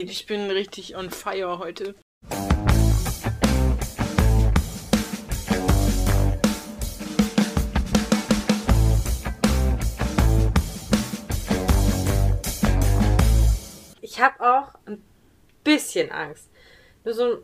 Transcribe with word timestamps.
Ich 0.00 0.26
bin 0.26 0.48
richtig 0.48 0.94
on 0.94 1.10
fire 1.10 1.58
heute. 1.58 1.96
Ich 14.00 14.20
habe 14.20 14.40
auch 14.40 14.68
ein 14.86 15.02
bisschen 15.64 16.12
Angst. 16.12 16.48
Nur 17.02 17.14
so 17.14 17.24
ein 17.24 17.38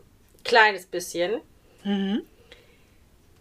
kleines 0.45 0.85
bisschen. 0.85 1.41
Mhm. 1.83 2.25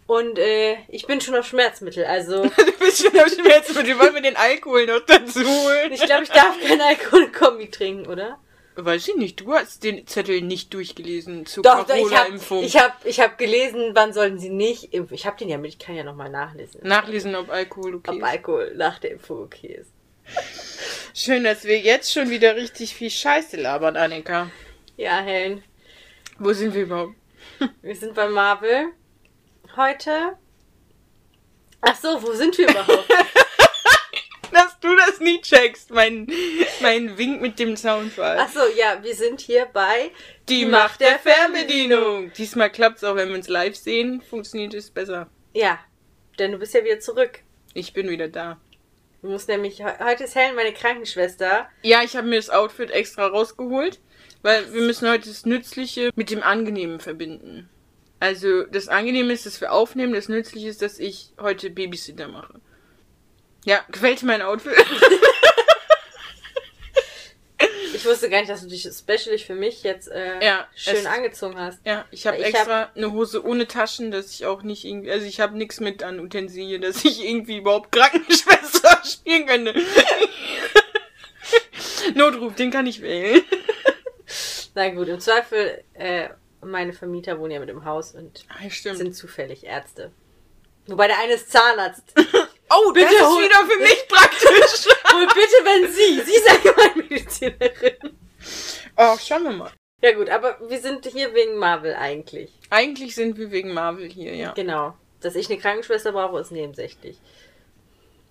Und 0.08 0.40
äh, 0.40 0.78
ich 0.88 1.06
bin 1.06 1.20
schon 1.20 1.36
auf 1.36 1.46
Schmerzmittel. 1.46 2.04
Also 2.04 2.42
Du 2.56 2.72
bist 2.80 3.00
schon 3.00 3.16
am 3.16 3.28
Schmerzmittel. 3.28 3.96
Wollen 3.96 4.14
wir 4.16 4.22
den 4.22 4.36
Alkohol 4.36 4.86
noch 4.86 5.06
dazu 5.06 5.38
holen? 5.38 5.92
ich 5.92 6.02
glaube, 6.02 6.24
ich 6.24 6.30
darf 6.30 6.60
keinen 6.60 6.80
Alkohol-Kombi 6.80 7.70
trinken, 7.70 8.08
oder? 8.08 8.40
Weiß 8.76 9.06
ich 9.08 9.16
nicht. 9.16 9.40
Du 9.40 9.52
hast 9.52 9.84
den 9.84 10.06
Zettel 10.06 10.40
nicht 10.42 10.74
durchgelesen 10.74 11.46
zur 11.46 11.62
Doch, 11.62 11.84
doch 11.84 11.94
ich 11.94 12.02
habe 12.02 12.08
Corona-Impfung. 12.08 12.64
ich 12.64 13.20
hab, 13.20 13.38
gelesen, 13.38 13.90
wann 13.94 14.12
sollten 14.12 14.38
sie 14.38 14.48
nicht 14.48 14.92
impfen. 14.92 15.14
Ich 15.14 15.26
habe 15.26 15.36
den 15.36 15.48
ja 15.48 15.58
mit, 15.58 15.72
ich 15.72 15.78
kann 15.78 15.94
ja 15.94 16.02
nochmal 16.02 16.30
nachlesen. 16.30 16.80
Nachlesen, 16.82 17.36
ob 17.36 17.50
Alkohol 17.50 17.96
okay 17.96 18.10
ob 18.10 18.16
ist. 18.18 18.24
Alkohol 18.24 18.74
nach 18.74 18.98
der 18.98 19.12
Impfung 19.12 19.44
okay 19.44 19.80
ist. 19.80 19.90
Schön, 21.14 21.44
dass 21.44 21.64
wir 21.64 21.78
jetzt 21.78 22.12
schon 22.12 22.30
wieder 22.30 22.56
richtig 22.56 22.94
viel 22.94 23.10
Scheiße 23.10 23.56
labern, 23.56 23.96
Annika. 23.96 24.50
Ja, 24.96 25.20
Helen. 25.20 25.62
Wo 26.38 26.52
sind 26.52 26.74
wir 26.74 26.82
überhaupt? 26.82 27.14
Wir 27.82 27.94
sind 27.94 28.14
bei 28.14 28.28
Marvel. 28.28 28.86
Heute. 29.76 30.36
Ach 31.80 31.94
so, 31.94 32.20
wo 32.22 32.32
sind 32.32 32.56
wir 32.58 32.68
überhaupt? 32.68 33.08
Du 34.84 34.94
das 34.96 35.18
nie 35.18 35.40
checkst, 35.40 35.90
mein, 35.90 36.26
mein 36.82 37.16
Wink 37.16 37.40
mit 37.40 37.58
dem 37.58 37.74
Soundfall. 37.76 38.36
Ach 38.38 38.50
so, 38.52 38.60
ja, 38.76 39.02
wir 39.02 39.14
sind 39.14 39.40
hier 39.40 39.66
bei 39.72 40.10
Die 40.50 40.66
Macht 40.66 41.00
der 41.00 41.18
Fernbedienung. 41.18 42.30
Diesmal 42.36 42.70
klappt 42.70 42.98
es 42.98 43.04
auch, 43.04 43.16
wenn 43.16 43.28
wir 43.30 43.34
uns 43.36 43.48
live 43.48 43.74
sehen, 43.76 44.20
funktioniert 44.20 44.74
es 44.74 44.90
besser. 44.90 45.28
Ja, 45.54 45.78
denn 46.38 46.52
du 46.52 46.58
bist 46.58 46.74
ja 46.74 46.84
wieder 46.84 47.00
zurück. 47.00 47.40
Ich 47.72 47.94
bin 47.94 48.10
wieder 48.10 48.28
da. 48.28 48.60
Du 49.22 49.30
musst 49.30 49.48
nämlich, 49.48 49.78
he- 49.78 50.04
heute 50.04 50.24
ist 50.24 50.34
Helen 50.34 50.54
meine 50.54 50.74
Krankenschwester. 50.74 51.66
Ja, 51.82 52.02
ich 52.02 52.14
habe 52.14 52.26
mir 52.28 52.36
das 52.36 52.50
Outfit 52.50 52.90
extra 52.90 53.26
rausgeholt, 53.26 54.00
weil 54.42 54.70
wir 54.74 54.82
müssen 54.82 55.08
heute 55.08 55.30
das 55.30 55.46
Nützliche 55.46 56.10
mit 56.14 56.30
dem 56.30 56.42
Angenehmen 56.42 57.00
verbinden. 57.00 57.70
Also 58.20 58.64
das 58.64 58.88
Angenehme 58.88 59.32
ist, 59.32 59.46
dass 59.46 59.60
wir 59.62 59.72
aufnehmen, 59.72 60.12
das 60.12 60.28
Nützliche 60.28 60.68
ist, 60.68 60.82
dass 60.82 60.98
ich 60.98 61.30
heute 61.40 61.70
Babysitter 61.70 62.28
mache. 62.28 62.60
Ja, 63.64 63.84
gefällt 63.90 64.20
dir 64.22 64.26
mein 64.26 64.42
Outfit? 64.42 64.72
Ich 67.94 68.04
wusste 68.04 68.28
gar 68.28 68.38
nicht, 68.40 68.50
dass 68.50 68.60
du 68.60 68.68
dich 68.68 68.82
specially 68.82 69.38
für 69.38 69.54
mich 69.54 69.82
jetzt 69.84 70.08
äh, 70.08 70.44
Ja, 70.44 70.68
schön 70.74 70.96
es- 70.96 71.06
angezogen 71.06 71.58
hast. 71.58 71.78
Ja, 71.86 72.04
ich 72.10 72.26
habe 72.26 72.36
extra 72.38 72.90
eine 72.94 73.12
Hose 73.12 73.42
ohne 73.44 73.66
Taschen, 73.66 74.10
dass 74.10 74.30
ich 74.32 74.44
auch 74.44 74.62
nicht 74.62 74.84
irgendwie, 74.84 75.10
also 75.10 75.24
ich 75.24 75.40
habe 75.40 75.56
nichts 75.56 75.80
mit 75.80 76.02
an 76.02 76.20
Utensilien, 76.20 76.82
dass 76.82 77.02
ich 77.04 77.24
irgendwie 77.24 77.56
überhaupt 77.58 77.92
Krankenschwester 77.92 79.00
spielen 79.04 79.46
könnte. 79.46 79.74
Notruf, 82.14 82.54
den 82.56 82.70
kann 82.70 82.86
ich 82.86 83.00
wählen. 83.00 83.42
Na 84.74 84.90
gut, 84.90 85.08
im 85.08 85.20
Zweifel, 85.20 85.82
äh, 85.94 86.28
meine 86.60 86.92
Vermieter 86.92 87.38
wohnen 87.38 87.52
ja 87.52 87.60
mit 87.60 87.70
im 87.70 87.84
Haus 87.86 88.12
und 88.14 88.44
stimmt. 88.68 88.98
sind 88.98 89.14
zufällig 89.16 89.64
Ärzte. 89.64 90.10
Wobei 90.88 91.06
der 91.06 91.18
eine 91.20 91.34
ist 91.34 91.50
Zahnarzt. 91.50 92.02
oh, 92.70 92.92
Bitte 92.92 93.06
das 93.06 93.14
ist 93.14 93.26
hol- 93.26 93.44
wieder 93.44 93.66
für 93.66 93.80
mich 93.80 94.08
praktisch. 94.08 94.86
Und 95.14 95.28
bitte, 95.34 95.56
wenn 95.64 95.92
Sie, 95.92 96.20
Sie 96.22 96.34
ist 96.36 96.50
Allgemeinmedizinerin. 96.50 98.16
oh, 98.96 99.16
schauen 99.18 99.44
wir 99.44 99.52
mal. 99.52 99.70
Ja 100.02 100.12
gut, 100.12 100.28
aber 100.28 100.58
wir 100.68 100.80
sind 100.80 101.06
hier 101.06 101.32
wegen 101.34 101.56
Marvel 101.56 101.94
eigentlich. 101.94 102.52
Eigentlich 102.70 103.14
sind 103.14 103.38
wir 103.38 103.50
wegen 103.50 103.72
Marvel 103.72 104.08
hier, 104.10 104.34
ja. 104.34 104.52
Genau. 104.52 104.94
Dass 105.20 105.34
ich 105.34 105.48
eine 105.50 105.58
Krankenschwester 105.58 106.12
brauche, 106.12 106.38
ist 106.40 106.50
nebensächlich. 106.52 107.16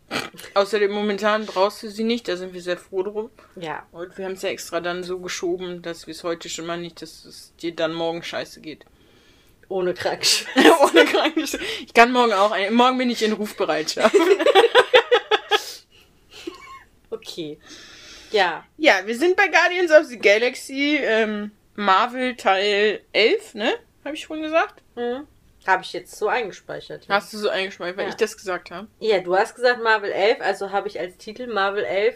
Außerdem 0.53 0.91
momentan 0.91 1.45
brauchst 1.47 1.81
du 1.81 1.89
sie 1.89 2.03
nicht, 2.03 2.27
da 2.27 2.37
sind 2.37 2.53
wir 2.53 2.61
sehr 2.61 2.77
froh 2.77 3.01
drum. 3.03 3.31
Ja. 3.55 3.87
Und 3.91 4.15
wir 4.17 4.25
haben 4.25 4.33
es 4.33 4.43
ja 4.43 4.49
extra 4.49 4.79
dann 4.81 5.03
so 5.03 5.19
geschoben, 5.19 5.81
dass 5.81 6.05
wir 6.05 6.11
es 6.11 6.23
heute 6.23 6.49
schon 6.49 6.67
mal 6.67 6.77
nicht, 6.79 7.01
dass 7.01 7.25
es 7.25 7.53
dir 7.55 7.73
dann 7.75 7.93
morgen 7.93 8.21
scheiße 8.21 8.61
geht. 8.61 8.85
Ohne 9.73 9.93
Krankenschwester. 9.93 10.81
Ohne 10.81 11.05
Krankenschwester. 11.05 11.65
Ich 11.85 11.93
kann 11.93 12.11
morgen 12.11 12.31
auch, 12.33 12.51
ein, 12.51 12.73
morgen 12.73 12.97
bin 12.97 13.09
ich 13.09 13.23
in 13.23 13.33
Rufbereitschaft. 13.33 14.15
Okay. 17.09 17.59
Ja. 18.31 18.65
ja, 18.77 19.01
wir 19.05 19.15
sind 19.15 19.35
bei 19.37 19.47
Guardians 19.47 19.91
of 19.91 20.05
the 20.07 20.17
Galaxy, 20.17 20.97
ähm, 21.01 21.51
Marvel 21.75 22.35
Teil 22.35 23.01
11, 23.13 23.53
ne? 23.53 23.73
Habe 24.03 24.15
ich 24.15 24.25
vorhin 24.25 24.43
gesagt? 24.43 24.81
Hm. 24.95 25.27
Habe 25.67 25.83
ich 25.83 25.93
jetzt 25.93 26.17
so 26.17 26.27
eingespeichert. 26.27 27.05
Ja. 27.07 27.15
Hast 27.15 27.31
du 27.31 27.37
so 27.37 27.49
eingeschmeißt, 27.49 27.95
weil 27.97 28.05
Ja. 28.05 28.09
ich 28.09 28.15
das 28.15 28.35
gesagt 28.35 28.71
habe? 28.71 28.87
ja, 28.99 29.19
du 29.19 29.35
hast 29.37 29.55
gesagt 29.55 29.81
Marvel 29.83 30.11
11, 30.11 30.41
also 30.41 30.71
habe 30.71 30.87
ich 30.87 30.99
als 30.99 31.15
Titel 31.17 31.45
Marvel 31.47 31.83
11 31.83 32.15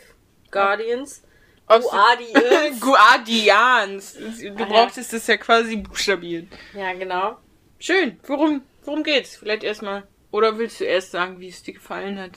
Guardians. 0.52 1.22
Aus- 1.68 1.84
Guardians. 1.90 2.80
Guardians. 2.82 4.14
Du 4.16 4.48
Ah, 4.56 4.60
ja. 4.60 4.66
brauchtest 4.66 5.14
das 5.14 5.28
ja 5.28 5.38
quasi 5.38 5.76
buchstabieren. 5.78 6.50
ja, 6.74 6.92
genau. 6.94 7.38
Schön. 7.80 8.20
Worum, 8.26 8.62
worum 8.84 9.04
geht's? 9.04 9.36
Vielleicht 9.36 9.64
erstmal. 9.64 10.08
Oder 10.32 10.58
willst 10.58 10.80
du 10.80 10.86
erst 10.86 11.12
sagen, 11.12 11.40
wie 11.40 11.50
es 11.50 11.64
dir 11.64 11.74
gefallen 11.74 12.20
hat? 12.20 12.32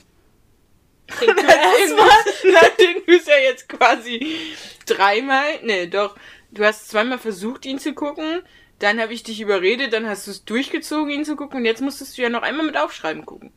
Nachdem 2.43 3.05
du 3.05 3.13
es 3.13 3.25
ja 3.25 3.37
jetzt 3.37 3.67
quasi 3.67 4.55
dreimal, 4.85 5.61
ne, 5.63 5.87
doch, 5.87 6.15
du 6.51 6.63
hast 6.63 6.89
zweimal 6.89 7.19
versucht, 7.19 7.65
ihn 7.65 7.79
zu 7.79 7.93
gucken, 7.93 8.43
dann 8.79 8.99
habe 8.99 9.13
ich 9.13 9.23
dich 9.23 9.41
überredet, 9.41 9.93
dann 9.93 10.07
hast 10.07 10.27
du 10.27 10.31
es 10.31 10.45
durchgezogen, 10.45 11.11
ihn 11.11 11.25
zu 11.25 11.35
gucken 11.35 11.59
und 11.59 11.65
jetzt 11.65 11.81
musstest 11.81 12.17
du 12.17 12.21
ja 12.21 12.29
noch 12.29 12.43
einmal 12.43 12.65
mit 12.65 12.77
Aufschreiben 12.77 13.25
gucken. 13.25 13.51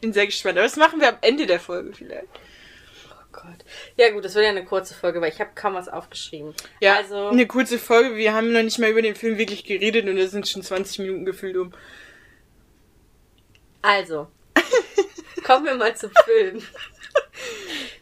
Bin 0.00 0.12
sehr 0.12 0.26
gespannt. 0.26 0.56
Aber 0.58 0.64
das 0.64 0.76
machen 0.76 1.00
wir 1.00 1.08
am 1.08 1.18
Ende 1.22 1.46
der 1.46 1.58
Folge 1.58 1.92
vielleicht. 1.92 2.28
Oh 3.10 3.24
Gott. 3.32 3.64
Ja 3.96 4.10
gut, 4.10 4.24
das 4.24 4.34
wird 4.36 4.44
ja 4.44 4.50
eine 4.50 4.64
kurze 4.64 4.94
Folge, 4.94 5.20
weil 5.20 5.32
ich 5.32 5.40
habe 5.40 5.50
kaum 5.56 5.74
was 5.74 5.88
aufgeschrieben. 5.88 6.54
Ja, 6.80 6.96
Also, 6.98 7.28
eine 7.28 7.48
kurze 7.48 7.80
Folge. 7.80 8.14
Wir 8.16 8.32
haben 8.32 8.52
noch 8.52 8.62
nicht 8.62 8.78
mal 8.78 8.90
über 8.90 9.02
den 9.02 9.16
Film 9.16 9.38
wirklich 9.38 9.64
geredet 9.64 10.06
und 10.08 10.16
es 10.16 10.30
sind 10.30 10.46
schon 10.46 10.62
20 10.62 11.00
Minuten 11.00 11.24
gefüllt 11.24 11.56
um. 11.56 11.72
also. 13.82 14.28
Kommen 15.48 15.64
wir 15.64 15.76
mal 15.76 15.96
zum 15.96 16.10
Film. 16.26 16.62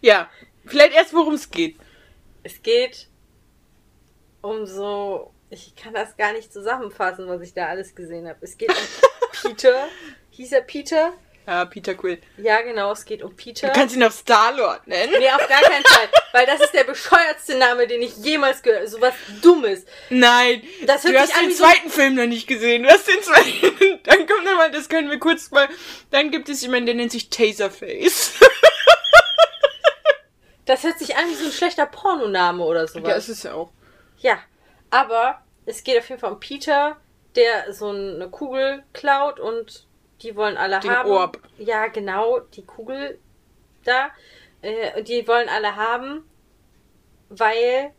Ja, 0.00 0.28
vielleicht 0.64 0.96
erst, 0.96 1.14
worum 1.14 1.34
es 1.34 1.48
geht. 1.48 1.76
Es 2.42 2.60
geht 2.60 3.06
um 4.42 4.66
so. 4.66 5.32
Ich 5.48 5.76
kann 5.76 5.94
das 5.94 6.16
gar 6.16 6.32
nicht 6.32 6.52
zusammenfassen, 6.52 7.28
was 7.28 7.40
ich 7.42 7.54
da 7.54 7.66
alles 7.66 7.94
gesehen 7.94 8.26
habe. 8.26 8.38
Es 8.40 8.58
geht 8.58 8.70
um 8.70 8.76
Peter. 9.50 9.86
Hieß 10.30 10.50
er 10.50 10.62
Peter? 10.62 11.12
Ja, 11.46 11.64
Peter 11.64 11.94
Quill. 11.94 12.20
Ja, 12.38 12.60
genau, 12.62 12.90
es 12.90 13.04
geht 13.04 13.22
um 13.22 13.36
Peter. 13.36 13.68
Du 13.68 13.72
kannst 13.72 13.94
ihn 13.94 14.02
auch 14.02 14.10
Star-Lord 14.10 14.86
nennen. 14.88 15.12
Nee, 15.16 15.30
auf 15.30 15.46
gar 15.46 15.60
keinen 15.60 15.84
Fall. 15.84 16.08
Weil 16.32 16.44
das 16.46 16.60
ist 16.60 16.72
der 16.74 16.82
bescheuertste 16.84 17.56
Name, 17.56 17.86
den 17.86 18.02
ich 18.02 18.16
jemals 18.16 18.62
gehört 18.62 18.80
habe. 18.80 18.88
So 18.90 19.00
was 19.00 19.14
Dummes. 19.42 19.84
Nein, 20.10 20.62
Das 20.86 21.04
hört 21.04 21.14
du 21.14 21.20
hast 21.20 21.40
den 21.40 21.52
so- 21.52 21.62
zweiten 21.64 21.88
Film 21.88 22.14
noch 22.16 22.26
nicht 22.26 22.48
gesehen. 22.48 22.82
Du 22.82 22.88
hast 22.88 23.06
den 23.06 23.22
zweiten. 23.22 24.00
Dann 24.04 24.26
kommt 24.26 24.44
nochmal, 24.44 24.72
das 24.72 24.88
können 24.88 25.08
wir 25.08 25.20
kurz 25.20 25.50
mal. 25.52 25.68
Dann 26.10 26.32
gibt 26.32 26.48
es 26.48 26.62
jemanden, 26.62 26.86
der 26.86 26.94
nennt 26.96 27.12
sich 27.12 27.30
Taserface. 27.30 28.32
Das 30.64 30.82
hört 30.82 30.98
sich 30.98 31.16
an 31.16 31.28
wie 31.28 31.34
so 31.34 31.44
ein 31.46 31.52
schlechter 31.52 31.86
Pornoname 31.86 32.64
oder 32.64 32.88
sowas. 32.88 33.08
Ja, 33.08 33.14
ist 33.14 33.28
es 33.28 33.42
ja 33.44 33.54
auch. 33.54 33.70
Ja, 34.18 34.38
aber 34.90 35.40
es 35.64 35.84
geht 35.84 35.96
auf 35.96 36.08
jeden 36.08 36.20
Fall 36.20 36.32
um 36.32 36.40
Peter, 36.40 36.96
der 37.36 37.72
so 37.72 37.90
eine 37.90 38.28
Kugel 38.30 38.82
klaut 38.92 39.38
und 39.38 39.85
die 40.22 40.36
wollen 40.36 40.56
alle 40.56 40.80
Den 40.80 40.90
haben. 40.90 41.10
Orb. 41.10 41.40
Ja, 41.58 41.88
genau, 41.88 42.40
die 42.40 42.64
Kugel 42.64 43.18
da. 43.84 44.10
Äh, 44.62 44.98
und 44.98 45.08
die 45.08 45.26
wollen 45.28 45.48
alle 45.48 45.76
haben, 45.76 46.24
weil 47.28 47.92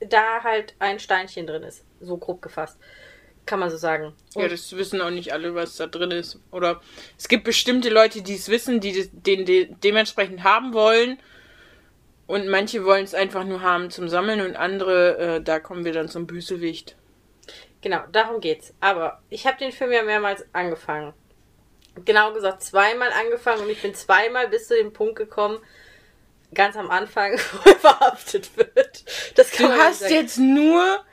da 0.00 0.42
halt 0.42 0.74
ein 0.78 0.98
Steinchen 0.98 1.46
drin 1.46 1.62
ist. 1.62 1.84
So 2.00 2.16
grob 2.16 2.42
gefasst. 2.42 2.78
Kann 3.44 3.58
man 3.58 3.70
so 3.70 3.76
sagen. 3.76 4.12
Ja, 4.36 4.46
das 4.48 4.76
wissen 4.76 5.00
auch 5.00 5.10
nicht 5.10 5.32
alle, 5.32 5.54
was 5.54 5.76
da 5.76 5.86
drin 5.86 6.12
ist. 6.12 6.38
Oder 6.52 6.80
es 7.18 7.28
gibt 7.28 7.44
bestimmte 7.44 7.88
Leute, 7.88 8.22
die 8.22 8.34
es 8.34 8.48
wissen, 8.48 8.80
die 8.80 9.08
den 9.12 9.44
de 9.44 9.68
dementsprechend 9.82 10.44
haben 10.44 10.74
wollen. 10.74 11.18
Und 12.26 12.48
manche 12.48 12.84
wollen 12.84 13.04
es 13.04 13.14
einfach 13.14 13.44
nur 13.44 13.62
haben 13.62 13.90
zum 13.90 14.08
Sammeln 14.08 14.40
und 14.40 14.56
andere, 14.56 15.18
äh, 15.18 15.42
da 15.42 15.58
kommen 15.58 15.84
wir 15.84 15.92
dann 15.92 16.08
zum 16.08 16.26
Bösewicht. 16.26 16.96
Genau, 17.82 18.00
darum 18.12 18.40
geht's. 18.40 18.72
Aber 18.80 19.20
ich 19.28 19.46
habe 19.46 19.58
den 19.58 19.72
Film 19.72 19.92
ja 19.92 20.02
mehrmals 20.02 20.44
angefangen. 20.52 21.12
Genau 22.04 22.32
gesagt, 22.32 22.62
zweimal 22.62 23.10
angefangen 23.12 23.62
und 23.62 23.70
ich 23.70 23.82
bin 23.82 23.94
zweimal 23.94 24.48
bis 24.48 24.68
zu 24.68 24.74
dem 24.76 24.92
Punkt 24.94 25.16
gekommen, 25.16 25.58
ganz 26.54 26.76
am 26.76 26.90
Anfang, 26.90 27.38
wo 27.64 27.70
er 27.70 27.76
verhaftet 27.76 28.56
wird. 28.56 29.04
Das 29.34 29.50
kann 29.50 29.70
Du 29.70 29.76
hast 29.76 30.08
jetzt 30.08 30.38
nur 30.38 31.04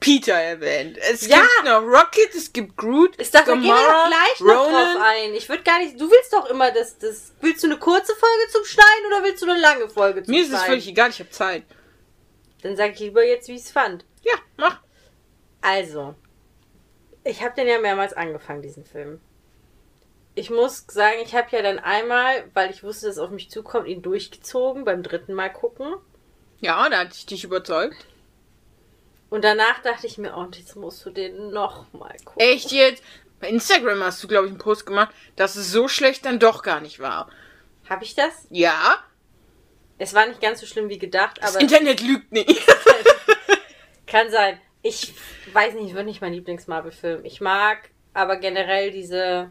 Peter 0.00 0.34
erwähnt. 0.34 0.98
Es 0.98 1.26
Ja. 1.26 1.36
gibt 1.38 1.64
noch 1.64 1.82
Rocket, 1.82 2.34
es 2.34 2.52
gibt 2.52 2.76
Groot, 2.76 3.14
Ich 3.20 3.30
dachte, 3.30 3.50
Gamora, 3.52 4.08
gleich 4.08 4.40
noch 4.40 4.68
drauf 4.68 4.96
ein. 5.00 5.34
Ich 5.34 5.48
würde 5.48 5.62
gar 5.62 5.78
nicht. 5.78 5.98
Du 6.00 6.10
willst 6.10 6.32
doch 6.32 6.46
immer 6.50 6.70
das, 6.72 6.98
das. 6.98 7.32
Willst 7.40 7.62
du 7.62 7.68
eine 7.68 7.78
kurze 7.78 8.14
Folge 8.14 8.50
zum 8.52 8.64
Schneiden 8.64 9.06
oder 9.08 9.22
willst 9.22 9.42
du 9.42 9.50
eine 9.50 9.60
lange 9.60 9.88
Folge 9.88 10.22
zum 10.22 10.32
Mir 10.34 10.40
ist 10.42 10.48
Schneiden? 10.48 10.62
es 10.62 10.66
völlig 10.68 10.88
egal, 10.88 11.10
ich 11.10 11.20
habe 11.20 11.30
Zeit. 11.30 11.62
Dann 12.62 12.76
sag 12.76 12.92
ich 12.94 13.00
lieber 13.00 13.24
jetzt, 13.24 13.48
wie 13.48 13.54
ich 13.54 13.62
es 13.62 13.70
fand. 13.70 14.04
Ja, 14.22 14.34
mach. 14.56 14.80
Also, 15.66 16.14
ich 17.24 17.42
habe 17.42 17.56
den 17.56 17.66
ja 17.66 17.80
mehrmals 17.80 18.12
angefangen, 18.12 18.62
diesen 18.62 18.84
Film. 18.84 19.20
Ich 20.36 20.48
muss 20.48 20.84
sagen, 20.86 21.16
ich 21.24 21.34
habe 21.34 21.48
ja 21.50 21.60
dann 21.60 21.80
einmal, 21.80 22.44
weil 22.54 22.70
ich 22.70 22.84
wusste, 22.84 23.06
dass 23.06 23.16
es 23.16 23.20
auf 23.20 23.30
mich 23.30 23.50
zukommt, 23.50 23.88
ihn 23.88 24.00
durchgezogen 24.00 24.84
beim 24.84 25.02
dritten 25.02 25.34
Mal 25.34 25.52
gucken. 25.52 25.92
Ja, 26.60 26.88
da 26.88 26.98
hatte 26.98 27.14
ich 27.14 27.26
dich 27.26 27.42
überzeugt. 27.42 27.96
Und 29.28 29.42
danach 29.42 29.82
dachte 29.82 30.06
ich 30.06 30.18
mir, 30.18 30.36
oh, 30.36 30.46
jetzt 30.54 30.76
musst 30.76 31.04
du 31.04 31.10
den 31.10 31.50
noch 31.50 31.92
mal 31.92 32.16
gucken. 32.24 32.40
Echt 32.40 32.70
jetzt? 32.70 33.02
Bei 33.40 33.48
Instagram 33.48 34.04
hast 34.04 34.22
du, 34.22 34.28
glaube 34.28 34.46
ich, 34.46 34.52
einen 34.52 34.60
Post 34.60 34.86
gemacht, 34.86 35.12
dass 35.34 35.56
es 35.56 35.72
so 35.72 35.88
schlecht 35.88 36.24
dann 36.26 36.38
doch 36.38 36.62
gar 36.62 36.80
nicht 36.80 37.00
war. 37.00 37.28
Habe 37.90 38.04
ich 38.04 38.14
das? 38.14 38.46
Ja, 38.50 39.02
Es 39.98 40.14
war 40.14 40.26
nicht 40.26 40.40
ganz 40.40 40.60
so 40.60 40.66
schlimm 40.66 40.88
wie 40.90 40.98
gedacht, 41.00 41.38
das 41.40 41.56
aber 41.56 41.60
Internet 41.60 42.02
lügt 42.02 42.30
nicht. 42.30 42.64
kann 44.06 44.30
sein. 44.30 44.60
Ich 44.88 45.14
weiß 45.52 45.74
nicht, 45.74 45.94
wird 45.94 46.06
nicht 46.06 46.20
mein 46.20 46.32
Lieblings-Marvel-Film. 46.32 47.24
Ich 47.24 47.40
mag 47.40 47.90
aber 48.14 48.36
generell 48.36 48.90
diese, 48.90 49.50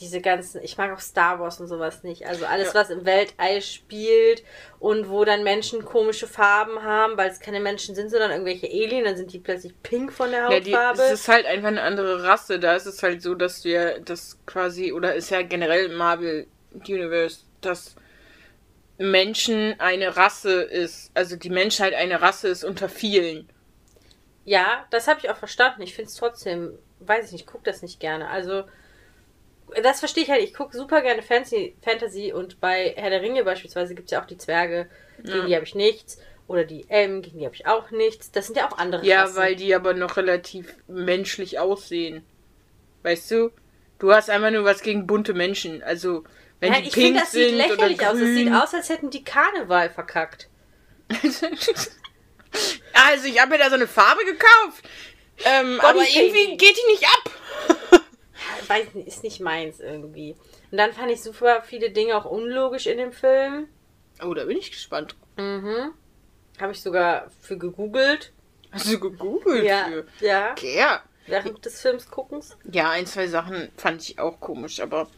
diese 0.00 0.20
ganzen, 0.20 0.62
ich 0.62 0.76
mag 0.78 0.92
auch 0.92 1.00
Star 1.00 1.40
Wars 1.40 1.60
und 1.60 1.68
sowas 1.68 2.02
nicht. 2.02 2.26
Also 2.26 2.46
alles, 2.46 2.68
Ja. 2.68 2.74
was 2.80 2.90
im 2.90 3.04
Weltall 3.04 3.60
spielt 3.62 4.42
und 4.78 5.08
wo 5.08 5.24
dann 5.24 5.42
Menschen 5.44 5.84
komische 5.84 6.26
Farben 6.26 6.82
haben, 6.82 7.16
weil 7.16 7.30
es 7.30 7.40
keine 7.40 7.60
Menschen 7.60 7.94
sind, 7.94 8.10
sondern 8.10 8.30
irgendwelche 8.30 8.66
Alien, 8.66 9.04
dann 9.04 9.16
sind 9.16 9.32
die 9.32 9.38
plötzlich 9.38 9.74
pink 9.82 10.12
von 10.12 10.30
der 10.30 10.50
Ja, 10.50 10.60
die, 10.60 10.74
Hautfarbe. 10.74 11.02
es 11.02 11.12
ist 11.20 11.28
halt 11.28 11.46
einfach 11.46 11.68
eine 11.68 11.82
andere 11.82 12.22
Rasse. 12.24 12.58
Da 12.58 12.74
ist 12.76 12.86
es 12.86 13.02
halt 13.02 13.22
so, 13.22 13.34
dass 13.34 13.64
wir 13.64 14.00
das 14.00 14.38
quasi, 14.46 14.92
oder 14.92 15.14
ist 15.14 15.30
ja 15.30 15.42
generell 15.42 15.86
im 15.86 15.94
Marvel 15.96 16.46
Universe, 16.86 17.40
dass 17.62 17.96
Menschen 18.98 19.74
eine 19.78 20.16
Rasse 20.16 20.62
ist. 20.62 21.10
Also 21.14 21.36
die 21.36 21.50
Menschheit 21.50 21.94
eine 21.94 22.22
Rasse 22.22 22.48
ist 22.48 22.64
unter 22.64 22.88
vielen. 22.88 23.48
Ja, 24.46 24.86
das 24.90 25.06
habe 25.08 25.20
ich 25.20 25.28
auch 25.28 25.36
verstanden. 25.36 25.82
Ich 25.82 25.94
finde 25.94 26.08
es 26.08 26.16
trotzdem, 26.16 26.78
weiß 27.00 27.26
ich 27.26 27.32
nicht, 27.32 27.46
gucke 27.46 27.64
das 27.64 27.82
nicht 27.82 28.00
gerne. 28.00 28.28
Also, 28.30 28.62
das 29.82 29.98
verstehe 29.98 30.22
ich 30.22 30.30
halt. 30.30 30.42
Ich 30.42 30.54
gucke 30.54 30.74
super 30.76 31.02
gerne 31.02 31.20
Fantasy, 31.20 31.76
Fantasy 31.82 32.32
und 32.32 32.60
bei 32.60 32.94
Herr 32.96 33.10
der 33.10 33.20
Ringe 33.22 33.44
beispielsweise 33.44 33.94
gibt 33.94 34.06
es 34.06 34.12
ja 34.12 34.22
auch 34.22 34.26
die 34.26 34.38
Zwerge, 34.38 34.88
gegen 35.18 35.36
Ja. 35.38 35.46
die 35.46 35.54
habe 35.56 35.64
ich 35.66 35.74
nichts. 35.74 36.18
Oder 36.48 36.62
die 36.64 36.88
Elben, 36.88 37.22
gegen 37.22 37.40
die 37.40 37.44
habe 37.44 37.56
ich 37.56 37.66
auch 37.66 37.90
nichts. 37.90 38.30
Das 38.30 38.46
sind 38.46 38.56
ja 38.56 38.70
auch 38.70 38.78
andere 38.78 39.04
Ja, 39.04 39.22
Rassen. 39.22 39.36
weil 39.36 39.56
die 39.56 39.74
aber 39.74 39.94
noch 39.94 40.16
relativ 40.16 40.76
menschlich 40.86 41.58
aussehen. 41.58 42.24
Weißt 43.02 43.28
du? 43.32 43.50
Du 43.98 44.12
hast 44.12 44.30
einfach 44.30 44.52
nur 44.52 44.64
was 44.64 44.82
gegen 44.82 45.08
bunte 45.08 45.34
Menschen. 45.34 45.82
Also, 45.82 46.22
wenn 46.60 46.70
Nein, 46.70 46.82
die 46.82 46.88
ich 46.88 46.94
pink 46.94 47.06
finde, 47.06 47.20
das 47.20 47.32
sieht 47.32 47.48
sind 47.48 47.56
oder 47.56 47.88
lächerlich 47.88 48.06
aus. 48.06 48.14
Es 48.14 48.28
sieht 48.36 48.46
grün. 48.46 48.54
aus, 48.54 48.74
als 48.74 48.88
hätten 48.90 49.10
die 49.10 49.24
Karneval 49.24 49.90
verkackt. 49.90 50.48
also, 52.92 53.26
ich 53.26 53.40
habe 53.40 53.52
mir 53.52 53.58
da 53.58 53.68
so 53.68 53.74
eine 53.74 53.86
Farbe 53.86 54.24
gekauft. 54.24 54.84
Ähm, 55.44 55.80
aber 55.80 56.00
irgendwie 56.00 56.56
geht 56.56 56.76
die 56.76 56.92
nicht 56.92 57.04
ab. 57.04 58.00
Weiß 58.68 58.94
nicht, 58.94 59.06
ist 59.06 59.22
nicht 59.22 59.40
meins 59.40 59.80
irgendwie. 59.80 60.36
Und 60.70 60.78
dann 60.78 60.92
fand 60.92 61.10
ich 61.10 61.22
super 61.22 61.62
viele 61.62 61.90
Dinge 61.90 62.16
auch 62.16 62.24
unlogisch 62.24 62.86
in 62.86 62.98
dem 62.98 63.12
Film. 63.12 63.68
Oh, 64.22 64.34
da 64.34 64.44
bin 64.44 64.56
ich 64.56 64.70
gespannt. 64.70 65.14
Mhm. 65.36 65.92
Habe 66.60 66.72
ich 66.72 66.80
sogar 66.80 67.30
für 67.42 67.58
gegoogelt. 67.58 68.32
Hast 68.72 68.92
du 68.92 68.98
gegoogelt? 68.98 69.64
Ja, 69.64 69.86
Für? 69.86 70.06
ja. 70.20 70.52
Okay, 70.52 70.76
ja. 70.76 71.02
Während 71.26 71.64
des 71.64 71.80
Films 71.80 72.10
guckens. 72.10 72.56
Ja, 72.70 72.90
ein, 72.90 73.06
zwei 73.06 73.26
Sachen 73.26 73.70
fand 73.76 74.02
ich 74.02 74.18
auch 74.18 74.40
komisch, 74.40 74.80
aber. 74.80 75.08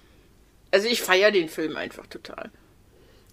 Also 0.70 0.88
ich 0.88 1.00
feiere 1.00 1.30
den 1.30 1.48
Film 1.48 1.76
einfach 1.76 2.06
total. 2.06 2.50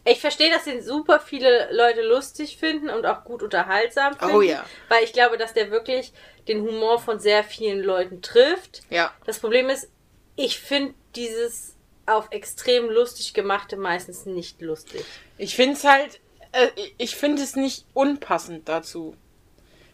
Ich 0.08 0.22
verstehe, 0.22 0.52
dass 0.52 0.66
den 0.66 0.84
super 0.84 1.20
viele 1.20 1.68
Leute 1.72 2.04
lustig 2.04 2.58
finden 2.58 2.90
und 2.90 3.08
auch 3.08 3.24
gut 3.24 3.42
unterhaltsam 3.42 4.16
finden. 4.16 4.36
Oh 4.36 4.42
ja. 4.42 4.64
Weil 4.88 5.04
ich 5.04 5.14
glaube, 5.14 5.38
dass 5.38 5.54
der 5.54 5.72
wirklich 5.72 6.14
den 6.48 6.62
Humor 6.62 7.00
von 7.00 7.20
sehr 7.20 7.44
vielen 7.44 7.82
Leuten 7.82 8.22
trifft. 8.22 8.82
Ja. 8.92 9.12
Das 9.26 9.40
Problem 9.40 9.68
ist, 9.68 9.90
ich 10.36 10.60
finde 10.60 10.94
dieses 11.16 11.76
auf 12.06 12.28
extrem 12.30 12.90
lustig 12.90 13.34
gemachte 13.34 13.78
meistens 13.78 14.28
nicht 14.28 14.62
lustig. 14.62 15.04
Ich 15.40 15.56
finde 15.56 15.74
es 15.74 15.84
halt. 15.84 16.20
Äh, 16.52 16.68
ich 17.00 17.16
finde 17.16 17.42
es 17.42 17.56
nicht 17.56 17.86
unpassend 17.96 18.70
dazu. 18.70 19.16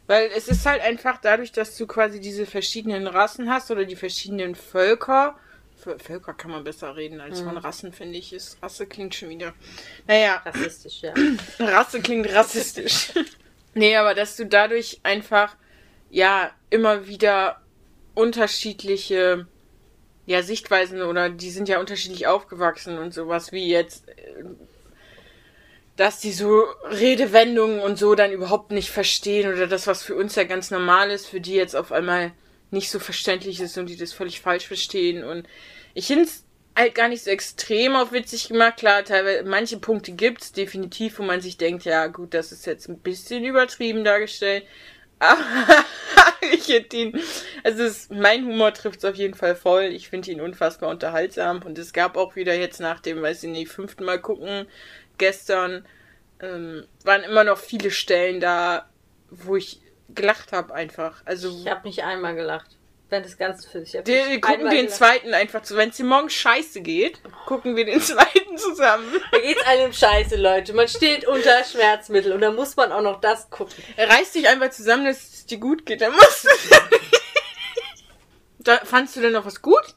Weil 0.07 0.29
es 0.35 0.49
ist 0.49 0.65
halt 0.65 0.81
einfach 0.81 1.21
dadurch, 1.21 1.53
dass 1.53 1.77
du 1.77 1.87
quasi 1.87 2.19
diese 2.19 2.45
verschiedenen 2.45 3.07
Rassen 3.07 3.49
hast 3.49 3.71
oder 3.71 3.85
die 3.85 3.95
verschiedenen 3.95 4.55
Völker. 4.55 5.37
Vö- 5.83 5.99
Völker 5.99 6.33
kann 6.33 6.51
man 6.51 6.63
besser 6.63 6.95
reden 6.95 7.21
als 7.21 7.41
von 7.41 7.57
Rassen, 7.57 7.91
finde 7.93 8.17
ich. 8.17 8.33
Ist, 8.33 8.61
Rasse 8.61 8.85
klingt 8.85 9.15
schon 9.15 9.29
wieder. 9.29 9.53
Naja, 10.07 10.41
Rassistisch, 10.45 11.01
ja. 11.01 11.13
Rasse 11.59 12.01
klingt 12.01 12.31
rassistisch. 12.33 13.11
nee, 13.73 13.95
aber 13.95 14.13
dass 14.13 14.35
du 14.35 14.45
dadurch 14.45 14.99
einfach, 15.03 15.55
ja, 16.09 16.51
immer 16.69 17.07
wieder 17.07 17.61
unterschiedliche, 18.13 19.47
ja, 20.25 20.43
Sichtweisen 20.43 21.01
oder 21.01 21.29
die 21.29 21.49
sind 21.49 21.67
ja 21.69 21.79
unterschiedlich 21.79 22.27
aufgewachsen 22.27 22.97
und 22.97 23.13
sowas 23.13 23.51
wie 23.51 23.67
jetzt, 23.67 24.07
äh, 24.09 24.43
dass 25.97 26.19
die 26.19 26.31
so 26.31 26.63
Redewendungen 26.89 27.79
und 27.79 27.97
so 27.97 28.15
dann 28.15 28.31
überhaupt 28.31 28.71
nicht 28.71 28.89
verstehen 28.89 29.51
oder 29.51 29.67
das, 29.67 29.87
was 29.87 30.03
für 30.03 30.15
uns 30.15 30.35
ja 30.35 30.43
ganz 30.45 30.71
normal 30.71 31.11
ist, 31.11 31.27
für 31.27 31.41
die 31.41 31.53
jetzt 31.53 31.75
auf 31.75 31.91
einmal 31.91 32.31
nicht 32.71 32.89
so 32.89 32.99
verständlich 32.99 33.59
ist 33.59 33.77
und 33.77 33.87
die 33.87 33.97
das 33.97 34.13
völlig 34.13 34.41
falsch 34.41 34.67
verstehen 34.67 35.23
und 35.23 35.47
ich 35.93 36.07
finde 36.07 36.23
es 36.23 36.45
halt 36.75 36.95
gar 36.95 37.07
nicht 37.07 37.23
so 37.23 37.29
extrem 37.29 37.95
auf 37.95 38.11
witzig 38.11 38.47
gemacht. 38.47 38.77
Klar, 38.77 39.03
teilweise, 39.03 39.43
manche 39.43 39.77
Punkte 39.77 40.11
gibt's 40.13 40.51
definitiv, 40.51 41.19
wo 41.19 41.23
man 41.23 41.41
sich 41.41 41.57
denkt, 41.57 41.85
ja 41.85 42.07
gut, 42.07 42.33
das 42.33 42.51
ist 42.51 42.65
jetzt 42.65 42.87
ein 42.87 42.99
bisschen 42.99 43.43
übertrieben 43.43 44.03
dargestellt. 44.03 44.65
Aber 45.19 45.43
ich 46.51 46.67
hätte 46.69 46.97
ihn, 46.97 47.21
also 47.63 47.83
es, 47.83 48.09
mein 48.09 48.45
Humor 48.45 48.73
trifft 48.73 48.99
es 48.99 49.05
auf 49.05 49.15
jeden 49.15 49.35
Fall 49.35 49.55
voll. 49.55 49.83
Ich 49.83 50.09
finde 50.09 50.31
ihn 50.31 50.41
unfassbar 50.41 50.89
unterhaltsam. 50.89 51.61
Und 51.63 51.77
es 51.77 51.93
gab 51.93 52.17
auch 52.17 52.35
wieder 52.35 52.55
jetzt 52.55 52.79
nach 52.79 52.99
dem, 52.99 53.21
weiß 53.21 53.43
ich 53.43 53.51
nicht, 53.51 53.71
fünften 53.71 54.03
Mal 54.03 54.19
gucken, 54.19 54.65
gestern, 55.19 55.85
ähm, 56.39 56.85
waren 57.03 57.21
immer 57.21 57.43
noch 57.43 57.59
viele 57.59 57.91
Stellen 57.91 58.39
da, 58.39 58.89
wo 59.29 59.55
ich 59.55 59.79
gelacht 60.15 60.51
habe 60.51 60.73
einfach. 60.73 61.21
Also 61.25 61.49
Ich 61.49 61.67
habe 61.67 61.87
nicht 61.87 62.03
einmal 62.03 62.35
gelacht. 62.35 62.77
Während 63.09 63.25
des 63.25 63.37
ganzen 63.37 63.69
Films. 63.69 63.89
Ich 63.89 63.97
hab 63.97 64.07
wir 64.07 64.39
gucken 64.39 64.69
den 64.69 64.85
gelacht. 64.85 64.91
zweiten 64.95 65.33
einfach 65.33 65.63
zu. 65.63 65.75
Wenn 65.75 65.89
es 65.89 65.97
dir 65.97 66.05
morgen 66.05 66.29
scheiße 66.29 66.79
geht, 66.81 67.19
gucken 67.45 67.75
wir 67.75 67.83
den 67.85 67.99
zweiten 68.01 68.57
zusammen. 68.57 69.05
Da 69.31 69.39
geht's 69.39 69.65
einem 69.65 69.91
scheiße, 69.91 70.37
Leute. 70.37 70.73
Man 70.73 70.87
steht 70.87 71.27
unter 71.27 71.63
Schmerzmittel 71.65 72.31
und 72.31 72.39
dann 72.39 72.55
muss 72.55 72.77
man 72.77 72.93
auch 72.93 73.01
noch 73.01 73.19
das 73.19 73.49
gucken. 73.49 73.83
Reiß 73.97 74.31
dich 74.31 74.47
einfach 74.47 74.69
zusammen, 74.69 75.03
dass 75.05 75.17
es 75.17 75.45
dir 75.45 75.57
gut 75.57 75.85
geht. 75.85 75.99
Dann 75.99 76.13
musst 76.13 76.45
du. 76.45 76.49
da, 78.59 78.77
fandst 78.85 79.17
du 79.17 79.21
denn 79.21 79.33
noch 79.33 79.45
was 79.45 79.61
gut? 79.61 79.95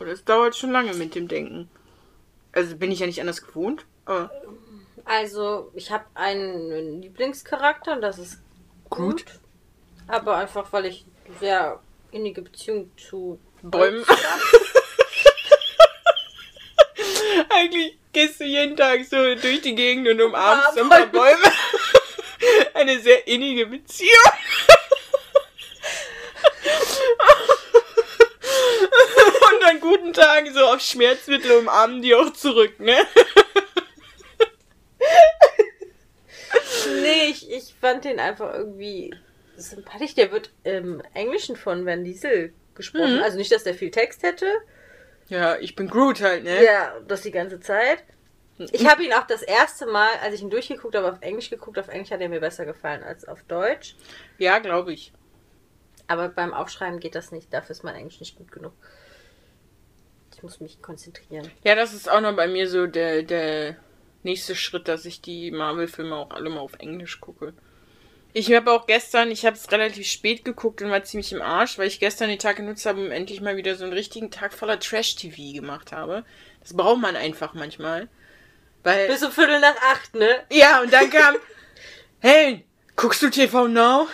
Oder 0.00 0.10
es 0.10 0.24
dauert 0.24 0.56
schon 0.56 0.72
lange 0.72 0.94
mit 0.94 1.14
dem 1.14 1.28
Denken. 1.28 1.70
Also 2.50 2.76
bin 2.76 2.90
ich 2.90 2.98
ja 2.98 3.06
nicht 3.06 3.20
anders 3.20 3.46
gewohnt. 3.46 3.86
Aber 4.04 4.32
Also, 5.04 5.70
ich 5.74 5.90
habe 5.90 6.04
einen 6.14 7.02
Lieblingscharakter 7.02 7.94
und 7.94 8.02
das 8.02 8.18
ist 8.18 8.40
gut. 8.88 9.24
Aber 10.06 10.36
einfach, 10.36 10.72
weil 10.72 10.86
ich 10.86 11.04
sehr 11.40 11.80
innige 12.10 12.42
Beziehung 12.42 12.90
zu 12.96 13.38
Bäumen. 13.62 14.04
Eigentlich 17.48 17.96
gehst 18.12 18.40
du 18.40 18.44
jeden 18.44 18.76
Tag 18.76 19.04
so 19.04 19.16
durch 19.34 19.62
die 19.62 19.74
Gegend 19.74 20.08
und 20.08 20.20
umarmst 20.20 20.74
so 20.74 20.82
ein 20.82 20.88
paar 20.88 21.06
Bäume. 21.06 21.42
Eine 22.74 23.00
sehr 23.00 23.26
innige 23.26 23.66
Beziehung. 23.66 24.10
Und 29.52 29.64
an 29.64 29.80
guten 29.80 30.12
Tagen 30.12 30.52
so 30.52 30.66
auf 30.66 30.80
Schmerzmittel 30.80 31.58
umarmen 31.58 32.02
die 32.02 32.14
auch 32.14 32.32
zurück, 32.32 32.78
ne? 32.80 33.06
Nee, 37.00 37.34
ich, 37.52 37.74
fand 37.74 38.04
den 38.04 38.18
einfach 38.18 38.54
irgendwie 38.54 39.14
sympathisch. 39.56 40.14
Der 40.14 40.32
wird 40.32 40.50
im 40.64 41.02
Englischen 41.14 41.56
von 41.56 41.84
Van 41.84 42.04
Diesel 42.04 42.52
gesprochen. 42.74 43.16
Mhm. 43.16 43.22
Also 43.22 43.36
nicht, 43.36 43.52
dass 43.52 43.64
der 43.64 43.74
viel 43.74 43.90
Text 43.90 44.22
hätte. 44.22 44.46
Ja, 45.28 45.56
ich 45.56 45.76
bin 45.76 45.88
Groot 45.88 46.20
halt, 46.20 46.44
ne? 46.44 46.64
Ja, 46.64 46.98
das 47.06 47.22
die 47.22 47.30
ganze 47.30 47.60
Zeit. 47.60 48.04
Ich 48.70 48.86
habe 48.88 49.02
ihn 49.02 49.12
auch 49.12 49.26
das 49.26 49.42
erste 49.42 49.86
Mal, 49.86 50.10
als 50.22 50.34
ich 50.34 50.42
ihn 50.42 50.50
durchgeguckt 50.50 50.94
habe, 50.94 51.10
auf 51.10 51.20
Englisch 51.20 51.50
geguckt. 51.50 51.78
Auf 51.78 51.88
Englisch 51.88 52.10
hat 52.10 52.20
er 52.20 52.28
mir 52.28 52.40
besser 52.40 52.64
gefallen 52.64 53.02
als 53.02 53.26
auf 53.26 53.42
Deutsch. 53.44 53.96
Ja, 54.38 54.58
glaube 54.58 54.92
ich. 54.92 55.12
Aber 56.06 56.28
beim 56.28 56.52
Aufschreiben 56.52 57.00
geht 57.00 57.14
das 57.14 57.32
nicht. 57.32 57.52
Dafür 57.52 57.70
ist 57.70 57.82
mein 57.82 57.94
Englisch 57.94 58.20
nicht 58.20 58.36
gut 58.36 58.52
genug. 58.52 58.72
Ich 60.34 60.42
muss 60.42 60.60
mich 60.60 60.82
konzentrieren. 60.82 61.50
Ja, 61.64 61.74
das 61.74 61.92
ist 61.92 62.10
auch 62.10 62.20
noch 62.20 62.36
bei 62.36 62.46
mir 62.46 62.68
so 62.68 62.86
der, 62.86 63.22
der 63.22 63.76
nächste 64.24 64.54
Schritt, 64.54 64.88
dass 64.88 65.04
ich 65.04 65.20
die 65.20 65.50
Marvel-Filme 65.50 66.14
auch 66.14 66.30
alle 66.30 66.50
mal 66.50 66.60
auf 66.60 66.74
Englisch 66.78 67.20
gucke. 67.20 67.52
Ich 68.34 68.50
habe 68.52 68.72
auch 68.72 68.86
gestern, 68.86 69.30
ich 69.30 69.44
habe 69.44 69.56
es 69.56 69.70
relativ 69.70 70.06
spät 70.06 70.44
geguckt 70.44 70.80
und 70.80 70.90
war 70.90 71.04
ziemlich 71.04 71.32
im 71.32 71.42
Arsch, 71.42 71.76
weil 71.76 71.86
ich 71.86 72.00
gestern 72.00 72.30
den 72.30 72.38
Tag 72.38 72.56
genutzt 72.56 72.86
habe, 72.86 73.00
um 73.04 73.10
endlich 73.10 73.42
mal 73.42 73.56
wieder 73.56 73.74
so 73.74 73.84
einen 73.84 73.92
richtigen 73.92 74.30
Tag 74.30 74.54
voller 74.54 74.80
Trash-TV 74.80 75.52
gemacht 75.52 75.92
habe. 75.92 76.24
Das 76.60 76.74
braucht 76.74 77.00
man 77.00 77.14
einfach 77.14 77.52
manchmal. 77.52 78.08
Weil, 78.82 79.06
Bis 79.06 79.22
um 79.22 79.30
Viertel 79.30 79.60
nach 79.60 79.76
acht, 79.92 80.14
ne? 80.14 80.28
ja, 80.50 80.80
und 80.80 80.92
dann 80.92 81.10
kam, 81.10 81.36
hey, 82.20 82.64
guckst 82.96 83.22
du 83.22 83.28
TV 83.28 83.68
Now? 83.68 84.08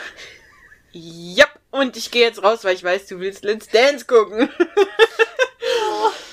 Ja, 0.92 1.46
und 1.70 1.96
ich 1.96 2.10
gehe 2.10 2.26
jetzt 2.26 2.42
raus, 2.42 2.64
weil 2.64 2.74
ich 2.74 2.82
weiß, 2.82 3.06
du 3.06 3.20
willst 3.20 3.44
Let's 3.44 3.68
Dance 3.68 4.04
gucken. 4.04 4.50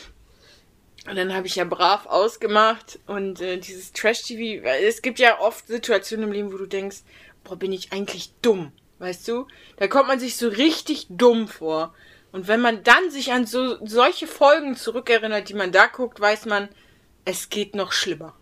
Und 1.08 1.16
dann 1.16 1.34
habe 1.34 1.46
ich 1.46 1.56
ja 1.56 1.66
brav 1.66 2.08
ausgemacht 2.08 3.00
und 3.06 3.40
äh, 3.40 3.58
dieses 3.58 3.94
Trash-TV, 3.94 4.66
es 4.66 5.04
gibt 5.04 5.20
ja 5.20 5.40
oft 5.40 5.68
Situationen 5.68 6.26
im 6.26 6.32
Leben, 6.32 6.52
wo 6.52 6.58
du 6.58 6.66
denkst, 6.66 7.04
boah, 7.44 7.56
bin 7.56 7.72
ich 7.72 7.94
eigentlich 7.94 8.32
dumm, 8.42 8.72
weißt 8.98 9.28
du? 9.28 9.48
Da 9.78 9.88
kommt 9.88 10.08
man 10.08 10.20
sich 10.20 10.36
so 10.36 10.48
richtig 10.48 11.06
dumm 11.10 11.48
vor. 11.48 11.94
Und 12.32 12.48
wenn 12.48 12.60
man 12.60 12.84
dann 12.84 13.12
sich 13.12 13.32
an 13.32 13.46
so 13.46 13.78
solche 13.86 14.28
Folgen 14.28 14.76
zurückerinnert, 14.76 15.48
die 15.48 15.54
man 15.54 15.72
da 15.72 15.86
guckt, 15.88 16.20
weiß 16.20 16.46
man, 16.48 16.70
es 17.24 17.50
geht 17.50 17.76
noch 17.76 17.92
schlimmer. 17.92 18.36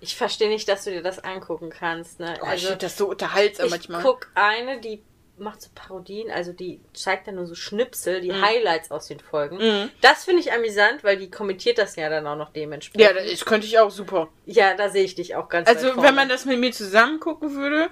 Ich 0.00 0.16
verstehe 0.16 0.48
nicht, 0.48 0.68
dass 0.68 0.84
du 0.84 0.90
dir 0.90 1.02
das 1.02 1.18
angucken 1.18 1.70
kannst, 1.70 2.20
ne? 2.20 2.38
Oh, 2.42 2.46
ich 2.54 2.62
finde 2.62 2.78
das 2.78 2.96
so 2.96 3.08
unterhaltsam 3.08 3.66
ich 3.66 3.72
manchmal. 3.72 4.02
guck 4.02 4.28
eine, 4.34 4.80
die 4.80 5.02
macht 5.40 5.62
so 5.62 5.70
Parodien, 5.74 6.30
also 6.30 6.52
die 6.52 6.80
zeigt 6.94 7.26
dann 7.26 7.36
nur 7.36 7.46
so 7.46 7.54
Schnipsel, 7.54 8.18
Mhm. 8.18 8.22
die 8.22 8.32
Highlights 8.32 8.90
aus 8.90 9.06
den 9.08 9.20
Folgen. 9.20 9.90
Das 10.00 10.24
finde 10.24 10.40
ich 10.40 10.52
amüsant, 10.52 11.02
weil 11.02 11.16
die 11.16 11.30
kommentiert 11.30 11.78
das 11.78 11.96
ja 11.96 12.08
dann 12.08 12.26
auch 12.26 12.36
noch 12.36 12.52
dementsprechend. 12.52 13.16
Ja, 13.16 13.22
das 13.30 13.44
könnte 13.44 13.66
ich 13.66 13.78
auch 13.78 13.90
super. 13.90 14.28
Ja, 14.46 14.74
da 14.74 14.88
sehe 14.88 15.04
ich 15.04 15.14
dich 15.14 15.34
auch 15.34 15.48
ganz 15.48 15.68
Also, 15.68 16.00
wenn 16.02 16.14
man 16.14 16.28
das 16.28 16.44
mit 16.44 16.58
mir 16.58 16.72
zusammen 16.72 17.18
gucken 17.20 17.54
würde, 17.56 17.90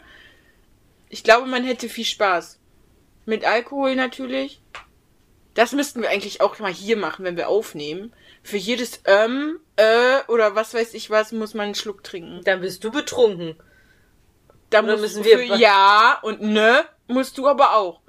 ich 1.08 1.24
glaube, 1.24 1.46
man 1.46 1.64
hätte 1.64 1.88
viel 1.88 2.04
Spaß. 2.04 2.58
Mit 3.24 3.44
Alkohol 3.44 3.94
natürlich. 3.94 4.60
Das 5.54 5.72
müssten 5.72 6.02
wir 6.02 6.08
eigentlich 6.10 6.40
auch 6.40 6.58
mal 6.60 6.72
hier 6.72 6.96
machen, 6.96 7.24
wenn 7.24 7.36
wir 7.36 7.48
aufnehmen. 7.48 8.12
Für 8.42 8.56
jedes 8.56 9.00
ähm, 9.06 9.58
äh 9.76 10.20
oder 10.28 10.54
was 10.54 10.72
weiß 10.72 10.94
ich 10.94 11.10
was, 11.10 11.32
muss 11.32 11.52
man 11.54 11.66
einen 11.66 11.74
Schluck 11.74 12.04
trinken. 12.04 12.42
Dann 12.44 12.60
bist 12.60 12.84
du 12.84 12.90
betrunken. 12.90 13.56
Da 14.70 14.82
Oder 14.82 14.96
müssen 14.96 15.24
wir 15.24 15.38
für 15.38 15.56
ja 15.56 16.18
und 16.22 16.42
ne 16.42 16.84
musst 17.06 17.38
du 17.38 17.48
aber 17.48 17.76
auch. 17.76 18.00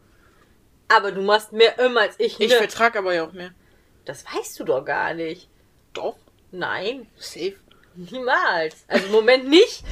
Aber 0.89 1.11
du 1.11 1.21
machst 1.21 1.53
mehr 1.53 1.79
Öm 1.79 1.97
als 1.97 2.15
ich. 2.19 2.39
Ich 2.39 2.49
ne? 2.51 2.57
vertrag 2.57 2.95
aber 2.95 3.13
ja 3.13 3.25
auch 3.25 3.31
mehr. 3.31 3.51
Das 4.05 4.25
weißt 4.25 4.59
du 4.59 4.63
doch 4.63 4.83
gar 4.83 5.13
nicht. 5.13 5.49
Doch, 5.93 6.17
Nein, 6.51 7.07
safe. 7.15 7.55
niemals. 7.95 8.75
Also 8.87 9.05
im 9.05 9.11
Moment 9.11 9.47
nicht. 9.47 9.83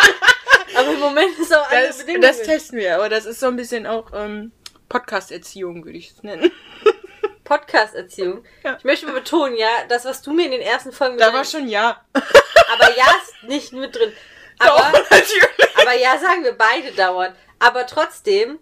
aber 0.76 0.92
im 0.92 1.00
Moment 1.00 1.38
ist 1.38 1.54
auch 1.54 1.70
andere 1.70 2.20
Das, 2.20 2.38
das 2.38 2.42
testen 2.42 2.78
wir, 2.78 2.96
aber 2.96 3.08
das 3.08 3.24
ist 3.24 3.40
so 3.40 3.46
ein 3.46 3.56
bisschen 3.56 3.86
auch 3.86 4.10
ähm, 4.12 4.52
Podcast-Erziehung, 4.88 5.84
würde 5.84 5.98
ich 5.98 6.10
es 6.10 6.22
nennen. 6.22 6.50
Podcast-Erziehung. 7.44 8.44
Ja. 8.64 8.76
Ich 8.76 8.84
möchte 8.84 9.06
mal 9.06 9.12
betonen, 9.12 9.56
ja, 9.56 9.68
das, 9.88 10.04
was 10.04 10.22
du 10.22 10.32
mir 10.32 10.46
in 10.46 10.50
den 10.50 10.60
ersten 10.60 10.90
Folgen 10.90 11.18
Da 11.18 11.32
war 11.32 11.44
schon 11.44 11.68
ja. 11.68 12.04
Aber 12.12 12.96
ja 12.96 13.06
ist 13.22 13.48
nicht 13.48 13.72
mit 13.72 13.94
drin. 13.94 14.12
Aber, 14.58 14.92
natürlich. 15.10 15.76
aber 15.76 15.94
ja 15.94 16.18
sagen 16.18 16.44
wir 16.44 16.52
beide 16.52 16.92
dauernd. 16.92 17.34
Aber 17.58 17.86
trotzdem, 17.86 18.58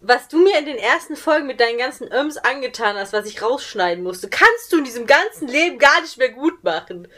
was 0.00 0.28
du 0.28 0.38
mir 0.38 0.58
in 0.58 0.66
den 0.66 0.76
ersten 0.78 1.16
Folgen 1.16 1.46
mit 1.46 1.60
deinen 1.60 1.78
ganzen 1.78 2.12
Öms 2.12 2.36
angetan 2.38 2.96
hast, 2.96 3.12
was 3.12 3.26
ich 3.26 3.42
rausschneiden 3.42 4.02
musste, 4.02 4.28
kannst 4.28 4.72
du 4.72 4.78
in 4.78 4.84
diesem 4.84 5.06
ganzen 5.06 5.48
Leben 5.48 5.78
gar 5.78 6.00
nicht 6.00 6.16
mehr 6.18 6.30
gut 6.30 6.62
machen. 6.64 7.08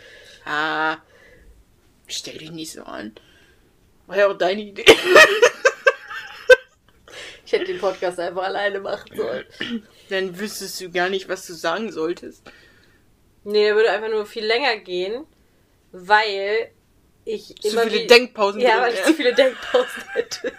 Ah, 0.44 0.96
stell 2.06 2.38
dich 2.38 2.50
nicht 2.50 2.72
so 2.72 2.82
an. 2.82 3.14
War 4.06 4.16
ja 4.16 4.28
auch 4.28 4.38
deine 4.38 4.62
Idee. 4.62 4.84
Ich 7.50 7.58
hätte 7.58 7.64
den 7.64 7.80
Podcast 7.80 8.20
einfach 8.20 8.44
alleine 8.44 8.78
machen 8.78 9.16
sollen. 9.16 9.44
Dann 10.08 10.38
wüsstest 10.38 10.80
du 10.80 10.88
gar 10.88 11.08
nicht, 11.08 11.28
was 11.28 11.48
du 11.48 11.54
sagen 11.54 11.90
solltest. 11.90 12.48
Nee, 13.42 13.64
der 13.64 13.74
würde 13.74 13.90
einfach 13.90 14.08
nur 14.08 14.24
viel 14.24 14.44
länger 14.46 14.76
gehen, 14.76 15.26
weil 15.90 16.70
ich 17.34 17.54
Zu 17.60 17.68
immer 17.68 17.82
viele 17.82 18.02
wie- 18.02 18.06
Denkpausen 18.06 18.60
Ja, 18.60 18.80
weil 18.80 18.94
ich 18.94 19.02
zu 19.02 19.14
viele 19.14 19.34
Denkpausen 19.34 20.02
hätte. 20.12 20.52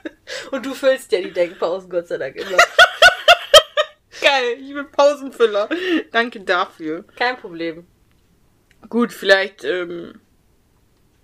Und 0.52 0.66
du 0.66 0.74
füllst 0.74 1.12
ja 1.12 1.22
die 1.22 1.32
Denkpausen, 1.32 1.90
Gott 1.90 2.08
sei 2.08 2.18
Dank 2.18 2.36
immer. 2.36 2.58
Geil, 4.22 4.58
ich 4.62 4.74
bin 4.74 4.90
Pausenfüller. 4.92 5.68
Danke 6.12 6.40
dafür. 6.42 7.04
Kein 7.18 7.38
Problem. 7.38 7.86
Gut, 8.90 9.12
vielleicht, 9.14 9.64
ähm, 9.64 10.20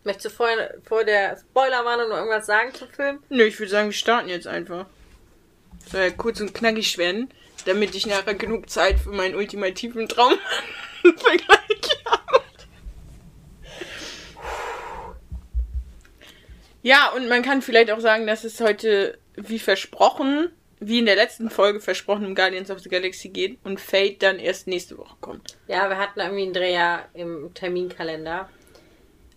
Möchtest 0.03 0.25
du 0.27 0.29
vorher, 0.29 0.75
vor 0.87 1.03
der 1.03 1.37
Spoilerwarnung 1.37 2.07
noch 2.09 2.15
irgendwas 2.17 2.45
sagen 2.45 2.73
zum 2.73 2.87
Film? 2.89 3.19
nö, 3.29 3.43
ich 3.43 3.59
würde 3.59 3.69
sagen, 3.71 3.89
wir 3.89 3.93
starten 3.93 4.29
jetzt 4.29 4.47
einfach. 4.47 4.85
Soll 5.91 6.01
ja 6.01 6.09
kurz 6.11 6.39
und 6.39 6.53
knackig 6.53 6.97
werden, 6.97 7.29
damit 7.65 7.93
ich 7.93 8.05
nachher 8.05 8.33
genug 8.33 8.69
Zeit 8.69 8.99
für 8.99 9.09
meinen 9.09 9.35
ultimativen 9.35 10.07
Traum 10.07 10.33
Vergleich 11.01 12.05
habe. 12.05 12.41
Ja, 16.87 17.09
und 17.09 17.27
man 17.27 17.41
kann 17.41 17.61
vielleicht 17.61 17.91
auch 17.91 17.99
sagen, 17.99 18.27
dass 18.27 18.45
es 18.45 18.61
heute, 18.61 19.17
wie 19.35 19.59
versprochen, 19.59 20.53
wie 20.79 20.99
in 20.99 21.05
der 21.05 21.17
letzten 21.17 21.49
Folge 21.49 21.81
versprochen, 21.81 22.25
um 22.25 22.33
Guardians 22.33 22.71
of 22.71 22.79
the 22.79 22.87
Galaxy 22.87 23.27
geht 23.27 23.59
und 23.65 23.81
Fate 23.81 24.23
dann 24.23 24.39
erst 24.39 24.67
nächste 24.67 24.97
Woche 24.97 25.17
kommt. 25.19 25.57
Ja, 25.67 25.89
wir 25.89 25.97
hatten 25.97 26.21
irgendwie 26.21 26.43
einen 26.43 26.53
Dreher 26.53 27.09
im 27.13 27.53
Terminkalender. 27.53 28.47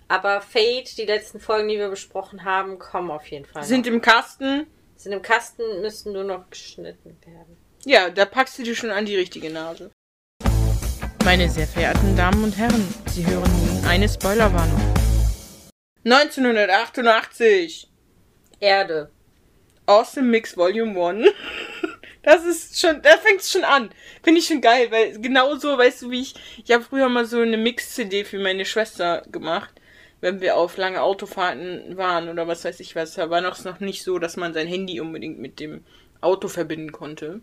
Aber 0.07 0.43
Fate, 0.43 0.97
die 0.97 1.07
letzten 1.07 1.41
Folgen, 1.41 1.67
die 1.67 1.77
wir 1.77 1.89
besprochen 1.89 2.45
haben, 2.45 2.79
kommen 2.79 3.11
auf 3.11 3.27
jeden 3.27 3.47
Fall. 3.47 3.65
Sind 3.65 3.85
noch. 3.87 3.95
im 3.95 4.01
Kasten. 4.01 4.69
sind 4.95 5.11
im 5.11 5.23
Kasten, 5.23 5.81
müssen 5.81 6.13
nur 6.13 6.23
noch 6.23 6.49
geschnitten 6.51 7.17
werden. 7.27 7.57
Ja, 7.85 8.11
da 8.11 8.27
packst 8.27 8.61
du 8.61 8.63
dir 8.63 8.77
schon 8.77 8.91
an 8.91 9.07
die 9.07 9.17
richtige 9.17 9.51
Nase. 9.51 9.91
Meine 11.25 11.49
sehr 11.49 11.67
verehrten 11.67 12.17
Damen 12.17 12.45
und 12.45 12.57
Herren, 12.57 12.95
Sie 13.07 13.27
hören 13.27 13.51
nun 13.67 13.85
eine 13.87 14.09
Spoilerwarnung. 14.09 15.00
1988. 16.05 17.87
Erde. 18.59 19.11
Awesome 19.85 20.29
Mix 20.29 20.57
Volume 20.57 20.99
1. 20.99 21.29
Das 22.23 22.45
ist 22.45 22.79
schon, 22.79 23.01
da 23.01 23.17
fängt's 23.17 23.51
schon 23.51 23.65
an. 23.65 23.89
Finde 24.23 24.41
ich 24.41 24.47
schon 24.47 24.61
geil, 24.61 24.89
weil 24.91 25.19
genau 25.21 25.55
so, 25.55 25.79
weißt 25.79 26.03
du, 26.03 26.11
wie 26.11 26.21
ich, 26.21 26.35
ich 26.63 26.71
habe 26.71 26.85
früher 26.85 27.09
mal 27.09 27.25
so 27.25 27.41
eine 27.41 27.57
Mix-CD 27.57 28.25
für 28.25 28.39
meine 28.39 28.67
Schwester 28.67 29.23
gemacht, 29.33 29.73
wenn 30.21 30.43
wir 30.43 30.59
auf 30.59 30.77
lange 30.77 31.01
Autofahrten 31.01 31.97
waren 31.97 32.29
oder 32.29 32.47
was 32.47 32.63
weiß 32.63 32.79
ich 32.81 32.95
was. 32.95 33.15
Da 33.15 33.31
war 33.31 33.41
noch 33.41 33.65
noch 33.65 33.81
nicht 33.81 34.03
so, 34.03 34.19
dass 34.19 34.37
man 34.37 34.53
sein 34.53 34.67
Handy 34.67 35.01
unbedingt 35.01 35.39
mit 35.39 35.61
dem 35.61 35.83
Auto 36.21 36.49
verbinden 36.49 36.93
konnte. 36.93 37.41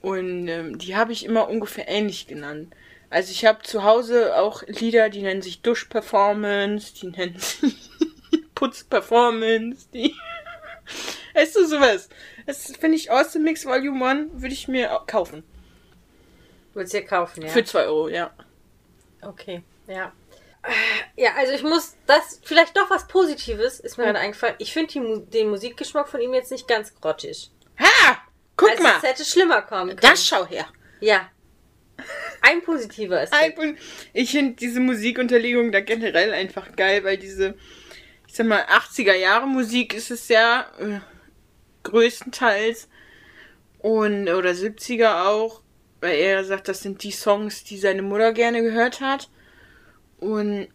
Und 0.00 0.48
ähm, 0.48 0.78
die 0.78 0.96
habe 0.96 1.12
ich 1.12 1.24
immer 1.24 1.48
ungefähr 1.48 1.86
ähnlich 1.86 2.26
genannt. 2.26 2.74
Also 3.10 3.30
ich 3.30 3.44
habe 3.44 3.62
zu 3.62 3.84
Hause 3.84 4.36
auch 4.36 4.62
Lieder, 4.66 5.08
die 5.08 5.22
nennen 5.22 5.42
sich 5.42 5.62
Dusch-Performance, 5.62 6.94
die 6.94 7.08
nennen 7.08 7.38
sich 7.38 7.90
Putz-Performance, 8.54 9.88
die... 9.92 10.14
Weißt 11.34 11.56
du, 11.56 11.66
sowas. 11.66 12.08
Das 12.46 12.72
finde 12.78 12.96
ich 12.96 13.10
Awesome 13.10 13.44
Mix 13.44 13.66
Volume 13.66 14.04
1, 14.06 14.30
würde 14.34 14.54
ich 14.54 14.68
mir 14.68 14.88
kaufen. 15.06 15.44
Willst 16.74 16.94
du 16.94 17.00
dir 17.00 17.06
kaufen, 17.06 17.42
ja? 17.42 17.48
Für 17.48 17.64
2 17.64 17.86
Euro, 17.86 18.08
ja. 18.08 18.30
Okay, 19.22 19.62
ja. 19.86 20.12
Ja, 21.16 21.30
also 21.36 21.52
ich 21.52 21.62
muss, 21.62 21.96
das, 22.06 22.40
vielleicht 22.42 22.76
doch 22.76 22.90
was 22.90 23.06
Positives 23.06 23.80
ist 23.80 23.98
mir 23.98 24.04
gerade 24.04 24.18
eingefallen. 24.18 24.56
Ich 24.58 24.72
finde 24.72 25.00
Mu 25.00 25.18
den 25.18 25.50
Musikgeschmack 25.50 26.08
von 26.08 26.20
ihm 26.20 26.34
jetzt 26.34 26.50
nicht 26.50 26.66
ganz 26.66 26.94
grottig. 26.94 27.50
Ha! 27.78 28.18
Guck 28.56 28.70
also 28.70 28.82
mal! 28.82 28.96
es 28.96 29.02
hätte 29.02 29.24
schlimmer 29.24 29.62
kommen 29.62 29.90
können. 29.90 30.00
Das 30.00 30.24
schau 30.24 30.46
her. 30.46 30.66
Ja. 31.00 31.30
Ein 32.42 32.62
positiver 32.62 33.20
Aspekt. 33.20 33.58
Ein- 33.58 33.78
Ich 34.12 34.30
finde 34.30 34.54
diese 34.54 34.80
Musikunterlegung 34.80 35.72
da 35.72 35.80
generell 35.80 36.32
einfach 36.32 36.74
geil, 36.76 37.04
weil 37.04 37.16
diese, 37.16 37.54
ich 38.26 38.34
sag 38.34 38.46
mal, 38.46 38.62
80er 38.64 39.14
Jahre 39.14 39.46
Musik 39.46 39.94
ist 39.94 40.10
es 40.10 40.28
ja 40.28 40.66
äh, 40.78 41.00
größtenteils 41.82 42.88
und 43.78 44.28
oder 44.28 44.50
70er 44.50 45.26
auch, 45.26 45.62
weil 46.00 46.16
er 46.18 46.44
sagt, 46.44 46.68
das 46.68 46.82
sind 46.82 47.02
die 47.02 47.12
Songs, 47.12 47.64
die 47.64 47.78
seine 47.78 48.02
Mutter 48.02 48.32
gerne 48.32 48.62
gehört 48.62 49.00
hat 49.00 49.28
und 50.18 50.68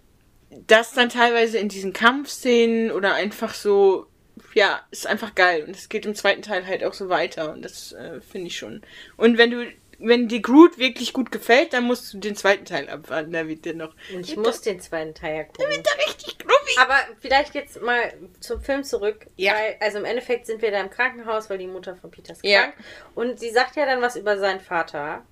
das 0.68 0.94
dann 0.94 1.10
teilweise 1.10 1.58
in 1.60 1.70
diesen 1.70 1.94
Kampfszenen 1.94 2.92
oder 2.92 3.14
einfach 3.14 3.54
so 3.54 4.08
ja, 4.54 4.82
ist 4.92 5.08
einfach 5.08 5.36
geil. 5.36 5.64
Und 5.66 5.76
es 5.76 5.88
geht 5.88 6.06
im 6.06 6.16
zweiten 6.16 6.42
Teil 6.42 6.66
halt 6.66 6.84
auch 6.84 6.94
so 6.94 7.10
weiter. 7.10 7.54
Und 7.54 7.62
das 7.64 7.94
äh, 7.94 8.20
finde 8.22 8.48
ich 8.48 8.58
schon. 8.58 8.82
Und 9.16 9.38
wenn 9.38 9.52
du, 9.52 9.66
wenn 10.04 10.28
dir 10.28 10.42
Groot 10.42 10.78
wirklich 10.78 11.14
gut 11.14 11.32
gefällt, 11.32 11.74
dann 11.74 11.84
musst 11.86 12.14
du 12.14 12.18
den 12.18 12.36
zweiten 12.36 12.66
Teil 12.66 12.90
abwarten. 12.90 13.32
Da 13.32 13.48
wird 13.48 13.66
der 13.66 13.74
noch. 13.76 13.94
Und 14.14 14.28
ich 14.28 14.36
muss 14.38 14.62
den 14.62 14.80
zweiten 14.80 15.14
Teil 15.14 15.36
ja 15.36 15.44
gucken. 15.44 15.66
Da 15.66 15.70
wird 15.70 15.86
der 15.86 16.06
richtig 16.08 16.40
gruppig. 16.40 16.78
Aber 16.80 16.96
vielleicht 17.20 17.56
jetzt 17.56 17.82
mal 17.82 18.14
zum 18.40 18.62
Film 18.62 18.84
zurück. 18.84 19.28
Ja. 19.36 19.54
Weil, 19.54 19.78
also 19.80 19.98
im 20.00 20.06
Endeffekt 20.06 20.46
sind 20.48 20.62
wir 20.62 20.72
da 20.72 20.80
im 20.82 20.90
Krankenhaus, 20.90 21.50
weil 21.50 21.58
die 21.58 21.68
Mutter 21.68 21.96
von 21.96 22.12
Peter 22.12 22.34
ist 22.34 22.44
Ja. 22.46 22.62
krank. 22.64 22.74
Und 23.16 23.40
sie 23.40 23.52
sagt 23.52 23.76
ja 23.76 23.86
dann 23.86 24.02
was 24.02 24.16
über 24.16 24.38
seinen 24.38 24.60
Vater, 24.60 25.24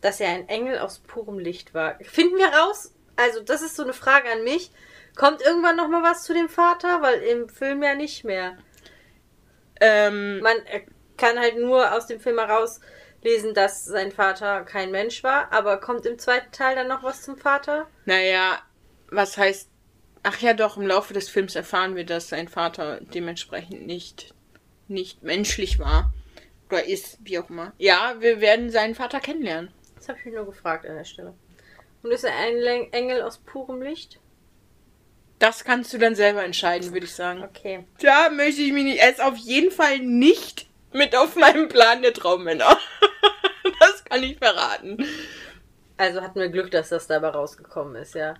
dass 0.00 0.20
er 0.20 0.28
ein 0.30 0.48
Engel 0.48 0.78
aus 0.78 0.98
purem 1.00 1.38
Licht 1.38 1.74
war. 1.74 1.98
Finden 2.02 2.36
wir 2.36 2.48
raus? 2.48 2.92
Also, 3.16 3.40
das 3.40 3.62
ist 3.62 3.76
so 3.76 3.82
eine 3.82 3.92
Frage 3.92 4.30
an 4.30 4.42
mich. 4.44 4.70
Kommt 5.14 5.42
irgendwann 5.42 5.76
noch 5.76 5.88
mal 5.88 6.02
was 6.02 6.24
zu 6.24 6.32
dem 6.32 6.48
Vater? 6.48 7.02
Weil 7.02 7.20
im 7.22 7.48
Film 7.48 7.82
ja 7.82 7.94
nicht 7.94 8.24
mehr. 8.24 8.56
Ähm, 9.80 10.40
Man 10.40 10.56
kann 11.16 11.38
halt 11.38 11.58
nur 11.58 11.92
aus 11.92 12.06
dem 12.06 12.20
Film 12.20 12.38
herauslesen, 13.22 13.54
dass 13.54 13.84
sein 13.84 14.12
Vater 14.12 14.62
kein 14.62 14.90
Mensch 14.90 15.22
war. 15.22 15.52
Aber 15.52 15.78
kommt 15.78 16.06
im 16.06 16.18
zweiten 16.18 16.52
Teil 16.52 16.74
dann 16.74 16.88
noch 16.88 17.02
was 17.02 17.22
zum 17.22 17.36
Vater? 17.36 17.86
naja, 18.04 18.58
was 19.10 19.36
heißt. 19.36 19.68
Ach 20.24 20.38
ja, 20.40 20.54
doch, 20.54 20.76
im 20.76 20.86
Laufe 20.86 21.14
des 21.14 21.28
Films 21.28 21.56
erfahren 21.56 21.96
wir, 21.96 22.06
dass 22.06 22.28
sein 22.28 22.46
Vater 22.46 23.00
dementsprechend 23.00 23.86
nicht, 23.86 24.32
nicht 24.86 25.24
menschlich 25.24 25.80
war. 25.80 26.12
Oder 26.70 26.84
ist, 26.86 27.18
wie 27.24 27.40
auch 27.40 27.50
immer. 27.50 27.72
Ja, 27.78 28.14
wir 28.20 28.40
werden 28.40 28.70
seinen 28.70 28.94
Vater 28.94 29.18
kennenlernen. 29.18 29.72
Das 29.96 30.08
habe 30.08 30.20
ich 30.20 30.26
mich 30.26 30.34
nur 30.34 30.46
gefragt 30.46 30.86
an 30.86 30.94
der 30.94 31.04
Stelle. 31.04 31.34
Und 32.04 32.12
ist 32.12 32.22
er 32.22 32.36
ein 32.36 32.92
Engel 32.92 33.22
aus 33.22 33.38
purem 33.38 33.82
Licht? 33.82 34.20
Das 35.40 35.64
kannst 35.64 35.92
du 35.92 35.98
dann 35.98 36.14
selber 36.14 36.44
entscheiden, 36.44 36.92
würde 36.92 37.06
ich 37.06 37.14
sagen. 37.14 37.42
Okay. 37.42 37.84
Da 38.00 38.30
möchte 38.30 38.62
ich 38.62 38.72
mich 38.72 38.84
nicht. 38.84 39.00
Er 39.00 39.10
ist 39.10 39.20
auf 39.20 39.36
jeden 39.36 39.72
Fall 39.72 39.98
nicht 39.98 40.68
mit 40.92 41.16
auf 41.16 41.34
meinem 41.34 41.68
Plan 41.68 42.02
der 42.02 42.12
Traummänner. 42.12 42.78
kann 44.12 44.22
ich 44.22 44.36
verraten. 44.36 44.98
Also 45.96 46.20
hatten 46.20 46.38
wir 46.38 46.48
Glück, 46.48 46.70
dass 46.70 46.90
das 46.90 47.06
dabei 47.06 47.28
rausgekommen 47.28 47.96
ist, 47.96 48.14
ja. 48.14 48.34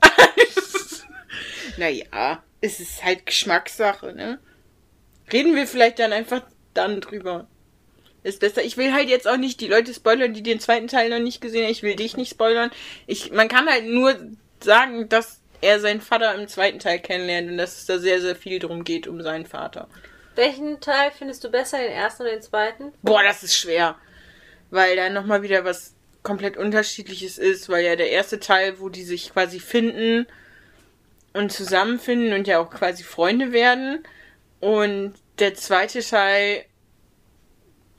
naja, 1.76 2.42
es 2.60 2.78
ist 2.78 3.02
halt 3.02 3.26
Geschmackssache, 3.26 4.12
ne? 4.12 4.38
Reden 5.32 5.56
wir 5.56 5.66
vielleicht 5.66 5.98
dann 5.98 6.12
einfach 6.12 6.42
dann 6.74 7.00
drüber. 7.00 7.48
Ist 8.22 8.40
besser. 8.40 8.62
Ich 8.62 8.76
will 8.76 8.92
halt 8.92 9.08
jetzt 9.08 9.26
auch 9.26 9.36
nicht 9.36 9.60
die 9.60 9.66
Leute 9.66 9.92
spoilern, 9.92 10.34
die 10.34 10.44
den 10.44 10.60
zweiten 10.60 10.86
Teil 10.86 11.10
noch 11.10 11.18
nicht 11.18 11.40
gesehen 11.40 11.64
haben. 11.64 11.72
Ich 11.72 11.82
will 11.82 11.96
dich 11.96 12.16
nicht 12.16 12.30
spoilern. 12.30 12.70
Ich, 13.08 13.32
man 13.32 13.48
kann 13.48 13.68
halt 13.68 13.86
nur 13.86 14.14
sagen, 14.60 15.08
dass 15.08 15.40
er 15.60 15.80
seinen 15.80 16.00
Vater 16.00 16.34
im 16.36 16.46
zweiten 16.46 16.78
Teil 16.78 17.00
kennenlernt 17.00 17.50
und 17.50 17.58
dass 17.58 17.78
es 17.78 17.86
da 17.86 17.98
sehr, 17.98 18.20
sehr 18.20 18.36
viel 18.36 18.60
drum 18.60 18.84
geht 18.84 19.08
um 19.08 19.20
seinen 19.22 19.46
Vater. 19.46 19.88
Welchen 20.36 20.80
Teil 20.80 21.10
findest 21.10 21.42
du 21.42 21.50
besser, 21.50 21.78
den 21.78 21.90
ersten 21.90 22.22
oder 22.22 22.32
den 22.32 22.42
zweiten? 22.42 22.92
Boah, 23.02 23.24
das 23.24 23.42
ist 23.42 23.56
schwer. 23.56 23.96
Weil 24.72 24.96
da 24.96 25.10
nochmal 25.10 25.42
wieder 25.42 25.66
was 25.66 25.94
komplett 26.22 26.56
unterschiedliches 26.56 27.36
ist, 27.36 27.68
weil 27.68 27.84
ja 27.84 27.94
der 27.94 28.10
erste 28.10 28.40
Teil, 28.40 28.80
wo 28.80 28.88
die 28.88 29.02
sich 29.02 29.32
quasi 29.32 29.60
finden 29.60 30.26
und 31.34 31.52
zusammenfinden 31.52 32.32
und 32.32 32.48
ja 32.48 32.58
auch 32.58 32.70
quasi 32.70 33.02
Freunde 33.02 33.52
werden. 33.52 34.02
Und 34.60 35.12
der 35.38 35.54
zweite 35.54 36.00
Teil, 36.00 36.64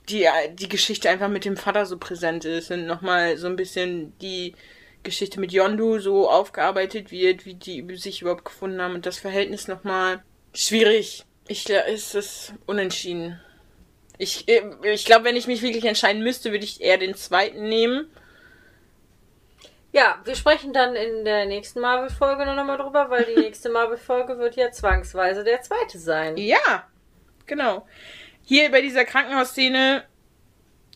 die, 0.09 0.27
die 0.53 0.67
Geschichte 0.67 1.11
einfach 1.11 1.29
mit 1.29 1.45
dem 1.45 1.57
Vater 1.57 1.85
so 1.85 1.99
präsent 1.99 2.43
ist 2.43 2.71
und 2.71 2.87
nochmal 2.87 3.37
so 3.37 3.45
ein 3.45 3.55
bisschen 3.55 4.17
die 4.19 4.55
Geschichte 5.03 5.39
mit 5.39 5.51
Yondu 5.51 5.99
so 5.99 6.27
aufgearbeitet 6.27 7.11
wird, 7.11 7.45
wie 7.45 7.53
die 7.53 7.85
sich 7.97 8.21
überhaupt 8.21 8.45
gefunden 8.45 8.81
haben 8.81 8.95
und 8.95 9.05
das 9.05 9.19
Verhältnis 9.19 9.67
nochmal 9.67 10.23
schwierig. 10.55 11.25
Ich 11.47 11.69
ist 11.69 12.15
es 12.15 12.53
unentschieden. 12.65 13.39
Ich, 14.23 14.47
äh, 14.47 14.63
ich 14.83 15.05
glaube, 15.05 15.25
wenn 15.25 15.35
ich 15.35 15.47
mich 15.47 15.61
wirklich 15.61 15.83
entscheiden 15.83 16.23
müsste, 16.23 16.51
würde 16.51 16.63
ich 16.63 16.81
eher 16.81 16.97
den 16.97 17.13
zweiten 17.13 17.67
nehmen. 17.67 18.09
Ja, 19.91 20.19
wir 20.23 20.35
sprechen 20.35 20.73
dann 20.73 20.95
in 20.95 21.25
der 21.25 21.45
nächsten 21.45 21.81
Marvel-Folge 21.81 22.45
noch 22.45 22.55
nochmal 22.55 22.77
drüber, 22.77 23.09
weil 23.09 23.25
die 23.25 23.35
nächste 23.41 23.69
Marvel-Folge 23.69 24.39
wird 24.39 24.55
ja 24.55 24.71
zwangsweise 24.71 25.43
der 25.43 25.61
zweite 25.61 25.99
sein. 25.99 26.37
Ja, 26.37 26.87
genau. 27.45 27.85
Hier 28.43 28.71
bei 28.71 28.81
dieser 28.81 29.05
Krankenhausszene 29.05 30.03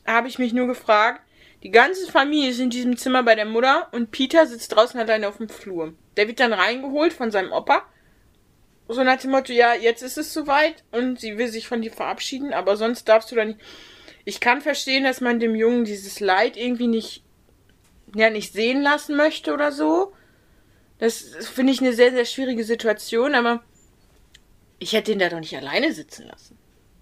habe 0.06 0.28
ich 0.30 0.40
mich 0.40 0.54
nur 0.54 0.68
gefragt, 0.68 1.22
die 1.64 1.72
ganze 1.72 2.10
Familie 2.10 2.52
ist 2.52 2.60
in 2.60 2.70
diesem 2.70 2.98
Zimmer 2.98 3.24
bei 3.24 3.36
der 3.36 3.46
Mutter 3.46 3.90
und 3.92 4.12
Peter 4.12 4.46
sitzt 4.48 4.74
draußen 4.74 5.00
alleine 5.00 5.28
auf 5.28 5.38
dem 5.38 5.50
Flur. 5.50 5.94
Der 6.16 6.28
wird 6.28 6.40
dann 6.40 6.54
reingeholt 6.54 7.14
von 7.14 7.30
seinem 7.30 7.52
Opa. 7.52 7.84
So 8.88 9.04
nach 9.04 9.20
dem 9.20 9.32
Motto, 9.32 9.52
ja, 9.52 9.74
jetzt 9.74 10.02
ist 10.02 10.18
es 10.18 10.34
soweit 10.34 10.84
und 10.92 11.20
sie 11.20 11.38
will 11.38 11.50
sich 11.50 11.68
von 11.68 11.82
dir 11.82 11.92
verabschieden, 11.92 12.54
aber 12.54 12.78
sonst 12.78 13.10
darfst 13.10 13.32
du 13.32 13.36
da 13.36 13.46
nicht. 13.46 13.60
Ich 14.24 14.40
kann 14.40 14.62
verstehen, 14.62 15.04
dass 15.04 15.22
man 15.22 15.40
dem 15.40 15.56
Jungen 15.56 15.86
dieses 15.86 16.20
Leid 16.20 16.58
irgendwie 16.58 16.88
nicht, 16.88 17.24
ja, 18.16 18.30
nicht 18.30 18.54
sehen 18.54 18.82
lassen 18.82 19.16
möchte 19.16 19.54
oder 19.54 19.72
so. 19.72 20.14
Das 21.00 21.22
finde 21.54 21.74
ich 21.74 21.82
eine 21.82 21.94
sehr, 21.94 22.12
sehr 22.12 22.26
schwierige 22.26 22.64
Situation, 22.64 23.36
aber 23.36 23.64
ich 24.80 24.94
hätte 24.94 25.12
ihn 25.12 25.20
da 25.20 25.30
doch 25.30 25.40
nicht 25.40 25.56
alleine 25.56 25.92
sitzen 25.92 26.28
lassen. 26.28 26.58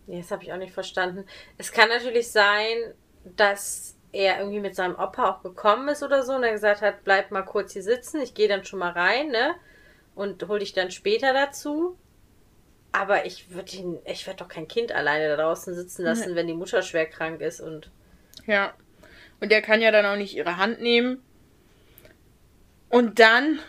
Nee, 0.07 0.19
das 0.19 0.31
habe 0.31 0.43
ich 0.43 0.53
auch 0.53 0.57
nicht 0.57 0.73
verstanden. 0.73 1.25
Es 1.57 1.71
kann 1.71 1.89
natürlich 1.89 2.31
sein, 2.31 2.93
dass 3.23 3.95
er 4.11 4.39
irgendwie 4.39 4.59
mit 4.59 4.75
seinem 4.75 4.95
Opa 4.95 5.29
auch 5.29 5.43
gekommen 5.43 5.89
ist 5.89 6.03
oder 6.03 6.23
so 6.23 6.33
und 6.33 6.43
er 6.43 6.51
gesagt 6.51 6.81
hat, 6.81 7.03
bleib 7.03 7.31
mal 7.31 7.43
kurz 7.43 7.73
hier 7.73 7.83
sitzen, 7.83 8.21
ich 8.21 8.33
gehe 8.33 8.47
dann 8.47 8.63
schon 8.63 8.79
mal 8.79 8.91
rein, 8.91 9.27
ne? 9.27 9.55
Und 10.15 10.47
hol 10.47 10.59
dich 10.59 10.73
dann 10.73 10.91
später 10.91 11.33
dazu. 11.33 11.97
Aber 12.91 13.25
ich 13.25 13.51
würde 13.51 13.75
ihn, 13.75 13.99
ich 14.05 14.25
werde 14.25 14.39
doch 14.39 14.47
kein 14.47 14.69
Kind 14.69 14.93
alleine 14.93 15.27
da 15.27 15.35
draußen 15.35 15.75
sitzen 15.75 16.03
lassen, 16.03 16.35
wenn 16.35 16.47
die 16.47 16.53
Mutter 16.53 16.81
schwer 16.81 17.05
krank 17.05 17.41
ist 17.41 17.59
und 17.59 17.91
Ja. 18.45 18.73
Und 19.41 19.51
der 19.51 19.61
kann 19.61 19.81
ja 19.81 19.91
dann 19.91 20.05
auch 20.05 20.15
nicht 20.15 20.33
ihre 20.33 20.55
Hand 20.55 20.81
nehmen. 20.81 21.21
Und 22.87 23.19
dann 23.19 23.59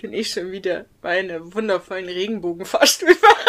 bin 0.00 0.12
ich 0.12 0.30
schon 0.30 0.52
wieder 0.52 0.84
bei 1.00 1.18
einem 1.20 1.54
wundervollen 1.54 2.04
Regenbogenfahrstuhlfahrt. 2.04 3.46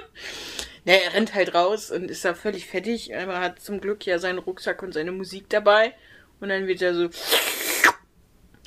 ne, 0.86 1.02
er 1.02 1.12
rennt 1.12 1.34
halt 1.34 1.54
raus 1.54 1.90
und 1.90 2.10
ist 2.10 2.24
da 2.24 2.32
völlig 2.32 2.66
fertig. 2.66 3.14
Aber 3.14 3.40
hat 3.40 3.60
zum 3.60 3.82
Glück 3.82 4.06
ja 4.06 4.18
seinen 4.18 4.38
Rucksack 4.38 4.82
und 4.82 4.94
seine 4.94 5.12
Musik 5.12 5.50
dabei. 5.50 5.94
Und 6.40 6.48
dann 6.48 6.66
wird 6.66 6.80
er 6.80 6.94
so 6.94 7.10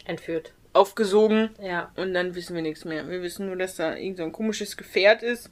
entführt. 0.06 0.54
Aufgesogen. 0.74 1.50
Ja. 1.62 1.92
Und 1.96 2.14
dann 2.14 2.36
wissen 2.36 2.56
wir 2.56 2.62
nichts 2.62 2.86
mehr. 2.86 3.08
Wir 3.10 3.22
wissen 3.22 3.48
nur, 3.48 3.56
dass 3.56 3.76
da 3.76 3.96
irgend 3.96 4.18
so 4.18 4.24
ein 4.24 4.32
komisches 4.32 4.78
Gefährt 4.78 5.24
ist, 5.24 5.50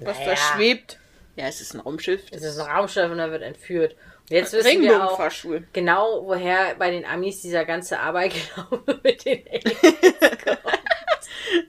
was 0.00 0.18
da 0.18 0.24
Naja. 0.26 0.36
schwebt. 0.36 0.98
Ja, 1.36 1.46
es 1.46 1.60
ist 1.60 1.74
ein 1.74 1.80
Raumschiff. 1.80 2.22
Es 2.30 2.42
ist 2.42 2.58
ein 2.58 2.70
Raumschiff 2.70 3.10
und 3.10 3.18
er 3.18 3.30
wird 3.30 3.42
entführt. 3.42 3.96
Und 4.28 4.36
jetzt 4.36 4.52
wissen 4.52 4.82
wir 4.82 5.04
auch 5.10 5.18
genau, 5.72 6.24
woher 6.24 6.74
bei 6.76 6.90
den 6.90 7.04
Amis 7.04 7.40
dieser 7.42 7.64
ganze 7.64 7.98
Aberglaube 8.00 9.00
mit 9.02 9.24
den 9.24 9.42
Aliens 9.48 10.38
kommt. 10.44 10.60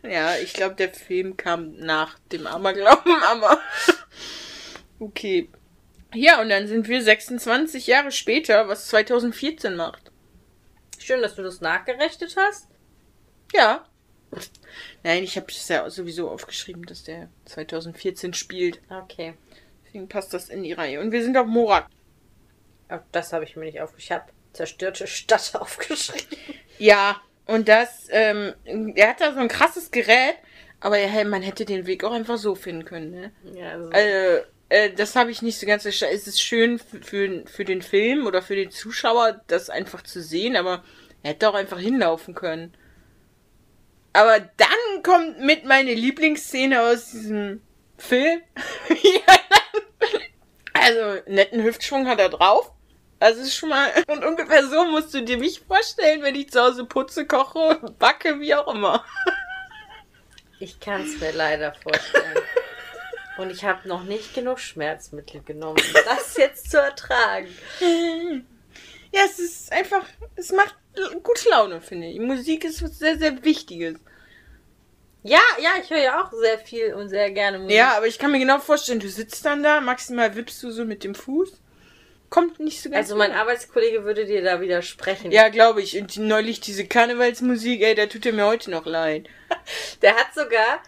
Ja, 0.04 0.36
ich 0.38 0.54
glaube, 0.54 0.76
der 0.76 0.94
Film 0.94 1.36
kam 1.36 1.76
nach 1.78 2.18
dem 2.32 2.46
Aberglauben, 2.46 3.16
aber. 3.28 3.60
Okay. 5.00 5.50
Ja, 6.14 6.40
und 6.42 6.50
dann 6.50 6.68
sind 6.68 6.88
wir 6.88 7.02
26 7.02 7.88
Jahre 7.88 8.12
später, 8.12 8.68
was 8.68 8.88
2014 8.88 9.76
macht. 9.76 10.12
Schön, 11.00 11.22
dass 11.22 11.36
du 11.36 11.42
das 11.44 11.60
nachgerechnet 11.60 12.36
hast. 12.38 12.68
Ja. 13.54 13.86
Nein, 15.04 15.24
ich 15.24 15.36
habe 15.38 15.48
es 15.50 15.68
ja 15.68 15.90
sowieso 15.90 16.30
aufgeschrieben, 16.30 16.84
dass 16.84 17.04
der 17.04 17.30
2014 17.46 18.34
spielt. 18.34 18.82
Okay. 18.90 19.34
Deswegen 19.86 20.10
passt 20.10 20.34
das 20.34 20.50
in 20.50 20.64
die 20.64 20.74
Reihe. 20.74 21.00
Und 21.00 21.12
wir 21.12 21.24
sind 21.24 21.38
auf 21.38 21.48
Morak. 21.48 21.88
Auch 22.90 23.02
das 23.12 23.34
habe 23.34 23.44
ich 23.44 23.56
mir 23.56 23.66
nicht 23.66 23.82
aufgeschrieben. 23.82 24.04
Ich 24.04 24.12
habe 24.12 24.32
zerstörte 24.54 25.08
Stadt 25.08 25.52
aufgeschrieben. 25.60 26.38
Ja, 26.80 27.22
und 27.46 27.68
das, 27.68 28.08
ähm, 28.10 28.54
er 28.96 29.10
hat 29.10 29.22
da 29.22 29.34
so 29.34 29.40
ein 29.40 29.48
krasses 29.48 29.92
Gerät, 29.92 30.36
aber 30.80 30.98
ja, 30.98 31.24
man 31.26 31.42
hätte 31.42 31.66
den 31.66 31.86
Weg 31.86 32.04
auch 32.04 32.14
einfach 32.14 32.38
so 32.38 32.56
finden 32.56 32.86
können, 32.86 33.12
ne? 33.12 33.32
Ja, 33.54 33.72
also, 33.72 33.90
Also, 33.92 34.46
äh, 34.70 34.92
das 34.92 35.16
habe 35.16 35.32
ich 35.32 35.42
nicht 35.42 35.60
so 35.60 35.66
ganz 35.66 35.84
verstanden. 35.84 36.16
Es 36.16 36.28
ist 36.28 36.42
schön 36.42 36.80
für, 36.80 37.44
für 37.46 37.66
den 37.66 37.82
Film 37.82 38.26
oder 38.26 38.42
für 38.42 38.56
den 38.56 38.72
Zuschauer, 38.72 39.42
das 39.48 39.70
einfach 39.70 40.04
zu 40.04 40.22
sehen, 40.22 40.56
aber 40.56 40.84
er 41.22 41.32
hätte 41.32 41.50
auch 41.50 41.54
einfach 41.54 41.80
hinlaufen 41.80 42.34
können. 42.34 42.74
Aber 44.14 44.40
dann 44.40 45.04
kommt 45.04 45.40
mit 45.40 45.66
meine 45.66 45.94
Lieblingsszene 45.94 46.82
aus 46.82 47.12
diesem 47.12 47.62
Film. 47.98 48.42
also, 50.74 51.22
netten 51.28 51.64
Hüftschwung 51.64 52.08
hat 52.08 52.20
er 52.20 52.30
drauf. 52.30 52.72
Also 53.20 53.42
ist 53.42 53.56
schon 53.56 53.70
mal. 53.70 53.90
Und 54.08 54.24
ungefähr 54.24 54.68
so 54.68 54.86
musst 54.86 55.14
du 55.14 55.24
dir 55.24 55.38
mich 55.38 55.62
vorstellen, 55.62 56.22
wenn 56.22 56.36
ich 56.36 56.52
zu 56.52 56.62
Hause 56.62 56.86
putze, 56.86 57.26
koche, 57.26 57.80
backe, 57.98 58.40
wie 58.40 58.54
auch 58.54 58.74
immer. 58.74 59.06
ich 60.60 60.80
kann 60.80 61.02
es 61.04 61.20
mir 61.20 61.32
leider 61.32 61.74
vorstellen. 61.74 62.44
Und 63.38 63.50
ich 63.50 63.64
habe 63.64 63.88
noch 63.88 64.04
nicht 64.04 64.36
genug 64.36 64.60
Schmerzmittel 64.60 65.42
genommen, 65.42 65.80
um 65.80 65.94
das 66.06 66.38
jetzt 66.38 66.70
zu 66.70 66.80
ertragen. 66.80 67.48
Ja, 69.14 69.22
es 69.26 69.40
ist 69.40 69.72
einfach, 69.72 70.06
es 70.36 70.52
macht 70.52 70.76
gute 71.24 71.50
Laune, 71.50 71.82
finde 71.82 72.08
ich. 72.08 72.20
Musik 72.20 72.66
ist 72.66 72.84
was 72.84 73.00
sehr, 73.00 73.18
sehr 73.18 73.44
Wichtiges. 73.44 73.96
Ja, 75.24 75.40
ja, 75.62 75.72
ich 75.82 75.90
höre 75.90 76.02
ja 76.02 76.22
auch 76.22 76.32
sehr 76.34 76.60
viel 76.60 76.94
und 76.94 77.10
sehr 77.10 77.32
gerne 77.32 77.60
Musik. 77.60 77.78
Ja, 77.78 77.96
aber 77.96 78.08
ich 78.08 78.20
kann 78.20 78.32
mir 78.32 78.40
genau 78.40 78.60
vorstellen, 78.60 79.00
du 79.00 79.08
sitzt 79.08 79.46
dann 79.46 79.64
da, 79.64 79.80
maximal 79.80 80.36
wippst 80.36 80.62
du 80.62 80.72
so 80.72 80.84
mit 80.84 81.04
dem 81.04 81.16
Fuß. 81.16 81.62
Kommt 82.30 82.60
nicht 82.60 82.82
so 82.82 82.90
ganz. 82.90 83.08
Also 83.08 83.16
mein 83.16 83.32
Arbeitskollege 83.32 84.04
würde 84.04 84.26
dir 84.26 84.42
da 84.42 84.60
widersprechen. 84.60 85.32
Ja, 85.32 85.50
glaube 85.50 85.82
ich. 85.82 85.98
Und 85.98 86.18
neulich 86.18 86.60
diese 86.60 86.86
Karnevalsmusik, 86.86 87.82
ey, 87.82 87.96
da 87.96 88.08
tut 88.08 88.26
er 88.26 88.34
mir 88.34 88.48
heute 88.48 88.72
noch 88.72 88.86
leid. 88.86 89.30
Der 90.02 90.16
hat 90.16 90.34
sogar 90.34 90.82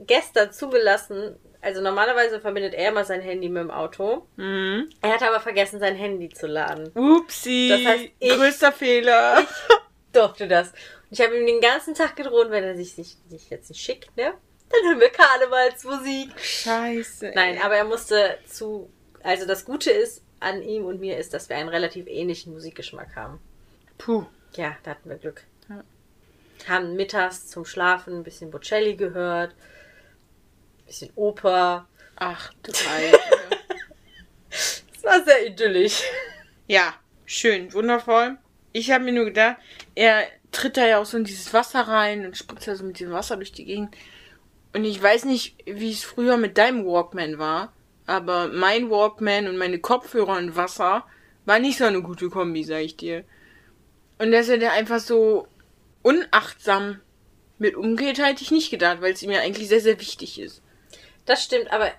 gestern 0.00 0.52
zugelassen, 0.52 1.36
also 1.62 1.80
normalerweise 1.80 2.40
verbindet 2.40 2.74
er 2.74 2.88
immer 2.90 3.04
sein 3.04 3.20
Handy 3.20 3.48
mit 3.48 3.62
dem 3.62 3.70
Auto. 3.70 4.26
Mhm. 4.36 4.90
Er 5.02 5.12
hat 5.14 5.22
aber 5.22 5.40
vergessen, 5.40 5.78
sein 5.80 5.94
Handy 5.96 6.28
zu 6.28 6.46
laden. 6.46 6.88
Upsi. 6.94 7.68
Das 7.70 7.84
heißt, 7.84 8.04
ich- 8.18 8.30
größter 8.30 8.72
Fehler. 8.72 9.46
Durfte 10.12 10.48
das. 10.48 10.68
Und 10.70 11.18
ich 11.18 11.20
habe 11.20 11.36
ihm 11.38 11.46
den 11.46 11.60
ganzen 11.60 11.94
Tag 11.94 12.16
gedroht, 12.16 12.50
wenn 12.50 12.64
er 12.64 12.76
sich 12.76 12.96
nicht, 12.98 13.30
nicht 13.30 13.50
jetzt 13.50 13.68
nicht 13.70 13.80
schickt, 13.82 14.16
ne? 14.16 14.32
Dann 14.72 14.88
hören 14.90 15.00
wir 15.00 15.10
Karnevalsmusik. 15.10 16.30
Scheiße. 16.38 17.28
ey. 17.28 17.32
Nein, 17.34 17.58
aber 17.62 17.76
er 17.76 17.84
musste 17.84 18.38
zu. 18.46 18.88
Also 19.22 19.46
das 19.46 19.64
Gute 19.64 19.90
ist 19.90 20.22
an 20.38 20.62
ihm 20.62 20.84
und 20.84 21.00
mir 21.00 21.18
ist, 21.18 21.34
dass 21.34 21.48
wir 21.48 21.56
einen 21.56 21.68
relativ 21.68 22.06
ähnlichen 22.06 22.52
Musikgeschmack 22.52 23.14
haben. 23.16 23.38
Puh. 23.98 24.24
Ja, 24.54 24.76
da 24.84 24.92
hatten 24.92 25.08
wir 25.10 25.16
Glück. 25.16 25.42
Ja. 25.68 25.82
Haben 26.68 26.94
mittags 26.96 27.48
zum 27.48 27.64
Schlafen 27.64 28.14
ein 28.18 28.22
bisschen 28.24 28.50
Bocelli 28.50 28.94
gehört, 28.96 29.54
bisschen 30.90 31.12
Oper. 31.14 31.86
Ach, 32.16 32.52
du. 32.62 32.72
Es 34.50 35.04
war 35.04 35.24
sehr 35.24 35.46
idyllisch. 35.46 36.02
ja, 36.66 36.92
schön, 37.24 37.72
wundervoll. 37.72 38.36
Ich 38.72 38.90
habe 38.90 39.04
mir 39.04 39.12
nur 39.12 39.24
gedacht, 39.26 39.56
er 39.94 40.24
tritt 40.52 40.76
da 40.76 40.86
ja 40.86 40.98
auch 40.98 41.06
so 41.06 41.16
in 41.16 41.24
dieses 41.24 41.54
Wasser 41.54 41.80
rein 41.80 42.26
und 42.26 42.36
spritzt 42.36 42.68
da 42.68 42.74
so 42.74 42.84
mit 42.84 42.98
diesem 42.98 43.12
Wasser 43.12 43.36
durch 43.36 43.52
die 43.52 43.64
Gegend. 43.64 43.96
Und 44.74 44.84
ich 44.84 45.00
weiß 45.00 45.24
nicht, 45.24 45.56
wie 45.64 45.92
es 45.92 46.04
früher 46.04 46.36
mit 46.36 46.58
deinem 46.58 46.84
Walkman 46.84 47.38
war, 47.38 47.72
aber 48.06 48.48
mein 48.48 48.90
Walkman 48.90 49.46
und 49.46 49.56
meine 49.56 49.78
Kopfhörer 49.78 50.36
und 50.36 50.56
Wasser 50.56 51.06
war 51.46 51.60
nicht 51.60 51.78
so 51.78 51.84
eine 51.84 52.02
gute 52.02 52.28
Kombi, 52.28 52.64
sag 52.64 52.80
ich 52.80 52.96
dir. 52.96 53.24
Und 54.18 54.32
dass 54.32 54.48
er 54.48 54.58
da 54.58 54.72
einfach 54.72 55.00
so 55.00 55.46
unachtsam 56.02 57.00
mit 57.58 57.76
umgeht, 57.76 58.18
hätte 58.18 58.42
ich 58.42 58.50
nicht 58.50 58.70
gedacht, 58.70 59.00
weil 59.00 59.12
es 59.12 59.22
ihm 59.22 59.30
ja 59.30 59.40
eigentlich 59.40 59.68
sehr, 59.68 59.80
sehr 59.80 59.98
wichtig 60.00 60.40
ist. 60.40 60.62
Das 61.30 61.44
stimmt, 61.44 61.70
aber 61.70 61.92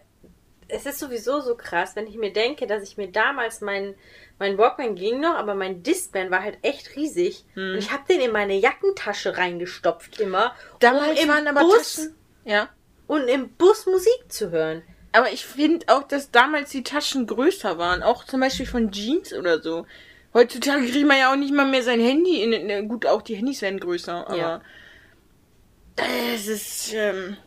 es 0.68 0.86
ist 0.86 1.00
sowieso 1.00 1.40
so 1.40 1.56
krass, 1.56 1.96
wenn 1.96 2.06
ich 2.06 2.18
mir 2.18 2.34
denke, 2.34 2.68
dass 2.68 2.84
ich 2.84 2.98
mir 2.98 3.10
damals 3.10 3.62
mein, 3.62 3.96
mein 4.40 4.58
Walkman 4.58 4.96
ging 4.96 5.22
noch, 5.22 5.36
aber 5.36 5.56
mein 5.56 5.84
Discman 5.84 6.32
war 6.32 6.44
halt 6.44 6.58
echt 6.64 6.98
riesig. 6.98 7.46
Hm. 7.54 7.72
Und 7.72 7.78
ich 7.78 7.94
habe 7.94 8.04
den 8.10 8.20
in 8.20 8.34
meine 8.34 8.56
Jackentasche 8.56 9.38
reingestopft 9.38 10.20
immer. 10.20 10.54
Damals 10.82 11.18
um 11.18 11.24
im 11.24 11.30
waren 11.30 11.48
aber 11.48 11.62
Bus 11.62 11.96
Taschen. 11.96 12.16
Ja. 12.44 12.68
und 13.08 13.30
im 13.30 13.52
Bus 13.52 13.86
Musik 13.86 14.26
zu 14.28 14.52
hören. 14.52 14.84
Aber 15.14 15.32
ich 15.32 15.46
finde 15.46 15.86
auch, 15.88 16.04
dass 16.04 16.32
damals 16.32 16.72
die 16.72 16.84
Taschen 16.84 17.26
größer 17.26 17.78
waren. 17.78 18.04
Auch 18.04 18.26
zum 18.26 18.42
Beispiel 18.42 18.66
von 18.66 18.92
Jeans 18.92 19.32
oder 19.32 19.62
so. 19.62 19.86
Heutzutage 20.34 20.86
kriegt 20.88 21.08
man 21.08 21.20
ja 21.20 21.32
auch 21.32 21.38
nicht 21.38 21.54
mal 21.54 21.66
mehr 21.66 21.84
sein 21.84 22.02
Handy 22.02 22.44
in. 22.44 22.52
in 22.52 22.90
gut, 22.90 23.06
auch 23.06 23.22
die 23.22 23.36
Handys 23.36 23.62
werden 23.62 23.80
größer, 23.80 24.28
aber. 24.28 24.38
Ja. 24.38 24.62
Es 26.34 26.48
ist. 26.48 26.94
Ähm, 26.94 27.38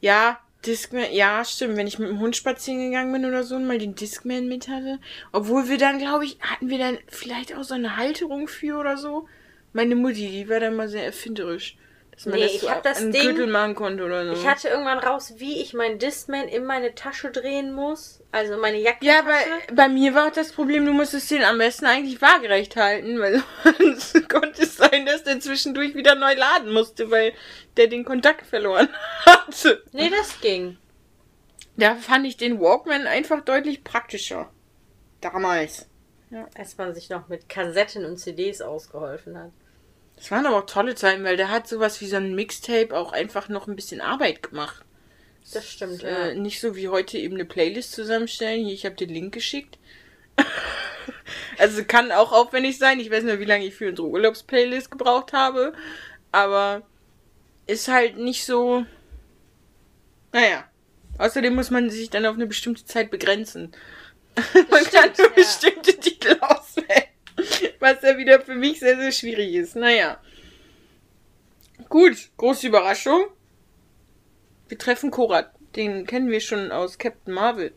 ja, 0.00 0.40
Discman. 0.66 1.12
Ja, 1.12 1.44
stimmt. 1.44 1.76
Wenn 1.76 1.86
ich 1.86 1.98
mit 1.98 2.08
dem 2.08 2.20
Hund 2.20 2.36
spazieren 2.36 2.80
gegangen 2.80 3.12
bin 3.12 3.24
oder 3.24 3.44
so 3.44 3.56
und 3.56 3.66
mal 3.66 3.78
den 3.78 3.94
Discman 3.94 4.48
mit 4.48 4.68
hatte. 4.68 4.98
Obwohl 5.32 5.68
wir 5.68 5.78
dann, 5.78 5.98
glaube 5.98 6.24
ich, 6.24 6.38
hatten 6.40 6.68
wir 6.68 6.78
dann 6.78 6.98
vielleicht 7.08 7.54
auch 7.54 7.64
so 7.64 7.74
eine 7.74 7.96
Halterung 7.96 8.48
für 8.48 8.78
oder 8.78 8.96
so. 8.96 9.28
Meine 9.72 9.94
Mutti, 9.94 10.28
die 10.28 10.48
war 10.48 10.60
dann 10.60 10.76
mal 10.76 10.88
sehr 10.88 11.04
erfinderisch. 11.04 11.76
Dass 12.18 12.26
man 12.26 12.34
Nee, 12.34 12.46
das 12.46 12.54
ich 12.54 12.60
so 12.62 12.70
hab 12.70 12.82
das 12.82 12.98
Ding- 12.98 13.12
Gürtel 13.12 13.46
machen 13.46 13.76
konnte 13.76 14.02
oder 14.04 14.26
so. 14.26 14.32
Ich 14.32 14.44
hatte 14.44 14.66
irgendwann 14.66 14.98
raus, 14.98 15.34
wie 15.36 15.62
ich 15.62 15.72
mein 15.72 16.00
Discman 16.00 16.48
in 16.48 16.64
meine 16.64 16.96
Tasche 16.96 17.30
drehen 17.30 17.72
muss. 17.72 18.20
Also 18.32 18.56
meine 18.56 18.78
Jackentasche. 18.78 19.06
Ja, 19.06 19.22
bei, 19.22 19.72
bei 19.72 19.88
mir 19.88 20.14
war 20.16 20.26
auch 20.26 20.32
das 20.32 20.50
Problem, 20.50 20.84
du 20.84 20.92
musstest 20.92 21.30
den 21.30 21.44
am 21.44 21.58
besten 21.58 21.86
eigentlich 21.86 22.20
waagerecht 22.20 22.74
halten, 22.74 23.20
weil 23.20 23.40
sonst 23.78 24.28
konnte 24.28 24.62
es 24.62 24.76
sein, 24.76 25.06
dass 25.06 25.22
der 25.22 25.38
zwischendurch 25.38 25.94
wieder 25.94 26.16
neu 26.16 26.34
laden 26.34 26.72
musste, 26.72 27.08
weil 27.12 27.34
der 27.76 27.86
den 27.86 28.04
Kontakt 28.04 28.44
verloren 28.48 28.88
hatte. 29.24 29.84
Nee, 29.92 30.10
das 30.10 30.40
ging. 30.40 30.76
Da 31.76 31.94
fand 31.94 32.26
ich 32.26 32.36
den 32.36 32.58
Walkman 32.58 33.06
einfach 33.06 33.42
deutlich 33.44 33.84
praktischer. 33.84 34.50
Damals. 35.20 35.86
Als 36.56 36.76
man 36.76 36.92
sich 36.96 37.10
noch 37.10 37.28
mit 37.28 37.48
Kassetten 37.48 38.04
und 38.04 38.16
CDs 38.18 38.60
ausgeholfen 38.60 39.38
hat. 39.38 39.52
Das 40.18 40.32
waren 40.32 40.46
aber 40.46 40.56
auch 40.58 40.66
tolle 40.66 40.96
Zeiten, 40.96 41.22
weil 41.22 41.36
der 41.36 41.48
hat 41.48 41.68
sowas 41.68 42.00
wie 42.00 42.08
so 42.08 42.16
ein 42.16 42.34
Mixtape 42.34 42.96
auch 42.96 43.12
einfach 43.12 43.48
noch 43.48 43.68
ein 43.68 43.76
bisschen 43.76 44.00
Arbeit 44.00 44.42
gemacht. 44.42 44.84
Das 45.52 45.70
stimmt, 45.70 46.02
Äh, 46.02 46.28
ja. 46.28 46.34
nicht 46.34 46.60
so 46.60 46.74
wie 46.76 46.88
heute 46.88 47.18
eben 47.18 47.36
eine 47.36 47.44
Playlist 47.44 47.92
zusammenstellen. 47.92 48.64
Hier, 48.64 48.74
ich 48.74 48.84
habe 48.84 48.96
den 48.96 49.10
Link 49.10 49.32
geschickt. 49.32 49.78
also 51.58 51.84
kann 51.84 52.10
auch 52.10 52.32
aufwendig 52.32 52.78
sein. 52.78 53.00
Ich 53.00 53.10
weiß 53.10 53.24
nicht, 53.24 53.38
wie 53.38 53.44
lange 53.44 53.64
ich 53.64 53.74
für 53.74 53.88
unsere 53.88 54.08
Urlaubsplaylist 54.08 54.90
gebraucht 54.90 55.32
habe. 55.32 55.72
Aber 56.32 56.82
ist 57.66 57.88
halt 57.88 58.18
nicht 58.18 58.44
so. 58.44 58.84
Naja. 60.32 60.68
Außerdem 61.18 61.54
muss 61.54 61.70
man 61.70 61.90
sich 61.90 62.10
dann 62.10 62.26
auf 62.26 62.34
eine 62.34 62.46
bestimmte 62.46 62.84
Zeit 62.84 63.10
begrenzen. 63.10 63.72
man 64.70 64.84
kann 64.84 65.14
stimmt, 65.14 65.18
nur 65.18 65.28
ja. 65.28 65.34
bestimmte 65.34 65.96
Titel 65.98 66.36
auswählen. 66.40 67.04
Was 67.80 68.02
ja 68.02 68.16
wieder 68.18 68.40
für 68.40 68.54
mich 68.54 68.80
sehr, 68.80 68.96
sehr 68.98 69.12
schwierig 69.12 69.54
ist. 69.54 69.76
Naja. 69.76 70.20
Gut, 71.88 72.16
große 72.36 72.66
Überraschung. 72.66 73.26
Wir 74.68 74.78
treffen 74.78 75.10
Korat. 75.10 75.52
Den 75.76 76.06
kennen 76.06 76.30
wir 76.30 76.40
schon 76.40 76.72
aus 76.72 76.98
Captain 76.98 77.32
Marvel. 77.34 77.72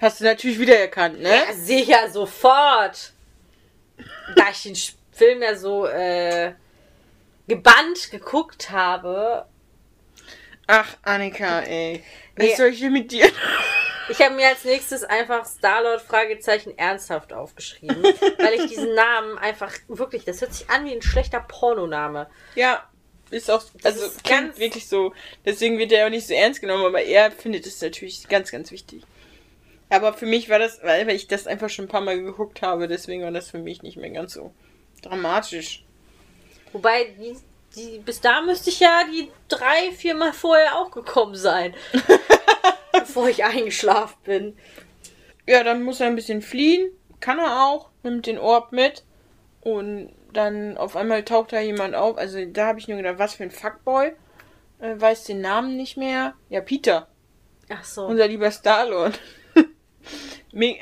Hast 0.00 0.20
du 0.20 0.24
natürlich 0.24 0.58
wiedererkannt, 0.58 1.20
ne? 1.20 1.28
Ja, 1.28 1.52
sicher, 1.52 2.10
sofort. 2.10 3.12
Da 4.34 4.44
ich 4.50 4.62
den 4.62 4.76
Film 5.12 5.42
ja 5.42 5.54
so 5.54 5.86
äh, 5.86 6.54
gebannt 7.46 8.10
geguckt 8.10 8.70
habe. 8.70 9.46
Ach, 10.66 10.96
Annika, 11.02 11.60
ey. 11.60 12.02
Was 12.36 12.46
Nee. 12.46 12.54
soll 12.56 12.68
ich 12.68 12.80
denn 12.80 12.92
mit 12.92 13.12
dir? 13.12 13.26
Ich 14.10 14.20
habe 14.20 14.34
mir 14.34 14.48
als 14.48 14.64
nächstes 14.64 15.04
einfach 15.04 15.46
Starlord 15.46 16.02
Fragezeichen 16.02 16.76
ernsthaft 16.76 17.32
aufgeschrieben, 17.32 18.02
weil 18.38 18.54
ich 18.54 18.66
diesen 18.66 18.94
Namen 18.94 19.38
einfach 19.38 19.72
wirklich, 19.88 20.24
das 20.24 20.40
hört 20.40 20.52
sich 20.52 20.68
an 20.68 20.84
wie 20.84 20.92
ein 20.92 21.02
schlechter 21.02 21.40
Pornoname. 21.40 22.28
ja, 22.54 22.84
ist 23.30 23.48
auch, 23.48 23.62
also 23.84 24.06
ist 24.06 24.24
klingt 24.24 24.46
ganz- 24.48 24.58
wirklich 24.58 24.88
so. 24.88 25.14
Deswegen 25.44 25.78
wird 25.78 25.92
er 25.92 26.06
auch 26.06 26.10
nicht 26.10 26.26
so 26.26 26.34
ernst 26.34 26.60
genommen, 26.60 26.84
aber 26.84 27.02
er 27.02 27.30
findet 27.30 27.64
es 27.64 27.80
natürlich 27.80 28.26
ganz, 28.28 28.50
ganz 28.50 28.72
wichtig. 28.72 29.04
Aber 29.88 30.12
für 30.14 30.26
mich 30.26 30.48
war 30.48 30.58
das, 30.58 30.82
weil 30.82 31.06
weil 31.06 31.14
ich 31.14 31.28
das 31.28 31.46
einfach 31.46 31.70
schon 31.70 31.84
ein 31.84 31.88
paar 31.88 32.00
Mal 32.00 32.20
geguckt 32.20 32.60
habe, 32.60 32.88
deswegen 32.88 33.22
war 33.22 33.30
das 33.30 33.48
für 33.50 33.58
mich 33.58 33.82
nicht 33.84 33.96
mehr 33.96 34.10
ganz 34.10 34.34
so 34.34 34.52
dramatisch. 35.02 35.84
Wobei, 36.72 37.14
die, 37.20 37.36
die, 37.76 37.98
bis 38.00 38.20
da 38.20 38.42
müsste 38.42 38.70
ich 38.70 38.80
ja 38.80 39.04
die 39.12 39.30
drei, 39.48 39.92
vier 39.96 40.14
Mal 40.16 40.32
vorher 40.32 40.76
auch 40.78 40.90
gekommen 40.90 41.36
sein. 41.36 41.74
bevor 43.06 43.28
ich 43.28 43.44
eingeschlafen 43.44 44.18
bin. 44.24 44.56
Ja, 45.46 45.64
dann 45.64 45.82
muss 45.82 46.00
er 46.00 46.06
ein 46.06 46.16
bisschen 46.16 46.42
fliehen. 46.42 46.90
Kann 47.20 47.38
er 47.38 47.64
auch. 47.66 47.90
Nimmt 48.02 48.26
den 48.26 48.38
Orb 48.38 48.72
mit. 48.72 49.04
Und 49.60 50.12
dann 50.32 50.76
auf 50.76 50.96
einmal 50.96 51.24
taucht 51.24 51.52
da 51.52 51.60
jemand 51.60 51.94
auf. 51.94 52.16
Also 52.16 52.44
da 52.46 52.66
habe 52.66 52.78
ich 52.78 52.88
nur 52.88 52.96
gedacht, 52.96 53.18
was 53.18 53.34
für 53.34 53.42
ein 53.42 53.50
Fuckboy. 53.50 54.12
Äh, 54.80 55.00
weiß 55.00 55.24
den 55.24 55.40
Namen 55.40 55.76
nicht 55.76 55.96
mehr. 55.96 56.34
Ja, 56.48 56.60
Peter. 56.60 57.08
Ach 57.68 57.84
so. 57.84 58.06
Unser 58.06 58.28
lieber 58.28 58.50
Starlord. 58.50 59.20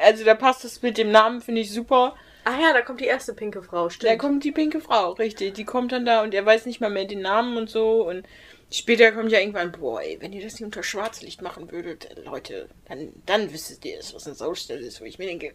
Also 0.01 0.25
da 0.25 0.35
passt 0.35 0.65
es 0.65 0.81
mit 0.81 0.97
dem 0.97 1.11
Namen, 1.11 1.43
finde 1.43 1.61
ich 1.61 1.71
super. 1.71 2.15
ah 2.45 2.59
ja, 2.59 2.73
da 2.73 2.81
kommt 2.81 3.01
die 3.01 3.05
erste 3.05 3.35
pinke 3.35 3.63
Frau, 3.63 3.91
stimmt. 3.91 4.11
Da 4.11 4.17
kommt 4.17 4.43
die 4.43 4.53
pinke 4.53 4.81
Frau, 4.81 5.13
richtig. 5.13 5.53
Die 5.55 5.65
kommt 5.67 5.93
dann 5.93 6.07
da 6.07 6.23
und 6.23 6.33
er 6.33 6.47
weiß 6.47 6.65
nicht 6.65 6.81
mal 6.81 6.89
mehr 6.89 7.05
den 7.05 7.21
Namen 7.21 7.59
und 7.59 7.69
so. 7.69 8.09
Und 8.09 8.27
später 8.71 9.13
kommt 9.13 9.33
ja 9.33 9.41
irgendwann, 9.41 9.73
boah, 9.73 10.03
ey, 10.03 10.19
wenn 10.21 10.33
ihr 10.33 10.43
das 10.43 10.55
nicht 10.55 10.65
unter 10.65 10.83
Schwarzlicht 10.83 11.43
machen 11.43 11.71
würdet, 11.71 12.11
äh, 12.11 12.21
Leute, 12.21 12.69
dann, 12.87 13.13
dann 13.27 13.53
wüsstet 13.53 13.85
ihr 13.85 13.99
es, 13.99 14.15
was 14.15 14.27
eine 14.27 14.35
Saustelle 14.35 14.81
ist, 14.81 15.01
wo 15.01 15.05
ich 15.05 15.19
mir 15.19 15.27
denke, 15.27 15.55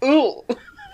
oh, 0.00 0.44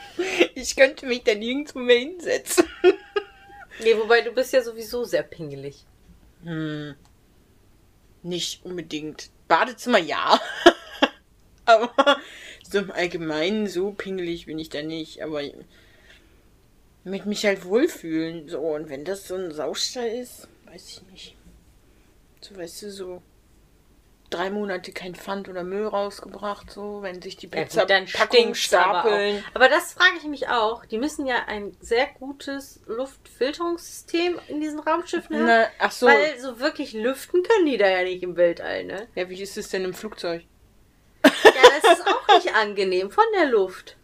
ich 0.55 0.77
könnte 0.77 1.07
mich 1.07 1.25
da 1.25 1.35
nirgendwo 1.35 1.79
mehr 1.81 1.99
hinsetzen. 1.99 2.67
nee, 3.81 3.97
wobei 3.97 4.23
du 4.23 4.33
bist 4.33 4.53
ja 4.53 4.63
sowieso 4.63 5.05
sehr 5.05 5.23
pingelig. 5.23 5.85
Hm. 6.45 6.95
Nicht 8.23 8.65
unbedingt. 8.65 9.31
Badezimmer 9.47 9.99
ja. 9.99 10.41
Aber 11.65 12.19
so 12.63 12.79
im 12.79 12.91
Allgemeinen 12.91 13.67
so 13.67 13.93
pingelig 13.93 14.47
bin 14.47 14.59
ich 14.59 14.71
da 14.71 14.83
nicht. 14.83 15.23
Aber 15.23 15.43
mit 17.05 17.27
mich 17.27 17.45
halt 17.45 17.65
wohlfühlen. 17.65 18.49
So, 18.49 18.61
und 18.61 18.89
wenn 18.89 19.05
das 19.05 19.29
so 19.29 19.37
ein 19.37 19.53
Saustall 19.53 20.09
ist, 20.09 20.49
weiß 20.67 20.89
ich 20.89 21.03
nicht. 21.11 21.38
So, 22.41 22.57
weißt 22.57 22.83
du, 22.83 22.91
so 22.91 23.23
drei 24.31 24.51
Monate 24.51 24.93
kein 24.93 25.15
Pfand 25.15 25.49
oder 25.49 25.65
Müll 25.65 25.87
rausgebracht, 25.87 26.71
so, 26.71 27.01
wenn 27.03 27.23
sich 27.23 27.37
die 27.37 27.47
Ja, 27.47 27.63
Pizza 27.63 27.81
gut, 27.83 27.91
dann 27.91 28.03
aber 28.05 28.55
stapeln. 28.55 29.39
auch. 29.39 29.55
Aber 29.55 29.69
das 29.69 29.95
frage 29.95 30.17
ich 30.19 30.25
mich 30.25 30.49
auch. 30.49 30.85
Die 30.85 30.99
müssen 30.99 31.27
ja 31.27 31.45
ein 31.47 31.75
sehr 31.81 32.07
gutes 32.19 32.81
Luftfilterungssystem 32.87 34.39
in 34.49 34.61
diesen 34.61 34.81
Raumschiffen 34.81 35.35
haben. 35.37 35.47
Na, 35.47 35.67
ach 35.79 35.93
so. 35.93 36.07
Weil 36.07 36.39
so 36.39 36.61
wirklich 36.61 36.93
lüften 36.93 37.43
können 37.43 37.67
die 37.67 37.79
da 37.79 37.89
ja 37.89 38.03
nicht 38.03 38.23
im 38.23 38.37
Weltall, 38.37 38.85
ne? 38.85 39.09
Ja, 39.15 39.29
wie 39.31 39.41
ist 39.41 39.57
es 39.57 39.71
denn 39.71 39.85
im 39.85 39.95
Flugzeug? 39.95 40.43
Ja, 41.25 41.31
das 41.81 41.99
ist 41.99 42.07
auch 42.07 42.35
nicht 42.35 42.55
angenehm 42.55 43.11
von 43.11 43.25
der 43.35 43.47
Luft. 43.47 43.97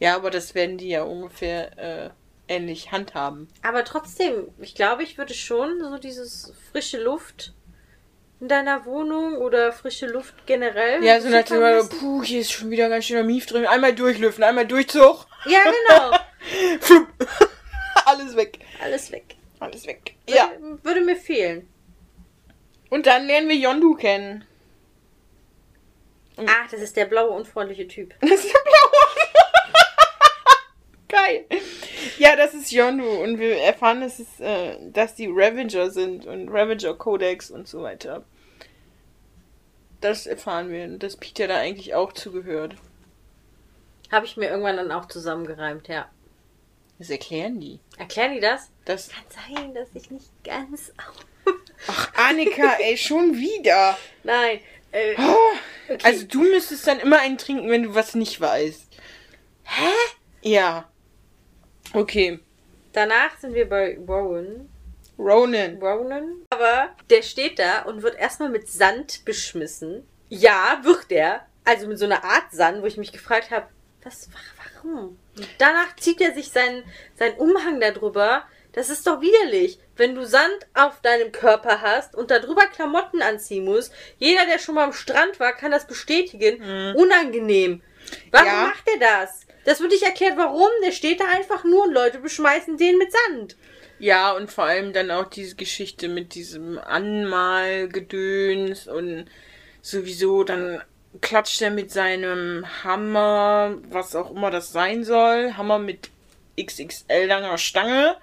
Ja, 0.00 0.16
aber 0.16 0.30
das 0.30 0.54
werden 0.56 0.78
die 0.78 0.88
ja 0.88 1.04
ungefähr 1.04 1.78
äh, 1.78 2.10
ähnlich 2.48 2.90
handhaben. 2.90 3.46
Aber 3.62 3.84
trotzdem, 3.84 4.48
ich 4.58 4.74
glaube, 4.74 5.04
ich 5.04 5.16
würde 5.18 5.34
schon 5.34 5.78
so 5.80 5.98
dieses 5.98 6.52
frische 6.72 7.00
Luft 7.00 7.54
in 8.42 8.48
deiner 8.48 8.84
Wohnung 8.86 9.36
oder 9.36 9.72
frische 9.72 10.06
Luft 10.06 10.34
generell. 10.46 11.02
Ja, 11.04 11.20
so 11.20 11.28
nach 11.28 11.44
dem 11.44 11.60
Motto, 11.60 11.88
puh, 11.96 12.24
hier 12.24 12.40
ist 12.40 12.50
schon 12.50 12.72
wieder 12.72 12.88
ganz 12.88 13.04
schöner 13.04 13.22
Mief 13.22 13.46
drin. 13.46 13.66
Einmal 13.66 13.94
durchlüften, 13.94 14.42
einmal 14.42 14.66
Durchzug. 14.66 15.26
Ja, 15.46 15.60
genau. 15.62 16.10
Alles 18.04 18.34
weg. 18.34 18.58
Alles 18.82 19.12
weg. 19.12 19.36
Alles 19.60 19.86
weg. 19.86 20.14
Ja. 20.28 20.50
Würde, 20.58 20.84
würde 20.84 21.00
mir 21.02 21.14
fehlen. 21.14 21.68
Und 22.90 23.06
dann 23.06 23.28
lernen 23.28 23.48
wir 23.48 23.54
Yondu 23.54 23.94
kennen. 23.94 24.44
Ach, 26.36 26.68
das 26.68 26.80
ist 26.80 26.96
der 26.96 27.04
blaue, 27.04 27.30
unfreundliche 27.30 27.86
Typ. 27.86 28.12
Das 28.22 28.30
ist 28.32 28.52
der 28.52 28.58
blaue. 28.58 29.06
Geil. 31.08 31.44
Ja, 32.18 32.36
das 32.36 32.54
ist 32.54 32.70
Yondu. 32.72 33.08
Und 33.22 33.38
wir 33.38 33.56
erfahren, 33.58 34.00
dass, 34.00 34.18
es, 34.18 34.40
äh, 34.40 34.76
dass 34.90 35.14
die 35.14 35.28
Ravager 35.30 35.90
sind 35.90 36.26
und 36.26 36.48
Ravager 36.48 36.94
Codex 36.94 37.50
und 37.50 37.68
so 37.68 37.82
weiter. 37.82 38.24
Das 40.00 40.26
erfahren 40.26 40.70
wir. 40.70 40.84
Und 40.84 41.02
dass 41.02 41.16
Peter 41.16 41.48
da 41.48 41.56
eigentlich 41.56 41.94
auch 41.94 42.12
zugehört. 42.12 42.74
Habe 44.10 44.26
ich 44.26 44.36
mir 44.36 44.50
irgendwann 44.50 44.76
dann 44.76 44.92
auch 44.92 45.06
zusammengereimt, 45.06 45.88
ja. 45.88 46.08
Das 46.98 47.10
erklären 47.10 47.58
die. 47.60 47.80
Erklären 47.98 48.34
die 48.34 48.40
das? 48.40 48.70
Das. 48.84 49.08
Kann 49.08 49.24
sein, 49.56 49.74
dass 49.74 49.88
ich 49.94 50.10
nicht 50.10 50.28
ganz. 50.44 50.92
Ach, 51.88 52.12
Annika, 52.14 52.74
ey, 52.78 52.96
schon 52.96 53.34
wieder. 53.36 53.96
Nein. 54.22 54.60
Äh, 54.92 55.14
Oh, 55.18 55.34
okay. 55.88 55.98
Also 56.04 56.26
du 56.26 56.42
müsstest 56.42 56.86
dann 56.86 57.00
immer 57.00 57.18
einen 57.20 57.38
trinken, 57.38 57.70
wenn 57.70 57.82
du 57.84 57.94
was 57.94 58.14
nicht 58.14 58.40
weißt. 58.40 58.86
Hä? 59.64 59.90
Ja. 60.42 60.91
Okay. 61.94 62.38
Danach 62.92 63.38
sind 63.38 63.54
wir 63.54 63.68
bei 63.68 63.98
Rowan. 64.06 64.68
Ronan. 65.18 65.76
Ronan. 65.80 66.42
Aber 66.50 66.90
der 67.10 67.22
steht 67.22 67.58
da 67.58 67.82
und 67.82 68.02
wird 68.02 68.16
erstmal 68.18 68.48
mit 68.48 68.68
Sand 68.68 69.24
beschmissen. 69.24 70.06
Ja, 70.28 70.80
wird 70.82 71.10
er. 71.10 71.46
Also 71.64 71.86
mit 71.86 71.98
so 71.98 72.04
einer 72.06 72.24
Art 72.24 72.50
Sand, 72.50 72.82
wo 72.82 72.86
ich 72.86 72.96
mich 72.96 73.12
gefragt 73.12 73.50
habe, 73.50 73.66
was, 74.02 74.28
wa- 74.32 74.38
warum? 74.82 75.18
Und 75.36 75.48
danach 75.58 75.94
zieht 75.96 76.20
er 76.20 76.34
sich 76.34 76.50
seinen, 76.50 76.82
seinen 77.16 77.36
Umhang 77.36 77.78
darüber. 77.80 78.44
Das 78.72 78.88
ist 78.88 79.06
doch 79.06 79.20
widerlich, 79.20 79.78
wenn 79.96 80.14
du 80.14 80.24
Sand 80.26 80.66
auf 80.74 81.00
deinem 81.02 81.30
Körper 81.30 81.82
hast 81.82 82.14
und 82.14 82.30
darüber 82.30 82.66
Klamotten 82.66 83.20
anziehen 83.22 83.64
musst. 83.64 83.92
Jeder, 84.18 84.46
der 84.46 84.58
schon 84.58 84.74
mal 84.74 84.84
am 84.84 84.92
Strand 84.94 85.38
war, 85.40 85.52
kann 85.52 85.70
das 85.70 85.86
bestätigen. 85.86 86.94
Unangenehm. 86.96 87.82
Warum 88.30 88.46
Ja. 88.46 88.62
macht 88.68 88.84
er 88.88 88.98
das? 88.98 89.46
Das 89.64 89.80
wird 89.80 89.92
nicht 89.92 90.02
erklärt, 90.02 90.36
warum. 90.36 90.68
Der 90.84 90.92
steht 90.92 91.20
da 91.20 91.24
einfach 91.28 91.64
nur 91.64 91.84
und 91.84 91.92
Leute 91.92 92.18
beschmeißen 92.18 92.76
den 92.76 92.98
mit 92.98 93.12
Sand. 93.12 93.56
Ja, 93.98 94.32
und 94.32 94.50
vor 94.50 94.64
allem 94.64 94.92
dann 94.92 95.10
auch 95.12 95.26
diese 95.26 95.54
Geschichte 95.54 96.08
mit 96.08 96.34
diesem 96.34 96.78
Anmalgedöns 96.78 98.88
und 98.88 99.26
sowieso 99.80 100.42
dann 100.42 100.82
klatscht 101.20 101.62
er 101.62 101.70
mit 101.70 101.92
seinem 101.92 102.66
Hammer, 102.82 103.76
was 103.90 104.16
auch 104.16 104.30
immer 104.30 104.50
das 104.50 104.72
sein 104.72 105.04
soll, 105.04 105.54
Hammer 105.56 105.78
mit 105.78 106.10
XXL 106.60 107.26
langer 107.26 107.58
Stange, 107.58 108.16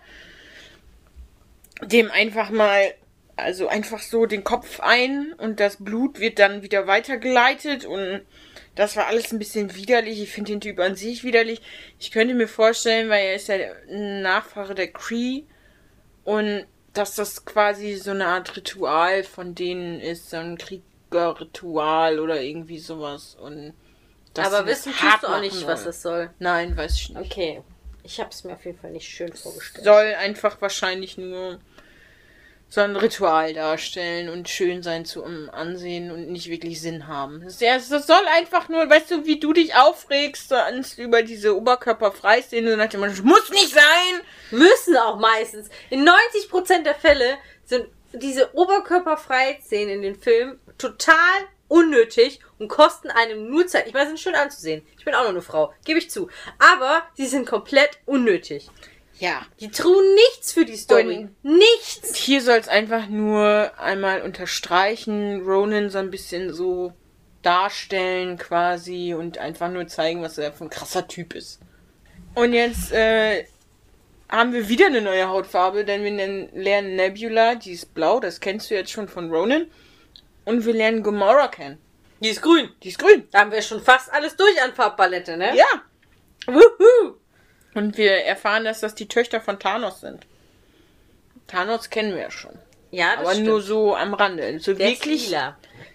dem 1.84 2.12
einfach 2.12 2.50
mal, 2.50 2.94
also 3.36 3.68
einfach 3.68 4.00
so 4.00 4.26
den 4.26 4.44
Kopf 4.44 4.80
ein 4.80 5.34
und 5.38 5.60
das 5.60 5.78
Blut 5.78 6.20
wird 6.20 6.40
dann 6.40 6.62
wieder 6.62 6.88
weitergeleitet 6.88 7.86
und 7.86 8.22
das 8.76 8.96
war 8.96 9.08
alles 9.08 9.32
ein 9.32 9.40
bisschen 9.40 9.76
widerlich. 9.76 10.22
Ich 10.22 10.32
finde 10.32 10.52
den 10.52 10.62
Typ 10.62 10.80
an 10.80 10.96
sich 10.96 11.24
widerlich. 11.24 11.62
Ich 12.00 12.12
könnte 12.12 12.34
mir 12.34 12.48
vorstellen, 12.48 13.10
weil 13.10 13.26
er 13.26 13.36
ist 13.36 13.48
ja 13.48 13.56
ein 13.90 14.22
Nachfahre 14.22 14.76
der 14.76 14.92
Cree 14.92 15.44
und 16.24 16.66
dass 16.94 17.16
das 17.16 17.46
quasi 17.46 17.96
so 17.96 18.12
eine 18.12 18.28
Art 18.28 18.56
Ritual 18.56 19.24
von 19.24 19.56
denen 19.56 20.00
ist, 20.00 20.30
so 20.30 20.38
ein 20.38 20.58
Kriegerritual 20.58 22.20
oder 22.20 22.42
irgendwie 22.42 22.80
sowas. 22.80 23.36
Und 23.36 23.74
Aber 24.38 24.66
wissen 24.66 24.94
tust 24.94 25.24
du 25.24 25.28
auch 25.28 25.42
nicht, 25.42 25.66
was 25.68 25.84
das 25.84 26.02
soll. 26.02 26.30
Nein, 26.40 26.76
weiß 26.76 26.94
ich 26.94 27.10
nicht. 27.10 27.32
Okay. 27.32 27.62
Ich 28.04 28.20
habe 28.20 28.30
es 28.32 28.44
mir 28.44 28.54
auf 28.54 28.66
jeden 28.66 28.80
Fall 28.80 28.92
nicht 28.92 29.08
schön 29.08 29.32
vorgestellt. 29.34 29.84
Soll 29.84 30.16
einfach 30.16 30.60
wahrscheinlich 30.62 31.18
nur 31.18 31.60
so 32.70 32.82
ein 32.82 32.96
Ritual 32.96 33.54
darstellen 33.54 34.30
und 34.30 34.48
schön 34.48 34.84
sein 34.84 35.04
zu 35.04 35.24
um 35.24 35.50
Ansehen 35.50 36.12
und 36.12 36.30
nicht 36.30 36.50
wirklich 36.50 36.80
Sinn 36.80 37.08
haben. 37.08 37.42
Das, 37.42 37.90
das 37.90 38.06
soll 38.06 38.24
einfach 38.36 38.70
nur, 38.70 38.88
weißt 38.88 39.10
du, 39.10 39.26
wie 39.26 39.40
du 39.40 39.54
dich 39.54 39.76
aufregst 39.76 40.50
sonst 40.50 41.00
über 41.00 41.24
diese 41.24 41.58
Oberkörperfreiszene 41.58 42.78
nach 42.78 42.88
dem 42.88 43.00
Motto, 43.00 43.24
muss 43.24 43.50
nicht 43.50 43.74
sein! 43.74 44.22
Müssen 44.52 44.96
auch 44.98 45.18
meistens. 45.20 45.70
In 45.90 46.08
90% 46.08 46.84
der 46.84 46.96
Fälle 46.96 47.38
sind 47.66 47.88
diese 48.14 48.56
Oberkörperfreien-Szenen 48.56 49.96
in 49.96 50.02
den 50.02 50.16
Filmen 50.16 50.60
total 50.78 51.16
unnötig 51.68 52.40
und 52.58 52.68
kosten 52.68 53.10
einem 53.10 53.50
nur 53.50 53.68
Zeit. 53.68 53.88
Ich 53.88 53.94
meine, 53.94 54.06
sie 54.06 54.10
sind 54.12 54.20
schön 54.20 54.36
anzusehen. 54.36 54.86
Ich 54.98 55.06
bin 55.06 55.14
auch 55.14 55.22
nur 55.22 55.30
eine 55.30 55.42
Frau, 55.42 55.74
gebe 55.86 56.00
ich 56.00 56.10
zu. 56.10 56.30
Aber 56.58 57.04
sie 57.16 57.28
sind 57.28 57.48
komplett 57.48 58.00
unnötig. 58.06 58.70
Ja. 59.20 59.46
Die 59.60 59.70
tun 59.70 60.04
nichts 60.16 60.54
für 60.54 60.66
die 60.66 60.78
Story. 60.78 61.28
Nichts. 61.44 62.16
Hier 62.16 62.42
soll 62.42 62.58
es 62.58 62.70
einfach 62.70 63.08
nur 63.08 63.72
einmal 63.78 64.22
unterstreichen, 64.22 65.42
Ronan 65.42 65.90
so 65.90 65.98
ein 65.98 66.10
bisschen 66.10 66.54
so 66.54 66.94
darstellen 67.42 68.38
quasi 68.38 69.14
und 69.14 69.38
einfach 69.38 69.70
nur 69.70 69.88
zeigen, 69.88 70.22
was 70.22 70.38
er 70.38 70.54
für 70.54 70.66
ein 70.66 70.70
krasser 70.70 71.08
Typ 71.08 71.36
ist. 71.36 71.60
Und 72.36 72.54
jetzt 72.54 72.92
äh, 72.94 73.46
haben 74.30 74.54
wir 74.54 74.70
wieder 74.70 74.86
eine 74.88 75.02
neue 75.02 75.28
Hautfarbe, 75.28 75.84
denn 75.84 76.04
wir 76.04 76.12
lernen 76.54 76.96
Nebula, 76.96 77.56
die 77.56 77.72
ist 77.74 77.94
blau, 77.94 78.20
das 78.20 78.40
kennst 78.40 78.70
du 78.70 78.76
jetzt 78.76 78.92
schon 78.92 79.08
von 79.08 79.30
Ronan. 79.30 79.68
Und 80.46 80.66
wir 80.66 80.74
lernen 80.74 81.04
Gamora 81.04 81.48
kennen. 81.48 81.78
Die 82.22 82.30
ist 82.30 82.42
grün. 82.42 82.70
Die 82.82 82.90
ist 82.90 83.00
grün. 83.00 83.28
Da 83.32 83.40
haben 83.40 83.52
wir 83.52 83.62
schon 83.62 83.82
fast 83.82 84.12
alles 84.12 84.36
durch 84.36 84.62
an 84.62 84.74
Farbpalette, 84.74 85.38
ne? 85.38 85.56
Ja. 85.56 85.66
Wuhu. 86.48 87.19
Und 87.80 87.98
wir 87.98 88.12
erfahren, 88.26 88.66
dass 88.66 88.82
das 88.82 88.94
die 88.94 89.08
Töchter 89.08 89.40
von 89.40 89.58
Thanos 89.58 90.02
sind. 90.02 90.26
Thanos 91.48 91.90
kennen 91.90 92.14
wir 92.14 92.24
ja 92.24 92.32
schon. 92.32 92.52
Ja, 92.92 93.12
das 93.16 93.20
Aber 93.22 93.32
stimmt. 93.32 93.48
nur 93.48 93.62
so 93.62 93.96
am 93.96 94.14
Rande. 94.14 94.60
So 94.60 94.74
Der 94.74 94.90
wirklich, 94.90 95.34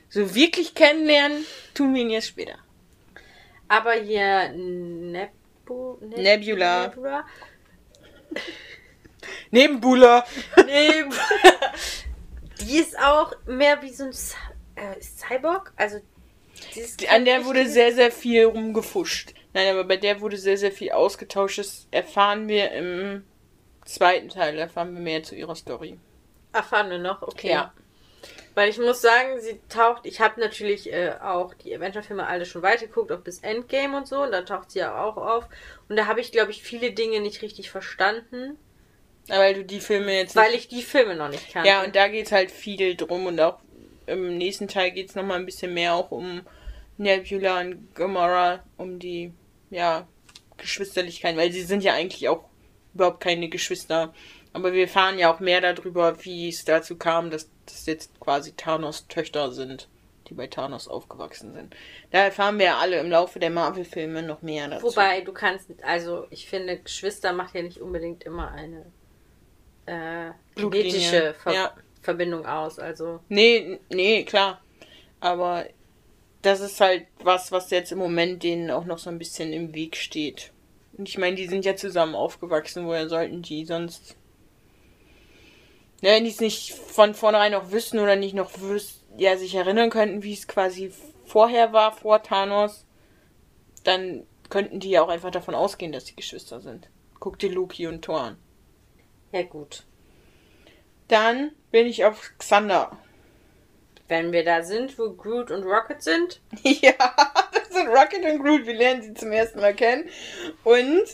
so 0.09 0.35
wirklich 0.35 0.75
kennenlernen 0.75 1.45
tun 1.75 1.95
wir 1.95 2.01
ihn 2.01 2.09
jetzt 2.11 2.29
später. 2.29 2.57
Aber 3.69 3.93
hier 3.93 4.49
Nebu, 4.55 5.97
Neb- 6.01 6.17
Nebula. 6.23 6.87
Nebula. 6.89 7.25
Nebenbuhler. 9.51 10.25
Neb 10.67 11.13
die 12.61 12.79
ist 12.79 12.99
auch 12.99 13.35
mehr 13.47 13.83
wie 13.83 13.93
so 13.93 14.05
ein 14.05 14.11
äh, 14.77 15.01
Cyborg. 15.03 15.73
Also 15.77 16.01
An 17.11 17.27
der 17.27 17.45
wurde 17.45 17.69
sehr, 17.69 17.93
sehr 17.93 18.11
viel 18.11 18.45
rumgefuscht. 18.47 19.35
Nein, 19.55 19.69
aber 19.69 19.85
bei 19.85 19.97
der 19.97 20.21
wurde 20.21 20.37
sehr, 20.37 20.59
sehr 20.59 20.73
viel 20.73 20.91
ausgetauscht. 20.91 21.59
Das 21.59 21.87
erfahren 21.91 22.49
wir 22.49 22.73
im 22.73 23.25
zweiten 23.85 24.29
Teil. 24.29 24.59
Erfahren 24.59 24.95
wir 24.95 25.01
mehr 25.01 25.23
zu 25.23 25.35
ihrer 25.35 25.55
Story. 25.55 25.99
erfahren 26.53 26.91
wir 26.91 26.99
noch. 26.99 27.23
Okay. 27.23 27.51
Ja. 27.51 27.73
Weil 28.55 28.69
ich 28.69 28.79
muss 28.79 29.01
sagen, 29.03 29.41
sie 29.41 29.61
taucht. 29.69 30.07
Ich 30.07 30.21
habe 30.21 30.41
natürlich 30.41 30.93
äh, 30.93 31.15
auch 31.21 31.55
die 31.55 31.75
Avenger-Filme 31.75 32.27
alle 32.27 32.47
schon 32.47 32.63
weitergeguckt, 32.63 33.11
auch 33.11 33.21
bis 33.21 33.41
Endgame 33.41 33.97
und 33.97 34.07
so. 34.07 34.23
Und 34.23 34.33
da 34.33 34.43
taucht 34.43 34.71
sie 34.71 34.79
ja 34.79 35.03
auch 35.03 35.17
auf. 35.17 35.49
Und 35.89 35.97
da 35.97 36.07
habe 36.07 36.21
ich, 36.21 36.31
glaube 36.31 36.53
ich, 36.53 36.63
viele 36.63 36.93
Dinge 36.93 37.21
nicht 37.21 37.43
richtig 37.43 37.71
verstanden, 37.71 38.57
Weil 39.29 39.55
du 39.55 39.65
die 39.65 39.81
Filme 39.81 40.15
jetzt 40.17 40.37
weil 40.37 40.55
ich 40.55 40.69
die 40.69 40.83
Filme 40.83 41.17
noch 41.17 41.29
nicht 41.29 41.53
kannte. 41.53 41.69
Ja, 41.69 41.83
und 41.83 41.97
da 41.97 42.09
geht 42.09 42.27
es 42.27 42.33
halt 42.33 42.51
viel 42.51 42.95
drum. 42.97 43.27
Und 43.27 43.41
auch 43.41 43.59
im 44.07 44.37
nächsten 44.37 44.69
Teil 44.69 44.93
geht 44.93 45.11
es 45.11 45.15
nochmal 45.15 45.39
ein 45.39 45.47
bisschen 45.47 45.75
mehr 45.75 45.95
auch 45.95 46.11
um 46.11 46.43
Nebula 46.97 47.61
und 47.61 47.95
Gamora. 47.95 48.63
Um 48.77 48.99
die, 49.01 49.33
ja, 49.75 50.07
Geschwisterlichkeit. 50.57 51.37
Weil 51.37 51.53
sie 51.53 51.63
sind 51.63 51.83
ja 51.83 51.95
eigentlich 51.95 52.29
auch 52.29 52.45
überhaupt 52.95 53.21
keine 53.21 53.49
Geschwister. 53.49 54.15
Aber 54.53 54.73
wir 54.73 54.83
erfahren 54.83 55.19
ja 55.19 55.35
auch 55.35 55.41
mehr 55.41 55.61
darüber, 55.61 56.25
wie 56.25 56.49
es 56.49 56.65
dazu 56.65 56.97
kam, 56.97 57.31
dass 57.31 57.51
das 57.67 57.87
jetzt 57.87 58.19
quasi 58.21 58.53
Thanos 58.53 59.09
Töchter 59.09 59.51
sind, 59.51 59.89
die 60.29 60.35
bei 60.35 60.47
Thanos 60.47 60.87
aufgewachsen 60.87 61.53
sind. 61.55 61.75
Da 62.13 62.21
erfahren 62.21 62.59
wir 62.59 62.67
ja 62.67 62.79
alle 62.79 63.01
im 63.01 63.11
Laufe 63.11 63.41
der 63.41 63.51
Marvel-Filme 63.51 64.23
noch 64.23 64.43
mehr 64.43 64.69
dazu. 64.69 64.87
Wobei, 64.87 65.23
du 65.23 65.33
kannst, 65.33 65.71
also 65.83 66.29
ich 66.31 66.49
finde, 66.49 66.79
Geschwister 66.79 67.33
macht 67.33 67.55
ja 67.57 67.63
nicht 67.63 67.81
unbedingt 67.81 68.23
immer 68.23 68.53
eine 68.53 68.87
äh, 69.87 70.31
genetische 70.55 71.35
Ver 71.35 71.53
ja. 71.53 71.75
Verbindung 72.01 72.47
aus. 72.47 72.79
Also 72.79 73.21
Nee, 73.29 73.81
nee, 73.91 74.23
klar. 74.23 74.61
Aber 75.19 75.67
das 76.45 76.61
ist 76.61 76.81
halt 76.81 77.07
was, 77.23 77.53
was 77.53 77.71
jetzt 77.71 77.93
im 77.93 77.99
Moment 77.99 78.43
denen 78.43 78.71
auch 78.71 78.85
noch 78.85 78.99
so 78.99 79.11
ein 79.11 79.19
bisschen 79.19 79.53
im 79.53 79.75
Weg 79.75 79.97
steht. 79.97 80.53
Und 80.97 81.09
ich 81.09 81.19
meine, 81.19 81.37
die 81.37 81.47
sind 81.47 81.65
ja 81.65 81.75
zusammen 81.75 82.15
aufgewachsen, 82.15 82.87
woher 82.87 83.09
sollten 83.09 83.43
die 83.43 83.65
sonst. 83.65 84.17
Ne, 86.03 86.11
wenn 86.11 86.25
die 86.25 86.31
es 86.31 86.41
nicht 86.41 86.75
von 86.75 87.15
vornherein 87.15 87.53
noch 87.53 87.73
wissen 87.73 87.99
oder 87.99 88.15
nicht 88.15 88.35
noch 88.35 88.61
wüs 88.61 89.01
ja, 89.17 89.37
sich 89.37 89.55
erinnern 89.55 89.91
könnten, 89.91 90.23
wie 90.23 90.35
es 90.35 90.47
quasi 90.47 90.93
vorher 91.25 91.73
war, 91.73 91.93
vor 91.93 92.23
Thanos, 92.23 92.85
dann 93.85 94.27
könnten 94.51 94.81
die 94.81 94.91
ja 94.91 95.03
auch 95.03 95.09
einfach 95.09 95.31
davon 95.31 95.55
ausgehen, 95.55 95.93
dass 95.93 96.05
die 96.05 96.17
Geschwister 96.17 96.61
sind. 96.61 96.91
Guck 97.21 97.39
dir 97.39 97.51
Loki 97.51 97.87
und 97.87 98.03
Thor 98.03 98.21
an. 98.21 98.39
Ja, 99.33 99.43
gut. 99.43 99.85
Dann 101.09 101.53
bin 101.71 101.87
ich 101.87 102.05
auf 102.05 102.33
Xander. 102.39 102.99
Wenn 104.09 104.33
wir 104.33 104.45
da 104.45 104.63
sind, 104.63 104.99
wo 104.99 105.13
Groot 105.13 105.51
und 105.51 105.65
Rocket 105.65 106.03
sind. 106.03 106.41
Ja, 106.63 106.93
das 107.53 107.71
sind 107.71 107.89
Rocket 107.89 108.25
und 108.25 108.43
Groot. 108.43 108.67
Wir 108.67 108.75
lernen 108.75 109.03
sie 109.03 109.15
zum 109.15 109.33
ersten 109.33 109.61
Mal 109.61 109.75
kennen. 109.75 110.09
Und 110.63 111.05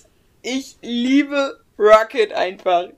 ich 0.42 0.76
liebe 0.83 1.61
Rocket 1.79 2.33
einfach. 2.33 2.88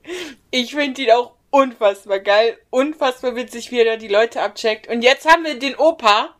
Ich 0.51 0.75
finde 0.75 1.01
ihn 1.03 1.11
auch 1.11 1.33
unfassbar 1.49 2.19
geil, 2.19 2.57
unfassbar 2.71 3.35
witzig, 3.35 3.71
wie 3.71 3.79
er 3.79 3.85
da 3.85 3.97
die 3.97 4.07
Leute 4.07 4.41
abcheckt. 4.41 4.87
Und 4.87 5.03
jetzt 5.03 5.29
haben 5.29 5.43
wir 5.43 5.59
den 5.59 5.75
Opa, 5.75 6.35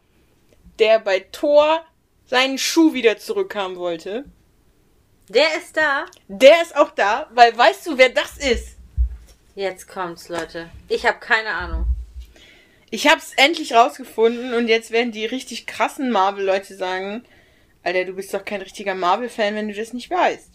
der 0.80 1.00
bei 1.00 1.20
Thor 1.32 1.86
seinen 2.26 2.58
Schuh 2.58 2.94
wieder 2.94 3.18
zurückhaben 3.18 3.78
wollte. 3.78 4.26
Der 5.30 5.56
ist 5.58 5.78
da. 5.78 6.06
Der 6.28 6.62
ist 6.62 6.76
auch 6.76 6.92
da, 6.92 7.28
weil 7.34 7.56
weißt 7.58 7.88
du, 7.88 7.98
wer 7.98 8.10
das 8.10 8.38
ist? 8.38 8.78
Jetzt 9.56 9.88
kommt's, 9.88 10.30
Leute. 10.30 10.70
Ich 10.90 11.06
habe 11.06 11.20
keine 11.20 11.50
Ahnung. 11.50 11.86
Ich 12.94 13.08
hab's 13.08 13.34
endlich 13.38 13.74
rausgefunden 13.74 14.54
und 14.54 14.68
jetzt 14.68 14.92
werden 14.92 15.12
die 15.12 15.26
richtig 15.26 15.66
krassen 15.66 16.12
Marvel-Leute 16.12 16.76
sagen, 16.76 17.24
Alter, 17.82 18.06
du 18.06 18.14
bist 18.14 18.32
doch 18.36 18.46
kein 18.46 18.62
richtiger 18.62 18.94
Marvel-Fan, 18.94 19.56
wenn 19.56 19.68
du 19.68 19.74
das 19.74 19.94
nicht 19.94 20.12
weißt. 20.12 20.52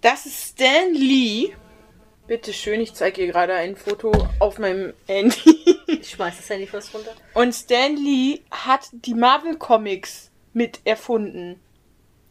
Das 0.00 0.24
ist 0.24 0.52
Stan 0.52 0.94
Lee. 0.94 1.52
Bitte 2.26 2.54
schön, 2.54 2.80
ich 2.80 2.94
zeige 2.94 3.20
ihr 3.20 3.30
gerade 3.30 3.52
ein 3.52 3.76
Foto 3.76 4.10
auf 4.38 4.58
meinem 4.58 4.94
Handy. 5.06 5.36
Ich 5.86 6.12
schmeiß 6.12 6.38
das 6.38 6.48
Handy 6.48 6.66
fast 6.66 6.94
runter. 6.94 7.14
Und 7.34 7.54
Stan 7.54 7.94
Lee 7.94 8.40
hat 8.50 8.88
die 8.92 9.14
Marvel 9.14 9.56
Comics 9.56 10.30
mit 10.54 10.80
erfunden. 10.84 11.60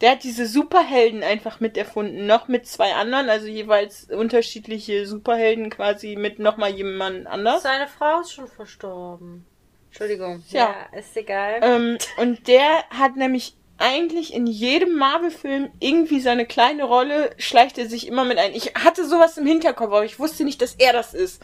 Der 0.02 0.12
hat 0.12 0.24
diese 0.24 0.46
Superhelden 0.46 1.24
einfach 1.24 1.60
mit 1.60 1.78
erfunden, 1.78 2.28
noch 2.28 2.48
mit 2.48 2.68
zwei 2.68 2.94
anderen, 2.94 3.30
also 3.30 3.48
jeweils 3.48 4.12
unterschiedliche 4.12 5.08
Superhelden 5.08 5.70
quasi 5.70 6.18
mit 6.18 6.38
nochmal 6.38 6.72
jemand 6.72 7.28
anders. 7.28 7.64
Seine 7.64 7.88
Frau 7.88 8.20
ist 8.20 8.34
schon 8.34 8.48
verstorben. 8.48 9.46
Entschuldigung. 9.88 10.44
Ja. 10.50 10.76
Ja, 10.92 11.00
ist 11.00 11.16
egal. 11.16 11.60
Ähm, 11.62 11.98
und 12.18 12.48
der 12.50 12.84
hat 12.90 13.16
nämlich 13.16 13.56
eigentlich 13.78 14.34
in 14.34 14.48
jedem 14.48 14.96
Marvel-Film 14.98 15.70
irgendwie 15.80 16.20
seine 16.20 16.46
kleine 16.46 16.84
Rolle, 16.84 17.32
schleicht 17.38 17.78
er 17.78 17.88
sich 17.88 18.08
immer 18.08 18.26
mit 18.26 18.38
ein. 18.38 18.54
Ich 18.54 18.74
hatte 18.76 19.08
sowas 19.08 19.38
im 19.38 19.46
Hinterkopf, 19.46 19.88
aber 19.88 20.06
ich 20.06 20.20
wusste 20.20 20.44
nicht, 20.44 20.62
dass 20.62 20.76
er 20.76 20.92
das 20.92 21.14
ist. 21.14 21.42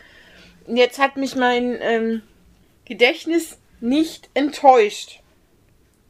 Und 0.68 0.78
jetzt 0.78 1.00
hat 1.00 1.18
mich 1.18 1.36
mein 1.36 1.78
ähm, 1.82 2.22
Gedächtnis 2.86 3.58
nicht 3.80 4.30
enttäuscht. 4.34 5.22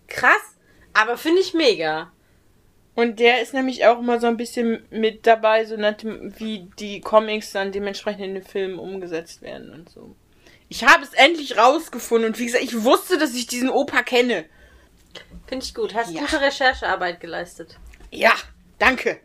Krass, 0.08 0.56
aber 0.93 1.17
finde 1.17 1.41
ich 1.41 1.54
mega. 1.54 2.12
Und 3.01 3.19
der 3.19 3.41
ist 3.41 3.55
nämlich 3.55 3.87
auch 3.87 3.97
immer 3.97 4.19
so 4.19 4.27
ein 4.27 4.37
bisschen 4.37 4.85
mit 4.91 5.25
dabei, 5.25 5.65
so 5.65 5.75
wie 5.75 6.69
die 6.77 7.01
Comics 7.01 7.51
dann 7.51 7.71
dementsprechend 7.71 8.23
in 8.23 8.35
den 8.35 8.43
Filmen 8.43 8.77
umgesetzt 8.77 9.41
werden 9.41 9.73
und 9.73 9.89
so. 9.89 10.15
Ich 10.69 10.85
habe 10.85 11.03
es 11.03 11.13
endlich 11.13 11.57
rausgefunden 11.57 12.27
und 12.29 12.37
wie 12.37 12.45
gesagt, 12.45 12.63
ich 12.63 12.83
wusste, 12.83 13.17
dass 13.17 13.33
ich 13.33 13.47
diesen 13.47 13.71
Opa 13.71 14.03
kenne. 14.03 14.45
Finde 15.47 15.65
ich 15.65 15.73
gut. 15.73 15.95
Hast 15.95 16.11
Ja. 16.11 16.21
gute 16.21 16.41
Recherchearbeit 16.41 17.19
geleistet. 17.19 17.79
Ja, 18.11 18.33
danke. 18.77 19.19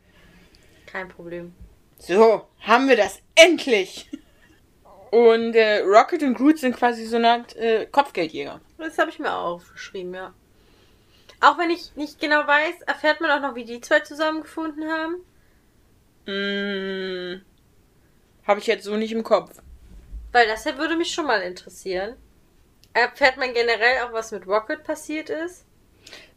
Kein 0.86 1.08
Problem. 1.10 1.52
So, 1.98 2.48
haben 2.60 2.88
wir 2.88 2.96
das 2.96 3.20
endlich. 3.34 4.08
Und 5.10 5.54
äh, 5.54 5.80
Rocket 5.80 6.22
und 6.22 6.32
Groot 6.32 6.58
sind 6.58 6.74
quasi 6.74 7.04
so 7.04 7.16
eine 7.16 7.30
Art 7.30 7.54
äh, 7.56 7.84
Kopfgeldjäger. 7.92 8.58
Das 8.78 8.96
habe 8.96 9.10
ich 9.10 9.18
mir 9.18 9.30
auch 9.34 9.56
aufgeschrieben, 9.56 10.14
ja. 10.14 10.32
Auch 11.40 11.58
wenn 11.58 11.70
ich 11.70 11.94
nicht 11.96 12.20
genau 12.20 12.46
weiß, 12.46 12.82
erfährt 12.86 13.20
man 13.20 13.30
auch 13.30 13.40
noch, 13.40 13.54
wie 13.54 13.64
die 13.64 13.80
zwei 13.80 14.00
zusammengefunden 14.00 14.90
haben. 14.90 15.16
Mm, 16.26 17.42
habe 18.46 18.60
ich 18.60 18.66
jetzt 18.66 18.84
so 18.84 18.96
nicht 18.96 19.12
im 19.12 19.22
Kopf. 19.22 19.60
Weil 20.32 20.46
das 20.46 20.64
würde 20.64 20.96
mich 20.96 21.12
schon 21.12 21.26
mal 21.26 21.42
interessieren. 21.42 22.16
Erfährt 22.94 23.36
man 23.36 23.52
generell 23.52 24.02
auch, 24.04 24.12
was 24.12 24.32
mit 24.32 24.46
Rocket 24.46 24.82
passiert 24.82 25.30
ist? 25.30 25.66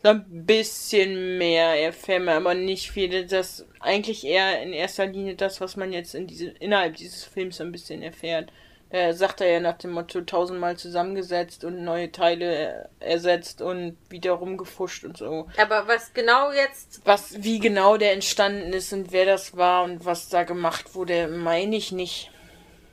So 0.02 0.10
ein 0.10 0.46
bisschen 0.46 1.38
mehr 1.38 1.82
erfährt 1.82 2.24
man, 2.24 2.38
aber 2.38 2.54
nicht 2.54 2.92
viel. 2.92 3.26
Das 3.26 3.66
eigentlich 3.80 4.26
eher 4.26 4.62
in 4.62 4.74
erster 4.74 5.06
Linie 5.06 5.36
das, 5.36 5.62
was 5.62 5.76
man 5.76 5.92
jetzt 5.92 6.16
in 6.16 6.28
diese, 6.28 6.48
innerhalb 6.48 6.96
dieses 6.96 7.24
Films 7.24 7.58
so 7.58 7.64
ein 7.64 7.72
bisschen 7.72 8.02
erfährt. 8.02 8.52
Da 8.92 9.14
sagt 9.14 9.42
er 9.42 9.48
ja 9.52 9.60
nach 9.60 9.78
dem 9.78 9.92
Motto 9.92 10.22
tausendmal 10.22 10.76
zusammengesetzt 10.76 11.64
und 11.64 11.84
neue 11.84 12.12
Teile 12.12 12.90
ersetzt 13.00 13.62
und 13.62 13.98
wieder 14.10 14.32
rumgefuscht 14.32 15.04
und 15.04 15.16
so. 15.18 15.48
Aber 15.58 15.88
was 15.88 16.14
genau 16.14 16.52
jetzt. 16.52 17.02
Was, 17.06 17.44
wie 17.44 17.60
genau 17.60 17.98
der 17.98 18.14
entstanden 18.14 18.74
ist 18.74 18.92
und 18.92 19.12
wer 19.12 19.26
das 19.26 19.56
war 19.56 19.84
und 19.84 20.06
was 20.06 20.30
da 20.30 20.44
gemacht 20.44 20.96
wurde, 20.96 21.28
meine 21.28 21.76
ich 21.76 21.92
nicht. 21.92 22.32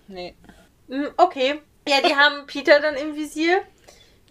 Nee. 0.08 0.34
Hm, 0.88 1.08
Okay. 1.16 1.60
Ja, 1.88 1.96
die 2.06 2.16
haben 2.16 2.46
Peter 2.46 2.80
dann 2.80 2.96
im 2.96 3.14
Visier. 3.14 3.62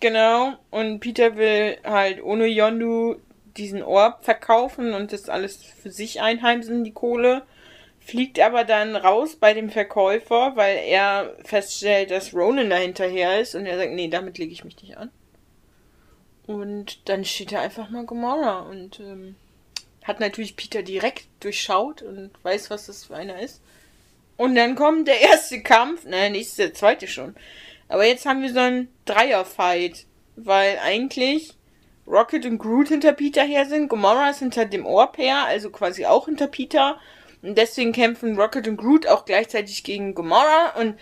Genau. 0.01 0.53
Und 0.71 0.99
Peter 0.99 1.37
will 1.37 1.77
halt 1.83 2.21
ohne 2.21 2.47
Yondu 2.47 3.15
diesen 3.57 3.81
Orb 3.81 4.25
verkaufen 4.25 4.93
und 4.93 5.13
das 5.13 5.29
alles 5.29 5.63
für 5.63 5.89
sich 5.89 6.21
einheimsen, 6.21 6.83
die 6.83 6.91
Kohle. 6.91 7.43
Fliegt 8.05 8.39
aber 8.39 8.63
dann 8.65 8.95
raus 8.95 9.35
bei 9.35 9.55
dem 9.55 9.71
Verkäufer, 9.71 10.55
weil 10.55 10.77
er 10.77 11.35
feststellt, 11.43 12.11
dass 12.11 12.35
Ronan 12.35 12.69
dahinterher 12.69 13.41
ist 13.41 13.55
und 13.55 13.65
er 13.65 13.77
sagt, 13.77 13.93
nee, 13.93 14.07
damit 14.07 14.37
lege 14.37 14.51
ich 14.51 14.63
mich 14.63 14.79
nicht 14.81 14.95
an. 14.95 15.09
Und 16.45 17.09
dann 17.09 17.25
steht 17.25 17.51
da 17.51 17.61
einfach 17.61 17.89
mal 17.89 18.05
Gamora 18.05 18.59
und 18.59 18.99
ähm, 18.99 19.35
hat 20.03 20.19
natürlich 20.19 20.55
Peter 20.55 20.83
direkt 20.83 21.25
durchschaut 21.39 22.03
und 22.03 22.29
weiß, 22.43 22.69
was 22.69 22.85
das 22.85 23.05
für 23.05 23.15
einer 23.15 23.39
ist. 23.39 23.59
Und 24.37 24.53
dann 24.53 24.75
kommt 24.75 25.07
der 25.07 25.21
erste 25.21 25.63
Kampf, 25.63 26.05
nein, 26.05 26.33
nicht 26.33 26.55
der 26.59 26.75
zweite 26.75 27.07
schon. 27.07 27.35
Aber 27.87 28.05
jetzt 28.05 28.27
haben 28.27 28.43
wir 28.43 28.53
so 28.53 28.59
einen 28.59 28.89
Dreierfight, 29.05 30.05
weil 30.35 30.77
eigentlich 30.77 31.55
Rocket 32.05 32.45
und 32.45 32.59
Groot 32.59 32.89
hinter 32.89 33.13
Peter 33.13 33.41
her 33.41 33.65
sind, 33.65 33.89
Gamora 33.89 34.29
ist 34.29 34.39
hinter 34.39 34.65
dem 34.65 34.85
Orb 34.85 35.17
her, 35.17 35.45
also 35.45 35.71
quasi 35.71 36.05
auch 36.05 36.25
hinter 36.25 36.45
Peter. 36.45 36.99
Und 37.45 37.57
deswegen 37.57 37.91
kämpfen 37.91 38.39
Rocket 38.39 38.67
und 38.67 38.77
Groot 38.77 39.05
auch 39.07 39.25
gleichzeitig 39.25 39.83
gegen 39.83 40.15
Gamora 40.15 40.73
und 40.79 40.99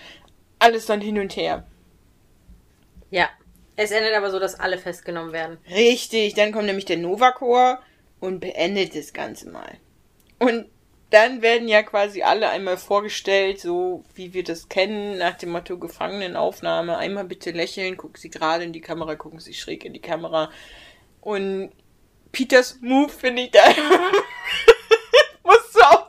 alles 0.60 0.86
dann 0.86 1.00
hin 1.00 1.20
und 1.20 1.36
her. 1.36 1.66
Ja. 3.12 3.30
Es 3.76 3.92
endet 3.92 4.14
aber 4.14 4.30
so, 4.30 4.40
dass 4.40 4.60
alle 4.60 4.78
festgenommen 4.78 5.34
werden. 5.34 5.58
Richtig, 5.70 6.36
dann 6.36 6.52
kommt 6.52 6.66
nämlich 6.66 6.86
der 6.86 6.98
Nova-Chor 6.98 7.80
und 8.20 8.40
beendet 8.40 8.96
das 8.96 9.14
Ganze 9.14 9.50
mal. 9.50 9.78
Und 10.38 10.68
dann 11.10 11.42
werden 11.42 11.68
ja 11.68 11.82
quasi 11.82 12.24
alle 12.24 12.50
einmal 12.50 12.78
vorgestellt, 12.78 13.60
so 13.60 14.04
wie 14.14 14.34
wir 14.34 14.44
das 14.44 14.68
kennen, 14.68 15.18
nach 15.18 15.36
dem 15.38 15.52
Motto 15.52 15.78
Gefangenenaufnahme. 15.78 16.98
Einmal 16.98 17.24
bitte 17.24 17.52
lächeln, 17.52 17.98
gucken 17.98 18.20
Sie 18.20 18.30
gerade 18.30 18.64
in 18.64 18.74
die 18.74 18.82
Kamera, 18.82 19.16
gucken 19.16 19.40
Sie 19.40 19.54
schräg 19.54 19.86
in 19.86 19.94
die 19.94 20.02
Kamera. 20.02 20.52
Und 21.22 21.72
Peters 22.32 22.80
Move 22.82 23.10
finde 23.10 23.44
ich 23.44 23.52
da. 23.52 23.62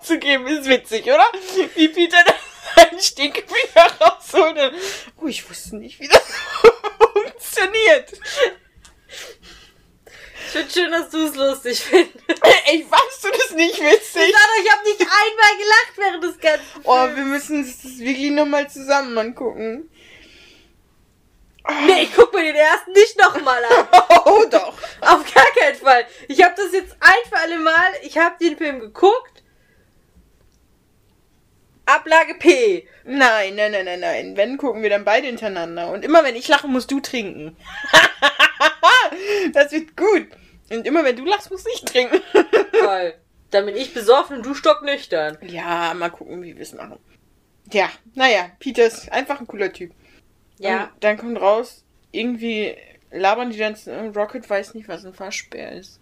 Musst 0.04 0.10
du 0.10 0.14
auch 0.16 0.20
zugeben, 0.20 0.46
ist 0.46 0.68
witzig, 0.68 1.04
oder? 1.06 1.26
Wie 1.76 1.88
Peter 1.88 2.18
da 2.26 2.34
seinen 2.76 3.00
Stinkefinger 3.00 3.86
rausholt. 4.00 4.72
Oh, 5.20 5.26
ich 5.26 5.48
wusste 5.48 5.76
nicht, 5.76 5.98
wie 6.00 6.08
das 6.08 6.22
funktioniert. 7.12 8.12
Ich 10.46 10.50
finde 10.52 10.70
schön, 10.72 10.90
dass 10.92 11.10
du 11.10 11.26
es 11.26 11.34
lustig 11.34 11.80
findest. 11.80 12.14
Ey, 12.66 12.86
fandst 12.88 13.24
du 13.24 13.28
das 13.30 13.50
nicht 13.52 13.80
witzig? 13.80 14.22
Ich 14.28 14.32
sag 14.32 14.64
ich 14.64 14.72
habe 14.72 14.84
nicht 14.84 15.00
einmal 15.00 15.56
gelacht 15.58 15.92
während 15.96 16.24
des 16.24 16.38
ganzen 16.38 16.64
Oh, 16.84 16.96
Films. 16.96 17.16
wir 17.16 17.24
müssen 17.24 17.58
uns 17.64 17.82
das 17.82 17.98
wirklich 17.98 18.30
nochmal 18.30 18.70
zusammen 18.70 19.16
angucken. 19.18 19.90
Nee, 21.86 22.02
ich 22.02 22.14
guck 22.14 22.32
mir 22.34 22.42
den 22.44 22.56
ersten 22.56 22.92
nicht 22.92 23.18
nochmal 23.18 23.64
an. 23.64 23.88
Oh, 24.26 24.44
doch. 24.50 24.74
Auf 25.00 25.34
gar 25.34 25.46
keinen 25.58 25.76
Fall. 25.76 26.06
Ich 26.28 26.42
habe 26.42 26.54
das 26.56 26.72
jetzt 26.72 26.94
ein 27.00 27.28
für 27.30 27.38
alle 27.38 27.56
Mal. 27.58 27.92
Ich 28.02 28.18
habe 28.18 28.36
den 28.38 28.58
Film 28.58 28.80
geguckt. 28.80 29.33
Ablage 31.86 32.34
P. 32.34 32.86
Nein, 33.04 33.54
nein, 33.56 33.72
nein, 33.72 33.84
nein, 33.84 34.00
nein. 34.00 34.36
Wenn, 34.36 34.56
gucken 34.56 34.82
wir 34.82 34.90
dann 34.90 35.04
beide 35.04 35.26
hintereinander. 35.26 35.90
Und 35.90 36.04
immer 36.04 36.24
wenn 36.24 36.36
ich 36.36 36.48
lache, 36.48 36.68
musst 36.68 36.90
du 36.90 37.00
trinken. 37.00 37.56
das 39.52 39.72
wird 39.72 39.96
gut. 39.96 40.28
Und 40.70 40.86
immer 40.86 41.04
wenn 41.04 41.16
du 41.16 41.24
lachst, 41.24 41.50
muss 41.50 41.64
ich 41.74 41.84
trinken. 41.84 42.20
Toll. 42.72 43.14
Dann 43.50 43.66
bin 43.66 43.76
ich 43.76 43.94
besoffen 43.94 44.38
und 44.38 44.46
du 44.46 44.54
stocknüchtern. 44.54 45.38
ja, 45.42 45.94
mal 45.94 46.10
gucken, 46.10 46.42
wie 46.42 46.56
wir 46.56 46.62
es 46.62 46.74
machen. 46.74 46.98
Ja, 47.72 47.88
naja, 48.14 48.50
Peter 48.58 48.84
ist 48.86 49.12
einfach 49.12 49.40
ein 49.40 49.46
cooler 49.46 49.72
Typ. 49.72 49.92
Ja. 50.58 50.84
Und 50.84 51.04
dann 51.04 51.16
kommt 51.18 51.40
raus, 51.40 51.84
irgendwie 52.10 52.76
labern 53.10 53.50
die 53.50 53.58
dann, 53.58 53.76
Rocket 54.14 54.48
weiß 54.48 54.74
nicht, 54.74 54.88
was 54.88 55.04
ein 55.04 55.18
Waschbär 55.18 55.72
ist. 55.72 56.00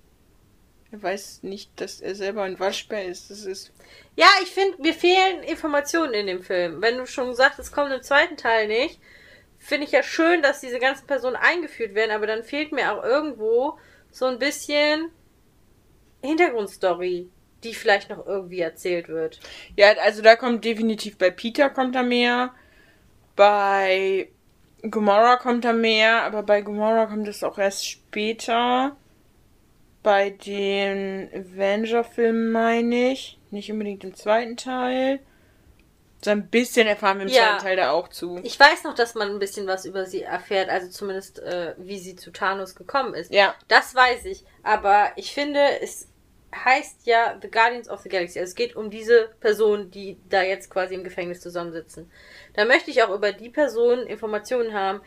Er 0.93 1.03
weiß 1.03 1.43
nicht, 1.43 1.81
dass 1.81 2.03
er 2.03 2.15
selber 2.15 2.43
ein 2.43 2.61
Waschbär 2.61 3.07
ist. 3.07 3.31
Das 3.31 3.47
ist. 3.47 3.73
Ja, 4.15 4.27
ich 4.43 4.51
finde, 4.51 4.81
mir 4.83 4.93
fehlen 4.93 5.43
Informationen 5.43 6.13
in 6.13 6.27
dem 6.27 6.43
Film. 6.43 6.83
Wenn 6.83 6.99
du 6.99 7.07
schon 7.07 7.35
sagst, 7.35 7.59
es 7.59 7.73
kommt 7.73 7.93
im 7.93 8.03
zweiten 8.03 8.37
Teil 8.37 8.69
nicht, 8.69 9.01
finde 9.59 9.87
ich 9.87 9.93
ja 9.93 10.03
schön, 10.03 10.43
dass 10.43 10.61
diese 10.61 10.79
ganzen 10.79 11.07
Personen 11.07 11.37
eingeführt 11.37 11.95
werden, 11.95 12.11
aber 12.11 12.27
dann 12.27 12.45
fehlt 12.45 12.73
mir 12.73 12.93
auch 12.93 13.03
irgendwo 13.03 13.79
so 14.11 14.27
ein 14.27 14.39
bisschen 14.39 15.11
Hintergrundstory, 16.23 17.31
die 17.65 17.73
vielleicht 17.73 18.11
noch 18.11 18.27
irgendwie 18.27 18.61
erzählt 18.61 19.09
wird. 19.09 19.41
Ja, 19.77 19.93
also 19.93 20.21
da 20.21 20.37
kommt 20.37 20.63
definitiv 20.63 21.17
bei 21.17 21.31
Peter 21.31 21.71
kommt 21.71 21.95
da 21.95 22.03
mehr. 22.03 22.53
Bei 23.35 24.29
Gomorra 24.83 25.37
kommt 25.37 25.65
da 25.65 25.73
mehr, 25.73 26.23
aber 26.25 26.43
bei 26.43 26.61
Gomorra 26.61 27.07
kommt 27.07 27.29
es 27.29 27.43
auch 27.43 27.57
erst 27.57 27.89
später. 27.89 28.95
Bei 30.03 30.31
den 30.31 31.31
Avenger-Filmen 31.33 32.51
meine 32.51 33.13
ich. 33.13 33.39
Nicht 33.51 33.71
unbedingt 33.71 34.03
im 34.05 34.15
zweiten 34.15 34.57
Teil. 34.57 35.21
So 36.25 36.31
ein 36.31 36.49
bisschen 36.49 36.87
erfahren 36.87 37.19
wir 37.19 37.27
im 37.27 37.33
Ja. 37.33 37.43
zweiten 37.43 37.65
Teil 37.65 37.77
da 37.77 37.91
auch 37.93 38.09
zu. 38.09 38.41
Ich 38.45 38.59
weiß 38.59 38.85
noch, 38.85 38.95
dass 38.95 39.15
man 39.15 39.31
ein 39.31 39.39
bisschen 39.39 39.67
was 39.67 39.85
über 39.85 40.07
sie 40.07 40.23
erfährt, 40.23 40.71
also 40.71 40.89
zumindest 40.89 41.41
äh, 41.41 41.75
wie 41.79 41.99
sie 41.99 42.15
zu 42.17 42.31
Thanos 42.31 42.75
gekommen 42.77 43.15
ist. 43.15 43.33
Ja. 43.33 43.55
Das 43.69 43.95
weiß 43.95 44.25
ich, 44.27 44.45
aber 44.63 45.11
ich 45.17 45.35
finde, 45.35 45.61
es 45.81 46.09
heißt 46.55 47.07
ja 47.07 47.39
The 47.41 47.51
Guardians 47.51 47.89
of 47.89 48.01
the 48.03 48.09
Galaxy. 48.09 48.39
Also 48.39 48.51
es 48.51 48.55
geht 48.55 48.77
um 48.77 48.91
diese 48.91 49.31
Personen, 49.41 49.91
die 49.91 50.19
da 50.29 50.43
jetzt 50.43 50.71
quasi 50.71 50.95
im 50.95 51.03
Gefängnis 51.03 51.41
zusammensitzen. 51.41 52.11
Da 52.55 52.67
möchte 52.67 52.91
ich 52.91 53.03
auch 53.03 53.11
über 53.11 53.33
die 53.33 53.49
Personen 53.51 54.07
Informationen 54.07 54.75
haben, 54.75 55.01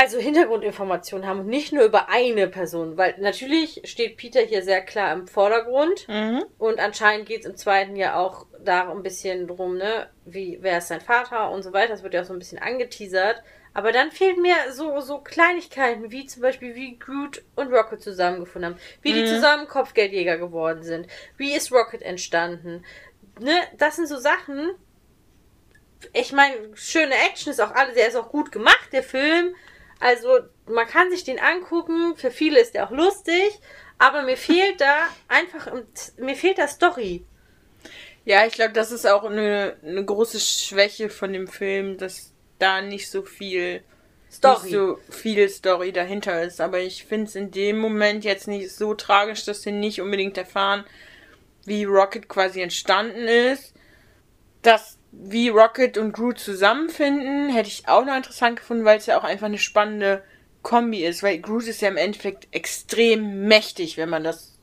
also 0.00 0.18
Hintergrundinformationen 0.18 1.26
haben 1.26 1.40
und 1.40 1.48
nicht 1.48 1.72
nur 1.72 1.82
über 1.84 2.08
eine 2.08 2.46
Person, 2.46 2.96
weil 2.96 3.16
natürlich 3.18 3.80
steht 3.84 4.16
Peter 4.16 4.40
hier 4.40 4.62
sehr 4.62 4.80
klar 4.80 5.12
im 5.12 5.26
Vordergrund 5.26 6.06
Mhm. 6.06 6.44
und 6.56 6.78
anscheinend 6.78 7.26
geht 7.26 7.40
es 7.40 7.46
im 7.46 7.56
zweiten 7.56 7.96
ja 7.96 8.16
auch 8.16 8.46
da 8.60 8.90
ein 8.92 9.02
bisschen 9.02 9.48
drum, 9.48 9.76
ne, 9.76 10.08
wie, 10.24 10.58
wer 10.60 10.78
ist 10.78 10.88
sein 10.88 11.00
Vater 11.00 11.50
und 11.50 11.62
so 11.64 11.72
weiter. 11.72 11.88
Das 11.88 12.04
wird 12.04 12.14
ja 12.14 12.20
auch 12.22 12.26
so 12.26 12.32
ein 12.32 12.38
bisschen 12.38 12.58
angeteasert. 12.60 13.42
Aber 13.74 13.92
dann 13.92 14.10
fehlen 14.12 14.40
mir 14.40 14.54
so, 14.72 15.00
so 15.00 15.18
Kleinigkeiten, 15.18 16.10
wie 16.10 16.26
zum 16.26 16.42
Beispiel, 16.42 16.74
wie 16.74 16.98
Groot 16.98 17.42
und 17.56 17.72
Rocket 17.72 18.00
zusammengefunden 18.02 18.72
haben. 18.72 18.80
Wie 19.02 19.12
die 19.12 19.22
Mhm. 19.22 19.26
zusammen 19.26 19.68
Kopfgeldjäger 19.68 20.36
geworden 20.38 20.82
sind. 20.82 21.06
Wie 21.36 21.54
ist 21.54 21.72
Rocket 21.72 22.02
entstanden? 22.02 22.84
Ne, 23.40 23.52
das 23.76 23.96
sind 23.96 24.06
so 24.08 24.16
Sachen. 24.16 24.70
Ich 26.12 26.32
meine, 26.32 26.56
schöne 26.74 27.14
Action 27.30 27.50
ist 27.52 27.60
auch 27.60 27.72
alles, 27.74 27.94
der 27.94 28.08
ist 28.08 28.16
auch 28.16 28.30
gut 28.30 28.52
gemacht, 28.52 28.88
der 28.92 29.02
Film. 29.02 29.54
Also, 30.00 30.38
man 30.66 30.86
kann 30.86 31.10
sich 31.10 31.24
den 31.24 31.38
angucken. 31.38 32.16
Für 32.16 32.30
viele 32.30 32.60
ist 32.60 32.74
der 32.74 32.86
auch 32.86 32.92
lustig. 32.92 33.58
Aber 33.98 34.22
mir 34.22 34.36
fehlt 34.36 34.80
da 34.80 35.08
einfach, 35.26 35.72
mir 36.18 36.36
fehlt 36.36 36.58
da 36.58 36.68
Story. 36.68 37.24
Ja, 38.24 38.46
ich 38.46 38.52
glaube, 38.52 38.72
das 38.72 38.92
ist 38.92 39.06
auch 39.06 39.24
eine, 39.24 39.76
eine 39.82 40.04
große 40.04 40.38
Schwäche 40.38 41.10
von 41.10 41.32
dem 41.32 41.48
Film, 41.48 41.98
dass 41.98 42.32
da 42.58 42.80
nicht 42.80 43.10
so 43.10 43.22
viel 43.22 43.82
Story. 44.30 44.62
nicht 44.64 44.72
so 44.72 44.98
viel 45.10 45.48
Story 45.48 45.92
dahinter 45.92 46.42
ist. 46.42 46.60
Aber 46.60 46.78
ich 46.78 47.04
finde 47.04 47.26
es 47.26 47.34
in 47.34 47.50
dem 47.50 47.78
Moment 47.78 48.24
jetzt 48.24 48.46
nicht 48.46 48.70
so 48.70 48.94
tragisch, 48.94 49.44
dass 49.44 49.64
wir 49.64 49.72
nicht 49.72 50.00
unbedingt 50.00 50.36
erfahren, 50.38 50.84
wie 51.64 51.84
Rocket 51.84 52.28
quasi 52.28 52.60
entstanden 52.60 53.26
ist. 53.26 53.74
Dass 54.62 54.97
wie 55.20 55.48
Rocket 55.48 55.98
und 55.98 56.12
Groot 56.12 56.38
zusammenfinden, 56.38 57.50
hätte 57.50 57.68
ich 57.68 57.88
auch 57.88 58.04
noch 58.04 58.16
interessant 58.16 58.56
gefunden, 58.60 58.84
weil 58.84 58.98
es 58.98 59.06
ja 59.06 59.18
auch 59.18 59.24
einfach 59.24 59.46
eine 59.46 59.58
spannende 59.58 60.22
Kombi 60.62 61.04
ist. 61.04 61.22
Weil 61.22 61.38
Groot 61.40 61.64
ist 61.64 61.80
ja 61.80 61.88
im 61.88 61.96
Endeffekt 61.96 62.48
extrem 62.52 63.46
mächtig, 63.48 63.96
wenn 63.96 64.08
man 64.08 64.24
das. 64.24 64.54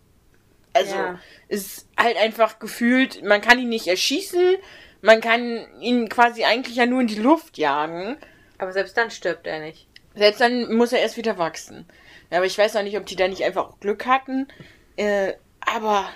Also, 0.74 0.96
Ja. 0.96 1.20
ist 1.48 1.88
halt 1.98 2.18
einfach 2.18 2.60
gefühlt, 2.60 3.24
man 3.24 3.42
kann 3.42 3.60
ihn 3.60 3.70
nicht 3.70 3.88
erschießen, 3.88 4.56
man 5.02 5.22
kann 5.22 5.66
ihn 5.80 6.10
quasi 6.10 6.44
eigentlich 6.44 6.76
ja 6.78 6.86
nur 6.86 7.02
in 7.02 7.08
die 7.08 7.16
Luft 7.16 7.58
jagen. 7.58 8.18
Aber 8.58 8.72
selbst 8.72 8.98
dann 8.98 9.12
stirbt 9.12 9.48
er 9.48 9.60
nicht. 9.60 9.88
Selbst 10.16 10.40
dann 10.42 10.74
muss 10.74 10.94
er 10.94 11.00
erst 11.00 11.18
wieder 11.18 11.38
wachsen. 11.38 11.86
Aber 12.32 12.46
ich 12.46 12.58
weiß 12.58 12.76
auch 12.76 12.84
nicht, 12.84 12.98
ob 12.98 13.06
die 13.06 13.16
da 13.16 13.28
nicht 13.28 13.44
einfach 13.44 13.68
auch 13.70 13.80
Glück 13.80 14.06
hatten. 14.06 14.48
Äh, 14.96 15.34
aber. 15.60 16.10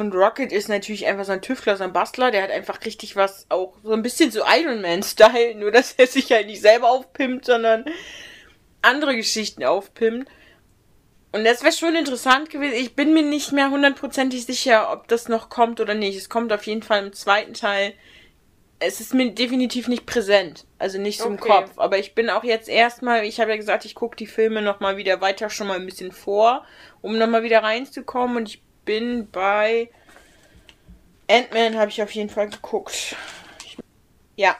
Und 0.00 0.14
Rocket 0.14 0.50
ist 0.50 0.70
natürlich 0.70 1.04
einfach 1.04 1.26
so 1.26 1.32
ein 1.32 1.42
Tüftler, 1.42 1.76
so 1.76 1.84
ein 1.84 1.92
Bastler. 1.92 2.30
Der 2.30 2.42
hat 2.42 2.50
einfach 2.50 2.82
richtig 2.86 3.16
was, 3.16 3.44
auch 3.50 3.74
so 3.84 3.92
ein 3.92 4.00
bisschen 4.00 4.30
so 4.30 4.40
Iron 4.50 4.80
Man-Style. 4.80 5.54
Nur, 5.56 5.70
dass 5.70 5.92
er 5.92 6.06
sich 6.06 6.32
halt 6.32 6.46
nicht 6.46 6.62
selber 6.62 6.88
aufpimpt, 6.88 7.44
sondern 7.44 7.84
andere 8.80 9.14
Geschichten 9.14 9.62
aufpimpt. 9.62 10.26
Und 11.32 11.44
das 11.44 11.62
wäre 11.62 11.74
schon 11.74 11.96
interessant 11.96 12.48
gewesen. 12.48 12.76
Ich 12.76 12.96
bin 12.96 13.12
mir 13.12 13.22
nicht 13.22 13.52
mehr 13.52 13.68
hundertprozentig 13.68 14.46
sicher, 14.46 14.90
ob 14.90 15.06
das 15.08 15.28
noch 15.28 15.50
kommt 15.50 15.80
oder 15.80 15.92
nicht. 15.92 16.16
Es 16.16 16.30
kommt 16.30 16.50
auf 16.50 16.66
jeden 16.66 16.82
Fall 16.82 17.04
im 17.04 17.12
zweiten 17.12 17.52
Teil. 17.52 17.92
Es 18.78 19.00
ist 19.00 19.12
mir 19.12 19.30
definitiv 19.32 19.86
nicht 19.86 20.06
präsent. 20.06 20.66
Also 20.78 20.96
nicht 20.96 21.20
so 21.20 21.26
im 21.26 21.34
Okay. 21.34 21.46
Kopf. 21.46 21.72
Aber 21.76 21.98
ich 21.98 22.14
bin 22.14 22.30
auch 22.30 22.42
jetzt 22.42 22.70
erstmal, 22.70 23.24
ich 23.24 23.38
habe 23.38 23.50
ja 23.50 23.58
gesagt, 23.58 23.84
ich 23.84 23.94
gucke 23.94 24.16
die 24.16 24.26
Filme 24.26 24.62
nochmal 24.62 24.96
wieder 24.96 25.20
weiter 25.20 25.50
schon 25.50 25.66
mal 25.66 25.78
ein 25.78 25.84
bisschen 25.84 26.10
vor, 26.10 26.64
um 27.02 27.18
nochmal 27.18 27.42
wieder 27.42 27.62
reinzukommen. 27.62 28.38
Und 28.38 28.48
ich 28.48 28.62
bin 28.84 29.30
bei 29.30 29.90
Ant-Man 31.28 31.76
habe 31.78 31.90
ich 31.90 32.02
auf 32.02 32.10
jeden 32.12 32.30
Fall 32.30 32.48
geguckt. 32.48 33.16
Ich, 33.64 33.76
ja, 34.36 34.56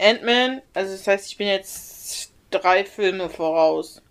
Ant-Man, 0.00 0.62
also 0.74 0.92
das 0.92 1.06
heißt, 1.06 1.26
ich 1.30 1.36
bin 1.36 1.46
jetzt 1.46 2.32
drei 2.50 2.84
Filme 2.84 3.28
voraus. 3.30 4.02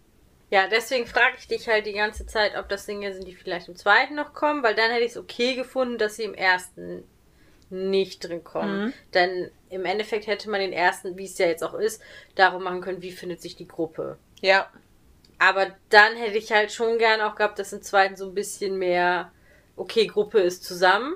Ja, 0.50 0.68
deswegen 0.68 1.06
frage 1.06 1.36
ich 1.40 1.48
dich 1.48 1.68
halt 1.68 1.86
die 1.86 1.94
ganze 1.94 2.26
Zeit, 2.26 2.56
ob 2.58 2.70
das 2.70 2.86
Dinge 2.86 3.14
sind, 3.14 3.28
die 3.28 3.36
vielleicht 3.36 3.68
im 3.68 3.76
zweiten 3.76 4.16
noch 4.16 4.34
kommen, 4.34 4.64
weil 4.64 4.76
dann 4.76 4.92
hätte 4.92 5.04
ich 5.04 5.12
es 5.12 5.18
okay 5.18 5.56
gefunden, 5.56 5.98
dass 5.98 6.16
sie 6.16 6.24
im 6.24 6.34
ersten 6.34 7.04
nicht 7.70 8.24
drin 8.24 8.46
kommen. 8.46 8.86
Mhm. 8.86 8.94
Denn 9.14 9.52
im 9.70 9.84
Endeffekt 9.84 10.28
hätte 10.28 10.50
man 10.50 10.62
den 10.62 10.72
ersten, 10.72 11.18
wie 11.18 11.26
es 11.26 11.38
ja 11.38 11.48
jetzt 11.48 11.66
auch 11.66 11.74
ist, 11.74 12.02
darum 12.36 12.64
machen 12.64 12.80
können, 12.80 13.02
wie 13.02 13.12
findet 13.12 13.42
sich 13.42 13.58
die 13.58 13.68
Gruppe. 13.68 14.18
Ja, 14.40 14.70
Aber 15.40 15.68
dann 15.90 16.16
hätte 16.16 16.38
ich 16.38 16.52
halt 16.52 16.72
schon 16.72 16.98
gern 16.98 17.22
auch 17.22 17.36
gehabt, 17.36 17.60
dass 17.60 17.74
im 17.74 17.82
zweiten 17.82 18.16
so 18.16 18.28
ein 18.28 18.34
bisschen 18.34 18.78
mehr, 18.78 19.32
okay, 19.78 20.08
Gruppe 20.08 20.40
ist 20.40 20.64
zusammen, 20.64 21.16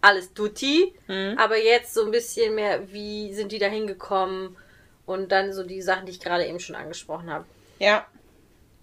alles 0.00 0.32
duty, 0.34 0.94
Mhm. 1.08 1.36
aber 1.38 1.56
jetzt 1.62 1.94
so 1.94 2.04
ein 2.04 2.10
bisschen 2.10 2.54
mehr, 2.54 2.92
wie 2.92 3.32
sind 3.34 3.52
die 3.52 3.58
da 3.58 3.66
hingekommen 3.66 4.56
und 5.04 5.30
dann 5.32 5.52
so 5.52 5.62
die 5.62 5.82
Sachen, 5.82 6.06
die 6.06 6.12
ich 6.12 6.20
gerade 6.20 6.46
eben 6.46 6.60
schon 6.60 6.74
angesprochen 6.76 7.30
habe, 7.30 7.44
ja. 7.78 8.06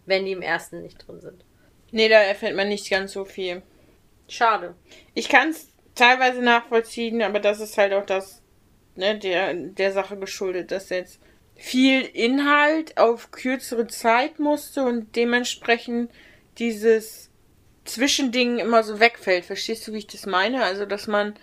wenn 0.05 0.25
die 0.25 0.31
im 0.31 0.41
ersten 0.41 0.81
nicht 0.81 1.05
drin 1.07 1.19
sind. 1.21 1.43
Nee, 1.91 2.09
da 2.09 2.19
erfährt 2.19 2.55
man 2.55 2.69
nicht 2.69 2.89
ganz 2.89 3.13
so 3.13 3.25
viel. 3.25 3.61
Schade. 4.27 4.73
Ich 5.13 5.29
kann 5.29 5.49
es 5.49 5.67
teilweise 5.95 6.41
nachvollziehen, 6.41 7.21
aber 7.21 7.39
das 7.39 7.59
ist 7.59 7.77
halt 7.77 7.93
auch 7.93 8.05
das, 8.05 8.41
ne, 8.95 9.17
der, 9.19 9.53
der 9.53 9.91
Sache 9.91 10.17
geschuldet, 10.17 10.71
dass 10.71 10.89
jetzt 10.89 11.19
viel 11.55 12.01
Inhalt 12.01 12.97
auf 12.97 13.31
kürzere 13.31 13.85
Zeit 13.87 14.39
musste 14.39 14.83
und 14.83 15.15
dementsprechend 15.15 16.11
dieses 16.57 17.29
Zwischending 17.85 18.59
immer 18.59 18.83
so 18.83 18.99
wegfällt. 18.99 19.45
Verstehst 19.45 19.87
du, 19.87 19.93
wie 19.93 19.99
ich 19.99 20.07
das 20.07 20.25
meine? 20.25 20.63
Also, 20.63 20.85
dass 20.85 21.07
man 21.07 21.33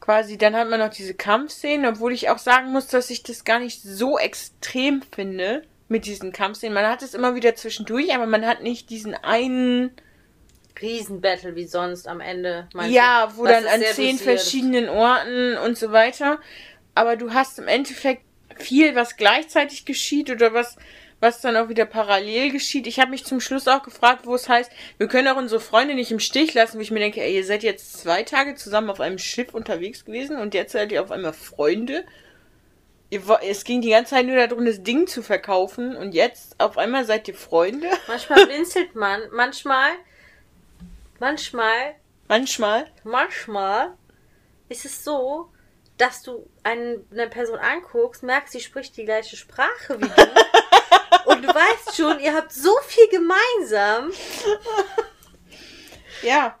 quasi, 0.00 0.38
dann 0.38 0.56
hat 0.56 0.68
man 0.68 0.80
noch 0.80 0.90
diese 0.90 1.14
Kampfszenen, 1.14 1.86
obwohl 1.86 2.12
ich 2.12 2.28
auch 2.30 2.38
sagen 2.38 2.72
muss, 2.72 2.86
dass 2.86 3.10
ich 3.10 3.22
das 3.22 3.44
gar 3.44 3.58
nicht 3.58 3.82
so 3.82 4.18
extrem 4.18 5.02
finde 5.02 5.62
mit 5.88 6.06
diesen 6.06 6.32
Kampfszenen. 6.32 6.74
Man 6.74 6.86
hat 6.86 7.02
es 7.02 7.14
immer 7.14 7.34
wieder 7.34 7.54
zwischendurch, 7.54 8.14
aber 8.14 8.26
man 8.26 8.46
hat 8.46 8.62
nicht 8.62 8.90
diesen 8.90 9.14
einen 9.14 9.90
Riesenbattle 10.80 11.56
wie 11.56 11.66
sonst 11.66 12.08
am 12.08 12.20
Ende. 12.20 12.68
Ja, 12.88 13.32
wo 13.36 13.44
dann 13.46 13.66
an 13.66 13.82
zehn 13.82 14.18
verschiedenen 14.18 14.88
Orten 14.88 15.56
und 15.58 15.78
so 15.78 15.92
weiter. 15.92 16.38
Aber 16.94 17.16
du 17.16 17.32
hast 17.32 17.58
im 17.58 17.68
Endeffekt 17.68 18.22
viel, 18.56 18.94
was 18.94 19.16
gleichzeitig 19.16 19.84
geschieht 19.84 20.30
oder 20.30 20.54
was, 20.54 20.76
was 21.20 21.40
dann 21.40 21.56
auch 21.56 21.68
wieder 21.68 21.86
parallel 21.86 22.50
geschieht. 22.52 22.86
Ich 22.86 23.00
habe 23.00 23.10
mich 23.10 23.24
zum 23.24 23.40
Schluss 23.40 23.66
auch 23.68 23.82
gefragt, 23.82 24.26
wo 24.26 24.34
es 24.34 24.48
heißt, 24.48 24.70
wir 24.98 25.08
können 25.08 25.28
auch 25.28 25.36
unsere 25.36 25.60
Freunde 25.60 25.94
nicht 25.94 26.10
im 26.10 26.20
Stich 26.20 26.52
lassen, 26.54 26.76
wo 26.76 26.82
ich 26.82 26.90
mir 26.90 26.98
denke, 26.98 27.22
ey, 27.22 27.34
ihr 27.34 27.44
seid 27.44 27.62
jetzt 27.62 28.00
zwei 28.00 28.22
Tage 28.22 28.54
zusammen 28.54 28.90
auf 28.90 29.00
einem 29.00 29.18
Schiff 29.18 29.54
unterwegs 29.54 30.04
gewesen 30.04 30.38
und 30.38 30.52
jetzt 30.54 30.72
seid 30.72 30.92
ihr 30.92 31.02
auf 31.02 31.10
einmal 31.10 31.32
Freunde. 31.32 32.04
Es 33.42 33.64
ging 33.64 33.80
die 33.80 33.90
ganze 33.90 34.10
Zeit 34.10 34.26
nur 34.26 34.36
darum, 34.36 34.66
das 34.66 34.82
Ding 34.82 35.06
zu 35.06 35.22
verkaufen 35.22 35.96
und 35.96 36.12
jetzt 36.12 36.58
auf 36.60 36.76
einmal 36.76 37.04
seid 37.04 37.28
ihr 37.28 37.34
Freunde. 37.34 37.88
Manchmal 38.08 38.46
blinzelt 38.46 38.94
man, 38.94 39.22
manchmal, 39.30 39.90
manchmal, 41.18 41.94
Manchmal. 42.28 42.86
manchmal 43.04 43.94
ist 44.68 44.84
es 44.84 45.04
so, 45.04 45.48
dass 45.96 46.22
du 46.22 46.46
eine 46.62 46.98
Person 47.30 47.58
anguckst, 47.58 48.22
merkst, 48.22 48.52
sie 48.52 48.60
spricht 48.60 48.96
die 48.96 49.04
gleiche 49.04 49.36
Sprache 49.36 49.98
wie 49.98 50.08
du. 50.08 50.12
und 51.36 51.42
du 51.42 51.48
weißt 51.48 51.96
schon, 51.96 52.18
ihr 52.20 52.34
habt 52.34 52.52
so 52.52 52.70
viel 52.86 53.08
gemeinsam. 53.08 54.10
Ja. 56.22 56.58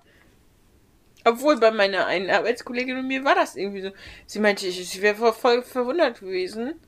Obwohl 1.24 1.58
bei 1.58 1.70
meiner 1.70 2.06
einen 2.06 2.30
Arbeitskollegin 2.30 2.98
und 2.98 3.08
mir 3.08 3.24
war 3.24 3.34
das 3.34 3.56
irgendwie 3.56 3.80
so. 3.80 3.90
Sie 4.26 4.38
meinte, 4.38 4.66
ich, 4.66 4.80
ich 4.80 5.02
wäre 5.02 5.32
voll, 5.32 5.62
verwundert 5.62 6.20
gewesen, 6.20 6.80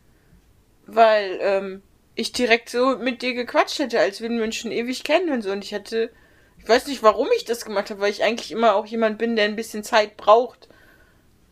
weil 0.87 1.39
ähm, 1.41 1.83
ich 2.15 2.33
direkt 2.33 2.69
so 2.69 2.99
mit 2.99 3.23
dir 3.23 3.35
gequatscht 3.35 3.79
hätte, 3.81 3.99
als 3.99 4.21
würden 4.21 4.39
wir 4.39 4.45
uns 4.45 4.65
ewig 4.65 5.03
kennen 5.03 5.31
und 5.31 5.43
so. 5.43 5.51
Und 5.51 5.65
ich 5.65 5.75
hatte, 5.75 6.13
ich 6.59 6.69
weiß 6.69 6.87
nicht, 6.87 7.03
warum 7.03 7.29
ich 7.37 7.47
das 7.47 7.65
gemacht 7.65 7.91
habe, 7.91 8.01
weil 8.01 8.13
ich 8.13 8.23
eigentlich 8.23 8.53
immer 8.53 8.77
auch 8.77 8.87
jemand 8.87 9.19
bin, 9.19 9.35
der 9.35 9.47
ein 9.47 9.57
bisschen 9.57 9.83
Zeit 9.83 10.17
braucht, 10.17 10.69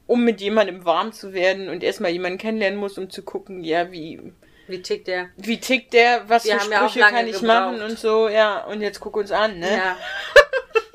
um 0.06 0.24
mit 0.24 0.40
jemandem 0.40 0.84
warm 0.84 1.12
zu 1.12 1.32
werden 1.32 1.68
und 1.68 1.82
erstmal 1.82 2.12
jemanden 2.12 2.38
kennenlernen 2.38 2.78
muss, 2.78 2.98
um 2.98 3.10
zu 3.10 3.22
gucken, 3.22 3.64
ja, 3.64 3.90
wie, 3.90 4.32
Wie 4.68 4.82
tickt 4.82 5.06
der? 5.06 5.30
wie 5.36 5.58
tickt 5.58 5.92
der, 5.92 6.28
was 6.28 6.44
Wir 6.44 6.58
für 6.58 6.70
ja 6.70 6.78
Sprüche 6.78 7.00
lange 7.00 7.16
kann 7.16 7.26
ich 7.26 7.40
gebraucht. 7.40 7.48
machen 7.48 7.82
und 7.82 7.98
so, 7.98 8.28
ja. 8.28 8.64
Und 8.64 8.80
jetzt 8.80 9.00
guck 9.00 9.16
uns 9.16 9.30
an, 9.30 9.58
ne? 9.58 9.70
Ja. 9.70 9.96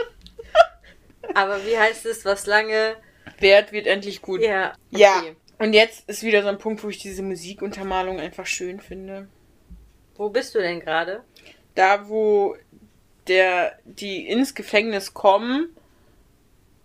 Aber 1.33 1.65
wie 1.65 1.77
heißt 1.77 2.05
es, 2.05 2.25
was 2.25 2.45
lange. 2.45 2.95
Wert 3.39 3.71
wird 3.71 3.87
endlich 3.87 4.21
gut. 4.21 4.41
Ja. 4.41 4.73
Ja. 4.91 5.17
okay. 5.19 5.35
Und 5.57 5.73
jetzt 5.73 6.09
ist 6.09 6.23
wieder 6.23 6.41
so 6.41 6.47
ein 6.47 6.57
Punkt, 6.57 6.83
wo 6.83 6.89
ich 6.89 6.97
diese 6.97 7.23
Musikuntermalung 7.23 8.19
einfach 8.19 8.45
schön 8.45 8.79
finde. 8.79 9.27
Wo 10.15 10.29
bist 10.29 10.53
du 10.55 10.59
denn 10.59 10.79
gerade? 10.79 11.23
Da, 11.75 12.07
wo 12.09 12.55
der, 13.27 13.77
die 13.85 14.27
ins 14.27 14.55
Gefängnis 14.55 15.13
kommen 15.13 15.75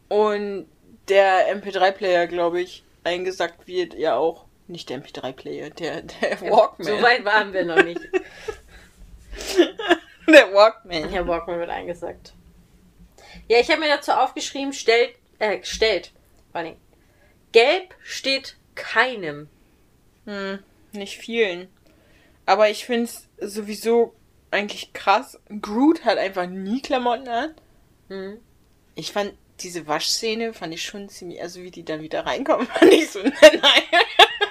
und 0.08 0.66
der 1.08 1.54
MP3-Player, 1.56 2.26
glaube 2.26 2.60
ich, 2.60 2.84
eingesackt 3.04 3.66
wird, 3.66 3.94
ja 3.94 4.16
auch. 4.16 4.45
Nicht 4.68 4.90
der 4.90 5.02
MP3-Player, 5.02 5.70
der, 5.70 6.02
der 6.02 6.40
Walkman. 6.40 6.86
So 6.86 7.02
weit 7.02 7.24
waren 7.24 7.52
wir 7.52 7.64
noch 7.64 7.82
nicht. 7.82 8.00
der 10.26 10.52
Walkman. 10.52 11.08
Herr 11.08 11.26
Walkman 11.26 11.58
wird 11.60 11.70
eingesagt. 11.70 12.32
Ja, 13.48 13.58
ich 13.60 13.70
habe 13.70 13.80
mir 13.80 13.88
dazu 13.88 14.12
aufgeschrieben, 14.12 14.72
stellt, 14.72 15.14
äh, 15.38 15.62
stellt. 15.62 16.12
Vor 16.50 16.60
allem, 16.60 16.76
Gelb 17.52 17.94
steht 18.02 18.56
keinem. 18.74 19.48
Hm, 20.24 20.58
nicht 20.92 21.16
vielen. 21.18 21.68
Aber 22.44 22.68
ich 22.68 22.86
finde 22.86 23.04
es 23.04 23.28
sowieso 23.40 24.14
eigentlich 24.50 24.92
krass. 24.92 25.38
Groot 25.60 26.04
hat 26.04 26.18
einfach 26.18 26.46
nie 26.46 26.82
Klamotten 26.82 27.28
an. 27.28 27.54
Hm. 28.08 28.40
Ich 28.94 29.12
fand 29.12 29.34
diese 29.60 29.86
Waschszene, 29.86 30.52
fand 30.52 30.74
ich 30.74 30.82
schon 30.82 31.08
ziemlich, 31.08 31.40
also 31.40 31.62
wie 31.62 31.70
die 31.70 31.84
dann 31.84 32.02
wieder 32.02 32.26
reinkommen, 32.26 32.66
fand 32.78 32.92
ich 32.92 33.10
so, 33.10 33.20
nein. 33.22 33.32
Aber 33.40 34.45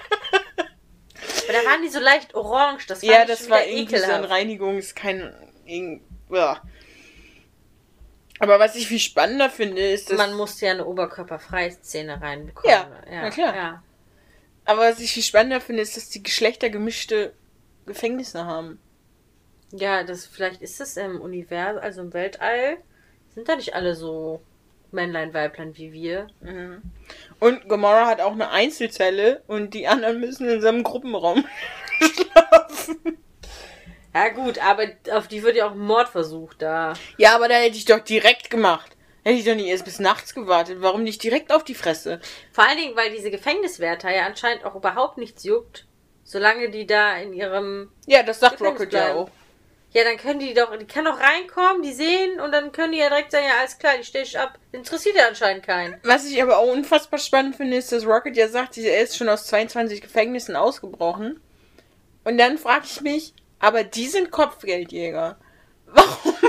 da 1.64 1.70
waren 1.70 1.82
die 1.82 1.90
so 1.90 2.00
leicht 2.00 2.36
orange. 2.36 2.86
Das 2.88 3.00
fand 3.00 3.12
ja, 3.12 3.26
das 3.26 3.50
war 3.50 3.66
irgendwie 3.66 3.98
so 3.98 4.06
ein 4.06 4.24
ekelhaft. 4.24 4.32
Reinigungs-, 4.32 4.96
kein, 4.96 5.34
ja. 6.30 6.62
Aber 8.40 8.60
was 8.60 8.76
ich 8.76 8.88
viel 8.88 9.00
spannender 9.00 9.50
finde, 9.50 9.82
ist, 9.82 10.10
dass, 10.10 10.18
Man 10.18 10.34
musste 10.34 10.66
ja 10.66 10.74
eine 10.74 10.86
oberkörperfreie 10.86 11.72
Szene 11.72 12.22
reinbekommen. 12.22 12.70
Ja, 12.70 12.90
na 13.10 13.30
klar. 13.30 13.56
Ja. 13.56 13.84
aber 14.66 14.82
was 14.82 15.00
ich 15.00 15.14
viel 15.14 15.24
spannender 15.24 15.62
finde, 15.62 15.82
ist, 15.82 15.96
dass 15.96 16.10
die 16.10 16.22
Geschlechter 16.22 16.70
gemischte 16.70 17.34
Gefängnisse 17.86 18.46
haben. 18.46 18.80
ja, 19.72 20.04
das 20.04 20.26
vielleicht 20.26 20.62
ist 20.62 20.82
es 20.82 20.98
im 20.98 21.22
Universum, 21.22 21.82
also 21.82 22.02
im 22.02 22.14
Weltall, 22.14 22.78
sind 23.34 23.48
da 23.48 23.56
nicht 23.56 23.74
alle 23.76 23.96
so 23.96 24.42
Männlein, 24.96 25.34
Weiblein 25.34 25.78
wie 25.78 25.92
wir. 25.92 26.28
Mhm. 26.42 26.82
Und 27.40 27.70
Gomorra 27.70 28.08
hat 28.08 28.22
auch 28.22 28.32
eine 28.32 28.50
Einzelzelle 28.50 29.44
und 29.48 29.74
die 29.74 29.88
anderen 29.88 30.20
müssen 30.20 30.50
in 30.50 30.62
seinem 30.62 30.84
Gruppenraum 30.84 31.46
schlafen. 32.00 33.20
Ja 34.16 34.30
gut, 34.30 34.60
aber 34.60 34.88
auf 35.12 35.28
die 35.28 35.44
wird 35.44 35.58
ja 35.58 35.68
auch 35.68 35.74
ein 35.74 35.78
Mordversuch 35.78 36.54
da. 36.54 36.94
Ja, 37.18 37.36
aber 37.36 37.50
da 37.50 37.56
hätte 37.56 37.76
ich 37.76 37.86
doch 37.86 38.00
direkt 38.00 38.50
gemacht. 38.50 38.96
Hätte 39.24 39.40
ich 39.40 39.46
doch 39.46 39.56
nicht 39.56 39.68
erst 39.68 39.86
bis 39.86 40.00
nachts 40.00 40.34
gewartet. 40.34 40.78
Warum 40.80 41.04
nicht 41.04 41.22
direkt 41.22 41.52
auf 41.52 41.64
die 41.64 41.76
Fresse? 41.76 42.22
Vor 42.54 42.64
allen 42.64 42.78
Dingen, 42.78 42.96
weil 42.96 43.12
diese 43.12 43.32
Gefängniswärter 43.32 44.16
ja 44.16 44.26
anscheinend 44.26 44.64
auch 44.64 44.76
überhaupt 44.76 45.18
nichts 45.18 45.44
juckt, 45.44 45.86
solange 46.24 46.70
die 46.70 46.86
da 46.86 47.18
in 47.18 47.34
ihrem. 47.34 47.92
Ja, 48.06 48.24
das 48.24 48.40
sagt 48.40 48.62
Rocket 48.62 48.94
ja 48.94 49.16
auch. 49.16 49.30
Ja, 49.96 50.04
dann 50.04 50.18
können 50.18 50.40
die 50.42 50.54
doch, 50.54 50.76
die 50.76 50.86
kann 50.86 51.06
doch 51.06 51.18
reinkommen, 51.18 51.82
die 51.82 51.94
sehen 51.94 52.42
und 52.42 52.52
dann 52.52 52.74
können 52.74 52.92
die 52.92 52.98
ja 52.98 53.08
direkt 53.08 53.32
sagen, 53.32 53.46
ja, 53.48 53.60
alles 53.60 53.80
klar, 53.80 53.94
die 53.98 54.04
stelle 54.04 54.26
ich 54.26 54.38
ab. 54.38 54.60
Interessiert 54.74 55.16
ja 55.16 55.26
anscheinend 55.30 55.66
keinen. 55.66 55.96
Was 56.04 56.26
ich 56.26 56.44
aber 56.44 56.58
auch 56.58 56.70
unfassbar 56.70 57.18
spannend 57.18 57.56
finde, 57.56 57.78
ist, 57.78 57.94
dass 57.94 58.06
Rocket 58.06 58.36
ja 58.36 58.50
sagt, 58.50 58.78
er 58.78 59.02
ist 59.02 59.16
schon 59.16 59.30
aus 59.30 59.48
22 59.48 60.02
Gefängnissen 60.02 60.58
ausgebrochen. 60.58 61.40
Und 62.26 62.38
dann 62.38 62.58
frage 62.58 62.84
ich 62.88 63.00
mich, 63.00 63.34
aber 63.60 63.86
die 63.86 64.08
sind 64.08 64.32
Kopfgeldjäger. 64.32 65.38
Warum? 65.86 66.36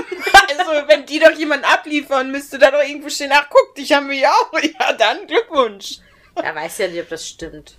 Also, 0.49 0.87
wenn 0.87 1.05
die 1.05 1.19
doch 1.19 1.31
jemanden 1.31 1.65
abliefern, 1.65 2.31
müsste 2.31 2.57
da 2.57 2.71
doch 2.71 2.81
irgendwo 2.81 3.09
stehen, 3.09 3.31
ach 3.33 3.47
guck, 3.49 3.75
dich 3.75 3.93
haben 3.93 4.09
wir 4.09 4.17
ja 4.17 4.31
auch. 4.31 4.51
Ja, 4.61 4.93
dann 4.93 5.25
Glückwunsch. 5.27 5.99
Er 6.35 6.53
weiß 6.55 6.79
ja 6.79 6.87
nicht, 6.87 7.01
ob 7.01 7.09
das 7.09 7.27
stimmt. 7.27 7.77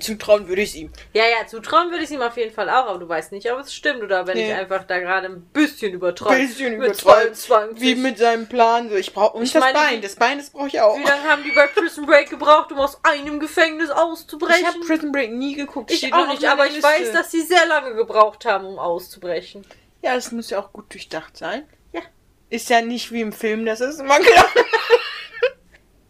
Zutrauen 0.00 0.48
würde 0.48 0.62
ich 0.62 0.70
es 0.70 0.74
ihm. 0.76 0.90
Ja, 1.12 1.24
ja, 1.26 1.46
zutrauen 1.46 1.90
würde 1.90 2.04
ich 2.04 2.10
es 2.10 2.10
ihm 2.16 2.22
auf 2.22 2.36
jeden 2.38 2.54
Fall 2.54 2.70
auch, 2.70 2.86
aber 2.86 2.98
du 2.98 3.06
weißt 3.08 3.32
nicht, 3.32 3.52
ob 3.52 3.58
es 3.60 3.74
stimmt 3.74 4.02
oder 4.02 4.26
wenn 4.26 4.36
Nee. 4.38 4.48
ich 4.50 4.54
einfach 4.56 4.84
da 4.84 4.98
gerade 4.98 5.26
ein 5.26 5.42
bisschen 5.52 5.92
übertreibe. 5.92 6.40
Bisschen 6.40 6.78
Mit 6.78 6.88
übertreibt. 6.88 7.36
22. 7.36 7.80
Wie 7.82 7.94
mit 7.94 8.16
seinem 8.18 8.48
Plan. 8.48 8.88
So, 8.88 8.96
ich 8.96 9.12
brauche 9.12 9.36
und 9.36 9.42
Ich 9.42 9.52
das 9.52 9.60
meine, 9.62 9.78
Bein. 9.78 10.00
Das 10.00 10.16
Bein, 10.16 10.38
das 10.38 10.48
brauche 10.48 10.68
ich 10.68 10.80
auch. 10.80 10.96
Wie 10.98 11.02
lange 11.02 11.22
haben 11.24 11.42
die 11.44 11.52
bei 11.52 11.66
Prison 11.66 12.06
Break 12.06 12.30
gebraucht, 12.30 12.72
um 12.72 12.78
aus 12.78 12.98
einem 13.04 13.38
Gefängnis 13.40 13.90
Ich 13.90 13.94
auszubrechen? 13.94 14.66
habe 14.66 14.80
Prison 14.80 15.12
Break 15.12 15.32
nie 15.32 15.54
geguckt. 15.54 15.90
Ich 15.90 15.98
Steht 15.98 16.14
auch 16.14 16.28
nicht, 16.28 16.44
aber 16.46 16.66
ich 16.66 16.82
weiß, 16.82 17.00
Liste. 17.00 17.14
dass 17.14 17.30
sie 17.30 17.42
sehr 17.42 17.66
lange 17.66 17.94
gebraucht 17.94 18.46
haben, 18.46 18.64
um 18.64 18.78
auszubrechen. 18.78 19.66
Ja, 20.02 20.14
das 20.14 20.32
muss 20.32 20.48
ja 20.50 20.60
auch 20.60 20.72
gut 20.72 20.90
durchdacht 20.94 21.36
sein. 21.36 21.68
Ja. 21.92 22.00
Ist 22.48 22.70
ja 22.70 22.80
nicht 22.80 23.12
wie 23.12 23.20
im 23.20 23.32
Film, 23.32 23.66
das 23.66 23.80
ist 23.82 24.00
immer 24.00 24.18
klar. 24.20 24.46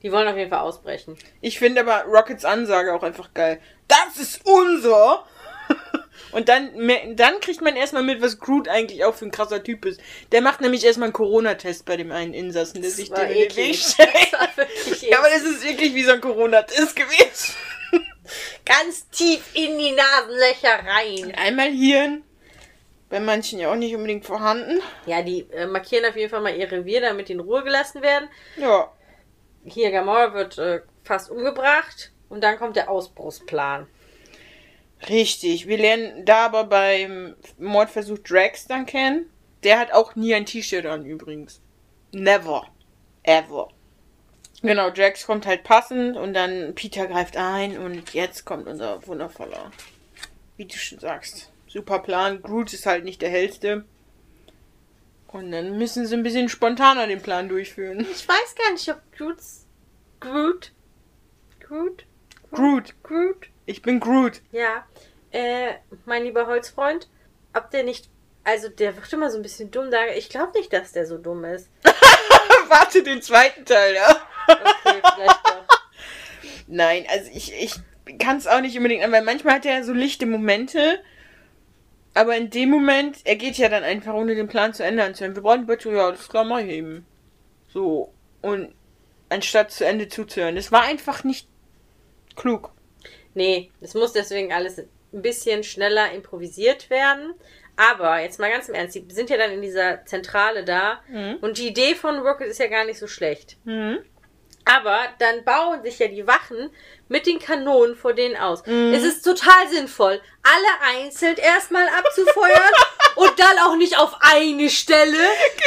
Die 0.05 0.13
wollen 0.13 0.29
auf 0.29 0.37
jeden 0.37 0.51
Fall 0.51 0.61
ausbrechen. 0.61 1.17
Ich 1.41 1.59
finde 1.59 1.81
aber 1.81 2.03
Rockets 2.05 2.45
Ansage 2.45 2.93
auch 2.93 3.03
einfach 3.03 3.33
geil. 3.33 3.59
Das 3.89 4.19
ist 4.21 4.43
unser! 4.45 5.25
Und 6.33 6.51
dann, 6.51 6.73
dann 7.17 7.41
kriegt 7.41 7.63
man 7.63 7.75
erstmal 7.75 8.03
mit, 8.03 8.21
was 8.21 8.39
Groot 8.39 8.69
eigentlich 8.69 9.03
auch 9.05 9.15
für 9.15 9.25
ein 9.25 9.31
krasser 9.31 9.63
Typ 9.63 9.87
ist. 9.87 10.01
Der 10.31 10.43
macht 10.43 10.61
nämlich 10.61 10.85
erstmal 10.85 11.07
einen 11.07 11.15
Corona-Test 11.15 11.87
bei 11.87 11.97
dem 11.97 12.13
einen 12.13 12.35
Insassen, 12.35 12.83
der 12.83 12.91
sich 12.91 13.11
dem 13.11 13.31
in 13.31 13.49
den 13.49 13.57
Weg 13.57 13.77
stellt. 13.77 14.11
Das 14.31 14.41
war 14.41 14.57
wirklich 14.59 15.03
Ja, 15.11 15.21
aber 15.21 15.29
das 15.31 15.43
ist 15.43 15.65
wirklich 15.65 15.95
wie 15.95 16.05
so 16.05 16.13
ein 16.13 16.21
Corona-Test 16.21 16.97
gewesen. 16.97 17.55
ganz 18.67 19.09
tief 19.09 19.43
in 19.55 19.79
die 19.79 19.93
Nasenlöcher 19.93 20.87
rein. 20.87 21.35
Einmal 21.35 21.71
Hirn. 21.71 22.25
Bei 23.09 23.21
manchen 23.21 23.59
ja 23.59 23.71
auch 23.71 23.77
nicht 23.77 23.95
unbedingt 23.95 24.27
vorhanden. 24.27 24.83
Ja, 25.07 25.23
die 25.23 25.47
äh, 25.53 25.67
markieren 25.67 26.05
auf 26.05 26.17
jeden 26.17 26.31
Fall 26.31 26.43
mal 26.43 26.55
ihr 26.55 26.71
Revier, 26.71 27.01
damit 27.01 27.29
die 27.29 27.33
in 27.33 27.41
Ruhe 27.41 27.63
gelassen 27.63 28.03
werden. 28.03 28.29
Ja. 28.57 28.93
Hier, 29.65 29.91
Gamora 29.91 30.35
wird 30.35 30.59
äh, 30.59 30.81
fast 31.03 31.31
umgebracht. 31.31 32.13
Und 32.29 32.43
dann 32.43 32.59
kommt 32.59 32.77
der 32.77 32.91
Ausbruchsplan. 32.91 33.87
Richtig. 35.09 35.67
Wir 35.67 35.79
lernen 35.79 36.25
da 36.25 36.47
aber 36.47 36.65
beim 36.65 37.37
Mordversuch 37.59 38.19
Drax 38.19 38.67
dann 38.67 38.87
kennen. 38.87 39.31
Der 39.63 39.79
hat 39.79 39.93
auch 39.93 40.15
nie 40.17 40.35
ein 40.35 40.47
T-Shirt 40.47 40.87
an 40.87 41.05
übrigens. 41.05 41.61
Never. 42.13 42.67
Ever. 43.23 43.69
Genau, 44.63 44.91
Drax 44.91 45.27
kommt 45.27 45.47
halt 45.47 45.63
passend 45.63 46.17
und 46.17 46.33
dann 46.33 46.75
Peter 46.75 47.07
greift 47.07 47.37
ein 47.37 47.77
und 47.79 48.15
jetzt 48.15 48.45
kommt 48.47 48.67
unser 48.67 49.07
wundervoller, 49.07 49.71
wie 50.57 50.65
du 50.65 50.75
schon 50.75 50.99
sagst, 50.99 51.53
super 51.67 51.99
Plan. 51.99 52.41
Groot 52.41 52.73
ist 52.73 52.87
halt 52.87 53.05
nicht 53.05 53.21
der 53.21 53.29
hellste. 53.29 53.85
Und 55.35 55.51
dann 55.51 55.79
müssen 55.79 56.07
sie 56.07 56.15
ein 56.15 56.23
bisschen 56.23 56.49
spontaner 56.49 57.09
den 57.09 57.21
Plan 57.21 57.49
durchführen. 57.49 58.07
Ich 58.09 58.29
weiß 58.29 58.55
gar 58.55 58.71
nicht, 58.71 58.89
ob 58.89 59.01
Groot's... 59.19 59.67
Groot? 60.21 60.71
Groot? 61.59 62.07
Groot. 62.53 62.95
Groot? 63.03 63.49
Ich 63.67 63.83
bin 63.83 63.99
Groot. 63.99 64.43
Ja. 64.53 64.87
Äh, 65.33 65.73
mein 66.05 66.23
lieber 66.23 66.47
Holzfreund, 66.47 67.09
ob 67.53 67.69
der 67.73 67.83
nicht... 67.83 68.09
Also, 68.45 68.69
der 68.69 68.95
wird 68.95 69.13
immer 69.13 69.29
so 69.29 69.39
ein 69.39 69.43
bisschen 69.43 69.73
dumm 69.73 69.91
da. 69.91 70.07
Ich 70.17 70.29
glaube 70.29 70.57
nicht, 70.57 70.73
dass 70.73 70.93
der 70.93 71.05
so 71.05 71.19
dumm 71.19 71.45
ist. 71.45 71.69
Warte 72.69 73.03
den 73.03 73.21
zweiten 73.21 73.65
Teil, 73.65 73.93
ja. 73.93 74.11
Okay, 74.47 75.03
vielleicht 75.17 75.47
doch. 75.49 75.67
Nein, 76.69 77.07
also 77.09 77.29
ich, 77.35 77.53
ich 77.61 77.75
kann 78.21 78.37
es 78.37 78.47
auch 78.47 78.61
nicht 78.61 78.77
unbedingt, 78.77 79.11
weil 79.11 79.25
manchmal 79.25 79.55
hat 79.57 79.67
er 79.67 79.83
so 79.83 79.93
lichte 79.93 80.27
Momente. 80.27 81.03
Aber 82.15 82.37
in 82.37 82.49
dem 82.51 82.71
Moment, 82.71 83.19
er 83.25 83.37
geht 83.37 83.57
ja 83.59 83.69
dann 83.69 83.83
einfach, 83.83 84.15
ohne 84.15 84.35
den 84.37 84.47
Plan 84.49 84.73
zu 84.73 84.85
Ende 84.85 85.03
anzuhören. 85.03 85.35
Wir 85.35 85.43
brauchen 85.43 85.63
die 85.63 85.67
Batterie, 85.67 85.97
ja, 85.97 86.11
das 86.13 86.29
klar, 86.29 86.45
mach 86.45 86.61
ich 86.61 86.69
eben. 86.71 87.05
So. 87.73 88.13
Und 88.41 88.73
anstatt 89.29 89.73
zu 89.73 89.85
Ende 89.85 90.09
zuzuhören. 90.09 90.55
Das 90.55 90.71
war 90.71 90.83
einfach 90.83 91.25
nicht 91.25 91.49
klug. 92.37 92.71
Nee, 93.35 93.71
es 93.81 93.95
muss 93.95 94.13
deswegen 94.13 94.53
alles 94.53 94.79
ein 94.79 95.23
bisschen 95.23 95.65
schneller 95.65 96.13
improvisiert 96.13 96.89
werden. 96.89 97.35
Aber 97.77 98.21
jetzt 98.21 98.39
mal 98.39 98.51
ganz 98.53 98.69
im 98.69 98.77
Ernst, 98.77 98.95
die 98.95 99.05
sind 99.09 99.31
ja 99.31 99.37
dann 99.37 99.51
in 99.51 99.61
dieser 99.63 100.05
Zentrale 100.07 100.65
da 100.65 101.01
Mhm. 101.09 101.39
und 101.41 101.59
die 101.59 101.67
Idee 101.67 101.97
von 101.97 102.21
Rocket 102.21 102.47
ist 102.47 102.61
ja 102.61 102.69
gar 102.69 102.85
nicht 102.85 102.99
so 103.01 103.09
schlecht. 103.09 103.57
Mhm. 103.65 103.99
Aber 104.65 104.99
dann 105.19 105.45
bauen 105.45 105.83
sich 105.83 105.99
ja 105.99 106.09
die 106.09 106.27
Wachen 106.27 106.71
mit 107.09 107.27
den 107.27 107.39
Kanonen 107.39 107.97
vor 107.97 108.15
denen 108.15 108.37
aus. 108.37 108.65
Mhm. 108.65 108.95
Es 108.95 109.03
ist 109.03 109.23
total 109.23 109.69
sinnvoll, 109.69 110.21
alle 110.43 110.99
einzeln 110.99 111.37
erstmal 111.37 111.87
abzufeuern 111.89 112.73
und 113.17 113.39
dann 113.39 113.59
auch 113.59 113.77
nicht 113.77 113.99
auf 113.99 114.17
eine 114.21 114.71
Stelle, 114.71 115.19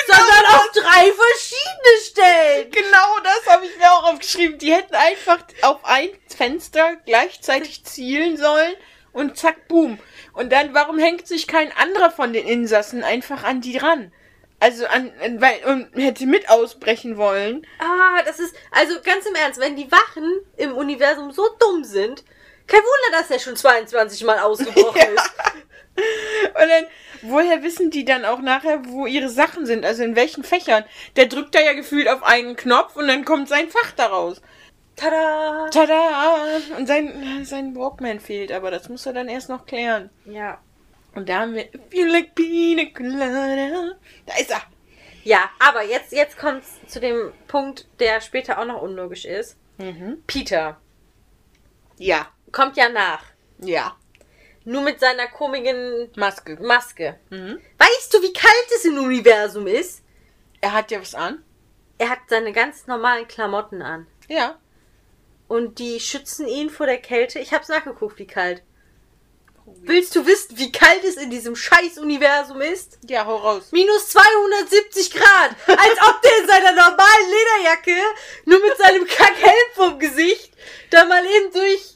sondern 0.08 0.46
auf 0.56 0.72
drei 0.74 1.12
verschiedene 1.14 2.02
Stellen. 2.06 2.72
Genau 2.72 3.20
das 3.24 3.54
habe 3.54 3.66
ich 3.68 3.78
mir 3.78 3.92
auch 3.92 4.12
aufgeschrieben. 4.14 4.58
Die 4.58 4.74
hätten 4.74 4.96
einfach 4.96 5.40
auf 5.62 5.86
ein 5.86 6.10
Fenster 6.36 6.96
gleichzeitig 7.06 7.84
zielen 7.84 8.38
sollen 8.38 8.74
und 9.14 9.38
zack, 9.38 9.68
boom. 9.68 10.00
Und 10.34 10.52
dann, 10.52 10.74
warum 10.74 11.00
hängt 11.00 11.28
sich 11.28 11.48
kein 11.48 11.72
anderer 11.76 12.12
von 12.12 12.34
den 12.34 12.48
Insassen 12.48 13.04
einfach 13.04 13.44
an 13.44 13.62
die 13.62 13.78
ran? 13.78 14.12
Also 14.60 14.88
an, 14.88 15.12
weil, 15.40 15.64
und 15.66 15.88
hätte 15.96 16.26
mit 16.26 16.50
ausbrechen 16.50 17.18
wollen. 17.18 17.66
Ah, 17.80 18.24
das 18.26 18.40
ist, 18.40 18.56
also 18.72 18.96
ganz 19.04 19.26
im 19.28 19.36
Ernst, 19.36 19.60
wenn 19.60 19.76
die 19.76 19.92
Wachen 19.92 20.40
im 20.58 20.74
Universum 20.76 21.32
so 21.32 21.44
dumm 21.60 21.84
sind, 21.84 22.24
kein 22.66 22.80
Wunder, 22.82 23.20
dass 23.20 23.30
er 23.32 23.40
schon 23.40 23.56
22 23.56 24.24
Mal 24.24 24.40
ausgebrochen 24.40 24.98
Ja. 25.02 25.06
ist. 25.06 25.32
Und 26.50 26.70
dann, 26.70 26.86
woher 27.24 27.64
wissen 27.64 27.90
die 27.92 28.04
dann 28.06 28.26
auch 28.26 28.40
nachher, 28.40 28.82
wo 28.88 29.06
ihre 29.06 29.30
Sachen 29.30 29.66
sind? 29.66 29.86
Also 29.86 30.04
in 30.04 30.16
welchen 30.16 30.44
Fächern? 30.44 30.84
Der 31.16 31.28
drückt 31.28 31.56
da 31.56 31.60
ja 31.60 31.74
gefühlt 31.74 32.08
auf 32.08 32.24
einen 32.24 32.56
Knopf 32.56 32.96
und 32.96 33.08
dann 33.08 33.26
kommt 33.26 33.50
sein 33.50 33.70
Fach 33.70 33.92
daraus. 33.96 34.42
Tada! 34.96 35.70
Tada! 35.72 36.42
Und 36.78 36.88
sein, 36.88 37.46
sein 37.46 37.76
Walkman 37.76 38.20
fehlt, 38.20 38.52
aber 38.52 38.72
das 38.72 38.90
muss 38.90 39.06
er 39.06 39.14
dann 39.14 39.28
erst 39.28 39.50
noch 39.50 39.66
klären. 39.68 40.10
Ja. 40.26 40.60
Und 41.18 41.28
da 41.30 41.40
haben 41.40 41.56
wir 41.56 41.68
you 41.92 42.06
like 42.06 42.36
pina 42.36 42.84
colada. 42.96 43.96
Da 44.28 44.38
ist 44.40 44.52
er. 44.52 44.62
Ja, 45.24 45.50
aber 45.58 45.82
jetzt, 45.84 46.12
jetzt 46.12 46.38
kommt 46.38 46.64
zu 46.88 47.00
dem 47.00 47.34
Punkt, 47.48 47.88
der 48.00 48.22
später 48.22 48.60
auch 48.60 48.66
noch 48.66 48.84
unlogisch 48.84 49.26
ist. 49.26 49.58
Mhm. 49.80 50.22
Peter 50.28 50.80
Ja. 51.98 52.28
kommt 52.52 52.78
ja 52.78 52.88
nach. 52.90 53.24
Ja. 53.58 53.98
Nur 54.64 54.84
mit 54.84 55.00
seiner 55.00 55.26
komischen 55.28 56.12
Maske. 56.16 56.56
Maske. 56.62 57.20
Mhm. 57.32 57.60
Weißt 57.80 58.14
du, 58.14 58.22
wie 58.22 58.34
kalt 58.34 58.68
es 58.76 58.86
im 58.86 59.00
Universum 59.00 59.66
ist? 59.66 60.04
Er 60.62 60.74
hat 60.74 60.92
ja 60.92 61.02
was 61.02 61.16
an. 61.16 61.44
Er 61.98 62.10
hat 62.12 62.20
seine 62.30 62.52
ganz 62.54 62.86
normalen 62.86 63.28
Klamotten 63.28 63.82
an. 63.82 64.06
Ja. 64.28 64.60
Und 65.48 65.80
die 65.80 66.00
schützen 66.00 66.48
ihn 66.48 66.70
vor 66.70 66.86
der 66.86 67.00
Kälte. 67.00 67.40
Ich 67.40 67.54
hab's 67.54 67.70
nachgeguckt, 67.70 68.20
wie 68.20 68.28
kalt. 68.28 68.62
Willst 69.84 70.16
du 70.16 70.26
wissen, 70.26 70.58
wie 70.58 70.72
kalt 70.72 71.04
es 71.04 71.16
in 71.16 71.30
diesem 71.30 71.56
Scheiß-Universum 71.56 72.62
ist? 72.62 73.00
Ja, 73.08 73.26
hau 73.26 73.38
raus. 73.38 73.70
Minus 73.72 74.10
270 74.10 75.12
Grad. 75.12 75.56
Als 75.68 76.02
ob 76.08 76.22
der 76.22 76.32
in 76.42 76.48
seiner 76.48 76.72
normalen 76.72 77.30
Lederjacke 77.30 77.96
nur 78.46 78.60
mit 78.60 78.78
seinem 78.78 79.06
Kackhelm 79.08 79.54
vom 79.74 80.00
Gesicht 80.00 80.52
da 80.90 81.06
mal 81.06 81.24
eben 81.26 81.54
durch. 81.54 81.96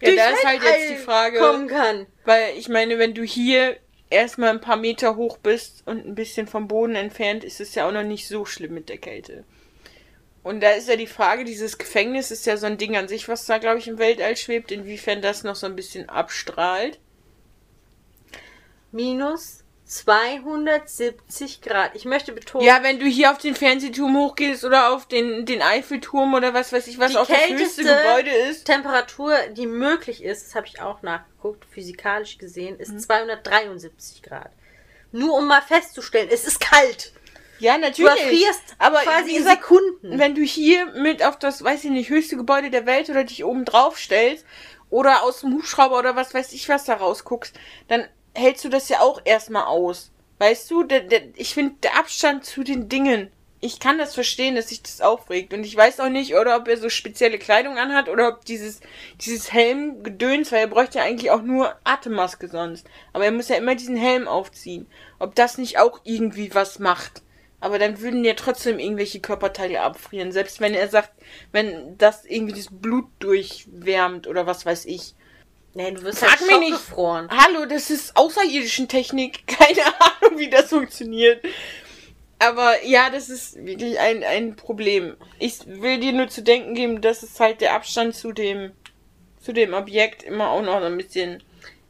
Ja, 0.00 0.08
durch 0.08 0.16
da 0.16 0.30
ist 0.30 0.44
halt 0.44 0.62
jetzt 0.62 0.90
die 0.90 1.04
Frage, 1.04 1.38
Kommen 1.38 1.68
kann. 1.68 2.06
weil 2.24 2.56
ich 2.56 2.68
meine, 2.68 2.98
wenn 2.98 3.14
du 3.14 3.22
hier 3.22 3.76
erstmal 4.08 4.50
ein 4.50 4.60
paar 4.60 4.76
Meter 4.76 5.16
hoch 5.16 5.38
bist 5.38 5.82
und 5.86 6.06
ein 6.06 6.14
bisschen 6.14 6.46
vom 6.46 6.68
Boden 6.68 6.94
entfernt, 6.94 7.44
ist 7.44 7.60
es 7.60 7.74
ja 7.74 7.86
auch 7.86 7.92
noch 7.92 8.02
nicht 8.02 8.28
so 8.28 8.44
schlimm 8.44 8.74
mit 8.74 8.88
der 8.88 8.98
Kälte. 8.98 9.44
Und 10.42 10.60
da 10.60 10.70
ist 10.70 10.88
ja 10.88 10.96
die 10.96 11.06
Frage, 11.06 11.44
dieses 11.44 11.76
Gefängnis 11.76 12.30
ist 12.30 12.46
ja 12.46 12.56
so 12.56 12.66
ein 12.66 12.78
Ding 12.78 12.96
an 12.96 13.08
sich, 13.08 13.28
was 13.28 13.44
da, 13.44 13.58
glaube 13.58 13.78
ich, 13.78 13.88
im 13.88 13.98
Weltall 13.98 14.36
schwebt, 14.36 14.72
inwiefern 14.72 15.20
das 15.20 15.42
noch 15.42 15.54
so 15.56 15.66
ein 15.66 15.76
bisschen 15.76 16.08
abstrahlt. 16.08 16.98
Minus 18.90 19.62
270 19.84 21.60
Grad. 21.62 21.94
Ich 21.94 22.04
möchte 22.04 22.32
betonen, 22.32 22.64
Ja, 22.64 22.82
wenn 22.82 22.98
du 23.00 23.06
hier 23.06 23.30
auf 23.32 23.38
den 23.38 23.54
Fernsehturm 23.54 24.16
hochgehst 24.16 24.64
oder 24.64 24.92
auf 24.94 25.06
den, 25.06 25.46
den 25.46 25.62
Eiffelturm 25.62 26.32
oder 26.34 26.54
was 26.54 26.72
weiß 26.72 26.86
ich, 26.86 26.98
was 26.98 27.12
Die 27.12 27.18
auch 27.18 27.26
das 27.26 27.48
höchste 27.48 27.82
Gebäude 27.82 28.30
ist. 28.30 28.64
Temperatur, 28.64 29.34
die 29.52 29.66
möglich 29.66 30.22
ist, 30.22 30.46
das 30.46 30.54
habe 30.54 30.66
ich 30.68 30.80
auch 30.80 31.02
nachgeguckt, 31.02 31.64
physikalisch 31.70 32.38
gesehen, 32.38 32.78
ist 32.78 32.92
Mhm. 32.92 33.00
273 33.00 34.22
Grad. 34.22 34.50
Nur 35.12 35.34
um 35.34 35.48
mal 35.48 35.60
festzustellen, 35.62 36.28
es 36.32 36.44
ist 36.44 36.60
kalt. 36.60 37.12
Ja, 37.60 37.74
Du 37.76 37.82
natürlich. 37.82 38.10
erfrierst 38.10 38.62
aber 38.78 39.00
quasi 39.00 39.36
in 39.36 39.44
Sekunden. 39.44 40.18
wenn 40.18 40.34
du 40.34 40.42
hier 40.42 40.86
mit 40.86 41.22
auf 41.22 41.38
das, 41.38 41.62
weiß 41.62 41.84
ich 41.84 41.90
nicht, 41.90 42.10
höchste 42.10 42.36
Gebäude 42.36 42.70
der 42.70 42.86
Welt 42.86 43.08
oder 43.10 43.24
dich 43.24 43.44
oben 43.44 43.64
drauf 43.64 43.98
stellst 43.98 44.44
oder 44.88 45.22
aus 45.22 45.40
dem 45.40 45.52
Hubschrauber 45.54 45.98
oder 45.98 46.16
was 46.16 46.34
weiß 46.34 46.52
ich 46.52 46.68
was 46.68 46.84
da 46.84 46.94
rausguckst, 46.94 47.54
dann 47.88 48.06
hältst 48.34 48.64
du 48.64 48.68
das 48.68 48.88
ja 48.88 49.00
auch 49.00 49.20
erstmal 49.24 49.64
aus. 49.64 50.10
Weißt 50.38 50.70
du, 50.70 50.84
der, 50.84 51.00
der, 51.00 51.22
ich 51.36 51.52
finde 51.54 51.74
der 51.82 51.98
Abstand 51.98 52.44
zu 52.44 52.64
den 52.64 52.88
Dingen. 52.88 53.30
Ich 53.62 53.78
kann 53.78 53.98
das 53.98 54.14
verstehen, 54.14 54.54
dass 54.54 54.70
sich 54.70 54.82
das 54.82 55.02
aufregt. 55.02 55.52
Und 55.52 55.64
ich 55.64 55.76
weiß 55.76 56.00
auch 56.00 56.08
nicht, 56.08 56.34
oder 56.34 56.56
ob 56.56 56.66
er 56.66 56.78
so 56.78 56.88
spezielle 56.88 57.38
Kleidung 57.38 57.76
anhat 57.76 58.08
oder 58.08 58.28
ob 58.28 58.46
dieses, 58.46 58.80
dieses 59.20 59.52
Helm-Gedöns, 59.52 60.50
weil 60.50 60.60
er 60.60 60.66
bräuchte 60.66 60.96
ja 60.96 61.04
eigentlich 61.04 61.30
auch 61.30 61.42
nur 61.42 61.74
Atemmaske 61.84 62.48
sonst. 62.48 62.86
Aber 63.12 63.26
er 63.26 63.32
muss 63.32 63.48
ja 63.50 63.56
immer 63.56 63.74
diesen 63.74 63.96
Helm 63.96 64.26
aufziehen. 64.26 64.86
Ob 65.18 65.34
das 65.34 65.58
nicht 65.58 65.78
auch 65.78 66.00
irgendwie 66.04 66.54
was 66.54 66.78
macht. 66.78 67.20
Aber 67.60 67.78
dann 67.78 68.00
würden 68.00 68.24
ja 68.24 68.34
trotzdem 68.34 68.78
irgendwelche 68.78 69.20
Körperteile 69.20 69.82
abfrieren. 69.82 70.32
Selbst 70.32 70.60
wenn 70.60 70.74
er 70.74 70.88
sagt, 70.88 71.12
wenn 71.52 71.96
das 71.98 72.24
irgendwie 72.24 72.54
das 72.54 72.68
Blut 72.70 73.06
durchwärmt 73.18 74.26
oder 74.26 74.46
was 74.46 74.64
weiß 74.64 74.86
ich. 74.86 75.14
Nee, 75.74 75.92
du 75.92 76.02
wirst 76.02 76.18
Frag 76.18 76.40
halt 76.40 76.46
mich 76.46 76.58
nicht. 76.58 76.70
schockgefroren. 76.72 77.28
Hallo, 77.30 77.66
das 77.66 77.90
ist 77.90 78.16
außerirdischen 78.16 78.88
Technik. 78.88 79.46
Keine 79.46 79.84
Ahnung, 79.84 80.38
wie 80.38 80.50
das 80.50 80.70
funktioniert. 80.70 81.44
Aber 82.38 82.82
ja, 82.84 83.10
das 83.10 83.28
ist 83.28 83.62
wirklich 83.64 84.00
ein, 84.00 84.24
ein 84.24 84.56
Problem. 84.56 85.16
Ich 85.38 85.58
will 85.66 86.00
dir 86.00 86.12
nur 86.12 86.28
zu 86.28 86.42
denken 86.42 86.74
geben, 86.74 87.02
dass 87.02 87.22
es 87.22 87.38
halt 87.38 87.60
der 87.60 87.74
Abstand 87.74 88.14
zu 88.14 88.32
dem, 88.32 88.72
zu 89.38 89.52
dem 89.52 89.74
Objekt 89.74 90.22
immer 90.22 90.48
auch 90.48 90.62
noch 90.62 90.82
ein 90.82 90.96
bisschen. 90.96 91.42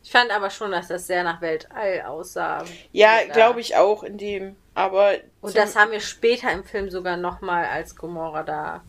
Ich 0.02 0.10
fand 0.10 0.32
aber 0.32 0.50
schon, 0.50 0.72
dass 0.72 0.88
das 0.88 1.06
sehr 1.06 1.22
nach 1.22 1.40
Weltall 1.40 2.02
aussah. 2.02 2.64
Ja, 2.90 3.22
glaube 3.32 3.60
ich 3.60 3.76
auch 3.76 4.02
in 4.02 4.18
dem. 4.18 4.56
Aber. 4.84 5.14
Und 5.40 5.56
das 5.56 5.76
haben 5.76 5.90
wir 5.92 6.00
später 6.00 6.50
im 6.52 6.64
Film 6.64 6.90
sogar 6.90 7.16
nochmal, 7.16 7.66
als 7.66 7.96
Gomorra 7.96 8.42
da. 8.42 8.82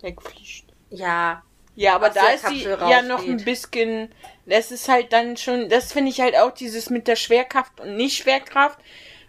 wegfliegt. 0.00 0.66
Ja, 0.90 1.42
Ja, 1.74 1.94
aber 1.94 2.10
da 2.10 2.28
ist 2.30 2.46
sie 2.48 2.62
Kapsel 2.64 2.90
ja 2.90 3.02
noch 3.02 3.22
ein 3.22 3.32
rausgeht. 3.32 3.44
bisschen. 3.44 4.14
Das 4.46 4.70
ist 4.70 4.88
halt 4.88 5.12
dann 5.12 5.36
schon. 5.36 5.68
Das 5.68 5.92
finde 5.92 6.10
ich 6.10 6.20
halt 6.20 6.36
auch 6.36 6.52
dieses 6.52 6.90
mit 6.90 7.08
der 7.08 7.16
Schwerkraft 7.16 7.80
und 7.80 7.96
Nicht-Schwerkraft. 7.96 8.78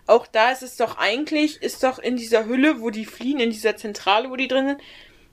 Auch 0.05 0.27
da 0.27 0.51
ist 0.51 0.63
es 0.63 0.77
doch 0.77 0.97
eigentlich, 0.97 1.61
ist 1.61 1.83
doch 1.83 1.99
in 1.99 2.15
dieser 2.15 2.45
Hülle, 2.45 2.79
wo 2.81 2.89
die 2.91 3.05
fliehen, 3.05 3.39
in 3.39 3.49
dieser 3.51 3.75
Zentrale, 3.75 4.29
wo 4.29 4.37
die 4.37 4.47
drin 4.47 4.67
sind, 4.67 4.81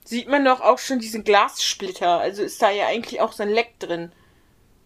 sieht 0.03 0.27
man 0.27 0.43
doch 0.43 0.59
auch 0.61 0.79
schon 0.79 0.99
diesen 0.99 1.23
Glassplitter. 1.23 2.19
Also 2.19 2.43
ist 2.43 2.61
da 2.61 2.71
ja 2.71 2.87
eigentlich 2.87 3.21
auch 3.21 3.31
so 3.31 3.43
ein 3.43 3.49
Leck 3.49 3.79
drin. 3.79 4.11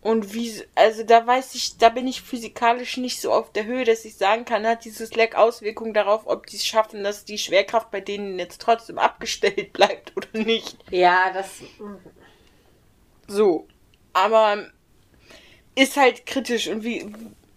Und 0.01 0.33
wie, 0.33 0.53
also 0.75 1.03
da 1.03 1.27
weiß 1.27 1.55
ich, 1.55 1.77
da 1.77 1.89
bin 1.89 2.07
ich 2.07 2.21
physikalisch 2.21 2.95
nicht 2.97 3.19
so 3.19 3.33
auf 3.33 3.51
der 3.51 3.65
Höhe, 3.65 3.83
dass 3.83 4.05
ich 4.05 4.15
sagen 4.15 4.45
kann, 4.45 4.65
hat 4.65 4.85
dieses 4.85 5.13
Leck 5.13 5.35
Auswirkungen 5.35 5.93
darauf, 5.93 6.21
ob 6.25 6.45
die 6.47 6.55
es 6.55 6.65
schaffen, 6.65 7.03
dass 7.03 7.25
die 7.25 7.37
Schwerkraft 7.37 7.91
bei 7.91 7.99
denen 7.99 8.39
jetzt 8.39 8.61
trotzdem 8.61 8.97
abgestellt 8.97 9.73
bleibt 9.73 10.13
oder 10.15 10.29
nicht. 10.45 10.77
ja, 10.89 11.31
das. 11.33 11.49
So. 13.27 13.67
Aber 14.13 14.67
ist 15.75 15.97
halt 15.97 16.25
kritisch 16.25 16.67
und 16.67 16.83
wie, 16.83 17.03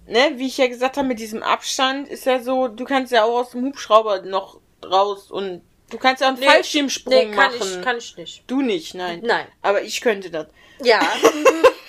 ne, 0.06 0.32
wie 0.36 0.46
ich 0.48 0.58
ja 0.58 0.66
gesagt 0.66 0.96
habe, 0.96 1.08
mit 1.08 1.18
diesem 1.20 1.42
Abstand 1.42 2.08
ist 2.08 2.26
ja 2.26 2.40
so, 2.40 2.68
du 2.68 2.84
kannst 2.84 3.12
ja 3.12 3.24
auch 3.24 3.40
aus 3.40 3.50
dem 3.50 3.64
Hubschrauber 3.64 4.22
noch 4.22 4.58
raus 4.84 5.30
und 5.30 5.62
du 5.90 5.98
kannst 5.98 6.20
ja 6.20 6.26
auch 6.28 6.32
einen 6.32 6.40
Nee, 6.40 6.46
Fallschirmsprung 6.46 7.14
Nee, 7.14 7.30
kann 7.34 7.52
machen. 7.56 7.78
ich, 7.78 7.82
kann 7.82 7.98
ich 7.98 8.16
nicht. 8.16 8.42
Du 8.48 8.60
nicht, 8.62 8.94
nein. 8.94 9.20
Nein. 9.24 9.46
Aber 9.62 9.82
ich 9.82 10.00
könnte 10.00 10.30
das. 10.30 10.48
Ja. 10.82 11.00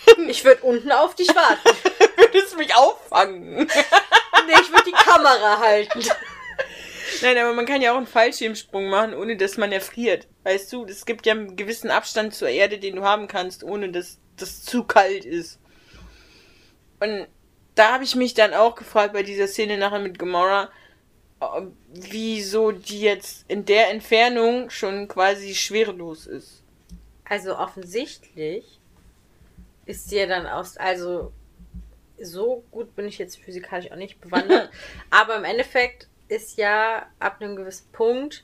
ich 0.27 0.43
würde 0.43 0.63
unten 0.63 0.91
auf 0.91 1.15
dich 1.15 1.29
warten. 1.29 1.77
Würdest 2.17 2.57
mich 2.57 2.75
auffangen. 2.75 3.69
Nee, 4.45 4.55
ich 4.61 4.71
würde 4.71 4.83
die 4.83 4.91
Kamera 4.91 5.57
halten. 5.57 6.01
nein, 7.21 7.37
aber 7.37 7.53
man 7.53 7.65
kann 7.65 7.81
ja 7.81 7.93
auch 7.93 7.97
einen 7.97 8.07
Fallschirmsprung 8.07 8.89
machen, 8.89 9.13
ohne 9.13 9.37
dass 9.37 9.55
man 9.55 9.71
erfriert. 9.71 10.27
Weißt 10.43 10.73
du, 10.73 10.83
es 10.83 11.05
gibt 11.05 11.25
ja 11.25 11.31
einen 11.31 11.55
gewissen 11.55 11.89
Abstand 11.89 12.35
zur 12.35 12.49
Erde, 12.49 12.77
den 12.77 12.97
du 12.97 13.03
haben 13.03 13.29
kannst, 13.29 13.63
ohne 13.63 13.89
dass 13.89 14.19
das 14.35 14.63
zu 14.63 14.83
kalt 14.83 15.23
ist. 15.23 15.59
Und 16.99 17.27
da 17.75 17.93
habe 17.93 18.03
ich 18.03 18.15
mich 18.15 18.33
dann 18.33 18.53
auch 18.53 18.75
gefragt 18.75 19.13
bei 19.13 19.23
dieser 19.23 19.47
Szene 19.47 19.77
nachher 19.77 19.99
mit 19.99 20.19
Gamora, 20.19 20.69
wieso 21.93 22.71
die 22.71 22.99
jetzt 23.01 23.45
in 23.47 23.63
der 23.63 23.91
Entfernung 23.91 24.69
schon 24.69 25.07
quasi 25.07 25.55
schwerelos 25.55 26.27
ist. 26.27 26.63
Also 27.25 27.57
offensichtlich 27.57 28.79
ist 29.85 30.11
ja 30.11 30.25
dann 30.25 30.45
aus. 30.47 30.77
Also 30.77 31.31
so 32.19 32.63
gut 32.71 32.95
bin 32.95 33.07
ich 33.07 33.17
jetzt 33.17 33.37
physikalisch 33.39 33.91
auch 33.91 33.95
nicht 33.97 34.21
bewandert. 34.21 34.69
aber 35.09 35.35
im 35.37 35.43
Endeffekt 35.43 36.07
ist 36.27 36.57
ja 36.57 37.07
ab 37.19 37.37
einem 37.39 37.55
gewissen 37.55 37.91
Punkt, 37.91 38.43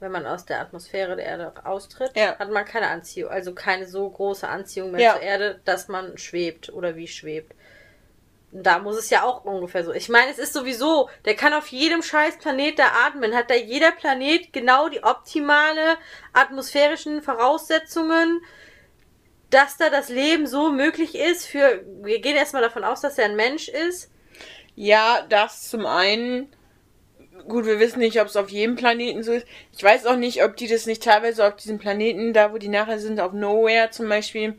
wenn 0.00 0.12
man 0.12 0.26
aus 0.26 0.44
der 0.44 0.60
Atmosphäre 0.60 1.16
der 1.16 1.24
Erde 1.24 1.52
austritt, 1.64 2.10
Ja. 2.14 2.38
hat 2.38 2.50
man 2.50 2.64
keine 2.64 2.88
Anziehung. 2.88 3.30
Also 3.30 3.54
keine 3.54 3.86
so 3.86 4.08
große 4.10 4.46
Anziehung 4.46 4.90
mehr 4.90 5.00
Ja. 5.00 5.12
zur 5.14 5.22
Erde, 5.22 5.60
dass 5.64 5.88
man 5.88 6.18
schwebt 6.18 6.70
oder 6.72 6.96
wie 6.96 7.08
schwebt. 7.08 7.54
Da 8.52 8.78
muss 8.78 8.96
es 8.96 9.10
ja 9.10 9.22
auch 9.22 9.44
ungefähr 9.44 9.84
so. 9.84 9.92
Ich 9.92 10.08
meine, 10.08 10.30
es 10.30 10.38
ist 10.38 10.52
sowieso, 10.52 11.08
der 11.24 11.34
kann 11.34 11.52
auf 11.52 11.66
jedem 11.68 12.02
scheiß 12.02 12.38
Planet 12.38 12.78
da 12.78 12.86
atmen. 13.06 13.34
Hat 13.34 13.50
da 13.50 13.54
jeder 13.54 13.92
Planet 13.92 14.52
genau 14.52 14.88
die 14.88 15.02
optimale 15.02 15.96
atmosphärischen 16.32 17.22
Voraussetzungen, 17.22 18.40
dass 19.50 19.76
da 19.76 19.90
das 19.90 20.08
Leben 20.08 20.46
so 20.46 20.70
möglich 20.70 21.14
ist 21.14 21.46
für, 21.46 21.84
wir 22.02 22.20
gehen 22.20 22.36
erstmal 22.36 22.62
davon 22.62 22.84
aus, 22.84 23.00
dass 23.00 23.18
er 23.18 23.26
ein 23.26 23.36
Mensch 23.36 23.68
ist. 23.68 24.10
Ja, 24.74 25.24
das 25.28 25.68
zum 25.68 25.86
einen. 25.86 26.48
Gut, 27.48 27.64
wir 27.64 27.78
wissen 27.78 28.00
nicht, 28.00 28.20
ob 28.20 28.28
es 28.28 28.36
auf 28.36 28.50
jedem 28.50 28.76
Planeten 28.76 29.22
so 29.22 29.32
ist. 29.32 29.46
Ich 29.72 29.82
weiß 29.82 30.06
auch 30.06 30.16
nicht, 30.16 30.42
ob 30.42 30.56
die 30.56 30.66
das 30.66 30.86
nicht 30.86 31.02
teilweise 31.02 31.46
auf 31.46 31.56
diesen 31.56 31.78
Planeten, 31.78 32.32
da 32.32 32.52
wo 32.52 32.58
die 32.58 32.68
nachher 32.68 32.98
sind, 32.98 33.20
auf 33.20 33.32
Nowhere 33.32 33.90
zum 33.90 34.08
Beispiel, 34.08 34.58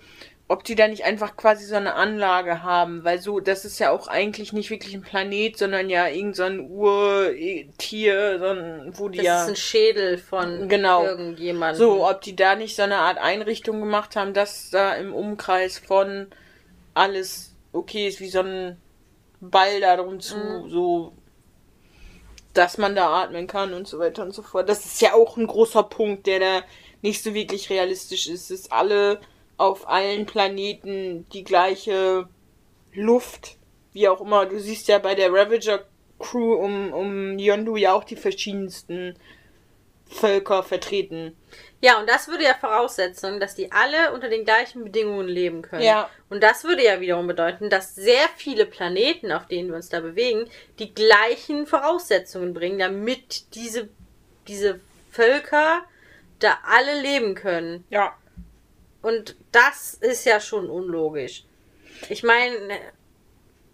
ob 0.49 0.63
die 0.63 0.75
da 0.75 0.87
nicht 0.87 1.03
einfach 1.03 1.35
quasi 1.35 1.65
so 1.65 1.75
eine 1.75 1.95
Anlage 1.95 2.63
haben, 2.63 3.03
weil 3.03 3.19
so, 3.19 3.41
das 3.41 3.65
ist 3.65 3.79
ja 3.79 3.91
auch 3.91 4.07
eigentlich 4.07 4.53
nicht 4.53 4.69
wirklich 4.69 4.93
ein 4.93 5.01
Planet, 5.01 5.57
sondern 5.57 5.89
ja 5.89 6.07
irgendein 6.07 6.33
so 6.33 6.43
ein 6.43 6.59
Urtier, 6.71 8.39
so 8.39 8.99
wo 8.99 9.09
die 9.09 9.17
das 9.17 9.25
ja. 9.25 9.41
ist 9.43 9.49
ein 9.49 9.55
Schädel 9.57 10.17
von 10.17 10.69
Genau. 10.69 11.03
irgendjemandem. 11.03 11.77
So, 11.77 12.07
ob 12.07 12.21
die 12.21 12.35
da 12.35 12.55
nicht 12.55 12.75
so 12.77 12.83
eine 12.83 12.97
Art 12.97 13.17
Einrichtung 13.17 13.81
gemacht 13.81 14.15
haben, 14.15 14.33
dass 14.33 14.69
da 14.69 14.93
im 14.95 15.13
Umkreis 15.13 15.79
von 15.79 16.27
alles 16.93 17.53
okay 17.73 18.07
ist, 18.07 18.21
wie 18.21 18.29
so 18.29 18.39
ein 18.39 18.77
Ball 19.41 19.81
da 19.81 19.97
drum 19.97 20.19
zu, 20.21 20.37
Mhm. 20.37 20.69
so, 20.69 21.13
dass 22.53 22.77
man 22.77 22.95
da 22.95 23.21
atmen 23.23 23.47
kann 23.47 23.73
und 23.73 23.87
so 23.87 23.99
weiter 23.99 24.23
und 24.23 24.33
so 24.33 24.41
fort. 24.41 24.67
Das 24.69 24.85
ist 24.85 25.01
ja 25.01 25.13
auch 25.13 25.37
ein 25.37 25.45
großer 25.45 25.83
Punkt, 25.83 26.25
der 26.25 26.39
da 26.39 26.61
nicht 27.01 27.21
so 27.21 27.33
wirklich 27.33 27.69
realistisch 27.69 28.27
ist, 28.27 28.49
dass 28.49 28.71
alle 28.71 29.19
auf 29.57 29.87
allen 29.87 30.25
Planeten 30.25 31.27
die 31.33 31.43
gleiche 31.43 32.27
Luft, 32.93 33.57
wie 33.93 34.07
auch 34.07 34.21
immer. 34.21 34.45
Du 34.45 34.59
siehst 34.59 34.87
ja 34.87 34.99
bei 34.99 35.15
der 35.15 35.33
Ravager 35.33 35.85
Crew 36.19 36.53
um, 36.53 36.93
um 36.93 37.39
Yondu 37.39 37.75
ja 37.75 37.93
auch 37.93 38.03
die 38.03 38.15
verschiedensten 38.15 39.15
Völker 40.09 40.63
vertreten. 40.63 41.35
Ja, 41.79 41.99
und 41.99 42.09
das 42.09 42.27
würde 42.27 42.43
ja 42.43 42.55
voraussetzen, 42.55 43.39
dass 43.39 43.53
die 43.53 43.71
alle 43.71 44.13
unter 44.13 44.29
den 44.29 44.45
gleichen 44.45 44.83
Bedingungen 44.83 45.27
leben 45.27 45.61
können. 45.61 45.83
Ja. 45.83 46.09
Und 46.29 46.41
das 46.41 46.63
würde 46.63 46.83
ja 46.83 46.99
wiederum 46.99 47.27
bedeuten, 47.27 47.69
dass 47.69 47.93
sehr 47.93 48.27
viele 48.35 48.65
Planeten, 48.65 49.31
auf 49.31 49.47
denen 49.47 49.69
wir 49.69 49.75
uns 49.75 49.89
da 49.89 49.99
bewegen, 49.99 50.49
die 50.79 50.93
gleichen 50.93 51.67
Voraussetzungen 51.67 52.53
bringen, 52.53 52.79
damit 52.79 53.53
diese, 53.53 53.89
diese 54.47 54.79
Völker 55.11 55.83
da 56.39 56.57
alle 56.63 56.99
leben 57.01 57.35
können. 57.35 57.83
Ja. 57.89 58.15
Und 59.07 59.37
das 59.53 59.93
ist 59.93 60.25
ja 60.25 60.41
schon 60.41 60.69
unlogisch. 60.69 61.45
Ich 62.09 62.23
meine, 62.23 62.57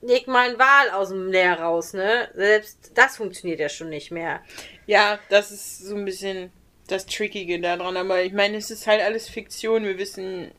leg 0.04 0.28
mal 0.28 0.48
einen 0.48 0.60
Wal 0.60 0.92
aus 0.92 1.10
dem 1.10 1.30
Meer 1.30 1.60
raus, 1.60 1.94
ne? 1.94 2.30
Selbst 2.36 2.92
das 2.94 3.18
funktioniert 3.18 3.60
ja 3.60 3.68
schon 3.68 3.90
nicht 3.90 4.12
mehr. 4.12 4.44
Ja, 4.86 5.18
das 5.30 5.50
ist 5.50 5.80
so 5.80 5.96
ein 5.96 6.06
bisschen 6.06 6.52
das 6.86 7.08
Trickige 7.08 7.60
daran. 7.60 7.98
Aber 7.98 8.22
ich 8.22 8.32
meine, 8.32 8.58
es 8.58 8.70
ist 8.70 8.86
halt 8.86 9.02
alles 9.02 9.28
Fiktion. 9.28 9.86
Wir 9.86 9.98
wissen, 9.98 10.52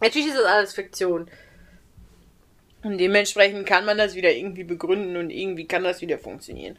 Natürlich 0.00 0.26
ist 0.28 0.38
das 0.38 0.46
alles 0.46 0.74
Fiktion. 0.74 1.30
und 2.82 2.98
dementsprechend 2.98 3.64
kann 3.64 3.84
man 3.84 3.96
das 3.96 4.16
wieder 4.16 4.32
irgendwie 4.32 4.64
begründen 4.64 5.16
und 5.16 5.30
irgendwie 5.30 5.68
kann 5.68 5.84
das 5.84 6.00
wieder 6.00 6.18
funktionieren. 6.18 6.76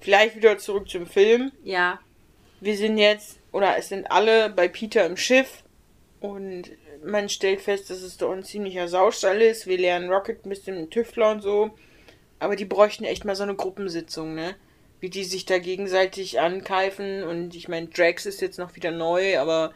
Vielleicht 0.00 0.34
wieder 0.34 0.58
zurück 0.58 0.90
zum 0.90 1.06
Film. 1.06 1.52
Ja. 1.62 2.00
Wir 2.60 2.76
sind 2.76 2.98
jetzt, 2.98 3.38
oder 3.52 3.76
es 3.78 3.88
sind 3.88 4.10
alle 4.10 4.50
bei 4.50 4.66
Peter 4.66 5.06
im 5.06 5.16
Schiff 5.16 5.62
und 6.20 6.64
man 7.04 7.28
stellt 7.28 7.60
fest, 7.60 7.90
dass 7.90 8.02
es 8.02 8.16
doch 8.16 8.32
ein 8.32 8.42
ziemlicher 8.42 8.88
Saustall 8.88 9.40
ist. 9.42 9.66
Wir 9.66 9.78
lernen 9.78 10.10
Rocket 10.10 10.44
ein 10.44 10.48
bisschen 10.48 10.90
Tüftler 10.90 11.30
und 11.30 11.42
so. 11.42 11.70
Aber 12.38 12.56
die 12.56 12.64
bräuchten 12.64 13.04
echt 13.04 13.24
mal 13.24 13.36
so 13.36 13.42
eine 13.42 13.56
Gruppensitzung, 13.56 14.34
ne? 14.34 14.54
Wie 15.00 15.10
die 15.10 15.24
sich 15.24 15.44
da 15.44 15.58
gegenseitig 15.58 16.40
ankeifen. 16.40 17.24
Und 17.24 17.54
ich 17.54 17.68
meine, 17.68 17.88
Drax 17.88 18.26
ist 18.26 18.40
jetzt 18.40 18.58
noch 18.58 18.76
wieder 18.76 18.90
neu, 18.90 19.38
aber 19.38 19.72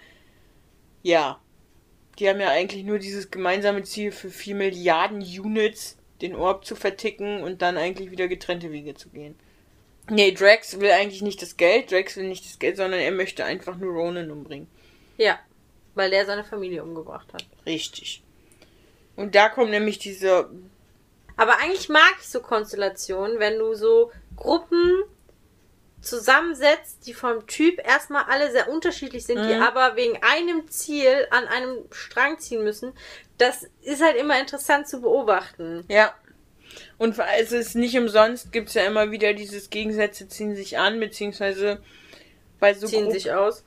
ja. 1.02 1.40
Die 2.18 2.28
haben 2.28 2.40
ja 2.40 2.50
eigentlich 2.50 2.84
nur 2.84 2.98
dieses 2.98 3.30
gemeinsame 3.30 3.82
Ziel 3.84 4.12
für 4.12 4.30
4 4.30 4.54
Milliarden 4.54 5.22
Units 5.22 5.96
den 6.20 6.36
Orb 6.36 6.64
zu 6.64 6.76
verticken 6.76 7.42
und 7.42 7.62
dann 7.62 7.76
eigentlich 7.76 8.10
wieder 8.10 8.28
getrennte 8.28 8.70
Wege 8.70 8.94
zu 8.94 9.08
gehen. 9.08 9.34
Nee, 10.10 10.32
Drax 10.32 10.80
will 10.80 10.90
eigentlich 10.90 11.22
nicht 11.22 11.42
das 11.42 11.56
Geld. 11.56 11.90
Drax 11.90 12.16
will 12.16 12.28
nicht 12.28 12.44
das 12.44 12.58
Geld, 12.58 12.76
sondern 12.76 13.00
er 13.00 13.12
möchte 13.12 13.44
einfach 13.44 13.76
nur 13.76 13.92
Ronan 13.92 14.30
umbringen. 14.30 14.68
Ja. 15.16 15.38
Weil 15.94 16.10
der 16.10 16.24
seine 16.26 16.44
Familie 16.44 16.82
umgebracht 16.82 17.32
hat. 17.34 17.44
Richtig. 17.66 18.22
Und 19.16 19.34
da 19.34 19.48
kommt 19.48 19.70
nämlich 19.70 19.98
diese. 19.98 20.48
Aber 21.36 21.58
eigentlich 21.58 21.88
mag 21.88 22.14
ich 22.20 22.28
so 22.28 22.40
Konstellationen, 22.40 23.38
wenn 23.38 23.58
du 23.58 23.74
so 23.74 24.10
Gruppen 24.36 25.02
zusammensetzt, 26.00 27.06
die 27.06 27.14
vom 27.14 27.46
Typ 27.46 27.78
erstmal 27.86 28.24
alle 28.24 28.50
sehr 28.50 28.68
unterschiedlich 28.68 29.24
sind, 29.24 29.38
die 29.38 29.54
Mhm. 29.54 29.62
aber 29.62 29.96
wegen 29.96 30.18
einem 30.22 30.68
Ziel 30.68 31.26
an 31.30 31.46
einem 31.46 31.78
Strang 31.92 32.38
ziehen 32.40 32.64
müssen. 32.64 32.92
Das 33.38 33.66
ist 33.82 34.02
halt 34.02 34.16
immer 34.16 34.38
interessant 34.40 34.88
zu 34.88 35.00
beobachten. 35.00 35.84
Ja. 35.88 36.14
Und 36.98 37.16
es 37.38 37.52
ist 37.52 37.74
nicht 37.76 37.96
umsonst, 37.96 38.50
gibt 38.50 38.68
es 38.68 38.74
ja 38.74 38.84
immer 38.84 39.10
wieder 39.10 39.32
dieses 39.34 39.70
Gegensätze 39.70 40.26
ziehen 40.28 40.56
sich 40.56 40.78
an, 40.78 40.98
beziehungsweise 40.98 41.82
bei 42.58 42.74
so 42.74 42.86
Ziehen 42.86 43.06
Gru- 43.06 43.12
sich 43.12 43.30
aus. 43.32 43.64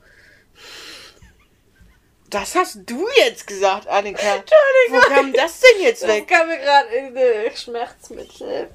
Das 2.30 2.54
hast 2.54 2.80
du 2.86 3.06
jetzt 3.18 3.46
gesagt, 3.46 3.86
Annika. 3.86 4.42
Wo 4.90 4.98
kam 5.00 5.32
das 5.32 5.60
denn 5.60 5.82
jetzt 5.82 6.06
weg? 6.06 6.26
kam 6.26 6.48
mir 6.48 6.58
gerade 6.58 6.88
irgendeine 6.94 7.56
Schmerzmittel. 7.56 8.68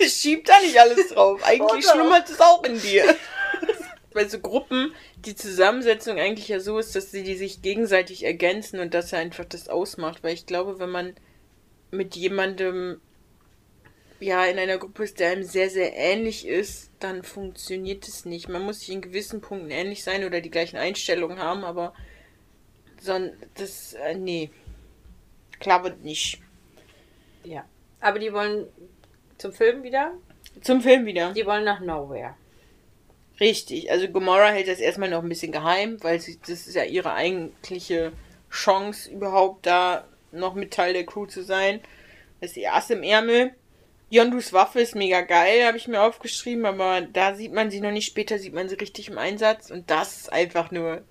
Schieb 0.08 0.46
da 0.46 0.60
nicht 0.60 0.78
alles 0.78 1.08
drauf. 1.08 1.40
Eigentlich 1.44 1.86
schlummert 1.86 2.28
es 2.28 2.40
auch 2.40 2.64
in 2.64 2.80
dir. 2.80 3.14
Bei 4.12 4.26
so 4.26 4.40
Gruppen 4.40 4.94
die 5.16 5.36
Zusammensetzung 5.36 6.18
eigentlich 6.18 6.48
ja 6.48 6.58
so 6.58 6.78
ist, 6.78 6.96
dass 6.96 7.12
sie 7.12 7.22
die 7.22 7.36
sich 7.36 7.62
gegenseitig 7.62 8.24
ergänzen 8.24 8.80
und 8.80 8.92
das 8.92 9.12
ja 9.12 9.18
einfach 9.18 9.44
das 9.44 9.68
ausmacht. 9.68 10.22
Weil 10.22 10.34
ich 10.34 10.46
glaube, 10.46 10.80
wenn 10.80 10.90
man 10.90 11.14
mit 11.90 12.16
jemandem 12.16 13.00
ja 14.18 14.44
in 14.44 14.58
einer 14.58 14.78
Gruppe 14.78 15.04
ist, 15.04 15.20
der 15.20 15.30
einem 15.30 15.44
sehr, 15.44 15.70
sehr 15.70 15.96
ähnlich 15.96 16.46
ist, 16.46 16.90
dann 16.98 17.22
funktioniert 17.22 18.06
es 18.08 18.24
nicht. 18.24 18.48
Man 18.48 18.62
muss 18.62 18.80
sich 18.80 18.90
in 18.90 19.00
gewissen 19.00 19.40
Punkten 19.40 19.70
ähnlich 19.70 20.02
sein 20.02 20.24
oder 20.24 20.40
die 20.40 20.50
gleichen 20.50 20.76
Einstellungen 20.76 21.38
haben, 21.38 21.64
aber 21.64 21.94
son 23.02 23.32
das, 23.54 23.94
äh, 23.94 24.14
nee. 24.14 24.50
Klappt 25.60 26.02
nicht. 26.02 26.40
Ja. 27.44 27.64
Aber 28.00 28.18
die 28.18 28.32
wollen 28.32 28.66
zum 29.38 29.52
Film 29.52 29.82
wieder. 29.82 30.12
Zum 30.60 30.80
Film 30.80 31.06
wieder. 31.06 31.32
Die 31.32 31.46
wollen 31.46 31.64
nach 31.64 31.80
Nowhere. 31.80 32.34
Richtig, 33.40 33.90
also 33.90 34.08
Gomorra 34.08 34.48
hält 34.48 34.68
das 34.68 34.78
erstmal 34.78 35.10
noch 35.10 35.22
ein 35.22 35.28
bisschen 35.28 35.52
geheim, 35.52 35.96
weil 36.02 36.20
sie, 36.20 36.38
das 36.40 36.66
ist 36.66 36.74
ja 36.74 36.84
ihre 36.84 37.14
eigentliche 37.14 38.12
Chance, 38.50 39.10
überhaupt 39.10 39.66
da 39.66 40.06
noch 40.30 40.54
mit 40.54 40.72
Teil 40.72 40.92
der 40.92 41.06
Crew 41.06 41.26
zu 41.26 41.42
sein. 41.42 41.80
Das 42.40 42.50
ist 42.50 42.56
ihr 42.56 42.74
Ass 42.74 42.90
im 42.90 43.02
Ärmel. 43.02 43.52
Yondus 44.10 44.52
Waffe 44.52 44.80
ist 44.80 44.94
mega 44.94 45.22
geil, 45.22 45.64
habe 45.66 45.78
ich 45.78 45.88
mir 45.88 46.02
aufgeschrieben, 46.02 46.66
aber 46.66 47.00
da 47.00 47.34
sieht 47.34 47.52
man 47.52 47.70
sie 47.70 47.80
noch 47.80 47.90
nicht, 47.92 48.06
später 48.06 48.38
sieht 48.38 48.52
man 48.52 48.68
sie 48.68 48.74
richtig 48.74 49.08
im 49.08 49.16
Einsatz 49.16 49.70
und 49.70 49.90
das 49.90 50.18
ist 50.18 50.32
einfach 50.32 50.70
nur, 50.70 51.02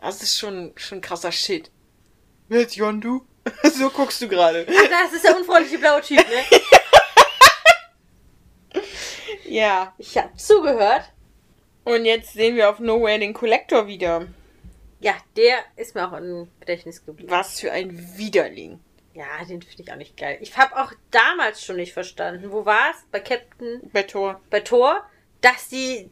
das 0.00 0.22
ist 0.22 0.38
schon, 0.38 0.72
schon 0.76 1.00
krasser 1.00 1.32
Shit. 1.32 1.70
Wer 2.48 2.62
ist 2.62 2.76
Yondu? 2.76 3.26
so 3.62 3.90
guckst 3.90 4.20
du 4.22 4.28
gerade. 4.28 4.66
Ach, 4.68 4.88
das 4.88 5.12
ist 5.14 5.24
der 5.24 5.36
unfreundliche 5.36 5.78
blaue 5.78 6.00
Typ, 6.02 6.18
ne? 6.18 6.58
Ja, 9.44 9.94
Ich 9.98 10.16
hab 10.18 10.38
zugehört. 10.38 11.04
und 11.84 12.04
jetzt 12.04 12.34
sehen 12.34 12.56
wir 12.56 12.68
auf 12.68 12.80
Nowhere 12.80 13.18
den 13.18 13.32
Collector 13.32 13.86
wieder. 13.86 14.26
Ja, 15.00 15.14
der 15.36 15.58
ist 15.76 15.94
mir 15.94 16.06
auch 16.06 16.16
im 16.16 16.48
Gedächtnis 16.60 17.04
geblieben. 17.04 17.30
Was 17.30 17.60
für 17.60 17.72
ein 17.72 18.18
Widerling. 18.18 18.80
Ja, 19.14 19.24
den 19.48 19.62
finde 19.62 19.82
ich 19.82 19.90
auch 19.92 19.96
nicht 19.96 20.16
geil. 20.16 20.36
Ich 20.40 20.56
habe 20.58 20.76
auch 20.76 20.92
damals 21.10 21.64
schon 21.64 21.76
nicht 21.76 21.92
verstanden. 21.94 22.52
Wo 22.52 22.66
war 22.66 22.90
es? 22.90 22.96
Bei 23.10 23.20
Captain, 23.20 23.80
Bei 23.92 24.02
Thor. 24.02 24.40
bei 24.50 24.60
Thor, 24.60 25.02
dass 25.40 25.68
die, 25.68 26.10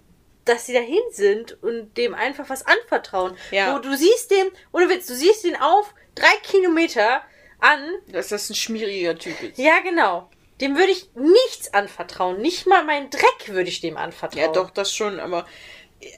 dass 0.49 0.66
die 0.66 0.72
dahin 0.72 1.03
sind 1.11 1.62
und 1.62 1.97
dem 1.97 2.14
einfach 2.14 2.49
was 2.49 2.64
anvertrauen. 2.66 3.36
Ja. 3.51 3.74
Wo 3.74 3.78
du 3.78 3.97
siehst 3.97 4.30
dem, 4.30 4.49
ohne 4.72 4.88
Witz, 4.88 5.07
du 5.07 5.14
siehst 5.14 5.44
ihn 5.44 5.57
auf 5.57 5.94
drei 6.14 6.34
Kilometer 6.42 7.22
an. 7.61 7.80
Dass 8.09 8.28
das 8.28 8.49
ein 8.51 8.55
schmieriger 8.55 9.18
Typ 9.18 9.40
ist. 9.42 9.59
Ja, 9.59 9.80
genau. 9.80 10.30
Dem 10.61 10.76
würde 10.76 10.92
ich 10.92 11.11
nichts 11.14 11.74
anvertrauen. 11.74 12.40
Nicht 12.40 12.66
mal 12.66 12.84
meinen 12.84 13.11
Dreck 13.11 13.49
würde 13.49 13.68
ich 13.68 13.80
dem 13.80 13.97
anvertrauen. 13.97 14.47
Ja, 14.47 14.53
doch, 14.53 14.70
das 14.70 14.94
schon, 14.94 15.20
aber 15.20 15.47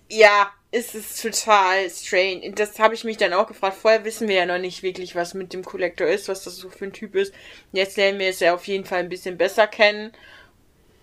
ja, 0.09 0.53
es 0.71 0.95
ist 0.95 1.21
total 1.23 1.89
strange. 1.91 2.53
Das 2.53 2.79
habe 2.79 2.95
ich 2.95 3.05
mich 3.05 3.17
dann 3.17 3.33
auch 3.33 3.47
gefragt. 3.47 3.79
Vorher 3.81 4.05
wissen 4.05 4.29
wir 4.29 4.37
ja 4.37 4.47
noch 4.47 4.59
nicht 4.59 4.83
wirklich, 4.83 5.15
was 5.15 5.35
mit 5.35 5.53
dem 5.53 5.65
Collector 5.65 6.07
ist, 6.07 6.29
was 6.29 6.45
das 6.45 6.57
so 6.57 6.69
für 6.69 6.85
ein 6.85 6.93
Typ 6.93 7.15
ist. 7.15 7.33
Jetzt 7.73 7.97
lernen 7.97 8.19
wir 8.19 8.29
es 8.29 8.41
ja 8.41 8.55
auf 8.55 8.67
jeden 8.67 8.85
Fall 8.85 9.01
ein 9.01 9.09
bisschen 9.09 9.39
besser 9.39 9.67
kennen. 9.67 10.13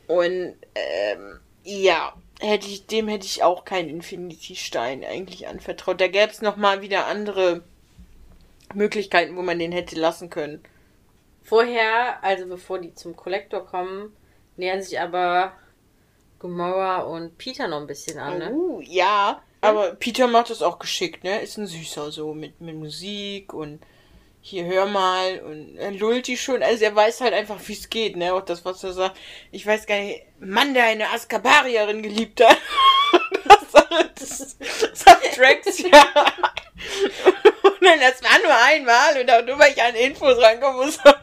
Und 0.07 0.55
ähm, 0.75 1.39
ja, 1.63 2.13
hätte 2.39 2.67
ich, 2.67 2.87
dem 2.87 3.07
hätte 3.07 3.25
ich 3.25 3.43
auch 3.43 3.65
keinen 3.65 3.89
Infinity-Stein 3.89 5.03
eigentlich 5.03 5.47
anvertraut. 5.47 6.01
Da 6.01 6.07
gäbe 6.07 6.31
es 6.31 6.41
nochmal 6.41 6.81
wieder 6.81 7.07
andere 7.07 7.63
Möglichkeiten, 8.73 9.35
wo 9.35 9.41
man 9.41 9.59
den 9.59 9.71
hätte 9.71 9.95
lassen 9.95 10.29
können. 10.29 10.63
Vorher, 11.43 12.23
also 12.23 12.47
bevor 12.47 12.79
die 12.79 12.93
zum 12.93 13.15
Kollektor 13.15 13.65
kommen, 13.65 14.15
nähern 14.57 14.81
sich 14.81 14.99
aber 14.99 15.53
Gomorra 16.39 17.01
und 17.01 17.37
Peter 17.37 17.67
noch 17.67 17.81
ein 17.81 17.87
bisschen 17.87 18.19
an, 18.19 18.39
ne? 18.39 18.51
Uh, 18.51 18.81
ja. 18.81 19.41
Aber 19.61 19.95
Peter 19.95 20.27
macht 20.27 20.49
das 20.49 20.61
auch 20.61 20.79
geschickt, 20.79 21.23
ne? 21.23 21.41
Ist 21.41 21.57
ein 21.57 21.67
süßer 21.67 22.11
so 22.11 22.33
mit, 22.33 22.61
mit 22.61 22.75
Musik 22.75 23.53
und 23.53 23.79
hier 24.47 24.65
hör 24.65 24.85
mal 24.85 25.39
und 25.39 25.75
er 25.75 25.89
lullt 25.89 26.27
die 26.27 26.37
schon. 26.37 26.61
Also 26.61 26.85
er 26.85 26.95
weiß 26.95 27.21
halt 27.21 27.33
einfach, 27.33 27.57
wie 27.65 27.73
es 27.73 27.89
geht, 27.89 28.15
ne? 28.15 28.31
Auch 28.31 28.45
das, 28.45 28.63
was 28.63 28.83
er 28.83 28.93
sagt. 28.93 29.17
Ich 29.51 29.65
weiß 29.65 29.87
gar 29.87 29.97
nicht, 29.97 30.21
Mann, 30.39 30.75
der 30.75 30.83
eine 30.83 31.09
Askabarierin 31.09 32.03
geliebt 32.03 32.43
hat. 32.45 32.55
das, 34.15 34.55
sagt- 34.93 35.37
Drax 35.37 35.79
ja. 35.79 36.05
Und 37.63 37.81
Nein, 37.81 37.99
das 37.99 38.21
war 38.23 38.37
nur 38.43 38.55
einmal 38.65 39.19
und 39.19 39.31
auch 39.31 39.43
nur, 39.43 39.57
weil 39.57 39.71
ich 39.73 39.81
an 39.81 39.95
Infos 39.95 40.37
rankommen 40.39 40.85
musste. 40.85 41.15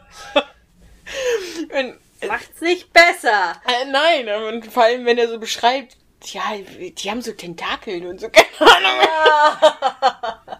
Macht's 2.27 2.61
nicht 2.61 2.91
besser. 2.91 3.53
Äh, 3.65 3.85
nein, 3.85 4.27
und 4.53 4.65
vor 4.71 4.83
allem, 4.83 5.05
wenn 5.05 5.17
er 5.17 5.29
so 5.29 5.39
beschreibt, 5.39 5.95
ja, 6.27 6.41
die 6.79 7.09
haben 7.09 7.21
so 7.21 7.33
Tentakeln 7.33 8.05
und 8.05 8.19
so, 8.19 8.29
keine 8.31 8.71
Ahnung. 8.71 9.01
Ja. 9.01 10.59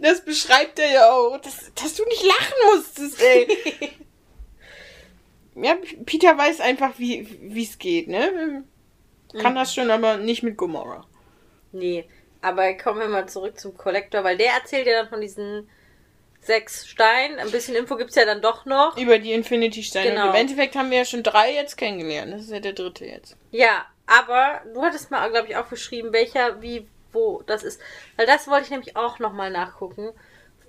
Das 0.00 0.24
beschreibt 0.24 0.78
er 0.78 0.90
ja 0.90 1.10
auch, 1.10 1.38
dass, 1.38 1.72
dass 1.74 1.94
du 1.94 2.04
nicht 2.04 2.22
lachen 2.22 2.74
musstest, 2.74 3.22
ey. 3.22 3.48
ja, 5.62 5.76
Peter 6.04 6.36
weiß 6.36 6.60
einfach, 6.60 6.98
wie 6.98 7.62
es 7.62 7.78
geht, 7.78 8.08
ne? 8.08 8.64
Kann 9.32 9.52
mhm. 9.52 9.56
das 9.56 9.74
schon, 9.74 9.90
aber 9.90 10.16
nicht 10.16 10.42
mit 10.42 10.56
Gomorra. 10.56 11.06
Nee, 11.72 12.06
aber 12.40 12.74
kommen 12.74 13.00
wir 13.00 13.08
mal 13.08 13.28
zurück 13.28 13.58
zum 13.58 13.76
Kollektor, 13.76 14.24
weil 14.24 14.36
der 14.36 14.52
erzählt 14.52 14.86
ja 14.86 14.94
dann 14.94 15.08
von 15.08 15.20
diesen 15.20 15.68
sechs 16.40 16.86
Steinen. 16.86 17.38
Ein 17.38 17.50
bisschen 17.50 17.74
Info 17.74 17.96
gibt 17.96 18.10
es 18.10 18.16
ja 18.16 18.24
dann 18.24 18.40
doch 18.40 18.64
noch. 18.64 18.96
Über 18.96 19.18
die 19.18 19.32
Infinity-Steine. 19.32 20.10
Genau. 20.10 20.22
Und 20.24 20.28
im 20.30 20.34
Endeffekt 20.36 20.76
haben 20.76 20.90
wir 20.90 20.98
ja 20.98 21.04
schon 21.04 21.22
drei 21.22 21.52
jetzt 21.52 21.76
kennengelernt. 21.76 22.32
Das 22.32 22.42
ist 22.42 22.50
ja 22.50 22.60
der 22.60 22.72
dritte 22.72 23.04
jetzt. 23.04 23.36
Ja, 23.50 23.86
aber 24.08 24.62
du 24.72 24.82
hattest 24.82 25.10
mal, 25.10 25.30
glaube 25.30 25.48
ich, 25.48 25.56
auch 25.56 25.68
geschrieben, 25.68 26.12
welcher, 26.12 26.62
wie, 26.62 26.88
wo 27.12 27.42
das 27.42 27.62
ist. 27.62 27.80
Weil 28.16 28.26
das 28.26 28.48
wollte 28.48 28.64
ich 28.64 28.70
nämlich 28.70 28.96
auch 28.96 29.18
nochmal 29.18 29.50
nachgucken. 29.50 30.12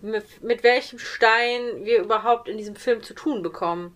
Mit, 0.02 0.44
mit 0.44 0.64
welchem 0.64 1.00
Stein 1.00 1.84
wir 1.86 2.00
überhaupt 2.00 2.48
in 2.48 2.58
diesem 2.58 2.76
Film 2.76 3.02
zu 3.02 3.14
tun 3.14 3.42
bekommen. 3.42 3.96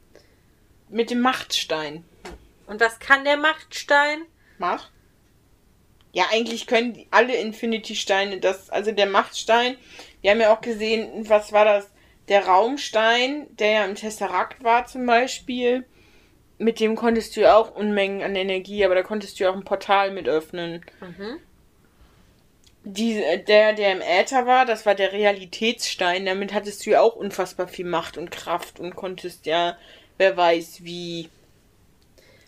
Mit 0.90 1.10
dem 1.10 1.20
Machtstein. 1.20 2.06
Und 2.68 2.80
was 2.80 3.00
kann 3.00 3.26
der 3.26 3.38
Machtstein? 3.38 4.26
Macht? 4.58 4.92
Ja, 6.14 6.26
eigentlich 6.32 6.68
können 6.68 7.06
alle 7.12 7.36
Infinity-Steine 7.36 8.40
das. 8.40 8.70
Also 8.70 8.92
der 8.92 9.08
Machtstein, 9.08 9.78
wir 10.22 10.32
haben 10.32 10.42
ja 10.42 10.56
auch 10.56 10.62
gesehen, 10.62 11.28
was 11.28 11.52
war 11.52 11.66
das? 11.66 11.90
Der 12.30 12.46
Raumstein, 12.46 13.48
der 13.58 13.72
ja 13.72 13.86
im 13.86 13.96
Tesseract 13.96 14.64
war 14.64 14.86
zum 14.86 15.06
Beispiel. 15.06 15.86
Mit 16.64 16.80
dem 16.80 16.96
konntest 16.96 17.36
du 17.36 17.42
ja 17.42 17.58
auch 17.58 17.76
Unmengen 17.76 18.24
an 18.24 18.38
Energie, 18.38 18.86
aber 18.86 18.96
da 18.96 19.04
konntest 19.04 19.38
du 19.38 19.44
ja 19.44 19.52
auch 19.52 19.56
ein 19.56 19.66
Portal 19.66 20.12
mit 20.12 20.30
öffnen. 20.30 20.86
Mhm. 21.02 21.40
Die, 22.86 23.22
der, 23.48 23.74
der 23.74 23.92
im 23.92 24.02
Äther 24.02 24.46
war, 24.46 24.66
das 24.66 24.86
war 24.86 24.96
der 24.96 25.12
Realitätsstein. 25.12 26.26
Damit 26.26 26.54
hattest 26.54 26.86
du 26.86 26.92
ja 26.92 27.02
auch 27.02 27.18
unfassbar 27.18 27.68
viel 27.68 27.86
Macht 27.86 28.18
und 28.18 28.32
Kraft 28.32 28.80
und 28.80 28.96
konntest 28.96 29.46
ja, 29.46 29.78
wer 30.18 30.38
weiß, 30.38 30.86
wie 30.86 31.30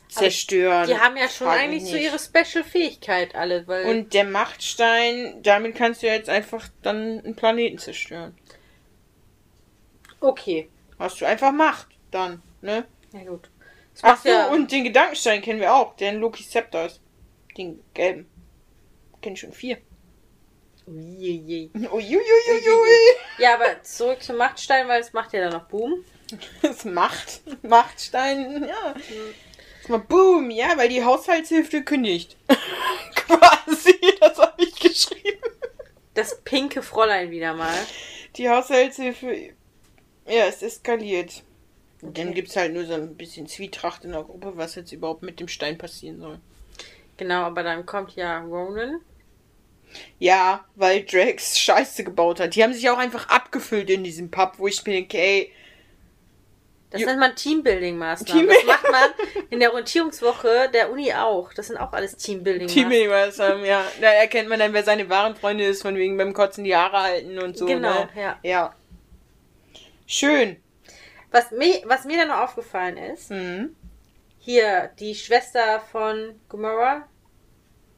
zerstören. 0.08 0.88
die 0.88 0.98
haben 0.98 1.18
ja 1.18 1.28
schon 1.28 1.48
eigentlich 1.48 1.84
nicht. 1.84 1.92
so 1.92 1.98
ihre 1.98 2.18
Special-Fähigkeit 2.18 3.36
alle. 3.36 3.68
Weil 3.68 3.86
Und 3.86 4.14
der 4.14 4.24
Machtstein, 4.24 5.42
damit 5.44 5.76
kannst 5.76 6.04
du 6.04 6.08
jetzt 6.08 6.30
einfach 6.30 6.70
dann 6.84 7.20
einen 7.20 7.36
Planeten 7.36 7.80
zerstören. 7.80 8.34
Okay. 10.22 10.70
Hast 11.00 11.20
du 11.20 11.26
einfach 11.26 11.52
Macht 11.52 11.88
dann, 12.12 12.42
ne? 12.62 12.86
Ja 13.12 13.24
gut. 13.26 13.50
Ach 14.02 14.22
so, 14.22 14.30
ja 14.30 14.48
und 14.48 14.72
den 14.72 14.84
Gedankenstein 14.84 15.42
kennen 15.42 15.60
wir 15.60 15.74
auch, 15.74 15.96
den 15.96 16.20
Loki 16.20 16.44
Scepter 16.44 16.86
ist. 16.88 17.02
Den 17.58 17.84
gelben. 17.94 18.30
Kenn 19.22 19.34
ich 19.34 19.40
schon 19.40 19.54
vier. 19.54 19.78
Uiuiui. 20.88 21.72
Uiuiui. 21.74 23.00
Ja, 23.40 23.56
aber 23.56 23.82
zurück 23.84 24.22
zum 24.22 24.38
Machtstein, 24.38 24.88
weil 24.88 25.02
es 25.02 25.14
macht 25.14 25.34
ja 25.34 25.42
dann 25.42 25.54
noch 25.54 25.68
Boom. 25.68 26.04
Es 26.62 26.86
macht 26.86 27.42
Machtstein, 27.64 28.68
ja. 28.68 28.96
Mhm. 28.96 29.34
Mal 29.88 30.00
boom, 30.00 30.50
ja, 30.50 30.76
weil 30.78 30.90
die 30.90 31.04
Haushaltshilfe 31.04 31.84
kündigt. 31.84 32.38
Quasi, 33.16 34.00
das 34.20 34.38
habe 34.40 34.64
ich 34.64 34.76
geschrieben. 34.80 35.44
Das 36.16 36.42
pinke 36.44 36.82
Fräulein 36.82 37.30
wieder 37.30 37.54
mal. 37.54 37.78
Die 38.36 38.50
Haushaltshilfe, 38.50 39.54
ja, 40.26 40.46
es 40.48 40.64
eskaliert. 40.64 41.44
Und 42.06 42.12
okay. 42.12 42.24
dann 42.24 42.34
gibt 42.36 42.50
es 42.50 42.56
halt 42.56 42.72
nur 42.74 42.86
so 42.86 42.94
ein 42.94 43.16
bisschen 43.16 43.48
Zwietracht 43.48 44.06
in 44.06 44.12
der 44.12 44.22
Gruppe, 44.22 44.54
was 44.56 44.76
jetzt 44.76 44.92
überhaupt 44.92 45.24
mit 45.24 45.40
dem 45.40 45.48
Stein 45.48 45.78
passieren 45.78 46.20
soll. 46.20 46.40
Genau, 47.18 47.42
aber 47.42 47.64
dann 47.64 47.86
kommt 47.86 48.16
ja 48.16 48.42
Ronan. 48.42 49.02
Ja, 50.20 50.66
weil 50.76 51.04
Drax 51.04 51.58
Scheiße 51.58 52.04
gebaut 52.04 52.40
hat. 52.40 52.56
Die 52.56 52.64
haben 52.64 52.74
sich 52.74 52.88
auch 52.90 53.00
einfach 53.00 53.30
abgefüllt 53.30 53.90
in 53.90 54.04
diesem 54.04 54.30
Pub, 54.30 54.54
wo 54.58 54.68
ich 54.68 54.86
mir 54.86 54.94
denke, 54.94 55.18
ey, 55.18 55.52
das 56.92 57.02
nennt 57.02 57.20
man 57.20 57.32
Teambuilding-Maßnahmen. 57.36 58.26
Teambuilding. 58.26 58.68
Das 58.68 58.84
macht 58.84 58.92
man 58.92 59.10
in 59.50 59.60
der 59.60 59.72
Orientierungswoche 59.72 60.70
der 60.72 60.92
Uni 60.92 61.12
auch. 61.14 61.52
Das 61.54 61.68
sind 61.68 61.78
auch 61.78 61.92
alles 61.92 62.18
Teambuilding-Maßnahmen. 62.18 62.68
Teambuilding-Maßnahmen, 62.68 63.66
ja. 63.66 63.84
Da 64.00 64.12
erkennt 64.14 64.48
man 64.48 64.60
dann, 64.60 64.74
wer 64.74 64.84
seine 64.84 65.10
wahren 65.10 65.36
Freunde 65.36 65.66
ist, 65.66 65.82
von 65.82 65.96
wegen 65.96 66.18
beim 66.18 66.34
Kotzen 66.34 66.64
die 66.64 66.76
Haare 66.76 67.02
halten 67.02 67.40
und 67.40 67.58
so. 67.58 67.66
Genau, 67.66 68.04
ne? 68.04 68.10
ja. 68.16 68.40
Ja. 68.44 68.76
Schön. 70.06 70.58
Was 71.36 71.52
mir, 71.52 71.82
was 71.84 72.06
mir 72.06 72.20
dann 72.20 72.30
noch 72.30 72.40
aufgefallen 72.40 72.96
ist, 72.96 73.30
mhm. 73.30 73.76
hier 74.40 74.90
die 75.00 75.14
Schwester 75.14 75.82
von 75.92 76.40
Gomorrah, 76.48 77.10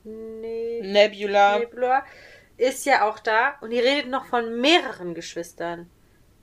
ne 0.04 0.82
Nebula. 0.82 1.60
Nebula, 1.60 2.04
ist 2.58 2.88
ja 2.88 3.08
auch 3.08 3.20
da 3.20 3.54
und 3.62 3.70
die 3.70 3.80
redet 3.80 4.10
noch 4.10 4.26
von 4.26 4.60
mehreren 4.60 5.14
Geschwistern. 5.14 5.88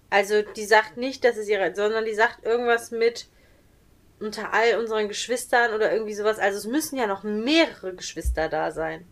Also 0.08 0.42
die 0.42 0.66
sagt 0.66 0.96
nicht, 0.96 1.24
dass 1.24 1.36
es 1.36 1.48
ihre, 1.48 1.74
sondern 1.74 2.04
die 2.04 2.14
sagt 2.14 2.44
irgendwas 2.44 2.92
mit 2.92 3.26
unter 4.20 4.54
all 4.54 4.78
unseren 4.78 5.08
Geschwistern 5.08 5.74
oder 5.74 5.92
irgendwie 5.92 6.14
sowas. 6.14 6.38
Also 6.38 6.58
es 6.58 6.66
müssen 6.68 6.96
ja 6.96 7.08
noch 7.08 7.24
mehrere 7.24 7.96
Geschwister 7.96 8.48
da 8.48 8.70
sein. 8.70 9.04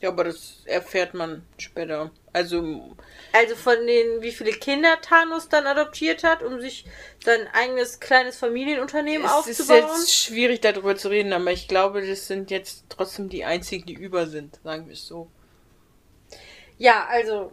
Ja, 0.00 0.08
aber 0.08 0.24
das 0.24 0.62
erfährt 0.64 1.12
man 1.12 1.44
später. 1.58 2.10
Also. 2.32 2.96
Also 3.32 3.54
von 3.54 3.86
den, 3.86 4.22
wie 4.22 4.32
viele 4.32 4.52
Kinder 4.52 5.00
Thanos 5.02 5.48
dann 5.48 5.66
adoptiert 5.66 6.24
hat, 6.24 6.42
um 6.42 6.60
sich 6.60 6.86
sein 7.22 7.48
eigenes 7.52 8.00
kleines 8.00 8.38
Familienunternehmen 8.38 9.26
es 9.26 9.32
aufzubauen. 9.32 9.84
Es 9.84 9.90
ist 9.92 9.98
jetzt 9.98 10.14
schwierig 10.14 10.60
darüber 10.62 10.96
zu 10.96 11.08
reden, 11.08 11.32
aber 11.32 11.52
ich 11.52 11.68
glaube, 11.68 12.06
das 12.06 12.26
sind 12.26 12.50
jetzt 12.50 12.84
trotzdem 12.88 13.28
die 13.28 13.44
einzigen, 13.44 13.86
die 13.86 13.94
über 13.94 14.26
sind, 14.26 14.58
sagen 14.64 14.86
wir 14.86 14.94
es 14.94 15.06
so. 15.06 15.30
Ja, 16.78 17.06
also 17.10 17.52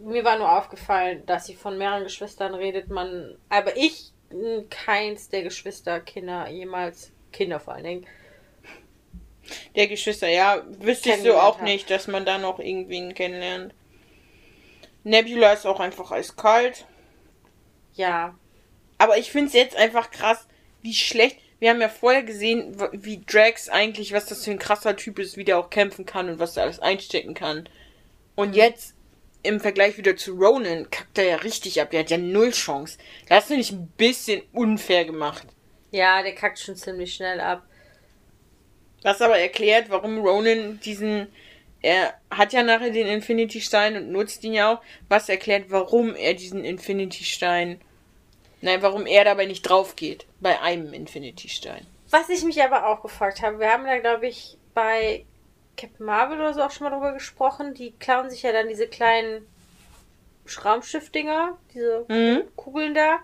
mir 0.00 0.24
war 0.24 0.38
nur 0.38 0.50
aufgefallen, 0.50 1.24
dass 1.26 1.46
sie 1.46 1.54
von 1.54 1.76
mehreren 1.76 2.04
Geschwistern 2.04 2.54
redet. 2.54 2.88
Man, 2.88 3.36
aber 3.50 3.76
ich 3.76 4.12
keins 4.70 5.28
der 5.28 5.42
Geschwisterkinder 5.42 6.48
jemals 6.48 7.12
Kinder 7.32 7.60
vor 7.60 7.74
allen 7.74 7.84
Dingen. 7.84 8.06
Der 9.76 9.88
Geschwister, 9.88 10.28
ja, 10.28 10.62
wüsste 10.80 11.10
ich 11.10 11.22
so 11.22 11.38
auch 11.38 11.60
nicht, 11.60 11.90
dass 11.90 12.06
man 12.06 12.24
da 12.24 12.38
noch 12.38 12.58
irgendwen 12.58 13.14
kennenlernt. 13.14 13.74
Nebula 15.04 15.52
ist 15.52 15.66
auch 15.66 15.80
einfach 15.80 16.10
eiskalt. 16.10 16.86
Ja. 17.94 18.34
Aber 18.98 19.18
ich 19.18 19.30
finde 19.30 19.48
es 19.48 19.54
jetzt 19.54 19.76
einfach 19.76 20.10
krass, 20.10 20.46
wie 20.82 20.94
schlecht. 20.94 21.38
Wir 21.60 21.70
haben 21.70 21.80
ja 21.80 21.88
vorher 21.88 22.22
gesehen, 22.22 22.76
wie 22.92 23.20
Drax 23.24 23.68
eigentlich, 23.68 24.12
was 24.12 24.26
das 24.26 24.44
für 24.44 24.50
ein 24.50 24.58
krasser 24.58 24.96
Typ 24.96 25.18
ist, 25.18 25.36
wie 25.36 25.44
der 25.44 25.58
auch 25.58 25.70
kämpfen 25.70 26.06
kann 26.06 26.28
und 26.28 26.38
was 26.38 26.56
er 26.56 26.64
alles 26.64 26.80
einstecken 26.80 27.34
kann. 27.34 27.68
Und 28.36 28.50
mhm. 28.50 28.54
jetzt 28.54 28.94
im 29.42 29.60
Vergleich 29.60 29.96
wieder 29.96 30.16
zu 30.16 30.34
Ronan 30.34 30.90
kackt 30.90 31.18
er 31.18 31.24
ja 31.24 31.36
richtig 31.36 31.80
ab. 31.80 31.90
Der 31.90 32.00
hat 32.00 32.10
ja 32.10 32.18
null 32.18 32.50
Chance. 32.50 32.98
Das 33.28 33.46
finde 33.46 33.62
ich 33.62 33.72
ein 33.72 33.88
bisschen 33.96 34.42
unfair 34.52 35.04
gemacht. 35.04 35.46
Ja, 35.90 36.22
der 36.22 36.34
kackt 36.34 36.58
schon 36.58 36.76
ziemlich 36.76 37.14
schnell 37.14 37.40
ab. 37.40 37.67
Was 39.02 39.22
aber 39.22 39.38
erklärt, 39.38 39.90
warum 39.90 40.18
Ronan 40.18 40.80
diesen. 40.80 41.28
Er 41.80 42.14
hat 42.30 42.52
ja 42.52 42.64
nachher 42.64 42.90
den 42.90 43.06
Infinity-Stein 43.06 43.96
und 43.96 44.10
nutzt 44.10 44.42
ihn 44.42 44.52
ja 44.52 44.74
auch. 44.74 44.80
Was 45.08 45.28
erklärt, 45.28 45.66
warum 45.68 46.16
er 46.16 46.34
diesen 46.34 46.64
Infinity-Stein. 46.64 47.80
Nein, 48.60 48.82
warum 48.82 49.06
er 49.06 49.24
dabei 49.24 49.46
nicht 49.46 49.62
drauf 49.62 49.94
geht. 49.94 50.26
Bei 50.40 50.60
einem 50.60 50.92
Infinity-Stein. 50.92 51.86
Was 52.10 52.28
ich 52.28 52.42
mich 52.42 52.60
aber 52.62 52.88
auch 52.88 53.02
gefragt 53.02 53.42
habe, 53.42 53.60
wir 53.60 53.70
haben 53.70 53.84
da, 53.84 53.98
glaube 53.98 54.26
ich, 54.26 54.56
bei 54.74 55.24
Captain 55.76 56.04
Marvel 56.04 56.40
oder 56.40 56.54
so 56.54 56.62
auch 56.62 56.70
schon 56.70 56.86
mal 56.88 56.90
drüber 56.90 57.12
gesprochen. 57.12 57.74
Die 57.74 57.92
klauen 57.92 58.28
sich 58.30 58.42
ja 58.42 58.52
dann 58.52 58.68
diese 58.68 58.88
kleinen 58.88 59.46
Schraubstiftdinger, 60.46 61.56
diese 61.72 62.04
mhm. 62.08 62.42
Kugeln 62.56 62.94
da. 62.94 63.18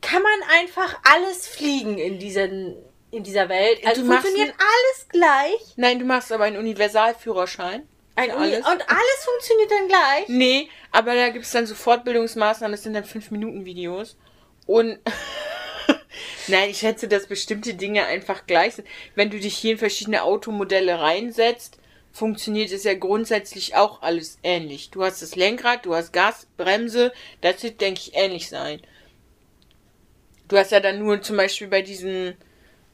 Kann 0.00 0.22
man 0.22 0.60
einfach 0.60 0.98
alles 1.04 1.46
fliegen 1.46 1.98
in 1.98 2.18
diesen 2.18 2.76
in 3.12 3.22
dieser 3.22 3.48
Welt? 3.48 3.86
Also 3.86 4.02
du 4.02 4.08
funktioniert 4.08 4.50
ein, 4.50 4.56
alles 4.58 5.08
gleich? 5.08 5.74
Nein, 5.76 5.98
du 6.00 6.04
machst 6.04 6.32
aber 6.32 6.44
einen 6.44 6.56
Universalführerschein. 6.56 7.86
Ein 8.16 8.30
Uni 8.30 8.54
alles. 8.54 8.58
Und 8.58 8.88
alles 8.88 9.24
funktioniert 9.24 9.70
dann 9.70 9.88
gleich? 9.88 10.28
Nee, 10.28 10.68
aber 10.90 11.14
da 11.14 11.28
gibt 11.28 11.44
es 11.44 11.52
dann 11.52 11.66
so 11.66 11.74
Fortbildungsmaßnahmen, 11.74 12.72
das 12.72 12.82
sind 12.82 12.94
dann 12.94 13.04
5-Minuten-Videos. 13.04 14.16
Und 14.66 14.98
Nein, 16.48 16.70
ich 16.70 16.78
schätze, 16.78 17.08
dass 17.08 17.26
bestimmte 17.26 17.74
Dinge 17.74 18.04
einfach 18.06 18.46
gleich 18.46 18.74
sind. 18.74 18.88
Wenn 19.14 19.30
du 19.30 19.38
dich 19.38 19.56
hier 19.56 19.72
in 19.72 19.78
verschiedene 19.78 20.24
Automodelle 20.24 20.98
reinsetzt, 20.98 21.78
funktioniert 22.12 22.72
es 22.72 22.84
ja 22.84 22.94
grundsätzlich 22.94 23.74
auch 23.76 24.02
alles 24.02 24.38
ähnlich. 24.42 24.90
Du 24.90 25.02
hast 25.02 25.22
das 25.22 25.36
Lenkrad, 25.36 25.86
du 25.86 25.94
hast 25.94 26.12
Gas, 26.12 26.46
Bremse, 26.56 27.12
das 27.40 27.62
wird, 27.62 27.80
denke 27.80 28.00
ich, 28.00 28.14
ähnlich 28.14 28.48
sein. 28.48 28.80
Du 30.48 30.58
hast 30.58 30.72
ja 30.72 30.80
dann 30.80 30.98
nur 30.98 31.22
zum 31.22 31.36
Beispiel 31.36 31.68
bei 31.68 31.80
diesen 31.80 32.36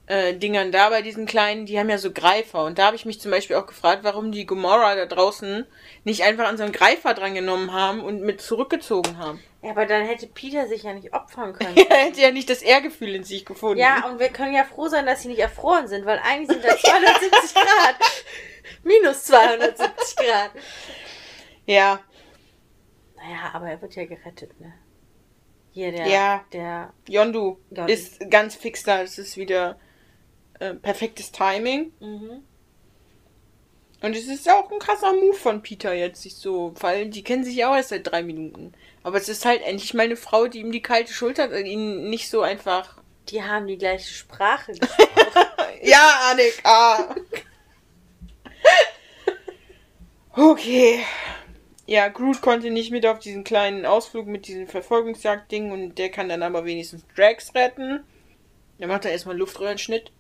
äh, 0.09 0.34
Dingern 0.34 0.72
da, 0.72 0.88
bei 0.88 1.02
diesen 1.02 1.26
kleinen, 1.26 1.66
die 1.66 1.78
haben 1.78 1.90
ja 1.90 1.98
so 1.98 2.11
Greifer. 2.12 2.64
Und 2.64 2.78
da 2.78 2.86
habe 2.86 2.96
ich 2.96 3.04
mich 3.04 3.20
zum 3.20 3.30
Beispiel 3.30 3.56
auch 3.56 3.66
gefragt, 3.66 4.04
warum 4.04 4.32
die 4.32 4.46
Gomorra 4.46 4.94
da 4.94 5.06
draußen 5.06 5.66
nicht 6.04 6.22
einfach 6.24 6.46
an 6.48 6.56
so 6.56 6.62
einen 6.64 6.72
Greifer 6.72 7.14
drangenommen 7.14 7.72
haben 7.72 8.00
und 8.02 8.22
mit 8.22 8.40
zurückgezogen 8.40 9.18
haben. 9.18 9.42
Ja, 9.62 9.70
aber 9.70 9.86
dann 9.86 10.04
hätte 10.06 10.26
Peter 10.26 10.66
sich 10.66 10.84
ja 10.84 10.94
nicht 10.94 11.12
opfern 11.12 11.52
können. 11.59 11.76
Er 11.76 12.06
hätte 12.06 12.20
ja 12.22 12.30
nicht 12.30 12.48
das 12.48 12.62
Ehrgefühl 12.62 13.14
in 13.14 13.24
sich 13.24 13.44
gefunden. 13.44 13.78
Ja, 13.78 14.06
und 14.09 14.18
wir 14.18 14.28
können 14.30 14.54
ja 14.54 14.64
froh 14.64 14.88
sein, 14.88 15.04
dass 15.06 15.22
sie 15.22 15.28
nicht 15.28 15.40
erfroren 15.40 15.88
sind, 15.88 16.06
weil 16.06 16.18
eigentlich 16.20 16.48
sind 16.48 16.64
da 16.64 16.76
270 16.76 17.54
Grad. 17.54 17.96
Minus 18.82 19.24
270 19.24 20.16
Grad. 20.16 20.50
Ja, 21.66 22.00
Naja, 23.16 23.50
aber 23.52 23.68
er 23.68 23.82
wird 23.82 23.94
ja 23.94 24.06
gerettet, 24.06 24.59
ne? 24.61 24.72
Hier, 25.72 25.92
der. 25.92 26.06
Ja. 26.06 26.44
Der. 26.52 26.92
Yondu 27.09 27.59
Yondu. 27.70 27.92
ist 27.92 28.30
ganz 28.30 28.54
fix 28.54 28.84
da. 28.84 29.02
Es 29.02 29.18
ist 29.18 29.36
wieder 29.36 29.78
äh, 30.59 30.74
perfektes 30.74 31.32
Timing. 31.32 31.92
Mhm. 32.00 32.42
Und 34.00 34.14
es 34.14 34.28
ist 34.28 34.48
auch 34.48 34.70
ein 34.70 34.78
krasser 34.78 35.12
Move 35.12 35.34
von 35.34 35.62
Peter 35.62 35.92
jetzt, 35.92 36.22
sich 36.22 36.36
so, 36.36 36.72
weil 36.78 37.09
die 37.09 37.24
kennen 37.24 37.44
sich 37.44 37.56
ja 37.56 37.70
auch 37.70 37.76
erst 37.76 37.88
seit 37.88 38.06
drei 38.06 38.22
Minuten. 38.22 38.72
Aber 39.02 39.16
es 39.16 39.28
ist 39.28 39.44
halt 39.44 39.62
endlich 39.62 39.92
mal 39.94 40.04
eine 40.04 40.16
Frau, 40.16 40.46
die 40.46 40.61
ihm 40.61 40.70
die 40.70 40.82
kalte 40.82 41.12
Schulter, 41.12 41.50
äh, 41.50 41.62
ihn 41.62 42.09
nicht 42.09 42.30
so 42.30 42.42
einfach. 42.42 42.98
Die 43.28 43.42
haben 43.42 43.66
die 43.66 43.78
gleiche 43.78 44.12
Sprache 44.12 44.72
gesprochen. 44.78 45.09
Ja, 45.82 46.30
Annika! 46.30 47.16
okay. 50.32 51.00
Ja, 51.86 52.09
Groot 52.09 52.42
konnte 52.42 52.70
nicht 52.70 52.90
mit 52.90 53.06
auf 53.06 53.18
diesen 53.18 53.44
kleinen 53.44 53.86
Ausflug 53.86 54.26
mit 54.26 54.46
diesem 54.46 54.68
Verfolgungsjagd-Ding 54.68 55.72
und 55.72 55.96
der 55.96 56.11
kann 56.11 56.28
dann 56.28 56.42
aber 56.42 56.64
wenigstens 56.64 57.02
Drax 57.16 57.54
retten. 57.54 58.04
Dann 58.78 58.88
macht 58.90 59.06
er 59.06 59.12
erstmal 59.12 59.38
Luftröhrenschnitt. 59.38 60.12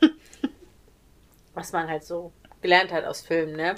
Was 1.54 1.72
man 1.72 1.88
halt 1.88 2.04
so 2.04 2.32
gelernt 2.62 2.92
hat 2.92 3.04
aus 3.04 3.20
Filmen, 3.20 3.56
ne? 3.56 3.74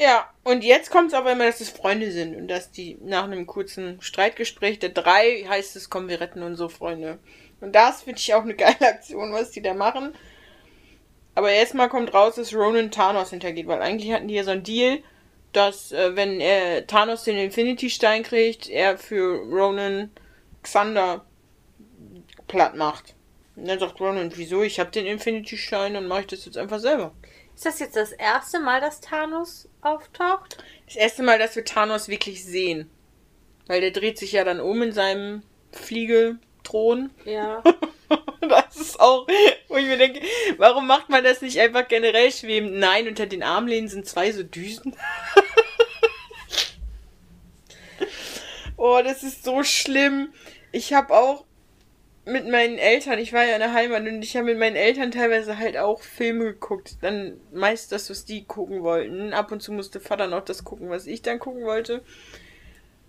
Ja, 0.00 0.28
und 0.44 0.62
jetzt 0.62 0.90
kommt 0.90 1.08
es 1.08 1.14
aber 1.14 1.32
immer, 1.32 1.46
dass 1.46 1.60
es 1.60 1.70
Freunde 1.70 2.12
sind 2.12 2.36
und 2.36 2.48
dass 2.48 2.70
die 2.70 2.98
nach 3.00 3.24
einem 3.24 3.46
kurzen 3.46 4.00
Streitgespräch 4.00 4.78
der 4.78 4.90
drei 4.90 5.44
heißt 5.48 5.74
es, 5.74 5.90
komm, 5.90 6.08
wir 6.08 6.20
retten 6.20 6.42
unsere 6.42 6.70
Freunde. 6.70 7.18
Und 7.60 7.72
das 7.74 8.02
finde 8.02 8.20
ich 8.20 8.32
auch 8.32 8.42
eine 8.42 8.54
geile 8.54 8.80
Aktion, 8.80 9.32
was 9.32 9.50
die 9.50 9.62
da 9.62 9.74
machen. 9.74 10.14
Aber 11.34 11.50
erstmal 11.50 11.88
kommt 11.88 12.14
raus, 12.14 12.36
dass 12.36 12.54
Ronan 12.54 12.90
Thanos 12.90 13.30
hintergeht, 13.30 13.66
weil 13.66 13.82
eigentlich 13.82 14.12
hatten 14.12 14.28
die 14.28 14.34
ja 14.34 14.44
so 14.44 14.52
einen 14.52 14.62
Deal, 14.62 14.98
dass 15.52 15.92
äh, 15.92 16.14
wenn 16.14 16.40
er 16.40 16.86
Thanos 16.86 17.24
den 17.24 17.36
Infinity-Stein 17.36 18.22
kriegt, 18.22 18.68
er 18.68 18.98
für 18.98 19.38
Ronan 19.42 20.10
Xander 20.62 21.24
platt 22.46 22.76
macht. 22.76 23.14
Und 23.58 23.66
dann 23.66 23.80
sagt 23.80 24.00
Ronan, 24.00 24.30
wieso? 24.36 24.62
Ich 24.62 24.78
habe 24.78 24.92
den 24.92 25.04
Infinity-Stein 25.04 25.96
und 25.96 26.06
mache 26.06 26.20
ich 26.20 26.26
das 26.28 26.44
jetzt 26.44 26.56
einfach 26.56 26.78
selber. 26.78 27.12
Ist 27.56 27.66
das 27.66 27.80
jetzt 27.80 27.96
das 27.96 28.12
erste 28.12 28.60
Mal, 28.60 28.80
dass 28.80 29.00
Thanos 29.00 29.68
auftaucht? 29.80 30.58
Das 30.86 30.94
erste 30.94 31.24
Mal, 31.24 31.40
dass 31.40 31.56
wir 31.56 31.64
Thanos 31.64 32.06
wirklich 32.06 32.44
sehen. 32.44 32.88
Weil 33.66 33.80
der 33.80 33.90
dreht 33.90 34.16
sich 34.16 34.30
ja 34.30 34.44
dann 34.44 34.60
um 34.60 34.80
in 34.82 34.92
seinem 34.92 35.42
Fliegelthron. 35.72 37.10
Ja. 37.24 37.62
Das 38.40 38.76
ist 38.76 38.98
auch, 38.98 39.26
wo 39.66 39.76
ich 39.76 39.84
mir 39.84 39.98
denke, 39.98 40.22
warum 40.56 40.86
macht 40.86 41.10
man 41.10 41.22
das 41.22 41.42
nicht 41.42 41.58
einfach 41.58 41.86
generell 41.86 42.32
schwebend? 42.32 42.76
Nein, 42.76 43.06
unter 43.06 43.26
den 43.26 43.42
Armlehnen 43.42 43.88
sind 43.88 44.06
zwei 44.06 44.32
so 44.32 44.42
Düsen. 44.42 44.96
oh, 48.76 49.00
das 49.04 49.24
ist 49.24 49.44
so 49.44 49.62
schlimm. 49.64 50.32
Ich 50.72 50.94
habe 50.94 51.12
auch 51.12 51.44
mit 52.28 52.48
meinen 52.48 52.78
Eltern, 52.78 53.18
ich 53.18 53.32
war 53.32 53.44
ja 53.44 53.54
in 53.54 53.60
der 53.60 53.72
Heimat 53.72 54.06
und 54.06 54.22
ich 54.22 54.36
habe 54.36 54.46
mit 54.46 54.58
meinen 54.58 54.76
Eltern 54.76 55.10
teilweise 55.10 55.58
halt 55.58 55.76
auch 55.76 56.02
Filme 56.02 56.44
geguckt. 56.44 56.96
Dann 57.00 57.40
meist 57.52 57.92
das, 57.92 58.10
was 58.10 58.24
die 58.24 58.44
gucken 58.44 58.82
wollten. 58.82 59.32
Ab 59.32 59.50
und 59.52 59.62
zu 59.62 59.72
musste 59.72 60.00
Vater 60.00 60.26
noch 60.26 60.44
das 60.44 60.64
gucken, 60.64 60.90
was 60.90 61.06
ich 61.06 61.22
dann 61.22 61.38
gucken 61.38 61.64
wollte. 61.64 62.02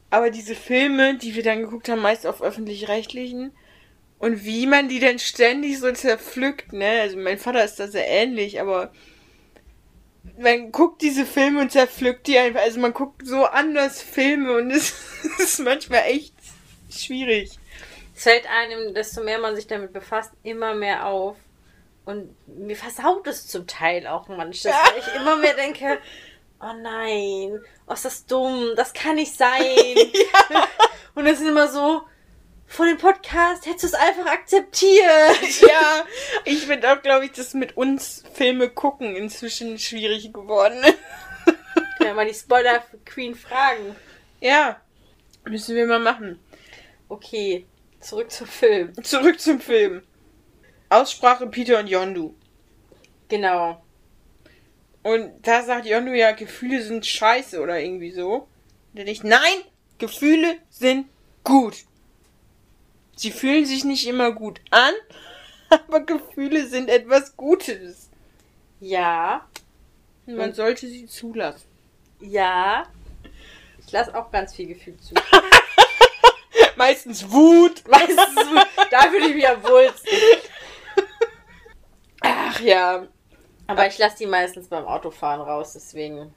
Aber 0.09 0.31
diese 0.31 0.55
Filme, 0.55 1.17
die 1.17 1.35
wir 1.35 1.43
dann 1.43 1.61
geguckt 1.61 1.89
haben, 1.89 2.01
meist 2.01 2.25
auf 2.25 2.41
öffentlich-rechtlichen, 2.41 3.51
und 4.19 4.43
wie 4.43 4.67
man 4.67 4.89
die 4.89 4.99
denn 4.99 5.17
ständig 5.17 5.79
so 5.79 5.91
zerpflückt, 5.91 6.73
ne? 6.73 7.01
Also 7.01 7.17
mein 7.17 7.39
Vater 7.39 7.63
ist 7.63 7.79
da 7.79 7.87
sehr 7.87 8.07
ähnlich, 8.07 8.59
aber 8.59 8.91
man 10.37 10.73
guckt 10.73 11.01
diese 11.01 11.25
Filme 11.25 11.61
und 11.61 11.71
zerpflückt 11.71 12.27
die 12.27 12.37
einfach. 12.37 12.61
Also 12.61 12.81
man 12.81 12.93
guckt 12.93 13.25
so 13.25 13.45
anders 13.45 14.01
Filme 14.01 14.57
und 14.57 14.71
es 14.71 14.93
ist 15.39 15.59
manchmal 15.59 16.03
echt 16.07 16.33
schwierig. 16.89 17.57
Fällt 18.19 18.49
einem, 18.49 18.93
desto 18.93 19.23
mehr 19.23 19.39
man 19.39 19.55
sich 19.55 19.65
damit 19.65 19.93
befasst, 19.93 20.33
immer 20.43 20.73
mehr 20.73 21.05
auf. 21.05 21.37
Und 22.03 22.35
mir 22.47 22.75
versaut 22.75 23.25
es 23.27 23.47
zum 23.47 23.65
Teil 23.65 24.07
auch 24.07 24.27
manchmal, 24.27 24.73
weil 24.73 24.99
ich 24.99 25.15
immer 25.15 25.37
mehr 25.37 25.53
denke, 25.53 25.99
oh 26.59 26.73
nein, 26.81 27.61
oh, 27.87 27.93
ist 27.93 28.03
das 28.03 28.25
dumm, 28.25 28.73
das 28.75 28.91
kann 28.91 29.15
nicht 29.15 29.37
sein. 29.37 29.63
Und 31.15 31.27
es 31.27 31.39
ist 31.39 31.47
immer 31.47 31.69
so, 31.69 32.01
vor 32.67 32.87
dem 32.87 32.97
Podcast 32.97 33.65
hättest 33.65 33.83
du 33.83 33.87
es 33.87 33.93
einfach 33.93 34.25
akzeptiert. 34.25 35.39
Ja, 35.61 36.03
ich 36.43 36.65
finde 36.65 36.91
auch, 36.91 37.01
glaube 37.01 37.23
ich, 37.23 37.31
das 37.31 37.53
mit 37.53 37.77
uns 37.77 38.25
Filme 38.33 38.69
gucken 38.69 39.15
inzwischen 39.15 39.79
schwierig 39.79 40.33
geworden. 40.33 40.81
Können 41.45 42.09
wir 42.09 42.13
mal 42.15 42.27
die 42.27 42.33
Spoiler 42.33 42.83
Queen 43.05 43.33
fragen. 43.33 43.95
Ja, 44.41 44.81
müssen 45.45 45.77
wir 45.77 45.85
mal 45.85 45.99
machen. 45.99 46.37
Okay, 47.07 47.65
zurück 47.99 48.31
zum 48.31 48.47
Film. 48.47 49.03
Zurück 49.03 49.39
zum 49.39 49.59
Film. 49.59 50.01
Aussprache 50.89 51.47
Peter 51.47 51.79
und 51.79 51.87
Yondu. 51.87 52.35
Genau. 53.27 53.83
Und 55.03 55.31
da 55.47 55.63
sagt 55.63 55.85
Yondu 55.85 56.13
ja, 56.13 56.31
Gefühle 56.31 56.81
sind 56.81 57.05
scheiße 57.05 57.61
oder 57.61 57.79
irgendwie 57.79 58.11
so. 58.11 58.47
Und 58.93 59.07
ich, 59.07 59.23
nein, 59.23 59.39
Gefühle 59.97 60.57
sind 60.69 61.07
gut. 61.43 61.75
Sie 63.15 63.31
fühlen 63.31 63.65
sich 63.65 63.83
nicht 63.83 64.07
immer 64.07 64.31
gut 64.31 64.61
an, 64.71 64.93
aber 65.69 66.01
Gefühle 66.01 66.67
sind 66.67 66.89
etwas 66.89 67.35
Gutes. 67.37 68.09
Ja, 68.79 69.45
Man 70.25 70.53
sollte 70.53 70.87
sie 70.87 71.05
zulassen. 71.05 71.67
ja. 72.19 72.85
Ich 73.85 73.91
lasse 73.93 74.13
auch 74.15 74.29
ganz 74.31 74.53
viel 74.53 74.67
Gefühl 74.67 74.95
zu. 74.97 75.15
Meistens 76.79 77.29
Wut. 77.29 77.83
Weißt 77.89 78.09
du, 78.09 78.85
da 78.89 79.01
fühle 79.01 79.27
ich 79.27 79.35
mich 79.35 79.47
am 79.47 79.61
wohlsten. 79.61 80.17
Ach 82.21 82.59
ja. 82.61 83.05
Aber 83.67 83.85
ich 83.85 83.97
lasse 83.97 84.19
die 84.19 84.25
meistens 84.25 84.69
beim 84.69 84.85
Autofahren 84.85 85.41
raus, 85.41 85.73
deswegen. 85.73 86.33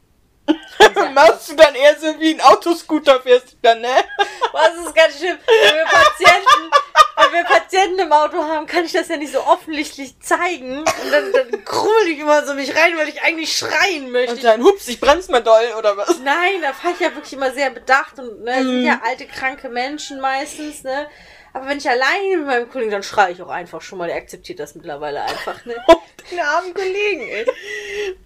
Machst 1.14 1.48
du 1.48 1.54
dann 1.54 1.76
eher 1.76 1.96
so 1.96 2.18
wie 2.18 2.34
ein 2.34 2.40
Autoscooter 2.40 3.20
fährst 3.20 3.52
du 3.52 3.56
dann, 3.62 3.82
ne? 3.82 3.94
Was 4.52 4.74
ist 4.84 4.94
ganz 4.96 5.16
schlimm? 5.16 5.38
Wenn 5.46 5.76
wir 5.76 5.84
Patienten, 5.84 6.70
wenn 7.16 7.32
wir 7.32 7.44
Patienten 7.44 7.98
im 7.98 8.12
Auto 8.12 8.38
haben, 8.38 8.66
kann 8.66 8.84
ich 8.84 8.92
das 8.92 9.08
ja 9.08 9.16
nicht 9.16 9.32
so 9.32 9.40
offensichtlich 9.40 10.18
zeigen. 10.20 10.78
Und 10.78 11.12
dann, 11.12 11.32
dann 11.32 11.64
krummel 11.64 12.08
ich 12.08 12.18
immer 12.18 12.44
so 12.44 12.54
mich 12.54 12.74
rein, 12.74 12.96
weil 12.96 13.08
ich 13.08 13.22
eigentlich 13.22 13.56
schreien 13.56 14.10
möchte. 14.10 14.34
Und 14.34 14.44
dann, 14.44 14.62
hups, 14.62 14.88
ich 14.88 15.00
bremse 15.00 15.30
mal 15.30 15.42
doll, 15.42 15.74
oder 15.78 15.96
was? 15.96 16.18
Nein, 16.20 16.62
da 16.62 16.72
fahre 16.72 16.94
ich 16.94 17.00
ja 17.00 17.14
wirklich 17.14 17.32
immer 17.32 17.52
sehr 17.52 17.70
bedacht 17.70 18.18
und 18.18 18.42
ne, 18.42 18.62
sind 18.62 18.84
ja 18.84 19.00
alte, 19.04 19.26
kranke 19.26 19.68
Menschen 19.68 20.20
meistens, 20.20 20.84
ne? 20.84 21.08
Aber 21.54 21.66
wenn 21.66 21.78
ich 21.78 21.88
alleine 21.88 22.38
mit 22.38 22.46
meinem 22.46 22.70
Kollegen, 22.70 22.90
dann 22.90 23.02
schreie 23.02 23.32
ich 23.32 23.42
auch 23.42 23.50
einfach 23.50 23.82
schon 23.82 23.98
mal. 23.98 24.08
Der 24.08 24.16
akzeptiert 24.16 24.58
das 24.58 24.74
mittlerweile 24.74 25.22
einfach, 25.22 25.64
ne? 25.66 25.76
Oh, 25.88 25.96
deine 26.30 26.44
armen 26.44 26.72
Kollegen, 26.72 27.28
ey. 27.28 27.46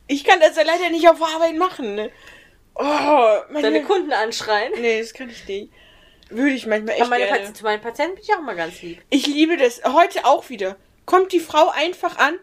Ich 0.06 0.22
kann 0.22 0.38
das 0.38 0.56
ja 0.56 0.62
leider 0.62 0.90
nicht 0.90 1.08
auf 1.08 1.20
Arbeit 1.20 1.56
machen, 1.56 1.96
ne? 1.96 2.10
Oh, 2.74 2.82
meine... 3.50 3.62
Deine 3.62 3.82
Kunden 3.82 4.12
anschreien. 4.12 4.72
Nee, 4.76 5.00
das 5.00 5.14
kann 5.14 5.30
ich 5.30 5.46
nicht. 5.48 5.72
Würde 6.28 6.52
ich 6.52 6.66
manchmal 6.66 6.94
echt 6.94 7.02
Aber 7.02 7.10
meine 7.10 7.24
gerne. 7.24 7.38
Patienten, 7.38 7.58
zu 7.58 7.64
meinen 7.64 7.80
Patienten 7.80 8.14
bin 8.16 8.24
ich 8.24 8.34
auch 8.34 8.40
mal 8.40 8.56
ganz 8.56 8.82
lieb. 8.82 9.02
Ich 9.10 9.26
liebe 9.26 9.56
das. 9.56 9.82
Heute 9.84 10.24
auch 10.24 10.48
wieder. 10.48 10.76
Kommt 11.04 11.32
die 11.32 11.40
Frau 11.40 11.70
einfach 11.70 12.18
an. 12.18 12.38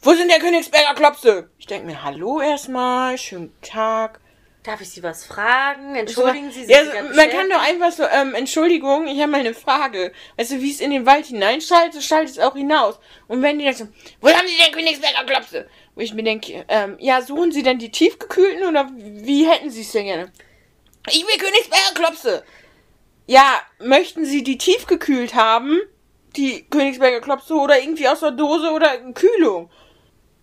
Wo 0.00 0.12
sind 0.14 0.30
der 0.30 0.38
Königsberger 0.38 0.94
Klopse? 0.94 1.50
Ich 1.58 1.66
denke 1.66 1.86
mir, 1.86 2.02
hallo 2.02 2.40
erstmal, 2.40 3.16
schönen 3.18 3.54
Tag. 3.62 4.20
Darf 4.62 4.80
ich 4.80 4.90
Sie 4.90 5.02
was 5.02 5.26
fragen? 5.26 5.94
Entschuldigen 5.94 6.50
Sie, 6.50 6.60
sind 6.64 6.70
ja, 6.70 6.82
gerade 6.84 7.14
man 7.14 7.30
kann 7.30 7.50
doch 7.50 7.62
einfach 7.62 7.92
so, 7.92 8.04
ähm, 8.04 8.34
Entschuldigung, 8.34 9.06
ich 9.06 9.20
habe 9.20 9.30
mal 9.30 9.40
eine 9.40 9.52
Frage. 9.52 10.12
Weißt 10.38 10.52
du, 10.52 10.62
wie 10.62 10.70
es 10.70 10.80
in 10.80 10.90
den 10.90 11.04
Wald 11.04 11.26
hineinschaltet, 11.26 11.94
so 11.94 12.00
schaltet 12.00 12.36
es 12.36 12.38
auch 12.38 12.54
hinaus. 12.54 12.98
Und 13.28 13.42
wenn 13.42 13.58
die 13.58 13.66
dann 13.66 13.74
so, 13.74 13.88
wo 14.22 14.30
haben 14.30 14.46
Sie 14.46 14.56
denn 14.56 14.72
Königsberger 14.72 15.24
Klopse? 15.24 15.68
Wo 15.94 16.00
ich 16.00 16.14
mir 16.14 16.22
denke, 16.22 16.64
ähm, 16.68 16.96
ja, 16.98 17.20
suchen 17.20 17.52
Sie 17.52 17.62
denn 17.62 17.78
die 17.78 17.90
tiefgekühlten 17.90 18.66
oder 18.66 18.90
wie 18.94 19.46
hätten 19.46 19.68
Sie 19.68 19.82
es 19.82 19.92
denn 19.92 20.06
gerne? 20.06 20.32
Ich 21.08 21.26
will 21.26 21.36
Königsberger 21.38 21.94
Klopse. 21.94 22.44
Ja, 23.26 23.60
möchten 23.78 24.26
Sie 24.26 24.42
die 24.42 24.58
tiefgekühlt 24.58 25.34
haben? 25.34 25.80
Die 26.36 26.64
Königsberger 26.68 27.20
Klopse 27.20 27.54
oder 27.54 27.80
irgendwie 27.80 28.08
aus 28.08 28.20
der 28.20 28.32
Dose 28.32 28.70
oder 28.70 28.98
Kühlung? 29.12 29.70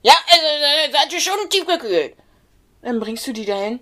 Ja, 0.01 0.13
also, 0.31 0.45
äh, 0.45 0.91
seid 0.91 1.13
ihr 1.13 1.19
schon 1.19 1.49
tiefgekühlt? 1.49 2.15
Dann 2.81 2.99
bringst 2.99 3.27
du 3.27 3.33
die 3.33 3.45
dahin. 3.45 3.79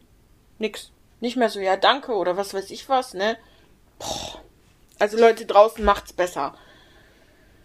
Nix. 0.58 0.92
Nicht 1.22 1.38
mehr 1.38 1.50
so, 1.50 1.60
ja, 1.60 1.78
danke 1.78 2.14
oder 2.14 2.36
was 2.38 2.54
weiß 2.54 2.72
ich 2.72 2.88
was, 2.90 3.14
ne? 3.14 3.38
Boah. 4.00 4.42
Also 5.00 5.18
Leute 5.18 5.46
draußen 5.46 5.84
macht's 5.84 6.12
besser. 6.12 6.58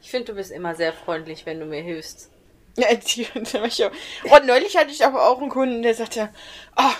Ich 0.00 0.10
finde, 0.10 0.26
du 0.26 0.34
bist 0.34 0.52
immer 0.52 0.74
sehr 0.74 0.92
freundlich, 0.92 1.46
wenn 1.46 1.58
du 1.58 1.66
mir 1.66 1.82
hilfst. 1.82 2.30
Ja, 2.76 2.94
die, 2.94 3.26
die. 3.26 3.84
Und 4.30 4.46
neulich 4.46 4.76
hatte 4.76 4.90
ich 4.90 5.04
aber 5.04 5.28
auch 5.28 5.40
einen 5.40 5.50
Kunden, 5.50 5.82
der 5.82 5.94
sagte, 5.94 6.32
oh, 6.76 6.94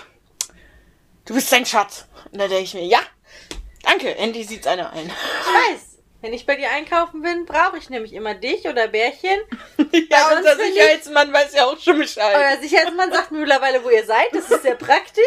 du 1.25 1.33
bist 1.33 1.53
ein 1.53 1.65
Schatz. 1.65 2.07
Und 2.31 2.39
da 2.39 2.47
denke 2.47 2.63
ich 2.63 2.73
mir, 2.73 2.85
ja, 2.85 2.99
danke, 3.85 4.15
endlich 4.17 4.47
sieht's 4.47 4.67
einer 4.67 4.91
ein. 4.93 5.05
Ich 5.05 5.73
weiß. 5.73 5.81
Wenn 6.21 6.33
ich 6.33 6.45
bei 6.45 6.55
dir 6.55 6.71
einkaufen 6.71 7.21
bin, 7.21 7.45
brauche 7.45 7.77
ich 7.77 7.89
nämlich 7.89 8.13
immer 8.13 8.33
dich 8.33 8.67
oder 8.67 8.87
Bärchen. 8.87 9.39
ja, 9.77 10.35
unser 10.37 10.55
bin 10.55 10.65
ich- 10.67 10.73
Sicherheitsmann 10.73 11.31
weiß 11.31 11.53
ja 11.53 11.65
auch 11.65 11.77
schon 11.79 11.99
Bescheid. 11.99 12.35
Euer 12.35 12.57
Sicherheitsmann 12.61 13.11
sagt 13.13 13.31
mir 13.31 13.39
mittlerweile, 13.39 13.83
wo 13.83 13.89
ihr 13.89 14.05
seid. 14.05 14.33
Das 14.33 14.49
ist 14.49 14.63
sehr 14.63 14.75
praktisch. 14.75 15.23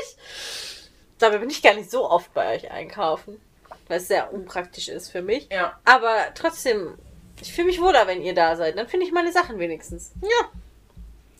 Dabei 1.18 1.38
bin 1.38 1.50
ich 1.50 1.62
gar 1.62 1.74
nicht 1.74 1.90
so 1.90 2.08
oft 2.08 2.32
bei 2.34 2.54
euch 2.56 2.70
einkaufen. 2.70 3.40
Weil 3.86 3.98
es 3.98 4.08
sehr 4.08 4.32
unpraktisch 4.32 4.88
ist 4.88 5.10
für 5.10 5.22
mich. 5.22 5.48
Ja. 5.50 5.78
Aber 5.84 6.26
trotzdem, 6.34 6.98
ich 7.40 7.52
fühle 7.52 7.68
mich 7.68 7.80
wohler, 7.80 8.06
wenn 8.06 8.22
ihr 8.22 8.34
da 8.34 8.56
seid. 8.56 8.76
Dann 8.76 8.88
finde 8.88 9.06
ich 9.06 9.12
meine 9.12 9.32
Sachen 9.32 9.58
wenigstens. 9.58 10.12
Ja. 10.22 10.50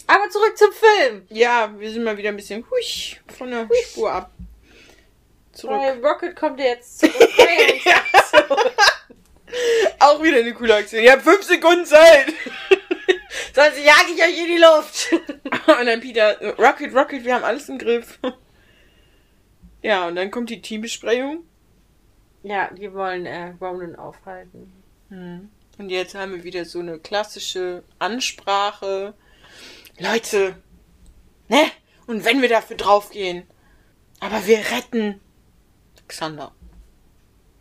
Aber 0.07 0.31
zurück 0.31 0.57
zum 0.57 0.71
Film. 0.73 1.27
Ja, 1.29 1.71
wir 1.79 1.91
sind 1.91 2.05
mal 2.05 2.17
wieder 2.17 2.31
ein 2.31 2.37
bisschen 2.37 2.65
husch 2.71 3.21
von 3.37 3.51
der 3.51 3.69
Spur 3.85 4.11
ab. 4.13 4.31
Zurück. 5.59 5.77
Weil 5.77 6.05
Rocket 6.05 6.37
kommt 6.37 6.61
jetzt 6.61 7.01
zur 7.01 7.09
Befreiungsaktion. 7.09 8.47
Auch 9.99 10.23
wieder 10.23 10.39
eine 10.39 10.55
coole 10.55 10.77
Aktion. 10.77 11.03
Ihr 11.03 11.11
habt 11.11 11.23
fünf 11.23 11.43
Sekunden 11.43 11.85
Zeit. 11.85 12.27
Sonst 13.53 13.85
jage 13.85 14.13
ich 14.15 14.23
euch 14.23 14.39
in 14.39 14.47
die 14.47 14.59
Luft. 14.59 15.13
Und 15.81 15.87
dann 15.87 16.01
Peter, 16.01 16.41
Rocket, 16.59 16.95
Rocket, 16.95 17.25
wir 17.25 17.35
haben 17.35 17.43
alles 17.43 17.69
im 17.69 17.77
Griff. 17.77 18.21
Ja, 19.83 20.09
und 20.09 20.17
dann 20.17 20.31
kommt 20.31 20.51
die 20.51 20.61
Teambesprechung. 20.61 21.45
Ja, 22.43 22.71
die 22.73 22.93
wollen 22.93 23.27
äh, 23.27 23.55
Ronan 23.61 23.95
aufhalten. 23.95 24.73
Und 25.11 25.89
jetzt 25.89 26.15
haben 26.15 26.33
wir 26.33 26.43
wieder 26.43 26.65
so 26.65 26.81
eine 26.81 26.99
klassische 26.99 27.85
Ansprache. 27.99 29.15
Leute, 29.99 30.57
ne? 31.49 31.71
Und 32.07 32.25
wenn 32.25 32.43
wir 32.43 32.49
dafür 32.49 32.77
draufgehen. 32.77 33.47
Aber 34.21 34.47
wir 34.47 34.59
retten 34.59 35.21
Xander. 36.09 36.53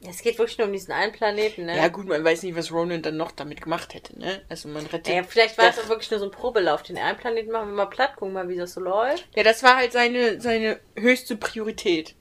Es 0.02 0.22
geht 0.22 0.38
wirklich 0.38 0.58
nur 0.58 0.68
um 0.68 0.74
diesen 0.74 0.92
einen 0.92 1.12
Planeten, 1.12 1.66
ne? 1.66 1.76
Ja 1.76 1.88
gut, 1.88 2.08
man 2.08 2.24
weiß 2.24 2.44
nicht, 2.44 2.56
was 2.56 2.72
Ronan 2.72 3.02
dann 3.02 3.18
noch 3.18 3.32
damit 3.32 3.62
gemacht 3.62 3.96
hätte, 3.96 4.18
ne? 4.18 4.42
Also 4.48 4.70
man 4.70 4.86
rettet. 4.86 5.14
Ja, 5.14 5.24
vielleicht 5.24 5.58
war 5.58 5.70
es 5.70 5.80
auch 5.80 5.90
wirklich 5.90 6.12
nur 6.12 6.20
so 6.20 6.26
ein 6.26 6.32
Probelauf. 6.32 6.84
Den 6.84 6.98
einen 6.98 7.18
Planeten 7.18 7.52
machen 7.52 7.70
wir 7.70 7.76
mal 7.76 7.86
platt, 7.88 8.16
gucken 8.16 8.34
mal, 8.34 8.48
wie 8.48 8.56
das 8.56 8.74
so 8.74 8.82
läuft. 8.82 9.28
Ja, 9.36 9.44
das 9.44 9.64
war 9.64 9.76
halt 9.76 9.92
seine, 9.92 10.40
seine 10.40 10.80
höchste 10.96 11.36
Priorität. 11.36 12.16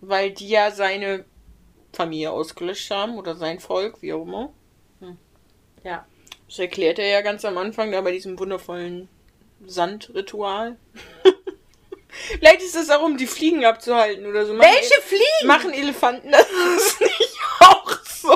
Weil 0.00 0.32
die 0.32 0.48
ja 0.48 0.70
seine 0.70 1.24
Familie 1.92 2.32
ausgelöscht 2.32 2.90
haben 2.90 3.16
oder 3.16 3.36
sein 3.36 3.60
Volk, 3.60 4.02
wie 4.02 4.12
auch 4.12 4.22
immer. 4.22 4.52
Ja. 5.84 6.06
Das 6.48 6.58
erklärt 6.58 6.98
er 6.98 7.06
ja 7.06 7.20
ganz 7.20 7.44
am 7.44 7.58
Anfang 7.58 7.92
da 7.92 8.00
bei 8.00 8.12
diesem 8.12 8.38
wundervollen 8.38 9.08
Sandritual. 9.64 10.76
Vielleicht 12.12 12.62
ist 12.62 12.76
das 12.76 12.90
auch, 12.90 13.02
um 13.02 13.16
die 13.16 13.26
Fliegen 13.26 13.64
abzuhalten 13.64 14.26
oder 14.26 14.46
so. 14.46 14.54
Machen- 14.54 14.68
Welche 14.72 15.00
Fliegen? 15.02 15.46
Machen 15.46 15.72
Elefanten 15.72 16.30
das 16.32 16.48
nicht 17.00 17.38
auch 17.60 17.98
so? 18.04 18.32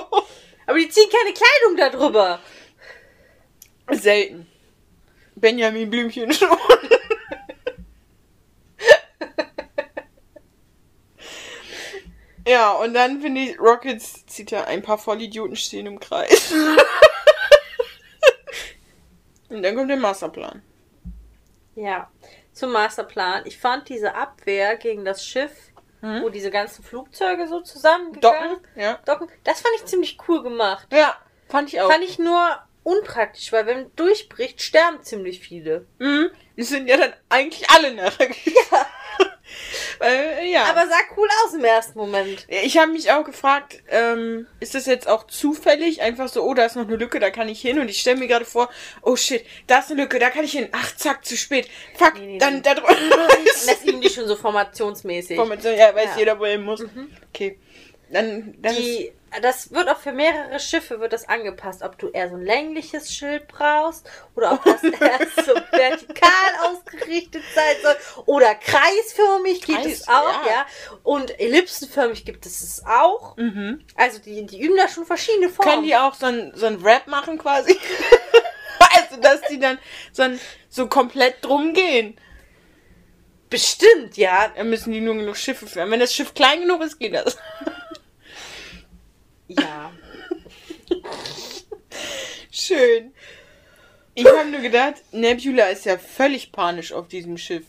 Aber 0.67 0.79
die 0.79 0.89
ziehen 0.89 1.11
keine 1.11 1.35
Kleidung 1.35 1.77
da 1.77 1.91
drüber. 1.91 2.41
Selten. 3.91 4.47
Benjamin 5.37 5.91
Blümchen 5.91 6.33
schon. 6.33 6.49
ja, 12.47 12.73
und 12.73 12.95
dann 12.95 13.21
finde 13.21 13.41
ich, 13.43 13.59
Rockets 13.59 14.27
zieht 14.27 14.51
ja 14.51 14.65
ein 14.65 14.83
paar 14.83 14.99
Vollidioten 14.99 15.57
stehen 15.57 15.87
im 15.87 15.99
Kreis. 15.99 16.53
und 19.49 19.63
dann 19.63 19.75
kommt 19.75 19.89
der 19.91 19.97
Masterplan. 19.97 20.63
Ja. 21.75 22.11
Zum 22.55 22.73
Masterplan. 22.73 23.43
Ich 23.45 23.59
fand 23.59 23.89
diese 23.89 24.15
Abwehr 24.15 24.77
gegen 24.77 25.05
das 25.05 25.27
Schiff, 25.27 25.53
Mhm. 26.01 26.23
wo 26.23 26.29
diese 26.29 26.51
ganzen 26.51 26.83
Flugzeuge 26.85 27.49
so 27.49 27.61
zusammengegangen 27.61 28.51
Docken? 28.51 28.67
Ja. 28.77 28.99
Docken. 29.07 29.29
Das 29.43 29.61
fand 29.61 29.75
ich 29.77 29.85
ziemlich 29.87 30.19
cool 30.29 30.43
gemacht. 30.43 30.87
Ja, 30.93 31.17
fand 31.49 31.73
ich 31.73 31.81
auch. 31.81 31.91
Fand 31.91 32.05
ich 32.05 32.19
nur 32.19 32.59
unpraktisch, 32.83 33.53
weil 33.53 33.67
wenn 33.67 33.95
durchbricht, 33.97 34.61
sterben 34.63 35.03
ziemlich 35.03 35.41
viele. 35.41 35.87
Mhm. 35.99 36.31
Die 36.57 36.63
sind 36.63 36.87
ja 36.87 36.97
dann 36.99 37.13
eigentlich 37.29 37.69
alle 37.71 37.93
nachher. 37.95 38.29
Ja. 38.45 38.87
Weil, 39.99 40.47
ja. 40.47 40.65
Aber 40.65 40.87
sah 40.87 40.97
cool 41.17 41.29
aus 41.45 41.55
im 41.55 41.65
ersten 41.65 41.99
Moment. 41.99 42.47
Ich 42.49 42.79
habe 42.79 42.93
mich 42.93 43.11
auch 43.11 43.25
gefragt, 43.25 43.83
ähm, 43.89 44.47
ist 44.61 44.75
das 44.75 44.87
jetzt 44.87 45.09
auch 45.09 45.27
zufällig? 45.27 46.03
Einfach 46.03 46.29
so, 46.29 46.43
oh, 46.43 46.55
da 46.55 46.65
ist 46.65 46.77
noch 46.77 46.87
eine 46.87 46.97
Lücke, 46.97 47.21
da 47.21 47.31
kann 47.31 47.49
ich 47.49 47.61
hin. 47.61 47.79
Und 47.79 47.89
ich 47.89 48.01
stelle 48.01 48.19
mir 48.19 48.27
gerade 48.29 48.45
vor, 48.45 48.69
oh 49.03 49.17
shit, 49.17 49.45
da 49.67 49.79
ist 49.79 49.91
eine 49.91 50.03
Lücke, 50.03 50.19
da 50.19 50.31
kann 50.31 50.45
ich 50.45 50.53
hin. 50.53 50.69
Ach, 50.73 50.95
zack, 50.97 51.25
zu 51.25 51.37
spät. 51.37 51.69
Fuck, 51.97 52.15
Nee, 52.19 52.27
nee, 52.27 52.39
dann 52.39 52.55
nee. 52.57 52.61
da 52.63 52.75
drüber. 52.75 52.97
Das 53.67 53.83
üben 53.85 54.01
die 54.01 54.09
schon 54.11 54.27
so 54.27 54.37
formationsmäßig. 54.37 55.37
Formation, 55.37 55.77
ja, 55.77 55.95
weiß 55.95 56.05
Ja. 56.05 56.13
Mhm. 56.13 56.19
jeder, 56.19 56.39
wo 56.39 56.45
er 56.45 56.53
hin 56.53 56.63
muss. 56.65 56.85
Okay. 57.33 57.59
Dann, 58.11 58.55
dann 58.59 58.75
Die, 58.75 59.13
das 59.43 59.73
wird 59.73 59.89
auch 59.89 59.99
für 59.99 60.13
mehrere 60.13 60.61
Schiffe 60.61 61.01
wird 61.01 61.13
das 61.13 61.29
angepasst, 61.29 61.83
ob 61.83 61.99
du 61.99 62.09
eher 62.09 62.29
so 62.29 62.37
ein 62.37 62.45
längliches 62.45 63.13
Schild 63.13 63.49
brauchst 63.49 64.09
oder 64.35 64.53
ob 64.53 64.65
das 64.65 64.83
erst 65.01 65.37
so 65.45 65.55
vertikal 65.73 66.31
ausgerichtet 66.63 67.43
sein 67.55 67.77
soll 67.83 68.25
oder 68.27 68.55
kreisförmig 68.55 69.63
gibt 69.63 69.83
Kreis, 69.83 70.01
es 70.01 70.09
auch, 70.09 70.47
ja. 70.47 70.51
ja. 70.51 70.67
Und 71.03 71.39
ellipsenförmig 71.41 72.25
gibt 72.25 72.47
es 72.47 72.63
es 72.63 72.85
auch. 72.87 73.37
mhm. 73.37 73.85
Also 73.97 74.19
die, 74.21 74.47
die 74.47 74.61
üben 74.61 74.77
da 74.77 74.89
schon 74.89 75.07
verschiedene 75.07 75.49
Formen. 75.49 75.73
Können 75.73 75.85
die 75.85 75.97
auch 75.97 76.15
so 76.15 76.27
ein, 76.27 76.53
so 76.55 76.67
ein 76.67 76.77
Rap 76.77 77.07
machen 77.07 77.39
quasi? 77.39 77.79
also, 78.79 79.21
dass 79.21 79.41
die 79.43 79.59
dann 79.59 79.79
so, 80.13 80.23
ein, 80.23 80.41
so 80.69 80.87
komplett 80.87 81.45
drum 81.45 81.73
gehen. 81.73 82.19
Bestimmt, 83.51 84.17
ja. 84.17 84.51
Dann 84.57 84.71
müssen 84.71 84.93
die 84.93 85.01
nur 85.01 85.15
genug 85.15 85.37
Schiffe 85.37 85.67
führen. 85.67 85.91
Wenn 85.91 86.01
das 86.01 86.15
Schiff 86.15 86.35
klein 86.35 86.61
genug 86.63 86.83
ist, 86.83 86.99
geht 86.99 87.15
das. 87.15 87.37
Ja. 89.49 89.93
Schön. 92.51 93.13
Ich 94.15 94.27
habe 94.27 94.49
nur 94.49 94.61
gedacht, 94.61 95.03
Nebula 95.13 95.67
ist 95.67 95.87
ja 95.87 95.99
völlig 95.99 96.53
panisch 96.53 96.93
auf 96.93 97.09
diesem 97.09 97.37
Schiff. 97.37 97.65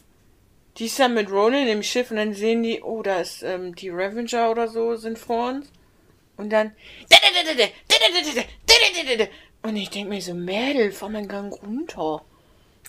Die 0.77 0.85
ist 0.85 0.99
ja 0.99 1.07
mit 1.07 1.31
Ronan 1.31 1.67
im 1.67 1.83
Schiff 1.83 2.11
und 2.11 2.17
dann 2.17 2.33
sehen 2.33 2.61
die, 2.63 2.81
oh, 2.81 3.01
da 3.01 3.21
ist 3.21 3.43
ähm, 3.43 3.73
die 3.75 3.89
Revenger 3.89 4.51
oder 4.51 4.67
so 4.67 4.95
sind 4.95 5.17
vor 5.17 5.49
uns. 5.49 5.71
Und 6.37 6.49
dann. 6.51 6.75
Und 9.63 9.75
ich 9.77 9.89
denke 9.89 10.09
mir 10.09 10.21
so, 10.21 10.33
Mädel, 10.33 10.91
fahr 10.91 11.09
mal 11.09 11.19
einen 11.19 11.27
Gang 11.27 11.53
runter. 11.63 12.23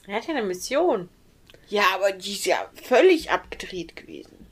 Er 0.06 0.16
hat 0.16 0.26
ja 0.26 0.34
eine 0.34 0.42
Mission. 0.42 1.08
Ja, 1.68 1.84
aber 1.94 2.12
die 2.12 2.32
ist 2.32 2.46
ja 2.46 2.70
völlig 2.74 3.30
abgedreht 3.30 3.96
gewesen. 3.96 4.46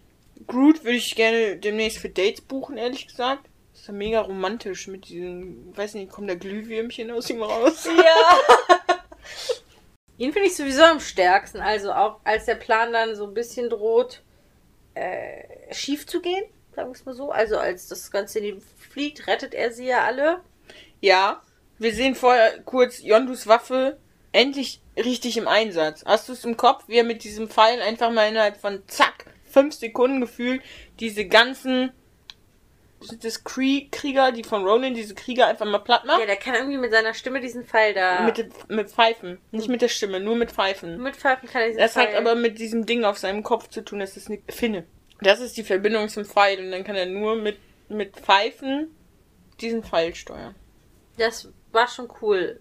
Groot 0.47 0.85
würde 0.85 0.97
ich 0.97 1.15
gerne 1.15 1.57
demnächst 1.57 1.99
für 1.99 2.09
Dates 2.09 2.41
buchen, 2.41 2.77
ehrlich 2.77 3.07
gesagt. 3.07 3.45
Ist 3.85 3.89
ja 3.89 3.93
mega 3.93 4.21
romantisch 4.23 4.87
mit 4.87 5.11
diesem, 5.11 5.77
weiß 5.77 5.93
nicht, 5.93 6.11
kommt 6.11 6.31
da 6.31 6.35
Glühwürmchen 6.35 7.11
aus 7.11 7.29
ihm 7.29 7.43
raus. 7.43 7.87
Ja. 7.95 8.39
Ihn 10.17 10.33
finde 10.33 10.49
ich 10.49 10.57
sowieso 10.57 10.85
am 10.85 11.01
stärksten. 11.01 11.61
Also 11.61 11.93
auch 11.93 12.19
als 12.25 12.47
der 12.47 12.55
Plan 12.55 12.95
dann 12.95 13.15
so 13.15 13.27
ein 13.27 13.35
bisschen 13.35 13.69
droht, 13.69 14.23
äh, 14.95 15.75
schief 15.75 16.07
zu 16.07 16.23
gehen, 16.23 16.45
sagen 16.75 16.89
wir 16.89 16.95
es 16.95 17.05
mal 17.05 17.15
so. 17.15 17.31
Also 17.31 17.59
als 17.59 17.87
das 17.89 18.11
Ganze 18.11 18.39
in 18.39 18.45
die 18.45 18.63
fliegt, 18.91 19.27
rettet 19.27 19.53
er 19.53 19.71
sie 19.71 19.89
ja 19.89 20.07
alle. 20.07 20.41
Ja, 21.03 21.43
wir 21.79 21.93
sehen 21.93 22.15
vorher 22.15 22.63
kurz 22.63 23.03
Yondus 23.03 23.47
Waffe 23.47 23.99
endlich 24.33 24.81
richtig 24.97 25.37
im 25.37 25.47
Einsatz. 25.47 26.07
Hast 26.07 26.31
du 26.31 26.33
es 26.33 26.47
im 26.47 26.57
Kopf, 26.57 26.85
wie 26.87 26.97
er 26.97 27.05
mit 27.05 27.23
diesem 27.23 27.51
Pfeil 27.51 27.83
einfach 27.83 28.11
mal 28.11 28.31
innerhalb 28.31 28.57
von 28.57 28.83
zack, 28.87 29.27
fünf 29.45 29.75
Sekunden 29.75 30.23
gefühlt 30.23 30.63
diese 31.01 31.27
ganzen 31.27 31.93
sind 33.07 33.25
das 33.25 33.45
Kree 33.45 33.89
Krieger, 33.91 34.33
die 34.33 34.45
von 34.45 34.65
Ronan 34.67 34.95
diese 34.95 35.15
Krieger 35.15 35.47
einfach 35.47 35.67
mal 35.67 35.79
platt 35.79 36.05
macht? 36.05 36.21
Ja, 36.21 36.27
der 36.27 36.37
kann 36.37 36.55
irgendwie 36.55 36.79
mit 36.79 36.93
seiner 36.93 37.15
Stimme 37.15 37.41
diesen 37.41 37.65
Pfeil 37.65 37.95
da. 37.95 38.23
Mit, 38.23 38.69
mit 38.69 38.91
Pfeifen. 38.91 39.39
Nicht 39.51 39.69
mit 39.69 39.83
der 39.83 39.89
Stimme, 39.89 40.21
nur 40.21 40.37
mit 40.37 40.51
Pfeifen. 40.51 41.03
mit 41.03 41.17
Pfeifen 41.17 41.49
kann 41.49 41.63
er 41.63 41.69
diesen 41.69 41.81
Das 41.81 41.93
Pfeil. 41.93 42.09
hat 42.09 42.15
aber 42.15 42.35
mit 42.35 42.59
diesem 42.59 42.87
Ding 42.87 43.05
auf 43.05 43.19
seinem 43.19 43.43
Kopf 43.43 43.69
zu 43.69 43.83
tun, 43.85 44.01
das 44.01 44.17
ist 44.17 44.29
eine 44.29 44.41
Finne. 44.49 44.85
Das 45.21 45.41
ist 45.41 45.57
die 45.57 45.65
Verbindung 45.65 46.09
zum 46.09 46.25
Pfeil 46.25 46.59
und 46.59 46.71
dann 46.71 46.85
kann 46.85 46.97
er 46.97 47.07
nur 47.07 47.37
mit, 47.37 47.59
mit 47.89 48.17
Pfeifen 48.17 48.95
diesen 49.61 49.83
Pfeil 49.85 50.15
steuern. 50.15 50.55
Das 51.17 51.49
war 51.73 51.89
schon 51.89 52.09
cool. 52.21 52.61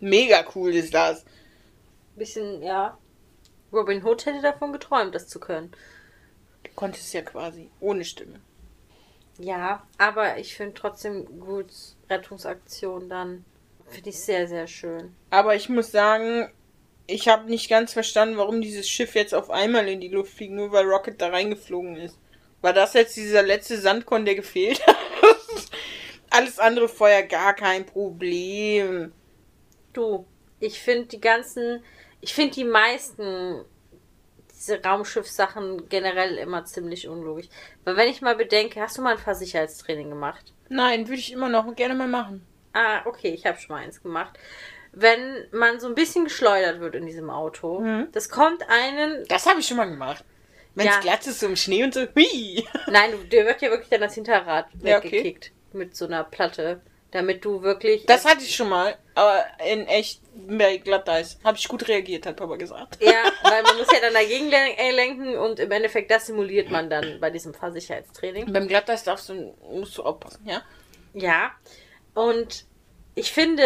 Mega 0.00 0.44
cool 0.54 0.74
ist 0.74 0.92
das. 0.92 1.24
Bisschen, 2.14 2.62
ja. 2.62 2.98
Robin 3.72 4.04
Hood 4.04 4.24
hätte 4.26 4.42
davon 4.42 4.72
geträumt, 4.72 5.14
das 5.14 5.28
zu 5.28 5.40
können. 5.40 5.72
Du 6.62 6.70
konntest 6.74 7.12
ja 7.14 7.22
quasi 7.22 7.70
ohne 7.80 8.04
Stimme. 8.04 8.40
Ja, 9.38 9.86
aber 9.98 10.38
ich 10.38 10.54
finde 10.54 10.74
trotzdem 10.74 11.40
gut 11.40 11.66
Rettungsaktion 12.08 13.08
dann. 13.08 13.44
Finde 13.88 14.10
ich 14.10 14.18
sehr, 14.18 14.48
sehr 14.48 14.66
schön. 14.66 15.14
Aber 15.30 15.54
ich 15.54 15.68
muss 15.68 15.92
sagen, 15.92 16.50
ich 17.06 17.28
habe 17.28 17.48
nicht 17.48 17.68
ganz 17.68 17.92
verstanden, 17.92 18.36
warum 18.36 18.60
dieses 18.60 18.88
Schiff 18.88 19.14
jetzt 19.14 19.34
auf 19.34 19.50
einmal 19.50 19.88
in 19.88 20.00
die 20.00 20.08
Luft 20.08 20.34
fliegt, 20.34 20.52
nur 20.52 20.72
weil 20.72 20.86
Rocket 20.86 21.20
da 21.20 21.28
reingeflogen 21.28 21.96
ist. 21.96 22.18
War 22.62 22.72
das 22.72 22.94
jetzt 22.94 23.16
dieser 23.16 23.42
letzte 23.42 23.78
Sandkorn, 23.78 24.24
der 24.24 24.34
gefehlt 24.34 24.84
hat? 24.86 24.96
Alles 26.30 26.58
andere 26.58 26.88
vorher 26.88 27.24
gar 27.24 27.54
kein 27.54 27.86
Problem. 27.86 29.12
Du, 29.92 30.26
ich 30.58 30.80
finde 30.80 31.06
die 31.06 31.20
ganzen, 31.20 31.84
ich 32.20 32.34
finde 32.34 32.54
die 32.54 32.64
meisten 32.64 33.64
diese 34.66 34.82
Raumschiffsachen 34.82 35.88
generell 35.88 36.36
immer 36.38 36.64
ziemlich 36.64 37.06
unlogisch. 37.08 37.46
Weil 37.84 37.96
wenn 37.96 38.08
ich 38.08 38.20
mal 38.20 38.34
bedenke, 38.34 38.80
hast 38.80 38.98
du 38.98 39.02
mal 39.02 39.12
ein 39.12 39.18
Fahrsicherheitstraining 39.18 40.08
gemacht? 40.10 40.52
Nein, 40.68 41.06
würde 41.08 41.20
ich 41.20 41.32
immer 41.32 41.48
noch 41.48 41.74
gerne 41.76 41.94
mal 41.94 42.08
machen. 42.08 42.44
Ah, 42.72 43.02
okay, 43.06 43.28
ich 43.28 43.46
habe 43.46 43.58
schon 43.58 43.76
mal 43.76 43.82
eins 43.84 44.02
gemacht. 44.02 44.38
Wenn 44.92 45.46
man 45.52 45.78
so 45.78 45.86
ein 45.86 45.94
bisschen 45.94 46.24
geschleudert 46.24 46.80
wird 46.80 46.94
in 46.94 47.06
diesem 47.06 47.30
Auto, 47.30 47.80
Mhm. 47.80 48.08
das 48.12 48.28
kommt 48.28 48.68
einen. 48.68 49.24
Das 49.28 49.46
habe 49.46 49.60
ich 49.60 49.66
schon 49.66 49.76
mal 49.76 49.88
gemacht. 49.88 50.24
Wenn 50.74 50.88
es 50.88 50.94
Ja. 50.96 51.00
glatt 51.00 51.26
ist, 51.26 51.40
so 51.40 51.46
im 51.46 51.56
Schnee 51.56 51.84
und 51.84 51.94
so. 51.94 52.00
Hui. 52.14 52.66
Nein, 52.88 53.12
dir 53.30 53.46
wird 53.46 53.62
ja 53.62 53.70
wirklich 53.70 53.88
dann 53.88 54.00
das 54.00 54.14
Hinterrad 54.14 54.66
Ja, 54.82 54.98
okay. 54.98 55.10
weggekickt 55.10 55.52
mit 55.72 55.96
so 55.96 56.06
einer 56.06 56.24
Platte, 56.24 56.80
damit 57.16 57.44
du 57.44 57.62
wirklich. 57.62 58.06
Das 58.06 58.24
hatte 58.24 58.42
ich 58.42 58.54
schon 58.54 58.68
mal, 58.68 58.96
aber 59.14 59.44
in 59.66 59.86
echt 59.86 60.20
bei 60.34 60.76
Glatteis. 60.76 61.38
Habe 61.42 61.56
ich 61.56 61.66
gut 61.66 61.88
reagiert, 61.88 62.26
hat 62.26 62.36
Papa 62.36 62.56
gesagt. 62.56 63.02
Ja, 63.02 63.24
weil 63.42 63.62
man 63.62 63.78
muss 63.78 63.88
ja 63.92 64.00
dann 64.00 64.14
dagegen 64.14 64.52
äh, 64.52 64.90
lenken 64.92 65.36
und 65.36 65.58
im 65.58 65.70
Endeffekt 65.70 66.10
das 66.10 66.26
simuliert 66.26 66.70
man 66.70 66.88
dann 66.90 67.18
bei 67.20 67.30
diesem 67.30 67.54
Fahrsicherheitstraining. 67.54 68.52
Beim 68.52 68.68
Glatteis 68.68 69.02
darfst 69.02 69.28
du, 69.28 69.54
musst 69.72 69.96
du 69.98 70.02
aufpassen, 70.02 70.46
ja? 70.46 70.62
Ja. 71.14 71.52
Und 72.14 72.66
ich 73.14 73.32
finde, 73.32 73.64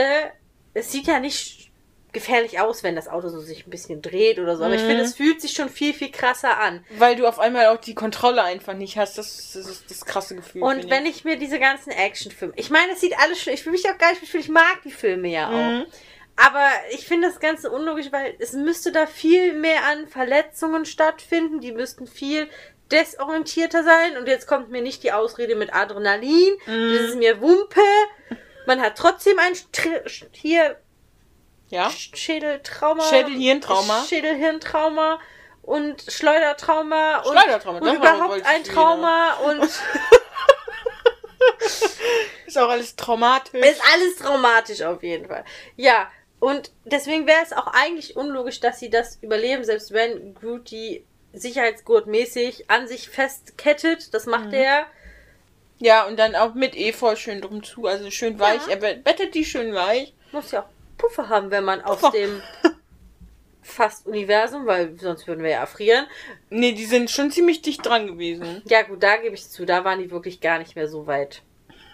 es 0.74 0.93
sieht 0.93 1.06
ja 1.06 1.18
nicht 1.18 1.69
gefährlich 2.12 2.61
aus, 2.61 2.82
wenn 2.82 2.97
das 2.97 3.09
Auto 3.09 3.28
so 3.28 3.41
sich 3.41 3.66
ein 3.66 3.70
bisschen 3.70 4.03
dreht 4.03 4.39
oder 4.39 4.57
so. 4.57 4.65
Aber 4.65 4.74
ich 4.74 4.82
Mhm. 4.82 4.87
finde, 4.89 5.03
es 5.05 5.15
fühlt 5.15 5.41
sich 5.41 5.53
schon 5.53 5.69
viel, 5.69 5.95
viel 5.95 6.11
krasser 6.11 6.59
an. 6.61 6.85
Weil 6.99 7.16
du 7.16 7.27
auf 7.27 7.39
einmal 7.39 7.66
auch 7.66 7.77
die 7.78 7.95
Kontrolle 7.95 8.43
einfach 8.43 8.74
nicht 8.74 8.97
hast. 8.97 9.19
Das, 9.19 9.53
das 9.55 9.66
ist 9.66 9.91
das 9.91 10.05
krasse 10.05 10.35
Gefühl. 10.37 10.62
Und 10.62 10.91
wenn 10.91 11.07
ich 11.07 11.24
mir 11.24 11.37
diese 11.37 11.59
ganzen 11.59 11.91
Actionfilme, 11.91 12.55
ich 12.57 12.70
meine, 12.70 12.93
es 12.93 13.01
sieht 13.01 13.19
alles 13.19 13.41
schön, 13.41 13.55
ich 13.55 13.65
will 13.65 13.73
mich 13.73 13.89
auch 13.89 13.99
gar 13.99 14.11
nicht, 14.11 14.35
ich 14.35 14.49
mag 14.49 14.81
die 14.85 14.93
Filme 14.93 15.28
ja 15.28 15.49
auch. 15.49 15.53
Mhm. 15.53 15.87
Aber 16.37 16.66
ich 16.93 17.07
finde 17.07 17.28
das 17.28 17.39
Ganze 17.39 17.70
unlogisch, 17.70 18.12
weil 18.12 18.35
es 18.39 18.53
müsste 18.55 18.93
da 18.93 19.07
viel 19.07 19.53
mehr 19.53 19.85
an 19.91 20.07
Verletzungen 20.09 20.87
stattfinden. 20.87 21.61
Die 21.61 21.73
müssten 21.73 22.07
viel 22.07 22.49
desorientierter 22.91 23.85
sein. 23.85 24.16
Und 24.16 24.27
jetzt 24.27 24.47
kommt 24.47 24.70
mir 24.70 24.82
nicht 24.82 25.03
die 25.03 25.12
Ausrede 25.12 25.55
mit 25.55 25.74
Adrenalin. 25.74 26.55
Mhm. 26.66 26.93
Das 26.95 27.03
ist 27.09 27.16
mir 27.16 27.41
Wumpe. 27.41 27.81
Man 28.66 28.81
hat 28.81 28.97
trotzdem 28.97 29.39
ein 29.39 29.55
Str- 29.55 30.03
hier 30.32 30.77
Ja? 31.70 31.90
Schädeltrauma. 31.90 33.02
Schädelhirntrauma. 33.05 34.05
Schädelhirntrauma 34.09 35.18
und 35.62 36.02
Schleudertrauma 36.09 37.18
und, 37.18 37.38
Schleudertrauma, 37.38 37.78
und 37.78 37.86
das 37.86 37.94
überhaupt 37.97 38.47
ein 38.47 38.64
Trauma 38.64 39.34
und 39.44 39.62
Ist 42.47 42.59
auch 42.59 42.68
alles 42.68 42.97
traumatisch. 42.97 43.64
ist 43.64 43.80
alles 43.94 44.16
traumatisch 44.16 44.82
auf 44.82 45.02
jeden 45.02 45.26
Fall. 45.28 45.44
Ja, 45.76 46.10
und 46.40 46.70
deswegen 46.84 47.26
wäre 47.26 47.42
es 47.42 47.52
auch 47.52 47.68
eigentlich 47.68 48.16
unlogisch, 48.16 48.60
dass 48.60 48.78
sie 48.80 48.90
das 48.90 49.18
überleben, 49.22 49.62
selbst 49.64 49.92
wenn 49.92 50.34
Groot 50.34 50.70
die 50.70 51.05
Sicherheitsgurt-mäßig 51.34 52.64
an 52.68 52.88
sich 52.88 53.09
festkettet. 53.09 54.12
Das 54.14 54.26
macht 54.26 54.47
Mhm. 54.47 54.55
er. 54.55 54.86
Ja, 55.78 56.06
und 56.06 56.18
dann 56.18 56.34
auch 56.34 56.55
mit 56.55 56.74
Efeu 56.74 57.14
schön 57.16 57.40
drum 57.40 57.62
zu. 57.62 57.86
Also 57.86 58.10
schön 58.10 58.38
weich. 58.40 58.62
Ja. 58.66 58.72
Er 58.72 58.76
bet- 58.76 59.05
bettet 59.05 59.34
die 59.34 59.44
schön 59.44 59.72
weich. 59.74 60.12
Muss 60.32 60.51
ja 60.51 60.62
auch 60.62 60.68
Puffer 61.01 61.28
haben, 61.28 61.51
wenn 61.51 61.64
man 61.64 61.81
auf 61.82 62.01
Puffer. 62.01 62.16
dem 62.16 62.43
fast 63.62 64.06
Universum, 64.06 64.66
weil 64.66 64.98
sonst 64.98 65.27
würden 65.27 65.43
wir 65.43 65.51
ja 65.51 65.60
erfrieren. 65.60 66.06
Nee, 66.51 66.72
die 66.72 66.86
sind 66.86 67.10
schon 67.10 67.31
ziemlich 67.31 67.62
dicht 67.62 67.85
dran 67.85 68.06
gewesen. 68.06 68.62
Ja, 68.66 68.82
gut, 68.82 69.02
da 69.02 69.16
gebe 69.16 69.35
ich 69.35 69.48
zu. 69.48 69.64
Da 69.64 69.85
waren 69.85 70.01
die 70.01 70.10
wirklich 70.10 70.40
gar 70.40 70.59
nicht 70.59 70.77
mehr 70.77 70.89
so 70.89 71.06
weit. 71.06 71.43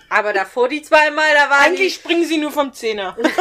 Aber 0.09 0.33
davor 0.33 0.69
die 0.69 0.83
zweimal, 0.83 1.35
da 1.35 1.51
waren 1.51 1.67
Eigentlich 1.67 1.95
springen 1.95 2.25
sie 2.25 2.39
nur 2.39 2.53
vom 2.53 2.73
Zehner. 2.73 3.17
die. 3.19 3.29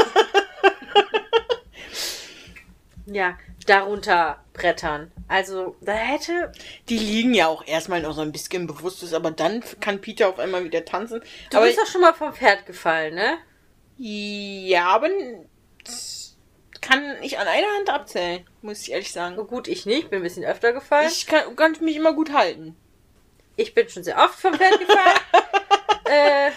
Ja, 3.07 3.37
darunter 3.67 4.43
brettern. 4.53 5.11
Also, 5.27 5.75
da 5.81 5.93
hätte. 5.93 6.51
Die 6.89 6.97
liegen 6.97 7.35
ja 7.35 7.47
auch 7.47 7.65
erstmal 7.65 8.01
noch 8.01 8.13
so 8.13 8.21
ein 8.21 8.31
bisschen 8.31 8.65
bewusstes, 8.65 9.13
aber 9.13 9.29
dann 9.29 9.63
kann 9.79 10.01
Peter 10.01 10.27
auf 10.27 10.39
einmal 10.39 10.63
wieder 10.63 10.85
tanzen. 10.85 11.21
Du 11.51 11.57
aber 11.57 11.67
bist 11.67 11.77
doch 11.77 11.85
schon 11.85 12.01
mal 12.01 12.13
vom 12.13 12.33
Pferd 12.33 12.65
gefallen, 12.65 13.13
ne? 13.13 13.37
ja, 13.97 14.87
aber 14.87 15.09
kann 16.81 17.15
ich 17.21 17.39
an 17.39 17.47
einer 17.47 17.67
Hand 17.77 17.89
abzählen, 17.89 18.45
muss 18.61 18.81
ich 18.81 18.91
ehrlich 18.91 19.11
sagen. 19.11 19.39
Oh, 19.39 19.45
gut, 19.45 19.67
ich 19.67 19.85
nicht. 19.85 20.09
Bin 20.09 20.19
ein 20.19 20.23
bisschen 20.23 20.45
öfter 20.45 20.71
gefallen. 20.73 21.07
Ich 21.11 21.25
kann, 21.25 21.55
kann 21.55 21.75
mich 21.81 21.95
immer 21.95 22.13
gut 22.13 22.31
halten. 22.31 22.75
Ich 23.55 23.73
bin 23.73 23.89
schon 23.89 24.03
sehr 24.03 24.17
oft 24.17 24.39
vom 24.39 24.53
Pferd 24.53 24.79
gefallen. 24.79 25.19
äh, 26.05 26.51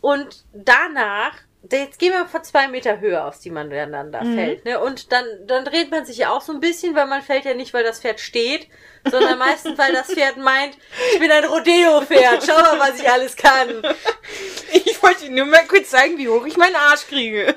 und 0.00 0.44
danach, 0.52 1.34
jetzt 1.70 1.98
gehen 1.98 2.12
wir 2.12 2.26
von 2.26 2.44
zwei 2.44 2.68
Meter 2.68 3.00
Höhe 3.00 3.22
aus, 3.24 3.40
die 3.40 3.50
man 3.50 3.68
dann 3.70 4.12
da 4.12 4.22
Mhm. 4.22 4.34
fällt. 4.36 4.64
Ne? 4.64 4.78
Und 4.80 5.10
dann, 5.12 5.26
dann 5.46 5.64
dreht 5.64 5.90
man 5.90 6.06
sich 6.06 6.18
ja 6.18 6.30
auch 6.30 6.40
so 6.42 6.52
ein 6.52 6.60
bisschen, 6.60 6.94
weil 6.94 7.06
man 7.06 7.22
fällt 7.22 7.44
ja 7.44 7.54
nicht, 7.54 7.74
weil 7.74 7.82
das 7.84 8.00
Pferd 8.00 8.20
steht, 8.20 8.68
sondern 9.10 9.38
meistens, 9.38 9.76
weil 9.76 9.92
das 9.92 10.06
Pferd 10.06 10.36
meint, 10.36 10.78
ich 11.12 11.18
bin 11.18 11.30
ein 11.30 11.44
Rodeo-Pferd, 11.44 12.44
schau 12.46 12.54
mal, 12.60 12.78
was 12.78 13.00
ich 13.00 13.10
alles 13.10 13.36
kann. 13.36 13.82
Ich 14.72 15.02
wollte 15.02 15.30
nur 15.30 15.44
mal 15.46 15.64
kurz 15.68 15.90
zeigen, 15.90 16.16
wie 16.18 16.28
hoch 16.28 16.44
ich 16.46 16.56
meinen 16.56 16.74
Arsch 16.74 17.06
kriege. 17.06 17.54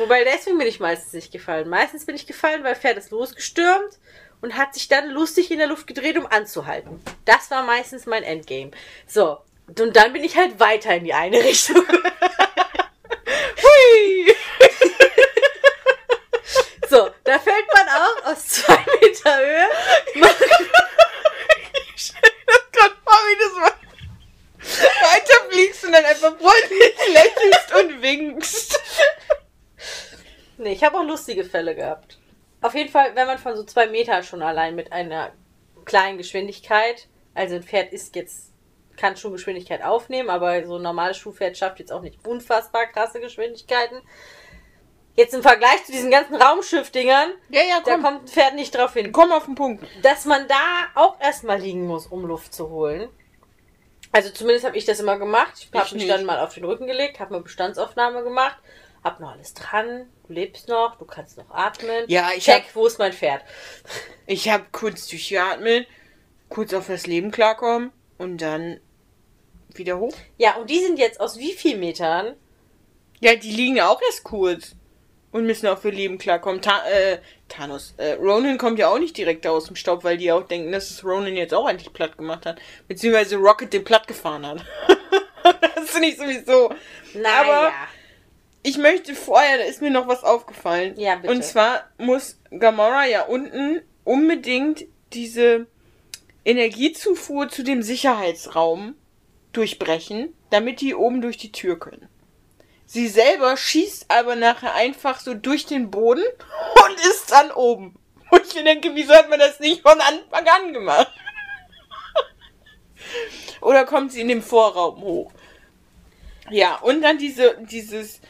Wobei 0.00 0.24
deswegen 0.24 0.56
bin 0.56 0.66
ich 0.66 0.80
meistens 0.80 1.12
nicht 1.12 1.30
gefallen. 1.30 1.68
Meistens 1.68 2.06
bin 2.06 2.16
ich 2.16 2.26
gefallen, 2.26 2.64
weil 2.64 2.74
Pferd 2.74 2.96
ist 2.96 3.10
losgestürmt 3.10 3.98
und 4.40 4.56
hat 4.56 4.72
sich 4.72 4.88
dann 4.88 5.10
lustig 5.10 5.50
in 5.50 5.58
der 5.58 5.66
Luft 5.66 5.86
gedreht, 5.86 6.16
um 6.16 6.26
anzuhalten. 6.26 7.04
Das 7.26 7.50
war 7.50 7.62
meistens 7.62 8.06
mein 8.06 8.22
Endgame. 8.22 8.70
So. 9.06 9.36
Und 9.66 9.94
dann 9.94 10.14
bin 10.14 10.24
ich 10.24 10.38
halt 10.38 10.58
weiter 10.58 10.94
in 10.94 11.04
die 11.04 11.12
eine 11.12 11.36
Richtung. 11.44 11.84
Hui! 13.62 14.34
So, 16.88 17.10
da 17.24 17.38
fällt 17.38 17.66
man 17.74 17.88
auch 17.90 18.32
aus 18.32 18.46
zwei 18.48 18.82
Meter 19.02 19.36
Höhe. 19.36 19.68
Ich 21.94 22.06
stell 22.06 22.22
mir 22.22 22.46
das 22.46 22.72
gerade 22.72 22.94
vor, 23.04 23.18
wie 23.28 23.36
du 23.36 23.50
so 23.50 23.60
weiter 24.82 25.50
fliegst 25.50 25.84
und 25.84 25.92
dann 25.92 26.06
einfach 26.06 26.38
freundlich 26.38 26.94
lächelst 27.12 27.74
und 27.74 28.00
winkst. 28.00 28.80
Nee, 30.60 30.72
ich 30.72 30.84
habe 30.84 30.98
auch 30.98 31.04
lustige 31.04 31.44
Fälle 31.44 31.74
gehabt. 31.74 32.18
Auf 32.62 32.74
jeden 32.74 32.90
Fall, 32.90 33.14
wenn 33.14 33.26
man 33.26 33.38
von 33.38 33.56
so 33.56 33.64
zwei 33.64 33.86
Meter 33.86 34.22
schon 34.22 34.42
allein 34.42 34.74
mit 34.74 34.92
einer 34.92 35.32
kleinen 35.84 36.18
Geschwindigkeit, 36.18 37.08
also 37.34 37.56
ein 37.56 37.62
Pferd 37.62 37.92
ist 37.92 38.14
jetzt, 38.16 38.52
kann 38.96 39.16
schon 39.16 39.32
Geschwindigkeit 39.32 39.82
aufnehmen, 39.82 40.28
aber 40.30 40.64
so 40.66 40.76
ein 40.76 40.82
normales 40.82 41.16
Schuhpferd 41.16 41.56
schafft 41.56 41.78
jetzt 41.78 41.90
auch 41.92 42.02
nicht 42.02 42.24
unfassbar 42.26 42.86
krasse 42.86 43.18
Geschwindigkeiten. 43.20 44.00
Jetzt 45.16 45.34
im 45.34 45.42
Vergleich 45.42 45.84
zu 45.84 45.92
diesen 45.92 46.10
ganzen 46.10 46.36
Raumschiff-Dingern, 46.36 47.32
Ja, 47.48 47.62
ja, 47.62 47.80
da 47.84 47.94
komm. 47.94 48.02
kommt 48.02 48.22
ein 48.24 48.28
Pferd 48.28 48.54
nicht 48.54 48.76
drauf 48.76 48.92
hin. 48.94 49.10
Komm 49.10 49.32
auf 49.32 49.46
den 49.46 49.54
Punkt. 49.54 49.84
dass 50.02 50.24
man 50.24 50.46
da 50.46 50.54
auch 50.94 51.18
erstmal 51.20 51.58
liegen 51.58 51.86
muss, 51.86 52.06
um 52.06 52.24
Luft 52.24 52.54
zu 52.54 52.68
holen. 52.70 53.08
Also 54.12 54.30
zumindest 54.30 54.66
habe 54.66 54.76
ich 54.76 54.84
das 54.84 55.00
immer 55.00 55.18
gemacht. 55.18 55.52
Ich 55.56 55.66
habe 55.72 55.86
Ich 55.86 55.92
mich 55.92 56.02
nicht. 56.04 56.12
dann 56.14 56.24
mal 56.26 56.38
auf 56.40 56.54
den 56.54 56.64
Rücken 56.64 56.86
gelegt, 56.86 57.20
habe 57.20 57.34
eine 57.34 57.42
Bestandsaufnahme 57.42 58.22
gemacht, 58.22 58.56
habe 59.04 59.22
noch 59.22 59.32
alles 59.32 59.54
dran. 59.54 60.08
Du 60.30 60.34
lebst 60.34 60.68
noch, 60.68 60.96
du 60.96 61.06
kannst 61.06 61.38
noch 61.38 61.50
atmen. 61.50 62.04
Ja, 62.06 62.30
ich 62.36 62.44
Check, 62.44 62.66
hab- 62.66 62.76
wo 62.76 62.86
ist 62.86 63.00
mein 63.00 63.12
Pferd? 63.12 63.42
Ich 64.28 64.48
habe 64.48 64.64
kurz 64.70 65.08
durchgeatmet, 65.08 65.88
kurz 66.48 66.72
auf 66.72 66.86
das 66.86 67.08
Leben 67.08 67.32
klarkommen 67.32 67.90
und 68.16 68.40
dann 68.40 68.78
wieder 69.74 69.98
hoch. 69.98 70.14
Ja, 70.38 70.54
und 70.54 70.70
die 70.70 70.78
sind 70.78 71.00
jetzt 71.00 71.18
aus 71.18 71.36
wie 71.36 71.50
viel 71.50 71.76
Metern? 71.76 72.36
Ja, 73.18 73.34
die 73.34 73.50
liegen 73.50 73.74
ja 73.74 73.88
auch 73.88 74.00
erst 74.00 74.22
kurz 74.22 74.76
und 75.32 75.46
müssen 75.46 75.66
auch 75.66 75.78
für 75.78 75.90
Leben 75.90 76.18
klarkommen. 76.18 76.62
Ta 76.62 76.88
äh, 76.88 77.18
Thanos. 77.48 77.94
Äh, 77.96 78.12
Ronan 78.12 78.56
kommt 78.56 78.78
ja 78.78 78.86
auch 78.88 79.00
nicht 79.00 79.16
direkt 79.16 79.44
aus 79.48 79.64
dem 79.64 79.74
Staub, 79.74 80.04
weil 80.04 80.16
die 80.16 80.30
auch 80.30 80.44
denken, 80.44 80.70
dass 80.70 80.90
es 80.90 81.02
Ronan 81.02 81.34
jetzt 81.34 81.54
auch 81.54 81.66
eigentlich 81.66 81.92
platt 81.92 82.16
gemacht 82.16 82.46
hat. 82.46 82.60
Beziehungsweise 82.86 83.34
Rocket 83.34 83.72
den 83.72 83.82
platt 83.82 84.06
gefahren 84.06 84.46
hat. 84.46 84.64
das 85.74 85.90
finde 85.90 86.06
ich 86.06 86.16
sowieso. 86.16 86.72
Naja. 87.14 87.40
Aber 87.40 87.72
ich 88.62 88.78
möchte 88.78 89.14
vorher, 89.14 89.58
da 89.58 89.64
ist 89.64 89.80
mir 89.80 89.90
noch 89.90 90.06
was 90.06 90.22
aufgefallen. 90.22 90.98
Ja, 90.98 91.16
bitte. 91.16 91.32
Und 91.32 91.44
zwar 91.44 91.88
muss 91.98 92.38
Gamora 92.50 93.06
ja 93.06 93.22
unten 93.22 93.80
unbedingt 94.04 94.84
diese 95.12 95.66
Energiezufuhr 96.44 97.48
zu 97.48 97.62
dem 97.62 97.82
Sicherheitsraum 97.82 98.94
durchbrechen, 99.52 100.34
damit 100.50 100.80
die 100.80 100.94
oben 100.94 101.22
durch 101.22 101.36
die 101.36 101.52
Tür 101.52 101.78
können. 101.78 102.08
Sie 102.86 103.08
selber 103.08 103.56
schießt 103.56 104.06
aber 104.08 104.36
nachher 104.36 104.74
einfach 104.74 105.20
so 105.20 105.34
durch 105.34 105.64
den 105.64 105.90
Boden 105.90 106.22
und 106.22 107.00
ist 107.08 107.30
dann 107.30 107.52
oben. 107.52 107.96
Und 108.32 108.46
ich 108.46 108.54
mir 108.54 108.62
denke, 108.62 108.94
wieso 108.94 109.12
hat 109.12 109.28
man 109.28 109.40
das 109.40 109.58
nicht 109.58 109.82
von 109.82 110.00
Anfang 110.00 110.46
an 110.46 110.72
gemacht? 110.72 111.12
Oder 113.60 113.84
kommt 113.84 114.12
sie 114.12 114.20
in 114.20 114.28
dem 114.28 114.40
Vorraum 114.40 115.00
hoch? 115.00 115.32
Ja, 116.48 116.76
und 116.76 117.02
dann 117.02 117.18
diese, 117.18 117.56
dieses 117.60 118.20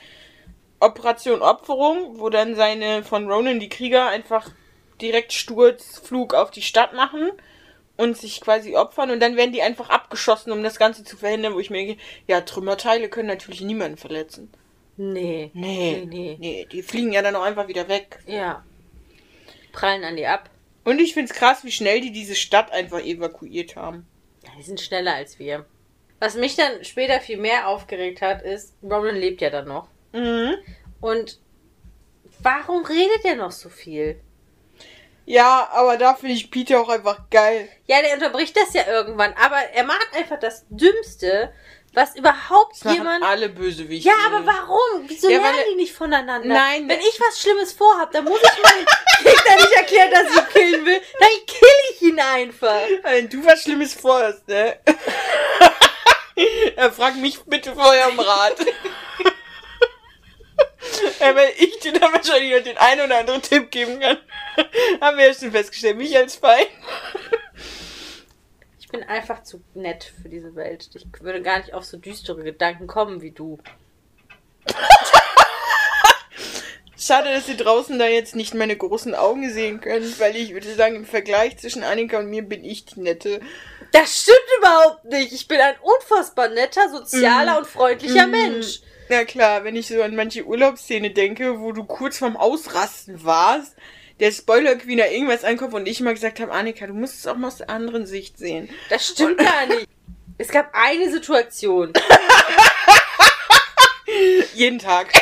Operation 0.80 1.42
Opferung, 1.42 2.18
wo 2.18 2.30
dann 2.30 2.54
seine 2.54 3.04
von 3.04 3.30
Ronan 3.30 3.60
die 3.60 3.68
Krieger 3.68 4.08
einfach 4.08 4.50
direkt 5.00 5.32
Sturzflug 5.32 6.34
auf 6.34 6.50
die 6.50 6.62
Stadt 6.62 6.94
machen 6.94 7.30
und 7.96 8.16
sich 8.16 8.40
quasi 8.40 8.76
opfern 8.76 9.10
und 9.10 9.20
dann 9.20 9.36
werden 9.36 9.52
die 9.52 9.62
einfach 9.62 9.90
abgeschossen, 9.90 10.52
um 10.52 10.62
das 10.62 10.78
Ganze 10.78 11.04
zu 11.04 11.16
verhindern, 11.16 11.54
wo 11.54 11.60
ich 11.60 11.70
mir 11.70 11.84
denke, 11.84 12.02
ja, 12.26 12.40
Trümmerteile 12.40 13.08
können 13.08 13.28
natürlich 13.28 13.60
niemanden 13.60 13.98
verletzen. 13.98 14.50
Nee. 14.96 15.50
Nee. 15.54 16.04
Nee, 16.04 16.06
nee. 16.06 16.36
Nee, 16.38 16.68
die 16.70 16.82
fliegen 16.82 17.12
ja 17.12 17.22
dann 17.22 17.36
auch 17.36 17.42
einfach 17.42 17.68
wieder 17.68 17.88
weg. 17.88 18.18
Ja. 18.26 18.64
Prallen 19.72 20.04
an 20.04 20.16
die 20.16 20.26
ab. 20.26 20.50
Und 20.84 20.98
ich 20.98 21.14
find's 21.14 21.32
krass, 21.32 21.64
wie 21.64 21.72
schnell 21.72 22.00
die 22.00 22.12
diese 22.12 22.34
Stadt 22.34 22.72
einfach 22.72 23.00
evakuiert 23.00 23.76
haben. 23.76 24.06
Ja, 24.44 24.50
die 24.58 24.62
sind 24.62 24.80
schneller 24.80 25.14
als 25.14 25.38
wir. 25.38 25.66
Was 26.18 26.36
mich 26.36 26.56
dann 26.56 26.84
später 26.84 27.20
viel 27.20 27.38
mehr 27.38 27.68
aufgeregt 27.68 28.20
hat, 28.20 28.42
ist, 28.42 28.74
Ronan 28.82 29.16
lebt 29.16 29.40
ja 29.40 29.50
dann 29.50 29.68
noch. 29.68 29.88
Mhm. 30.12 30.54
Und 31.00 31.38
warum 32.42 32.84
redet 32.84 33.24
er 33.24 33.36
noch 33.36 33.52
so 33.52 33.68
viel? 33.68 34.20
Ja, 35.26 35.68
aber 35.72 35.96
da 35.96 36.14
finde 36.14 36.34
ich 36.34 36.50
Peter 36.50 36.80
auch 36.80 36.88
einfach 36.88 37.30
geil. 37.30 37.68
Ja, 37.86 38.02
der 38.02 38.14
unterbricht 38.14 38.56
das 38.56 38.72
ja 38.72 38.86
irgendwann, 38.88 39.32
aber 39.34 39.58
er 39.74 39.84
macht 39.84 40.08
einfach 40.14 40.40
das 40.40 40.64
Dümmste, 40.70 41.52
was 41.92 42.16
überhaupt 42.16 42.84
Das 42.84 42.94
jemand. 42.94 43.22
alle 43.24 43.48
Bösewichte. 43.48 44.08
Ja, 44.08 44.14
aber 44.26 44.44
warum? 44.46 45.04
Wieso 45.08 45.28
Ja, 45.28 45.40
lernen 45.40 45.58
die 45.70 45.76
nicht 45.76 45.92
voneinander? 45.92 46.48
Nein, 46.48 46.88
Wenn 46.88 46.98
ich 47.00 47.20
was 47.20 47.40
Schlimmes 47.40 47.72
vorhab, 47.72 48.10
dann 48.12 48.24
muss 48.24 48.40
ich 48.42 48.62
meinem 48.62 48.86
Gegner 49.24 49.56
nicht 49.56 49.72
erklären, 49.76 50.10
dass 50.10 50.24
ich 50.30 50.36
ihn 50.36 50.48
killen 50.52 50.86
will. 50.86 51.00
Dann 51.20 51.28
kill 51.46 51.68
ich 51.92 52.02
ihn 52.02 52.18
einfach. 52.20 52.80
Wenn 53.02 53.28
du 53.28 53.44
was 53.44 53.62
Schlimmes 53.62 53.94
vorhast, 53.94 54.46
ne? 54.48 54.78
er 56.76 56.92
fragt 56.92 57.16
mich 57.16 57.40
bitte 57.44 57.74
vorher 57.74 58.08
um 58.08 58.18
Rat. 58.20 58.56
Ja, 61.20 61.34
weil 61.34 61.50
ich 61.56 61.78
dir 61.80 61.92
dann 61.92 62.12
wahrscheinlich 62.12 62.54
noch 62.54 62.62
den 62.62 62.78
einen 62.78 63.00
oder 63.06 63.18
anderen 63.18 63.42
Tipp 63.42 63.70
geben 63.70 64.00
kann. 64.00 64.18
Haben 65.00 65.18
wir 65.18 65.26
ja 65.26 65.34
schon 65.34 65.52
festgestellt. 65.52 65.96
Mich 65.96 66.16
als 66.16 66.36
Feind. 66.36 66.68
Ich 68.78 68.88
bin 68.88 69.02
einfach 69.04 69.42
zu 69.42 69.62
nett 69.74 70.12
für 70.20 70.28
diese 70.28 70.54
Welt. 70.56 70.90
Ich 70.94 71.06
würde 71.20 71.42
gar 71.42 71.58
nicht 71.58 71.74
auf 71.74 71.84
so 71.84 71.96
düstere 71.96 72.42
Gedanken 72.42 72.86
kommen 72.86 73.22
wie 73.22 73.30
du. 73.30 73.58
Schade, 76.98 77.32
dass 77.32 77.48
ihr 77.48 77.56
draußen 77.56 77.98
da 77.98 78.06
jetzt 78.06 78.36
nicht 78.36 78.52
meine 78.52 78.76
großen 78.76 79.14
Augen 79.14 79.50
sehen 79.50 79.80
könnt, 79.80 80.20
weil 80.20 80.36
ich 80.36 80.52
würde 80.52 80.74
sagen, 80.74 80.96
im 80.96 81.06
Vergleich 81.06 81.56
zwischen 81.56 81.82
Annika 81.82 82.18
und 82.18 82.26
mir 82.26 82.42
bin 82.42 82.62
ich 82.62 82.84
die 82.84 83.00
Nette. 83.00 83.40
Das 83.92 84.22
stimmt 84.22 84.38
überhaupt 84.58 85.04
nicht. 85.06 85.32
Ich 85.32 85.48
bin 85.48 85.60
ein 85.60 85.76
unfassbar 85.80 86.48
netter, 86.48 86.90
sozialer 86.90 87.58
und 87.58 87.66
freundlicher 87.66 88.26
Mm. 88.26 88.30
Mensch. 88.30 88.80
Na 89.10 89.24
klar, 89.24 89.64
wenn 89.64 89.74
ich 89.74 89.88
so 89.88 90.00
an 90.04 90.14
manche 90.14 90.46
Urlaubsszene 90.46 91.10
denke, 91.10 91.58
wo 91.58 91.72
du 91.72 91.82
kurz 91.82 92.18
vorm 92.18 92.36
Ausrasten 92.36 93.24
warst, 93.24 93.74
der 94.20 94.30
Spoiler 94.30 94.76
Queen 94.76 94.98
da 94.98 95.06
irgendwas 95.06 95.42
ankommt 95.42 95.74
und 95.74 95.88
ich 95.88 95.98
mal 95.98 96.14
gesagt 96.14 96.38
habe, 96.38 96.52
Annika, 96.52 96.86
du 96.86 96.94
musst 96.94 97.16
es 97.16 97.26
auch 97.26 97.34
mal 97.34 97.48
aus 97.48 97.56
der 97.56 97.70
anderen 97.70 98.06
Sicht 98.06 98.38
sehen. 98.38 98.70
Das 98.88 99.08
stimmt 99.08 99.38
gar 99.38 99.66
nicht. 99.66 99.88
Es 100.38 100.46
gab 100.46 100.70
eine 100.74 101.10
Situation. 101.10 101.92
Jeden 104.54 104.78
Tag. 104.78 105.12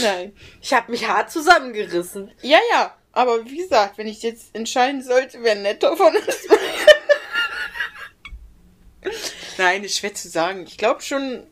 Nein. 0.00 0.34
Ich 0.62 0.72
habe 0.72 0.90
mich 0.90 1.06
hart 1.06 1.30
zusammengerissen. 1.30 2.32
Ja, 2.40 2.58
ja. 2.72 2.96
Aber 3.12 3.44
wie 3.44 3.58
gesagt, 3.58 3.98
wenn 3.98 4.08
ich 4.08 4.22
jetzt 4.22 4.54
entscheiden 4.54 5.02
sollte, 5.02 5.42
wer 5.42 5.56
netter 5.56 5.94
von 5.94 6.16
uns 6.16 6.48
Nein, 9.58 9.84
ist 9.84 9.98
schwer 9.98 10.14
zu 10.14 10.30
sagen. 10.30 10.64
Ich 10.66 10.78
glaube 10.78 11.02
schon, 11.02 11.46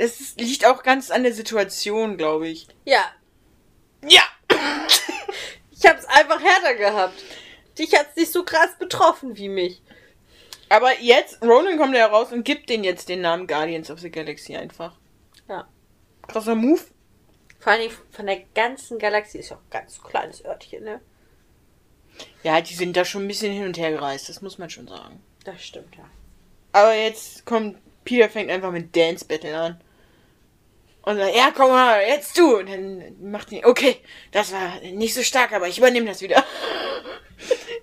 es 0.00 0.18
ist, 0.18 0.40
liegt 0.40 0.64
auch 0.64 0.82
ganz 0.82 1.10
an 1.10 1.24
der 1.24 1.34
Situation, 1.34 2.16
glaube 2.16 2.48
ich. 2.48 2.66
Ja, 2.84 3.04
Ja. 4.02 4.22
ich 5.70 5.86
habe 5.86 5.98
es 5.98 6.06
einfach 6.06 6.40
härter 6.42 6.74
gehabt. 6.74 7.22
Dich 7.78 7.94
hat's 7.94 8.16
nicht 8.16 8.32
so 8.32 8.42
krass 8.42 8.70
betroffen 8.78 9.36
wie 9.36 9.50
mich. 9.50 9.82
Aber 10.70 10.98
jetzt, 11.00 11.42
Ronan 11.42 11.76
kommt 11.78 11.94
ja 11.94 12.06
raus 12.06 12.32
und 12.32 12.44
gibt 12.44 12.70
denen 12.70 12.84
jetzt 12.84 13.10
den 13.10 13.20
Namen 13.20 13.46
Guardians 13.46 13.90
of 13.90 14.00
the 14.00 14.10
Galaxy 14.10 14.56
einfach. 14.56 14.96
Ja. 15.48 15.68
Krasser 16.26 16.54
Move. 16.54 16.80
Vor 17.58 17.72
allem 17.72 17.90
von 18.10 18.26
der 18.26 18.40
ganzen 18.54 18.98
Galaxie 18.98 19.38
ist 19.38 19.50
ja 19.50 19.56
auch 19.56 19.60
ein 19.60 19.70
ganz 19.70 20.00
kleines 20.02 20.44
Örtchen, 20.44 20.84
ne? 20.84 21.00
Ja, 22.42 22.60
die 22.62 22.74
sind 22.74 22.96
da 22.96 23.04
schon 23.04 23.24
ein 23.24 23.28
bisschen 23.28 23.52
hin 23.52 23.64
und 23.64 23.76
her 23.76 23.90
gereist, 23.90 24.30
das 24.30 24.40
muss 24.40 24.56
man 24.56 24.70
schon 24.70 24.88
sagen. 24.88 25.22
Das 25.44 25.62
stimmt, 25.62 25.94
ja. 25.96 26.08
Aber 26.72 26.94
jetzt 26.94 27.44
kommt, 27.44 27.76
Peter 28.04 28.30
fängt 28.30 28.50
einfach 28.50 28.72
mit 28.72 28.96
Dance 28.96 29.26
Battle 29.26 29.58
an. 29.58 29.80
Und 31.02 31.16
sagt, 31.16 31.34
ja, 31.34 31.50
komm 31.54 31.70
mal, 31.70 32.02
jetzt 32.02 32.36
du. 32.38 32.58
Und 32.58 32.68
dann 32.68 33.16
macht 33.30 33.50
die, 33.50 33.64
okay, 33.64 34.00
das 34.32 34.52
war 34.52 34.80
nicht 34.80 35.14
so 35.14 35.22
stark, 35.22 35.52
aber 35.52 35.68
ich 35.68 35.78
übernehme 35.78 36.06
das 36.06 36.22
wieder. 36.22 36.44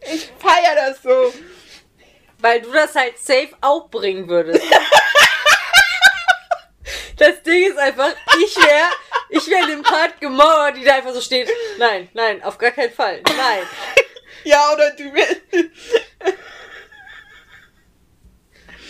Ich 0.09 0.29
feier 0.37 0.75
das 0.75 1.01
so. 1.01 1.33
Weil 2.37 2.61
du 2.61 2.71
das 2.71 2.95
halt 2.95 3.17
safe 3.17 3.49
auch 3.61 3.89
bringen 3.89 4.27
würdest. 4.27 4.63
Das 7.17 7.41
Ding 7.41 7.71
ist 7.71 7.79
einfach, 7.79 8.13
ich 8.39 8.55
wäre 8.57 8.89
ich 9.29 9.47
wär 9.49 9.61
in 9.63 9.69
dem 9.69 9.83
Part 9.83 10.19
gemauert, 10.19 10.77
die 10.77 10.83
da 10.83 10.95
einfach 10.95 11.13
so 11.13 11.21
steht. 11.21 11.49
Nein, 11.77 12.09
nein, 12.13 12.43
auf 12.43 12.57
gar 12.57 12.71
keinen 12.71 12.93
Fall. 12.93 13.21
Nein. 13.25 13.63
Ja, 14.43 14.71
oder 14.71 14.91
du 14.91 15.13
wärst. 15.13 15.41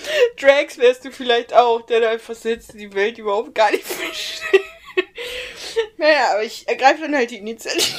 Drax 0.39 0.77
wärst 0.77 1.05
du 1.05 1.11
vielleicht 1.11 1.53
auch, 1.53 1.81
der 1.85 1.99
da 2.01 2.09
einfach 2.11 2.35
sitzt 2.35 2.73
und 2.73 2.79
die 2.79 2.93
Welt 2.93 3.17
überhaupt 3.17 3.53
gar 3.55 3.71
nicht 3.71 3.83
versteht. 3.87 4.61
Naja, 5.97 6.31
aber 6.33 6.43
ich 6.43 6.67
ergreife 6.67 7.01
dann 7.03 7.15
halt 7.15 7.31
die 7.31 7.37
Initiative. 7.37 7.95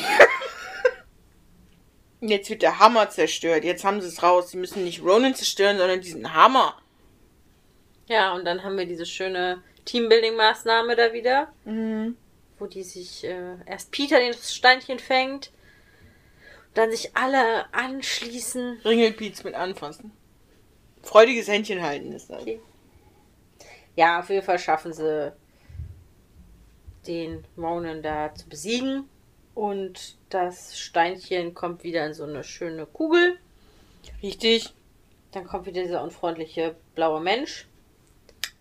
Jetzt 2.20 2.50
wird 2.50 2.62
der 2.62 2.78
Hammer 2.80 3.10
zerstört. 3.10 3.62
Jetzt 3.64 3.84
haben 3.84 4.00
sie 4.00 4.08
es 4.08 4.22
raus. 4.22 4.50
Sie 4.50 4.56
müssen 4.56 4.82
nicht 4.84 5.02
Ronan 5.02 5.34
zerstören, 5.36 5.78
sondern 5.78 6.00
diesen 6.00 6.34
Hammer. 6.34 6.76
Ja, 8.08 8.32
und 8.34 8.44
dann 8.44 8.64
haben 8.64 8.76
wir 8.76 8.86
diese 8.86 9.06
schöne 9.06 9.62
Teambuilding-Maßnahme 9.86 10.96
da 10.96 11.12
wieder, 11.12 11.52
Mhm. 11.64 12.16
wo 12.58 12.66
die 12.66 12.82
sich 12.82 13.22
äh, 13.24 13.56
erst 13.66 13.92
Peter 13.92 14.18
den 14.18 14.34
Steinchen 14.34 14.98
fängt, 14.98 15.52
dann 16.74 16.90
sich 16.90 17.16
alle 17.16 17.72
anschließen. 17.72 18.80
Ringelpiez 18.84 19.44
mit 19.44 19.54
anfassen. 19.54 20.10
Freudiges 21.02 21.48
Händchen 21.48 21.82
halten 21.82 22.12
ist 22.12 22.30
das. 22.30 22.42
Okay. 22.42 22.60
Ja, 23.96 24.20
auf 24.20 24.30
jeden 24.30 24.44
Fall 24.44 24.58
schaffen 24.58 24.92
sie 24.92 25.32
den 27.06 27.44
Ronan 27.56 28.02
da 28.02 28.34
zu 28.34 28.48
besiegen. 28.48 29.08
Und 29.54 30.16
das 30.30 30.78
Steinchen 30.78 31.52
kommt 31.52 31.82
wieder 31.82 32.06
in 32.06 32.14
so 32.14 32.22
eine 32.24 32.44
schöne 32.44 32.86
Kugel. 32.86 33.38
Richtig. 34.22 34.72
Dann 35.32 35.46
kommt 35.46 35.66
wieder 35.66 35.82
dieser 35.82 36.02
unfreundliche 36.02 36.76
blaue 36.94 37.20
Mensch. 37.20 37.66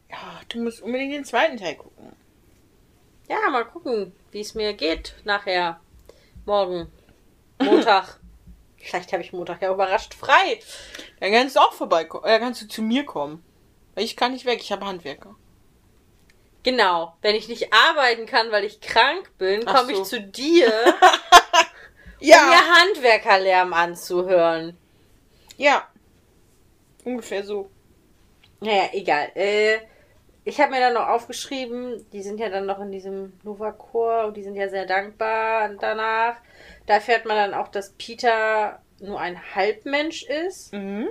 Ja, 0.10 0.42
du 0.50 0.64
musst 0.64 0.82
unbedingt 0.82 1.14
den 1.14 1.26
zweiten 1.26 1.58
Teil 1.58 1.76
gucken. 1.76 2.14
Ja, 3.30 3.50
mal 3.52 3.66
gucken, 3.66 4.14
wie 4.32 4.40
es 4.40 4.56
mir 4.56 4.74
geht 4.74 5.16
nachher. 5.24 5.80
Morgen. 6.46 6.88
Montag. 7.62 8.20
Vielleicht 8.88 9.12
habe 9.14 9.24
ich 9.24 9.34
Montag 9.34 9.62
ja 9.62 9.72
überrascht 9.74 10.14
frei. 10.14 10.60
Dann 11.20 11.32
kannst 11.32 11.56
du 11.56 11.60
auch 11.60 11.74
vorbeikommen. 11.74 12.26
Äh, 12.26 12.40
kannst 12.40 12.62
du 12.62 12.68
zu 12.68 12.82
mir 12.82 13.06
kommen. 13.06 13.44
Weil 13.96 14.04
ich 14.04 14.16
kann 14.16 14.32
nicht 14.32 14.46
weg, 14.46 14.60
ich 14.62 14.72
habe 14.72 14.86
Handwerker. 14.86 15.36
Genau. 16.64 17.16
Wenn 17.22 17.36
ich 17.36 17.48
nicht 17.48 17.74
arbeiten 17.74 18.26
kann, 18.26 18.52
weil 18.52 18.64
ich 18.64 18.82
krank 18.82 19.32
bin, 19.38 19.66
komme 19.66 19.96
so. 19.96 20.02
ich 20.02 20.08
zu 20.08 20.22
dir, 20.22 20.68
um 22.20 22.28
mir 22.28 22.76
Handwerkerlärm 22.76 23.74
anzuhören. 23.74 24.78
Ja. 25.58 25.88
Ungefähr 27.04 27.44
so. 27.44 27.70
Naja, 28.60 28.90
egal. 28.94 29.32
Äh, 29.36 29.80
ich 30.48 30.62
habe 30.62 30.72
mir 30.72 30.80
dann 30.80 30.94
noch 30.94 31.10
aufgeschrieben, 31.10 32.06
die 32.14 32.24
sind 32.24 32.40
ja 32.40 32.48
dann 32.48 32.66
noch 32.66 32.80
in 32.80 32.90
diesem 32.90 33.34
Nova-Chor 33.44 34.28
und 34.28 34.38
die 34.38 34.44
sind 34.44 34.56
ja 34.56 34.70
sehr 34.70 34.86
dankbar 34.86 35.68
danach. 35.78 36.38
Da 36.86 36.94
erfährt 36.94 37.26
man 37.26 37.36
dann 37.36 37.54
auch, 37.54 37.68
dass 37.68 37.92
Peter 37.98 38.82
nur 39.02 39.20
ein 39.20 39.38
Halbmensch 39.56 40.24
ist. 40.24 40.72
Mhm. 40.72 41.10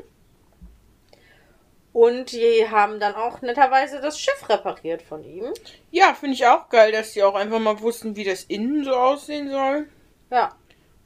Und 1.93 2.33
die 2.33 2.67
haben 2.71 2.99
dann 2.99 3.15
auch 3.15 3.43
netterweise 3.43 4.01
das 4.01 4.19
Schiff 4.19 4.49
repariert 4.49 5.03
von 5.03 5.23
ihm. 5.23 5.53
Ja, 5.91 6.15
finde 6.15 6.35
ich 6.35 6.47
auch 6.47 6.71
geil, 6.71 6.91
dass 6.93 7.13
die 7.13 7.23
auch 7.23 7.35
einfach 7.35 7.59
mal 7.59 7.81
wussten, 7.81 8.17
wie 8.17 8.25
das 8.25 8.45
innen 8.45 8.85
so 8.85 8.95
aussehen 8.95 9.51
soll. 9.51 9.87
Ja. 10.31 10.57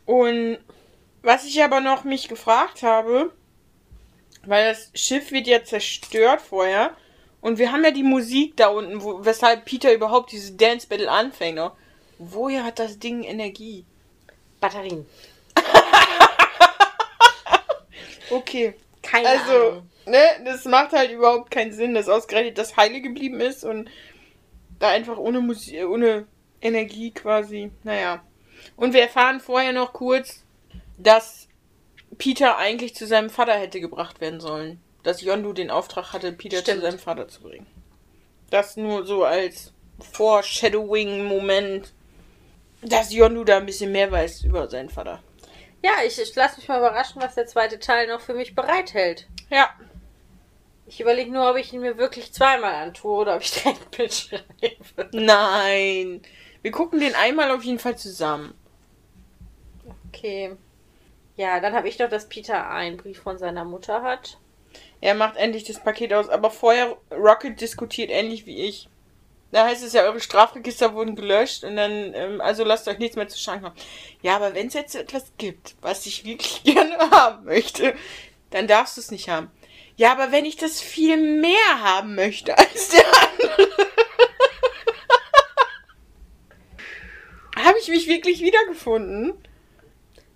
Und 0.06 0.58
was 1.22 1.46
ich 1.46 1.60
aber 1.64 1.80
noch 1.80 2.04
mich 2.04 2.28
gefragt 2.28 2.84
habe, 2.84 3.32
weil 4.44 4.68
das 4.68 4.92
Schiff 4.94 5.32
wird 5.32 5.48
ja 5.48 5.64
zerstört 5.64 6.40
vorher 6.40 6.94
und 7.40 7.58
wir 7.58 7.72
haben 7.72 7.84
ja 7.84 7.90
die 7.90 8.02
Musik 8.02 8.56
da 8.56 8.68
unten, 8.68 9.02
wo, 9.02 9.24
weshalb 9.24 9.64
Peter 9.64 9.92
überhaupt 9.92 10.32
diese 10.32 10.52
Dance 10.52 10.86
Battle 10.86 11.10
anfängt. 11.10 11.56
Ne? 11.56 11.72
Woher 12.18 12.64
hat 12.64 12.78
das 12.78 12.98
Ding 12.98 13.22
Energie? 13.24 13.84
Batterien. 14.60 15.06
Okay. 18.30 18.74
Keine 19.02 19.28
Also, 19.28 19.52
Ahnung. 19.52 19.90
ne, 20.06 20.22
das 20.44 20.64
macht 20.64 20.92
halt 20.92 21.10
überhaupt 21.10 21.50
keinen 21.50 21.72
Sinn, 21.72 21.94
dass 21.94 22.08
ausgerechnet 22.08 22.58
das 22.58 22.76
Heile 22.76 23.00
geblieben 23.00 23.40
ist 23.40 23.64
und 23.64 23.90
da 24.78 24.88
einfach 24.90 25.16
ohne 25.16 25.40
Musik, 25.40 25.84
ohne 25.88 26.26
Energie 26.60 27.10
quasi, 27.10 27.70
naja. 27.82 28.22
Und 28.76 28.92
wir 28.92 29.00
erfahren 29.02 29.40
vorher 29.40 29.72
noch 29.72 29.92
kurz, 29.92 30.44
dass 30.98 31.48
Peter 32.18 32.56
eigentlich 32.58 32.94
zu 32.94 33.06
seinem 33.06 33.30
Vater 33.30 33.54
hätte 33.54 33.80
gebracht 33.80 34.20
werden 34.20 34.40
sollen. 34.40 34.80
Dass 35.02 35.22
Yondu 35.22 35.52
den 35.52 35.70
Auftrag 35.70 36.12
hatte, 36.12 36.32
Peter 36.32 36.58
Stimmt. 36.58 36.80
zu 36.80 36.82
seinem 36.86 36.98
Vater 36.98 37.28
zu 37.28 37.42
bringen. 37.42 37.66
Das 38.50 38.76
nur 38.76 39.06
so 39.06 39.24
als 39.24 39.72
Foreshadowing-Moment, 40.12 41.92
dass 42.82 43.12
Yondu 43.12 43.44
da 43.44 43.58
ein 43.58 43.66
bisschen 43.66 43.92
mehr 43.92 44.10
weiß 44.10 44.44
über 44.44 44.68
seinen 44.68 44.90
Vater. 44.90 45.22
Ja, 45.82 45.92
ich, 46.06 46.20
ich 46.20 46.34
lasse 46.34 46.58
mich 46.58 46.68
mal 46.68 46.78
überraschen, 46.78 47.22
was 47.22 47.34
der 47.34 47.46
zweite 47.46 47.78
Teil 47.78 48.06
noch 48.08 48.20
für 48.20 48.34
mich 48.34 48.54
bereithält. 48.54 49.26
Ja. 49.50 49.70
Ich 50.86 51.00
überlege 51.00 51.30
nur, 51.30 51.48
ob 51.48 51.56
ich 51.56 51.72
ihn 51.72 51.80
mir 51.80 51.96
wirklich 51.96 52.32
zweimal 52.32 52.74
antue 52.74 53.12
oder 53.12 53.36
ob 53.36 53.42
ich 53.42 53.52
direkt 53.52 53.98
mitschreibe. 53.98 54.44
Nein. 55.12 56.20
Wir 56.62 56.70
gucken 56.72 57.00
den 57.00 57.14
einmal 57.14 57.50
auf 57.52 57.62
jeden 57.62 57.78
Fall 57.78 57.96
zusammen. 57.96 58.54
Okay. 60.08 60.56
Ja, 61.36 61.60
dann 61.60 61.74
habe 61.74 61.88
ich 61.88 61.98
noch, 61.98 62.10
dass 62.10 62.28
Peter 62.28 62.68
einen 62.68 62.98
Brief 62.98 63.22
von 63.22 63.38
seiner 63.38 63.64
Mutter 63.64 64.02
hat. 64.02 64.36
Er 65.00 65.14
macht 65.14 65.36
endlich 65.36 65.64
das 65.64 65.82
Paket 65.82 66.12
aus, 66.12 66.28
aber 66.28 66.50
vorher 66.50 66.96
Rocket 67.10 67.60
diskutiert 67.60 68.10
ähnlich 68.10 68.46
wie 68.46 68.64
ich. 68.66 68.88
Da 69.52 69.66
heißt 69.66 69.82
es 69.82 69.94
ja, 69.94 70.02
eure 70.02 70.20
Strafregister 70.20 70.94
wurden 70.94 71.16
gelöscht 71.16 71.64
und 71.64 71.74
dann, 71.76 72.14
ähm, 72.14 72.40
also 72.40 72.62
lasst 72.62 72.86
euch 72.86 72.98
nichts 72.98 73.16
mehr 73.16 73.26
zu 73.26 73.38
Schaden 73.38 73.62
kommen. 73.62 73.74
Ja, 74.22 74.36
aber 74.36 74.54
wenn 74.54 74.68
es 74.68 74.74
jetzt 74.74 74.94
etwas 74.94 75.32
gibt, 75.38 75.74
was 75.80 76.06
ich 76.06 76.24
wirklich 76.24 76.62
gerne 76.64 76.98
haben 77.10 77.44
möchte, 77.46 77.94
dann 78.50 78.68
darfst 78.68 78.96
du 78.96 79.00
es 79.00 79.10
nicht 79.10 79.28
haben. 79.28 79.50
Ja, 79.96 80.12
aber 80.12 80.30
wenn 80.32 80.44
ich 80.44 80.56
das 80.56 80.80
viel 80.80 81.16
mehr 81.16 81.82
haben 81.82 82.14
möchte 82.14 82.56
als 82.56 82.90
der 82.90 83.04
andere, 83.04 83.68
habe 87.64 87.78
ich 87.80 87.88
mich 87.88 88.06
wirklich 88.06 88.40
wiedergefunden. 88.40 89.34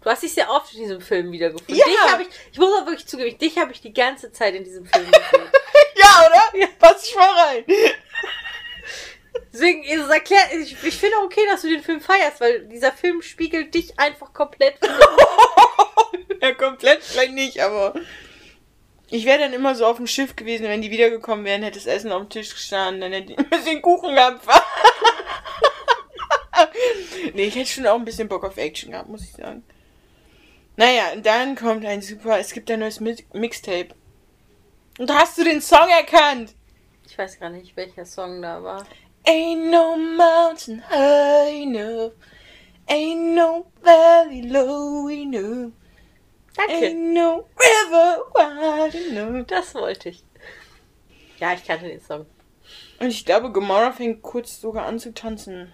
Du 0.05 0.11
hast 0.11 0.23
dich 0.23 0.35
sehr 0.35 0.51
oft 0.51 0.73
in 0.75 0.81
diesem 0.81 1.01
Film 1.01 1.33
wiedergefunden. 1.33 1.75
Ja. 1.75 2.19
Dich 2.19 2.29
ich, 2.29 2.35
ich 2.53 2.59
muss 2.59 2.75
auch 2.75 2.87
wirklich 2.87 3.07
zugeben, 3.07 3.39
dich 3.39 3.59
habe 3.59 3.73
ich 3.73 3.81
die 3.81 3.93
ganze 3.93 4.31
Zeit 4.33 4.55
in 4.55 4.63
diesem 4.63 4.87
Film 4.87 5.07
gesehen. 5.07 5.25
Ja, 5.97 6.27
oder? 6.27 6.61
Ja. 6.61 6.67
Pass 6.79 7.09
ich 7.09 7.15
mal 7.15 7.31
rein. 7.31 7.65
Deswegen, 9.53 9.85
es 9.85 10.09
erklärt, 10.09 10.53
ich, 10.53 10.77
ich 10.83 10.97
finde 10.97 11.17
auch 11.19 11.25
okay, 11.25 11.41
dass 11.49 11.63
du 11.63 11.69
den 11.69 11.83
Film 11.83 12.01
feierst, 12.01 12.41
weil 12.41 12.67
dieser 12.67 12.93
Film 12.93 13.23
spiegelt 13.23 13.75
dich 13.75 13.99
einfach 13.99 14.33
komplett. 14.33 14.77
ja, 16.43 16.53
komplett 16.53 17.03
vielleicht 17.03 17.33
nicht, 17.33 17.63
aber 17.63 17.95
ich 19.09 19.25
wäre 19.25 19.39
dann 19.39 19.53
immer 19.53 19.75
so 19.75 19.87
auf 19.87 19.97
dem 19.97 20.09
Schiff 20.09 20.37
gewesen, 20.37 20.65
wenn 20.65 20.83
die 20.83 20.91
wiedergekommen 20.91 21.45
wären, 21.45 21.63
hätte 21.63 21.79
das 21.79 21.87
Essen 21.87 22.13
auf 22.13 22.23
dem 22.23 22.31
Tisch 22.31 22.53
gestanden, 22.53 23.01
dann 23.01 23.13
hätte 23.13 23.33
ich 23.33 23.39
ein 23.39 23.49
bisschen 23.49 23.81
Kuchen 23.81 24.15
gehabt. 24.15 24.45
nee, 27.35 27.45
ich 27.45 27.55
hätte 27.55 27.71
schon 27.71 27.87
auch 27.87 27.99
ein 27.99 28.05
bisschen 28.05 28.29
Bock 28.29 28.45
auf 28.45 28.57
Action 28.57 28.91
gehabt, 28.91 29.09
muss 29.09 29.23
ich 29.23 29.33
sagen. 29.33 29.65
Naja, 30.77 31.13
und 31.15 31.25
dann 31.25 31.55
kommt 31.55 31.85
ein 31.85 32.03
super, 32.03 32.39
es 32.39 32.53
gibt 32.53 32.71
ein 32.71 32.81
neues 32.81 33.01
Mi- 33.01 33.25
Mixtape. 33.33 33.95
Und 34.99 35.13
hast 35.13 35.39
du 35.39 35.45
den 35.45 35.61
Song 35.61 35.89
erkannt? 35.89 36.55
Ich 37.07 37.17
weiß 37.17 37.39
gar 37.39 37.51
nicht, 37.51 37.77
welcher 37.77 38.05
Song 38.05 38.43
da 38.43 38.63
war. 38.63 38.85
Ain't 39.27 39.71
no 39.71 39.97
mountain 39.97 40.83
high 40.91 41.63
enough. 41.63 42.13
Ain't 42.89 43.35
no 43.35 43.67
valley 43.83 44.43
low 44.43 45.09
enough. 45.09 45.73
Danke. 46.57 46.87
Ain't 46.87 47.13
no 47.13 47.49
river 47.59 48.25
wide 48.35 48.99
enough. 49.09 49.47
Das 49.47 49.75
wollte 49.75 50.11
ich. 50.11 50.23
Ja, 51.39 51.55
ich 51.55 51.65
kannte 51.65 51.89
den 51.89 52.01
Song. 52.01 52.27
Und 53.01 53.09
ich 53.09 53.25
glaube, 53.25 53.51
Gamora 53.53 53.93
fängt 53.93 54.23
kurz 54.23 54.61
sogar 54.61 54.87
an 54.87 54.99
zu 54.99 55.13
tanzen. 55.15 55.73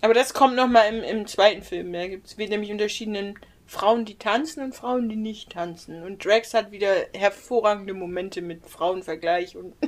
Aber 0.00 0.14
das 0.14 0.34
kommt 0.34 0.54
nochmal 0.54 0.92
im, 0.94 1.02
im 1.02 1.26
zweiten 1.26 1.62
Film. 1.62 1.92
Da 1.92 2.06
gibt 2.06 2.26
es 2.26 2.36
nämlich 2.36 2.70
unterschiedenen 2.70 3.38
Frauen, 3.66 4.04
die 4.04 4.18
tanzen 4.18 4.62
und 4.62 4.74
Frauen, 4.74 5.08
die 5.08 5.16
nicht 5.16 5.50
tanzen. 5.50 6.02
Und 6.02 6.24
Drax 6.24 6.54
hat 6.54 6.70
wieder 6.70 6.94
hervorragende 7.12 7.94
Momente 7.94 8.42
mit 8.42 8.66
Frauenvergleich 8.66 9.56
und. 9.56 9.74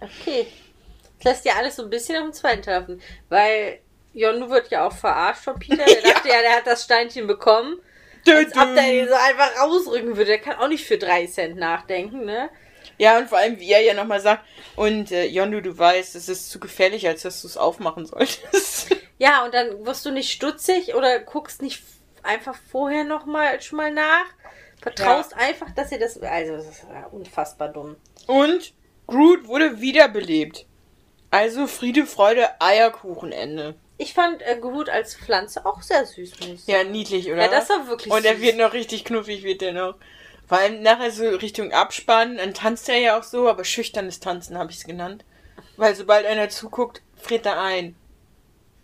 Okay. 0.00 0.48
Das 1.18 1.34
lässt 1.34 1.44
ja 1.44 1.52
alles 1.54 1.76
so 1.76 1.84
ein 1.84 1.90
bisschen 1.90 2.16
auf 2.16 2.24
den 2.24 2.32
zweiten 2.32 2.68
laufen. 2.68 3.02
Weil 3.28 3.78
Yondu 4.12 4.50
wird 4.50 4.68
ja 4.72 4.84
auch 4.84 4.92
verarscht 4.92 5.44
von 5.44 5.60
Peter. 5.60 5.84
Der 5.84 6.02
dachte 6.12 6.28
ja, 6.28 6.40
der 6.40 6.56
hat 6.56 6.66
das 6.66 6.82
Steinchen 6.82 7.28
bekommen. 7.28 7.80
Als 8.26 8.56
ob 8.56 8.74
der 8.74 8.92
ihn 8.92 9.08
so 9.08 9.14
einfach 9.14 9.60
rausrücken 9.60 10.16
würde. 10.16 10.26
Der 10.26 10.38
kann 10.40 10.56
auch 10.56 10.66
nicht 10.66 10.84
für 10.84 10.98
drei 10.98 11.26
Cent 11.26 11.56
nachdenken, 11.56 12.24
ne? 12.24 12.50
Ja, 12.98 13.18
und 13.18 13.28
vor 13.28 13.38
allem, 13.38 13.58
wie 13.58 13.70
er 13.70 13.80
ja 13.80 13.94
nochmal 13.94 14.20
sagt, 14.20 14.44
und 14.76 15.12
äh, 15.12 15.26
Yondu, 15.26 15.60
du 15.60 15.76
weißt, 15.76 16.14
es 16.14 16.28
ist 16.28 16.50
zu 16.50 16.58
gefährlich, 16.58 17.06
als 17.06 17.22
dass 17.22 17.42
du 17.42 17.48
es 17.48 17.56
aufmachen 17.56 18.06
solltest. 18.06 18.96
Ja, 19.18 19.44
und 19.44 19.54
dann 19.54 19.86
wirst 19.86 20.04
du 20.04 20.10
nicht 20.10 20.32
stutzig 20.32 20.94
oder 20.94 21.20
guckst 21.20 21.62
nicht 21.62 21.80
einfach 22.22 22.56
vorher 22.70 23.04
nochmal 23.04 23.60
schon 23.62 23.76
mal 23.78 23.92
nach. 23.92 24.24
Vertraust 24.80 25.34
einfach, 25.36 25.70
dass 25.70 25.92
ihr 25.92 25.98
das. 26.00 26.20
Also, 26.20 26.56
das 26.56 26.66
ist 26.68 26.84
ja 26.92 27.06
unfassbar 27.06 27.68
dumm. 27.68 27.96
und 28.26 28.74
Groot 29.06 29.46
wurde 29.46 29.80
wiederbelebt. 29.80 30.66
Also 31.30 31.66
Friede, 31.66 32.06
Freude, 32.06 32.48
Eierkuchenende. 32.60 33.74
Ich 33.98 34.14
fand 34.14 34.42
äh, 34.42 34.56
Groot 34.60 34.88
als 34.88 35.14
Pflanze 35.14 35.64
auch 35.64 35.80
sehr 35.82 36.04
süß. 36.04 36.32
Ja, 36.66 36.84
niedlich, 36.84 37.26
oder? 37.30 37.42
Ja, 37.42 37.48
das 37.48 37.68
war 37.68 37.86
wirklich 37.88 38.12
Und 38.12 38.24
er 38.24 38.34
süß. 38.34 38.42
wird 38.42 38.56
noch 38.58 38.72
richtig 38.72 39.04
knuffig, 39.04 39.42
wird 39.42 39.62
er 39.62 39.72
noch. 39.72 39.94
Vor 40.46 40.58
allem 40.58 40.82
nachher 40.82 41.10
so 41.10 41.28
Richtung 41.28 41.72
Abspann, 41.72 42.36
dann 42.36 42.52
tanzt 42.54 42.88
er 42.88 42.98
ja 42.98 43.18
auch 43.18 43.22
so, 43.22 43.48
aber 43.48 43.64
schüchternes 43.64 44.20
Tanzen 44.20 44.58
habe 44.58 44.70
ich 44.70 44.78
es 44.78 44.84
genannt. 44.84 45.24
Weil 45.76 45.94
sobald 45.94 46.26
einer 46.26 46.48
zuguckt, 46.48 47.02
friert 47.16 47.46
er 47.46 47.60
ein. 47.60 47.94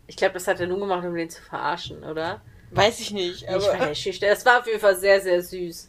Ich 0.07 0.17
glaube, 0.17 0.35
das 0.35 0.47
hat 0.49 0.61
er 0.61 0.67
nur 0.67 0.79
gemacht, 0.81 1.05
um 1.05 1.15
den 1.15 1.29
zu 1.31 1.43
verarschen, 1.43 2.03
oder? 2.05 2.41
Weiß 2.71 3.01
ich 3.01 3.11
nicht. 3.13 3.43
ich 3.43 3.49
fand 3.49 3.65
Aber 3.67 3.87
der 3.87 3.95
schüchtern. 3.95 4.31
Das 4.31 4.45
war 4.45 4.61
auf 4.61 4.67
jeden 4.67 4.81
Fall 4.81 4.97
sehr, 4.97 5.21
sehr 5.21 5.43
süß. 5.43 5.89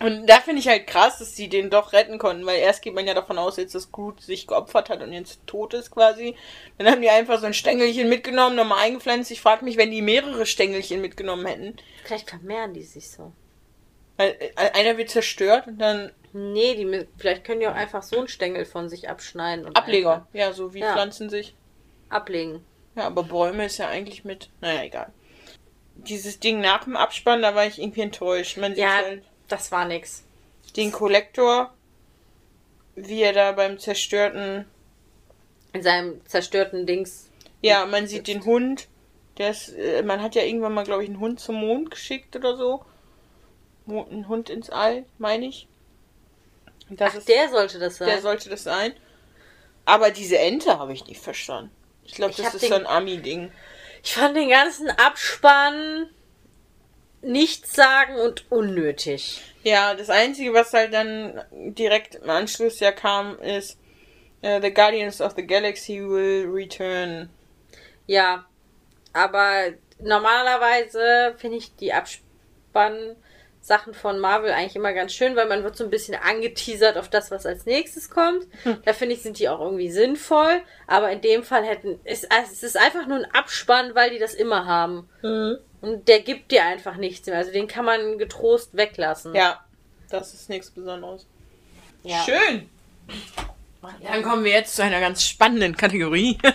und 0.00 0.26
da 0.26 0.40
finde 0.40 0.60
ich 0.60 0.68
halt 0.68 0.86
krass, 0.86 1.18
dass 1.18 1.36
sie 1.36 1.48
den 1.48 1.70
doch 1.70 1.92
retten 1.92 2.18
konnten, 2.18 2.46
weil 2.46 2.58
erst 2.58 2.82
geht 2.82 2.94
man 2.94 3.06
ja 3.06 3.14
davon 3.14 3.38
aus, 3.38 3.56
jetzt, 3.56 3.74
dass 3.74 3.92
Groot 3.92 4.20
sich 4.20 4.46
geopfert 4.46 4.88
hat 4.90 5.02
und 5.02 5.12
jetzt 5.12 5.40
tot 5.46 5.74
ist 5.74 5.90
quasi. 5.90 6.34
Dann 6.78 6.90
haben 6.90 7.02
die 7.02 7.10
einfach 7.10 7.38
so 7.38 7.46
ein 7.46 7.54
Stängelchen 7.54 8.08
mitgenommen, 8.08 8.56
nochmal 8.56 8.84
eingepflanzt. 8.84 9.30
Ich 9.30 9.40
frage 9.40 9.64
mich, 9.64 9.76
wenn 9.76 9.90
die 9.90 10.02
mehrere 10.02 10.46
Stängelchen 10.46 11.00
mitgenommen 11.00 11.46
hätten. 11.46 11.76
Vielleicht 12.04 12.30
vermehren 12.30 12.74
die 12.74 12.82
sich 12.82 13.10
so. 13.10 13.32
Weil 14.16 14.36
äh, 14.38 14.70
einer 14.78 14.96
wird 14.96 15.10
zerstört 15.10 15.66
und 15.66 15.78
dann 15.78 16.12
Nee, 16.36 16.74
die, 16.74 17.06
vielleicht 17.16 17.44
können 17.44 17.60
die 17.60 17.68
auch 17.68 17.74
einfach 17.76 18.02
so 18.02 18.18
einen 18.18 18.26
Stängel 18.26 18.64
von 18.64 18.88
sich 18.88 19.08
abschneiden 19.08 19.66
und 19.66 19.76
Ableger. 19.76 20.26
Ja, 20.32 20.52
so 20.52 20.74
wie 20.74 20.80
Ja. 20.80 20.92
Pflanzen 20.92 21.30
sich. 21.30 21.54
einfach 22.08 22.16
ablegen. 22.22 22.64
Ja, 22.96 23.04
aber 23.04 23.22
Bäume 23.22 23.66
ist 23.66 23.78
ja 23.78 23.88
eigentlich 23.88 24.24
mit. 24.24 24.50
Naja, 24.60 24.82
egal. 24.82 25.12
Dieses 25.96 26.40
Ding 26.40 26.60
nach 26.60 26.84
dem 26.84 26.96
Abspann, 26.96 27.42
da 27.42 27.54
war 27.54 27.66
ich 27.66 27.80
irgendwie 27.80 28.02
enttäuscht. 28.02 28.56
Man 28.58 28.74
Ja, 28.74 28.96
halt 28.96 29.22
das 29.48 29.70
war 29.72 29.84
nix. 29.86 30.24
den 30.76 30.92
Kollektor, 30.92 31.72
wie 32.96 33.22
er 33.22 33.32
da 33.32 33.52
beim 33.52 33.78
zerstörten. 33.78 34.66
In 35.72 35.82
seinem 35.82 36.24
zerstörten 36.26 36.86
Dings. 36.86 37.30
Ja, 37.62 37.86
man 37.86 38.06
sieht 38.06 38.28
den 38.28 38.44
Hund. 38.44 38.88
Der 39.38 39.50
ist, 39.50 39.70
äh, 39.70 40.02
man 40.02 40.22
hat 40.22 40.34
ja 40.36 40.42
irgendwann 40.42 40.74
mal, 40.74 40.84
glaube 40.84 41.02
ich, 41.02 41.08
einen 41.08 41.18
Hund 41.18 41.40
zum 41.40 41.56
Mond 41.56 41.90
geschickt 41.90 42.36
oder 42.36 42.56
so. 42.56 42.84
Ein 43.88 44.28
Hund 44.28 44.48
ins 44.50 44.70
All, 44.70 45.04
meine 45.18 45.46
ich. 45.46 45.66
Das 46.90 47.12
Ach, 47.12 47.18
ist, 47.18 47.28
der 47.28 47.48
sollte 47.48 47.78
das 47.78 47.96
sein. 47.96 48.08
der 48.08 48.20
sollte 48.20 48.48
das 48.50 48.62
sein. 48.64 48.92
Aber 49.86 50.10
diese 50.10 50.38
Ente 50.38 50.78
habe 50.78 50.92
ich 50.92 51.06
nicht 51.06 51.20
verstanden. 51.20 51.70
Ich 52.04 52.14
glaube, 52.14 52.34
das 52.36 52.54
ist 52.54 52.62
den- 52.62 52.68
so 52.68 52.74
ein 52.76 52.86
Ami-Ding. 52.86 53.50
Ich 54.04 54.14
fand 54.14 54.36
den 54.36 54.50
ganzen 54.50 54.90
Abspann 54.90 56.10
nichts 57.22 57.74
sagen 57.74 58.16
und 58.16 58.50
unnötig. 58.52 59.40
Ja, 59.62 59.94
das 59.94 60.10
Einzige, 60.10 60.52
was 60.52 60.74
halt 60.74 60.92
dann 60.92 61.42
direkt 61.50 62.16
im 62.16 62.28
Anschluss 62.28 62.80
ja 62.80 62.92
kam, 62.92 63.38
ist 63.38 63.78
äh, 64.42 64.60
The 64.60 64.72
Guardians 64.72 65.22
of 65.22 65.32
the 65.36 65.46
Galaxy 65.46 66.00
will 66.00 66.46
return. 66.52 67.30
Ja, 68.06 68.44
aber 69.14 69.72
normalerweise 69.98 71.34
finde 71.38 71.56
ich 71.56 71.74
die 71.76 71.94
Abspann-Sachen 73.64 73.94
von 73.94 74.18
Marvel 74.18 74.52
eigentlich 74.52 74.76
immer 74.76 74.92
ganz 74.92 75.12
schön, 75.12 75.36
weil 75.36 75.48
man 75.48 75.64
wird 75.64 75.76
so 75.76 75.84
ein 75.84 75.90
bisschen 75.90 76.14
angeteasert 76.14 76.96
auf 76.96 77.08
das, 77.08 77.30
was 77.30 77.46
als 77.46 77.66
nächstes 77.66 78.10
kommt. 78.10 78.46
Da 78.84 78.92
finde 78.92 79.14
ich, 79.14 79.22
sind 79.22 79.38
die 79.38 79.48
auch 79.48 79.60
irgendwie 79.60 79.90
sinnvoll. 79.90 80.60
Aber 80.86 81.10
in 81.10 81.20
dem 81.20 81.42
Fall 81.42 81.64
hätten, 81.64 81.98
es, 82.04 82.24
es 82.24 82.62
ist 82.62 82.76
einfach 82.76 83.06
nur 83.06 83.18
ein 83.18 83.30
Abspann, 83.32 83.94
weil 83.94 84.10
die 84.10 84.18
das 84.18 84.34
immer 84.34 84.66
haben. 84.66 85.08
Und 85.80 86.08
der 86.08 86.20
gibt 86.20 86.50
dir 86.50 86.64
einfach 86.64 86.96
nichts 86.96 87.26
mehr. 87.26 87.38
Also 87.38 87.52
den 87.52 87.66
kann 87.66 87.84
man 87.84 88.18
getrost 88.18 88.76
weglassen. 88.76 89.34
Ja, 89.34 89.64
das 90.10 90.34
ist 90.34 90.48
nichts 90.48 90.70
Besonderes. 90.70 91.26
Ja. 92.02 92.22
Schön. 92.24 92.68
Dann 94.02 94.22
kommen 94.22 94.44
wir 94.44 94.52
jetzt 94.52 94.76
zu 94.76 94.82
einer 94.82 95.00
ganz 95.00 95.24
spannenden 95.24 95.76
Kategorie. 95.76 96.38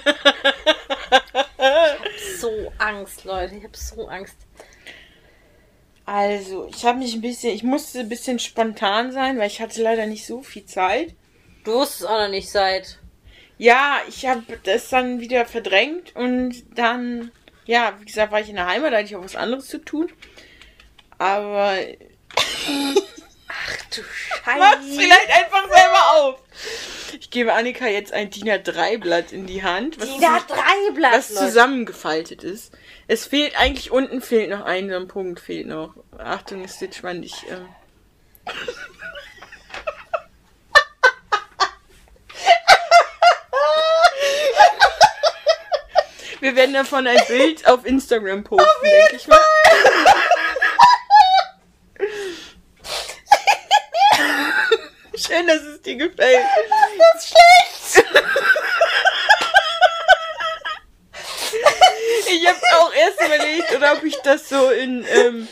So 2.40 2.72
Angst, 2.78 3.26
Leute. 3.26 3.56
Ich 3.56 3.64
habe 3.66 3.76
so 3.78 4.08
Angst. 4.08 4.36
Also, 6.12 6.68
ich 6.76 6.86
habe 6.86 6.98
mich 6.98 7.14
ein 7.14 7.22
bisschen, 7.22 7.54
ich 7.54 7.62
musste 7.62 8.00
ein 8.00 8.10
bisschen 8.10 8.40
spontan 8.40 9.12
sein, 9.12 9.38
weil 9.38 9.46
ich 9.46 9.62
hatte 9.62 9.80
leider 9.84 10.08
nicht 10.08 10.26
so 10.26 10.42
viel 10.42 10.66
Zeit. 10.66 11.14
Du 11.64 11.74
wusstest 11.74 12.08
auch 12.08 12.18
noch 12.18 12.30
nicht 12.30 12.50
seit. 12.50 12.98
Ja, 13.60 13.98
ich 14.08 14.26
habe 14.26 14.42
das 14.64 14.90
dann 14.90 15.20
wieder 15.20 15.46
verdrängt 15.46 16.16
und 16.16 16.64
dann, 16.76 17.32
ja, 17.66 17.94
wie 18.00 18.06
gesagt, 18.06 18.32
war 18.32 18.40
ich 18.42 18.50
in 18.50 18.56
der 18.56 18.66
Heimat, 18.66 18.92
da 18.92 18.98
hatte 18.98 19.06
ich 19.06 19.16
auch 19.16 19.24
was 19.24 19.36
anderes 19.36 19.68
zu 19.68 19.78
tun. 19.78 20.12
Aber 21.20 21.78
Ach 23.48 23.78
du 23.94 24.02
mach's 24.58 24.86
Scheiße. 24.88 25.00
vielleicht 25.00 25.30
einfach 25.30 25.68
selber 25.70 26.14
auf. 26.14 26.40
Ich 27.20 27.30
gebe 27.30 27.54
Annika 27.54 27.88
jetzt 27.88 28.14
ein 28.14 28.32
DIN 28.32 28.50
A3-Blatt 28.50 29.32
in 29.32 29.46
die 29.46 29.62
Hand. 29.62 30.00
Was 30.00 30.08
DIN 30.08 30.24
A3-Blatt, 30.24 31.14
Was 31.14 31.36
zusammengefaltet 31.36 32.44
ist. 32.44 32.72
Es 33.12 33.26
fehlt 33.26 33.60
eigentlich 33.60 33.90
unten 33.90 34.22
fehlt 34.22 34.52
noch 34.52 34.64
ein, 34.66 34.88
so 34.88 34.96
ein 34.96 35.08
Punkt 35.08 35.40
fehlt 35.40 35.66
noch. 35.66 35.96
Achtung, 36.20 36.64
es 36.64 36.80
wird 36.80 36.94
spannend. 36.94 37.26
Ich, 37.26 37.44
ähm 37.50 37.68
Wir 46.40 46.56
werden 46.56 46.76
davon 46.76 47.08
ein 47.08 47.18
Bild 47.28 47.68
auf 47.68 47.84
Instagram 47.84 48.44
posten, 48.44 48.68
denke 48.84 49.16
ich 49.16 49.28
mal. 49.28 49.40
Schön, 55.16 55.48
dass 55.48 55.64
es 55.64 55.82
dir 55.82 55.96
gefällt. 55.96 56.46
Das 57.16 57.24
ist 57.24 57.36
schlecht. 57.92 58.08
Ich 62.32 62.48
habe 62.48 62.60
auch 62.80 62.94
erst 62.94 63.22
überlegt, 63.26 63.76
oder 63.76 63.94
ob 63.94 64.04
ich 64.04 64.16
das 64.18 64.50
so 64.50 64.70
in 64.70 65.06
ähm, 65.10 65.48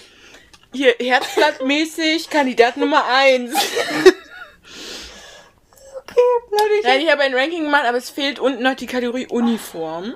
hier 0.74 0.95
Herzblattmäßig 0.99 2.30
Kandidat 2.30 2.78
Nummer 2.78 3.06
1. 3.06 3.54
Okay, 3.54 4.14
Leute, 6.52 6.74
ich 6.80 6.86
Nein, 6.86 7.02
ich 7.02 7.12
habe 7.12 7.24
ein 7.24 7.34
Ranking 7.34 7.64
gemacht, 7.64 7.86
aber 7.86 7.98
es 7.98 8.10
fehlt 8.10 8.40
unten 8.40 8.64
noch 8.64 8.76
die 8.76 8.86
Kategorie 8.86 9.28
Uniform. 9.28 10.16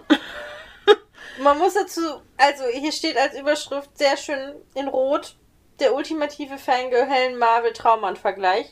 Man 1.40 1.58
muss 1.58 1.74
dazu, 1.74 2.02
also 2.38 2.64
hier 2.72 2.92
steht 2.92 3.18
als 3.18 3.38
Überschrift 3.38 3.98
sehr 3.98 4.18
schön 4.18 4.56
in 4.76 4.88
Rot 4.88 5.36
der 5.80 5.96
ultimative 5.96 6.58
Fangirl 6.58 7.08
Helen 7.08 7.38
Marvel 7.38 7.74
Traummann-Vergleich. 7.74 8.68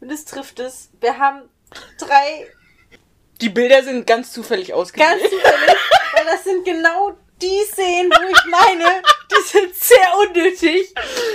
Und 0.00 0.12
es 0.12 0.24
trifft 0.26 0.60
es. 0.60 0.90
Wir 1.00 1.18
haben 1.18 1.48
drei 1.98 2.46
Die 3.40 3.48
Bilder 3.48 3.82
sind 3.82 4.06
ganz 4.06 4.32
zufällig 4.32 4.68
ganz 4.68 4.80
ausgewählt. 4.80 5.22
zufällig, 5.22 5.44
weil 5.44 5.75
das 6.26 6.44
sind 6.44 6.64
genau 6.64 7.16
die 7.40 7.62
Szenen, 7.70 8.10
wo 8.10 8.28
ich 8.28 8.44
meine, 8.50 9.02
die 9.30 9.42
sind 9.48 9.74
sehr 9.74 10.18
unnötig. 10.26 10.94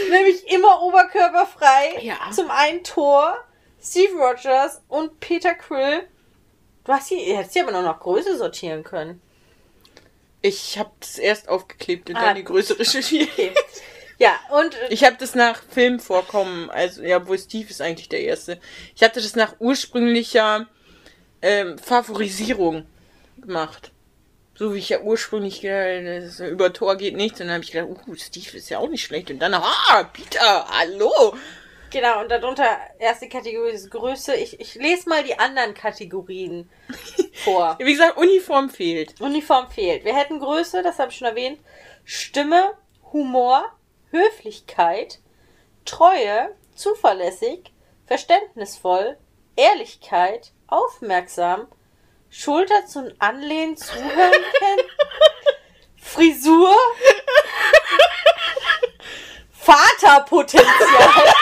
Nämlich 0.10 0.48
immer 0.52 0.82
oberkörperfrei. 0.82 2.00
Ja. 2.02 2.16
Zum 2.34 2.50
einen 2.50 2.84
Thor, 2.84 3.38
Steve 3.82 4.14
Rogers 4.18 4.82
und 4.88 5.20
Peter 5.20 5.54
Quill. 5.54 6.08
Du 6.84 6.92
hast 6.94 7.10
hier, 7.10 7.38
hättest 7.38 7.54
hier 7.54 7.64
aber 7.64 7.72
noch 7.72 7.84
nach 7.84 8.00
Größe 8.00 8.38
sortieren 8.38 8.84
können. 8.84 9.22
Ich 10.42 10.80
habe 10.80 10.90
das 11.00 11.20
erst 11.20 11.50
aufgeklebt 11.50 12.10
und 12.10 12.16
Ah. 12.16 12.22
dann 12.28 12.36
die 12.36 12.44
Größe 12.44 12.78
recherchiert. 12.80 13.30
Okay. 13.32 13.52
Ja, 14.18 14.40
und 14.50 14.74
äh, 14.76 14.88
Ich 14.90 15.04
habe 15.04 15.16
das 15.20 15.36
nach 15.36 15.62
Filmvorkommen, 15.72 16.70
also 16.72 17.04
ja, 17.04 17.28
wo 17.28 17.38
Steve 17.38 17.70
ist 17.70 17.82
eigentlich 17.82 18.10
der 18.10 18.22
erste. 18.22 18.60
Ich 18.96 19.04
hatte 19.04 19.22
das 19.22 19.36
nach 19.36 19.56
ursprünglicher 19.60 20.68
ähm, 21.44 21.78
Favorisierung 21.78 22.86
gemacht. 23.38 23.91
So 24.62 24.76
wie 24.76 24.78
ich 24.78 24.90
ja 24.90 25.00
ursprünglich 25.00 25.62
gedacht, 25.62 26.24
das 26.24 26.40
über 26.40 26.72
Tor 26.72 26.96
geht 26.96 27.16
nichts. 27.16 27.42
Und 27.42 27.48
dann 27.48 27.56
habe 27.56 27.64
ich 27.64 27.72
gedacht, 27.72 27.90
uh, 28.08 28.14
Steve 28.14 28.58
ist 28.58 28.70
ja 28.70 28.78
auch 28.78 28.90
nicht 28.90 29.04
schlecht. 29.04 29.32
Und 29.32 29.40
dann, 29.40 29.56
ah, 29.56 30.04
Peter, 30.14 30.68
hallo. 30.70 31.36
Genau, 31.90 32.22
und 32.22 32.30
darunter 32.30 32.78
erste 33.00 33.28
Kategorie 33.28 33.72
ist 33.72 33.90
Größe. 33.90 34.36
Ich, 34.36 34.60
ich 34.60 34.76
lese 34.76 35.10
mal 35.10 35.24
die 35.24 35.40
anderen 35.40 35.74
Kategorien 35.74 36.70
vor. 37.44 37.76
Wie 37.80 37.92
gesagt, 37.92 38.18
Uniform 38.18 38.70
fehlt. 38.70 39.20
Uniform 39.20 39.68
fehlt. 39.72 40.06
Wir 40.06 40.16
hätten 40.16 40.40
Größe, 40.40 40.84
das 40.84 41.00
habe 41.00 41.10
ich 41.10 41.18
schon 41.18 41.30
erwähnt. 41.30 41.60
Stimme, 42.04 42.78
Humor, 43.12 43.66
Höflichkeit, 44.12 45.22
Treue, 45.86 46.56
zuverlässig, 46.76 47.74
verständnisvoll, 48.06 49.18
Ehrlichkeit, 49.56 50.52
aufmerksam, 50.68 51.66
Schulter 52.34 52.88
zum 52.88 53.12
Anlehnen, 53.20 53.76
Zuhören 53.76 54.32
kennen, 54.58 54.90
Frisur, 56.02 56.74
Vaterpotenzial. 59.52 60.72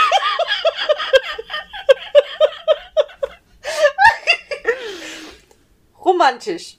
Romantisch. 6.03 6.77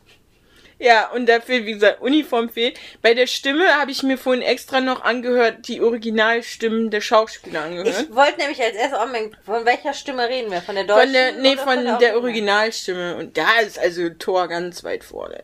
Ja, 0.80 1.10
und 1.10 1.26
dafür, 1.26 1.66
wie 1.66 1.74
gesagt, 1.74 2.00
Uniform 2.00 2.48
fehlt. 2.48 2.80
Bei 3.02 3.12
der 3.12 3.26
Stimme 3.26 3.78
habe 3.78 3.90
ich 3.90 4.02
mir 4.02 4.16
vorhin 4.16 4.42
extra 4.42 4.80
noch 4.80 5.02
angehört, 5.02 5.68
die 5.68 5.82
Originalstimmen 5.82 6.90
der 6.90 7.02
Schauspieler 7.02 7.64
angehört. 7.64 8.06
Ich 8.08 8.14
wollte 8.14 8.38
nämlich 8.38 8.62
als 8.62 8.74
erstes 8.76 8.98
anmerken, 8.98 9.36
von 9.44 9.66
welcher 9.66 9.92
Stimme 9.92 10.26
reden 10.26 10.50
wir? 10.50 10.62
Von 10.62 10.76
der 10.76 10.84
deutschen? 10.84 11.02
Von 11.02 11.12
der, 11.12 11.32
nee, 11.32 11.52
oder 11.52 11.62
von 11.62 11.98
der 11.98 12.16
Originalstimme. 12.16 13.16
Und 13.16 13.36
da 13.36 13.60
ist 13.60 13.78
also 13.78 14.08
Thor 14.08 14.48
ganz 14.48 14.82
weit 14.82 15.04
vorne. 15.04 15.42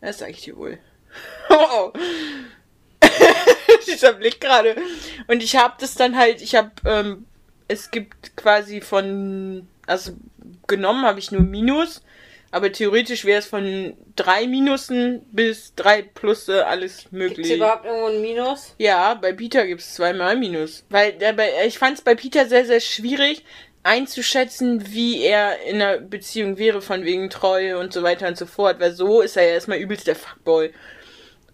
Das 0.00 0.18
sag 0.18 0.30
ich 0.30 0.42
dir 0.42 0.56
wohl. 0.56 0.78
Oh. 1.52 1.92
Dieser 3.86 4.12
Blick 4.12 4.40
gerade. 4.40 4.76
Und 5.26 5.42
ich 5.42 5.56
habe 5.56 5.74
das 5.80 5.94
dann 5.94 6.16
halt, 6.16 6.40
ich 6.40 6.54
habe, 6.54 6.70
ähm, 6.86 7.26
es 7.66 7.90
gibt 7.90 8.36
quasi 8.36 8.80
von, 8.80 9.66
also 9.86 10.12
genommen 10.68 11.04
habe 11.04 11.18
ich 11.18 11.32
nur 11.32 11.42
Minus, 11.42 12.02
aber 12.50 12.72
theoretisch 12.72 13.24
wäre 13.24 13.38
es 13.38 13.46
von 13.46 13.96
drei 14.16 14.46
Minusen 14.46 15.24
bis 15.30 15.74
drei 15.74 16.02
Plusse 16.02 16.66
alles 16.66 17.02
Gibt 17.02 17.12
möglich. 17.12 17.50
es 17.50 17.56
überhaupt 17.56 17.84
irgendwo 17.84 18.06
ein 18.06 18.20
Minus? 18.20 18.74
Ja, 18.78 19.14
bei 19.14 19.32
Peter 19.32 19.66
gibt 19.66 19.80
es 19.80 19.94
zweimal 19.94 20.36
Minus. 20.36 20.84
Weil 20.90 21.16
ich 21.66 21.78
fand 21.78 21.98
es 21.98 22.04
bei 22.04 22.14
Peter 22.14 22.46
sehr, 22.46 22.64
sehr 22.64 22.80
schwierig 22.80 23.44
einzuschätzen, 23.82 24.92
wie 24.92 25.22
er 25.22 25.62
in 25.62 25.80
einer 25.80 25.98
Beziehung 25.98 26.58
wäre, 26.58 26.82
von 26.82 27.04
wegen 27.04 27.30
Treue 27.30 27.78
und 27.78 27.92
so 27.92 28.02
weiter 28.02 28.26
und 28.28 28.36
so 28.36 28.46
fort. 28.46 28.80
Weil 28.80 28.92
so 28.92 29.20
ist 29.20 29.36
er 29.36 29.44
ja 29.44 29.54
erstmal 29.54 29.78
übelst 29.78 30.06
der 30.06 30.16
Fuckboy. 30.16 30.72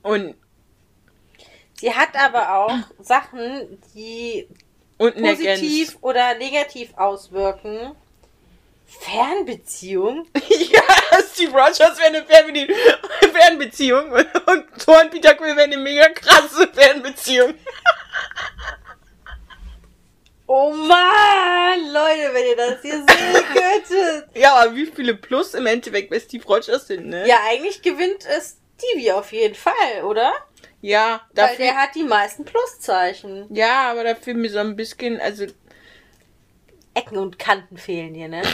Und 0.03 0.35
Sie 1.79 1.93
hat 1.93 2.17
aber 2.17 2.55
auch 2.55 2.75
Sachen, 3.01 3.79
die 3.95 4.49
positiv 4.99 5.99
oder 6.01 6.35
negativ 6.39 6.95
auswirken. 6.97 7.93
Fernbeziehung? 8.87 10.27
ja, 10.49 10.83
Steve 11.33 11.53
Rogers 11.53 11.99
wäre 11.99 12.07
eine 12.09 12.25
Fernbe 12.25 12.67
Fernbeziehung 13.33 14.13
und 14.13 14.65
Thor 14.85 15.01
und 15.03 15.11
Peter 15.11 15.35
Quill 15.35 15.57
wäre 15.57 15.65
eine 15.65 15.77
mega 15.77 16.09
krasse 16.11 16.69
Fernbeziehung. 16.73 17.55
Oh 20.49 20.71
Mann, 20.71 21.81
Leute, 21.93 22.33
wenn 22.33 22.47
ihr 22.47 22.57
das 22.57 22.81
hier 22.81 23.01
so 23.01 23.43
könntet. 23.53 24.29
Ja, 24.37 24.55
aber 24.55 24.77
wie 24.77 24.87
viele 24.87 25.15
Plus 25.15 25.55
im 25.55 25.67
Endeffekt 25.67 26.09
bei 26.09 26.21
Steve 26.21 26.45
Rogers 26.47 26.87
sind, 26.87 27.07
ne? 27.07 27.27
Ja, 27.27 27.41
eigentlich 27.49 27.83
gewinnt 27.83 28.25
es 28.25 28.57
Stevie 28.79 29.11
auf 29.11 29.33
jeden 29.33 29.57
Fall, 29.57 30.05
oder? 30.05 30.33
Ja, 30.83 31.23
Weil 31.35 31.49
dafür, 31.49 31.65
der 31.65 31.77
hat 31.77 31.97
die 31.97 32.05
meisten 32.05 32.45
Pluszeichen. 32.45 33.47
ja, 33.51 33.91
aber 33.91 34.05
dafür 34.05 34.35
mir 34.35 34.49
so 34.49 34.59
ein 34.61 34.77
bisschen, 34.77 35.21
also 35.21 35.47
Ecken 36.97 37.19
und 37.19 37.39
Kanten 37.39 37.77
fehlen 37.77 38.15
hier, 38.15 38.29
ne? 38.29 38.43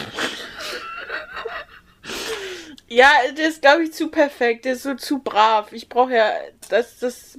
Ja, 2.88 3.10
der 3.34 3.48
ist, 3.48 3.62
glaube 3.62 3.84
ich, 3.84 3.94
zu 3.94 4.10
perfekt. 4.10 4.66
Der 4.66 4.74
ist 4.74 4.82
so 4.82 4.94
zu 4.94 5.20
brav. 5.20 5.72
Ich 5.72 5.88
brauche 5.88 6.14
ja, 6.14 6.30
dass 6.68 6.98
das, 6.98 7.38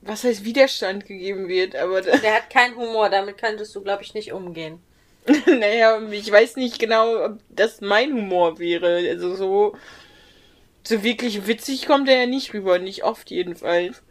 was 0.00 0.24
heißt 0.24 0.46
Widerstand 0.46 1.04
gegeben 1.04 1.46
wird. 1.46 1.76
Aber, 1.76 2.00
Der 2.00 2.34
hat 2.36 2.48
keinen 2.48 2.76
Humor, 2.76 3.10
damit 3.10 3.36
könntest 3.36 3.76
du, 3.76 3.82
glaube 3.82 4.02
ich, 4.02 4.14
nicht 4.14 4.32
umgehen. 4.32 4.80
naja, 5.46 6.00
ich 6.10 6.32
weiß 6.32 6.56
nicht 6.56 6.78
genau, 6.78 7.22
ob 7.22 7.38
das 7.50 7.82
mein 7.82 8.14
Humor 8.14 8.58
wäre. 8.58 9.06
Also 9.10 9.34
so, 9.34 9.76
so 10.84 11.02
wirklich 11.02 11.46
witzig 11.46 11.86
kommt 11.86 12.08
er 12.08 12.20
ja 12.20 12.26
nicht 12.26 12.54
rüber. 12.54 12.78
Nicht 12.78 13.04
oft 13.04 13.30
jedenfalls. 13.30 14.02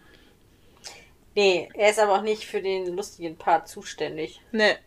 Nee, 1.34 1.70
er 1.74 1.90
ist 1.90 2.00
aber 2.00 2.20
auch 2.20 2.24
nicht 2.24 2.46
für 2.46 2.62
den 2.62 2.86
lustigen 2.96 3.36
Part 3.36 3.68
zuständig. 3.68 4.42
Ne. 4.52 4.78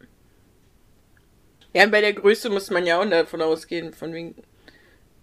Ja, 1.75 1.85
und 1.85 1.91
bei 1.91 2.01
der 2.01 2.15
Größe 2.15 2.49
muss 2.49 2.71
man 2.71 2.87
ja 2.87 3.01
auch 3.01 3.05
davon 3.05 3.43
ausgehen, 3.43 3.93
von 3.93 4.15
wegen, 4.15 4.37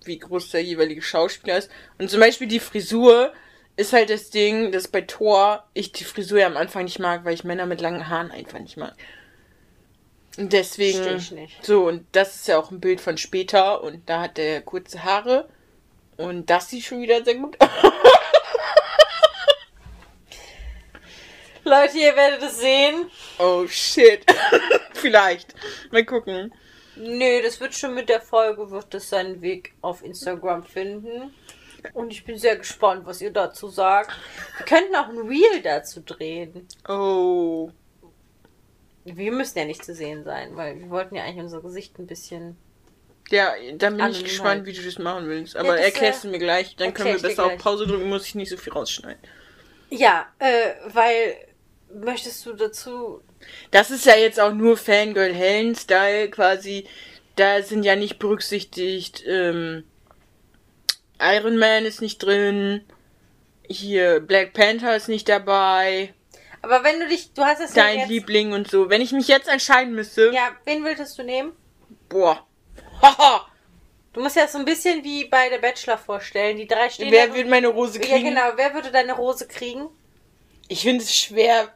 wie 0.03 0.19
groß 0.19 0.51
der 0.51 0.63
jeweilige 0.63 1.01
Schauspieler 1.01 1.57
ist. 1.57 1.71
Und 1.97 2.09
zum 2.09 2.19
Beispiel 2.19 2.47
die 2.47 2.59
Frisur 2.59 3.31
ist 3.77 3.93
halt 3.93 4.09
das 4.09 4.29
Ding, 4.29 4.71
dass 4.71 4.87
bei 4.87 5.01
Thor 5.01 5.63
ich 5.73 5.93
die 5.93 6.03
Frisur 6.03 6.39
ja 6.39 6.47
am 6.47 6.57
Anfang 6.57 6.83
nicht 6.83 6.99
mag, 6.99 7.23
weil 7.23 7.33
ich 7.33 7.45
Männer 7.45 7.65
mit 7.65 7.81
langen 7.81 8.09
Haaren 8.09 8.31
einfach 8.31 8.59
nicht 8.59 8.77
mag. 8.77 8.93
Und 10.37 10.53
deswegen. 10.53 10.99
Versteh 10.99 11.15
ich 11.15 11.31
nicht. 11.31 11.65
So, 11.65 11.87
und 11.87 12.05
das 12.11 12.35
ist 12.35 12.47
ja 12.47 12.59
auch 12.59 12.69
ein 12.69 12.81
Bild 12.81 13.01
von 13.01 13.17
später 13.17 13.83
und 13.83 14.07
da 14.09 14.21
hat 14.21 14.37
er 14.37 14.61
kurze 14.61 15.03
Haare. 15.03 15.49
Und 16.17 16.49
das 16.49 16.69
sieht 16.69 16.83
schon 16.83 17.01
wieder 17.01 17.23
sehr 17.23 17.35
gut 17.35 17.59
aus. 17.59 17.69
Leute, 21.63 21.97
ihr 21.97 22.15
werdet 22.15 22.43
es 22.43 22.59
sehen. 22.59 23.09
Oh 23.37 23.67
shit. 23.67 24.25
Vielleicht. 24.93 25.53
Mal 25.91 26.05
gucken. 26.05 26.53
Nö, 26.95 27.41
das 27.41 27.59
wird 27.59 27.73
schon 27.73 27.93
mit 27.93 28.09
der 28.09 28.21
Folge, 28.21 28.69
wird 28.71 28.93
es 28.93 29.09
seinen 29.09 29.41
Weg 29.41 29.73
auf 29.81 30.03
Instagram 30.03 30.63
finden. 30.63 31.33
Und 31.93 32.11
ich 32.11 32.25
bin 32.25 32.37
sehr 32.37 32.57
gespannt, 32.57 33.05
was 33.05 33.21
ihr 33.21 33.31
dazu 33.31 33.67
sagt. 33.67 34.11
Wir 34.57 34.65
könnten 34.65 34.95
auch 34.95 35.09
ein 35.09 35.17
Reel 35.17 35.61
dazu 35.63 36.01
drehen. 36.01 36.67
Oh. 36.87 37.71
Wir 39.03 39.31
müssen 39.31 39.57
ja 39.57 39.65
nicht 39.65 39.83
zu 39.83 39.95
sehen 39.95 40.23
sein, 40.23 40.55
weil 40.55 40.79
wir 40.79 40.89
wollten 40.89 41.15
ja 41.15 41.23
eigentlich 41.23 41.43
unser 41.43 41.61
Gesicht 41.61 41.97
ein 41.97 42.05
bisschen. 42.05 42.55
Ja, 43.29 43.53
dann 43.75 43.97
bin 43.97 44.09
ich 44.09 44.23
gespannt, 44.23 44.65
wie 44.65 44.73
du 44.73 44.83
das 44.83 44.99
machen 44.99 45.27
willst. 45.27 45.55
Aber 45.55 45.75
das, 45.75 45.85
erklärst 45.85 46.23
äh, 46.23 46.27
du 46.27 46.31
mir 46.31 46.39
gleich, 46.39 46.75
dann 46.75 46.93
können 46.93 47.15
wir 47.15 47.21
besser 47.21 47.45
auf. 47.45 47.57
Pause 47.57 47.87
drücken, 47.87 48.09
muss 48.09 48.25
ich 48.25 48.35
nicht 48.35 48.49
so 48.49 48.57
viel 48.57 48.73
rausschneiden. 48.73 49.21
Ja, 49.89 50.27
äh, 50.39 50.73
weil 50.87 51.35
möchtest 51.95 52.45
du 52.45 52.53
dazu. 52.53 53.21
Das 53.71 53.91
ist 53.91 54.05
ja 54.05 54.15
jetzt 54.15 54.39
auch 54.39 54.53
nur 54.53 54.77
Fangirl 54.77 55.33
Helen-Style 55.33 56.29
quasi. 56.29 56.87
Da 57.35 57.61
sind 57.63 57.83
ja 57.83 57.95
nicht 57.95 58.19
berücksichtigt, 58.19 59.23
ähm, 59.25 59.83
Iron 61.19 61.57
Man 61.57 61.85
ist 61.85 62.01
nicht 62.01 62.17
drin. 62.19 62.83
Hier, 63.67 64.19
Black 64.19 64.53
Panther 64.53 64.95
ist 64.95 65.07
nicht 65.07 65.29
dabei. 65.29 66.13
Aber 66.61 66.83
wenn 66.83 66.99
du 66.99 67.07
dich. 67.07 67.33
Du 67.33 67.43
hast 67.43 67.61
es 67.61 67.73
ja 67.75 67.83
Dein 67.83 67.99
jetzt. 67.99 68.09
Liebling 68.09 68.53
und 68.53 68.69
so. 68.69 68.89
Wenn 68.89 69.01
ich 69.01 69.11
mich 69.11 69.27
jetzt 69.27 69.47
entscheiden 69.47 69.93
müsste. 69.93 70.31
Ja, 70.33 70.49
wen 70.65 70.83
würdest 70.83 71.17
du 71.17 71.23
nehmen? 71.23 71.53
Boah. 72.09 72.45
Haha. 73.01 73.47
Du 74.13 74.19
musst 74.21 74.35
ja 74.35 74.47
so 74.47 74.57
ein 74.57 74.65
bisschen 74.65 75.03
wie 75.03 75.25
bei 75.25 75.47
der 75.49 75.59
Bachelor 75.59 75.97
vorstellen. 75.97 76.57
Die 76.57 76.67
drei 76.67 76.89
stehen 76.89 77.11
Wer 77.11 77.33
wird 77.33 77.47
meine 77.47 77.69
Rose 77.69 77.99
Ja, 77.99 78.05
kriegen? 78.05 78.29
genau. 78.29 78.51
Wer 78.55 78.73
würde 78.73 78.91
deine 78.91 79.13
Rose 79.13 79.47
kriegen? 79.47 79.87
Ich 80.67 80.81
finde 80.81 81.03
es 81.03 81.15
schwer, 81.15 81.73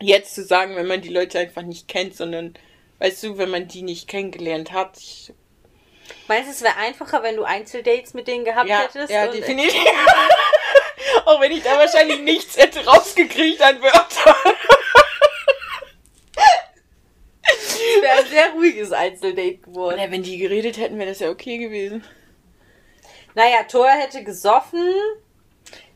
jetzt 0.00 0.34
zu 0.34 0.44
sagen, 0.44 0.76
wenn 0.76 0.86
man 0.86 1.00
die 1.00 1.08
Leute 1.08 1.38
einfach 1.38 1.62
nicht 1.62 1.88
kennt, 1.88 2.16
sondern, 2.16 2.54
weißt 2.98 3.22
du, 3.24 3.38
wenn 3.38 3.50
man 3.50 3.68
die 3.68 3.82
nicht 3.82 4.08
kennengelernt 4.08 4.72
hat. 4.72 4.98
Ich, 4.98 5.32
Meinst 6.26 6.48
du, 6.48 6.52
es 6.52 6.62
wäre 6.62 6.76
einfacher, 6.76 7.22
wenn 7.22 7.36
du 7.36 7.44
Einzeldates 7.44 8.14
mit 8.14 8.28
denen 8.28 8.44
gehabt 8.44 8.68
ja, 8.68 8.80
hättest? 8.82 9.10
ja, 9.10 9.26
definitiv. 9.28 9.74
Auch 11.24 11.40
wenn 11.40 11.52
ich 11.52 11.62
da 11.62 11.78
wahrscheinlich 11.78 12.20
nichts 12.20 12.56
hätte 12.56 12.84
rausgekriegt 12.84 13.60
an 13.62 13.80
Wörtern. 13.82 14.54
Es 17.42 18.02
wäre 18.02 18.18
ein 18.18 18.26
sehr 18.26 18.50
ruhiges 18.50 18.92
Einzeldate 18.92 19.58
geworden. 19.58 19.98
Ja, 19.98 20.10
wenn 20.10 20.22
die 20.22 20.38
geredet 20.38 20.76
hätten, 20.76 20.98
wäre 20.98 21.08
das 21.08 21.20
ja 21.20 21.30
okay 21.30 21.58
gewesen. 21.58 22.04
Naja, 23.34 23.62
Thor 23.64 23.88
hätte 23.88 24.24
gesoffen. 24.24 24.94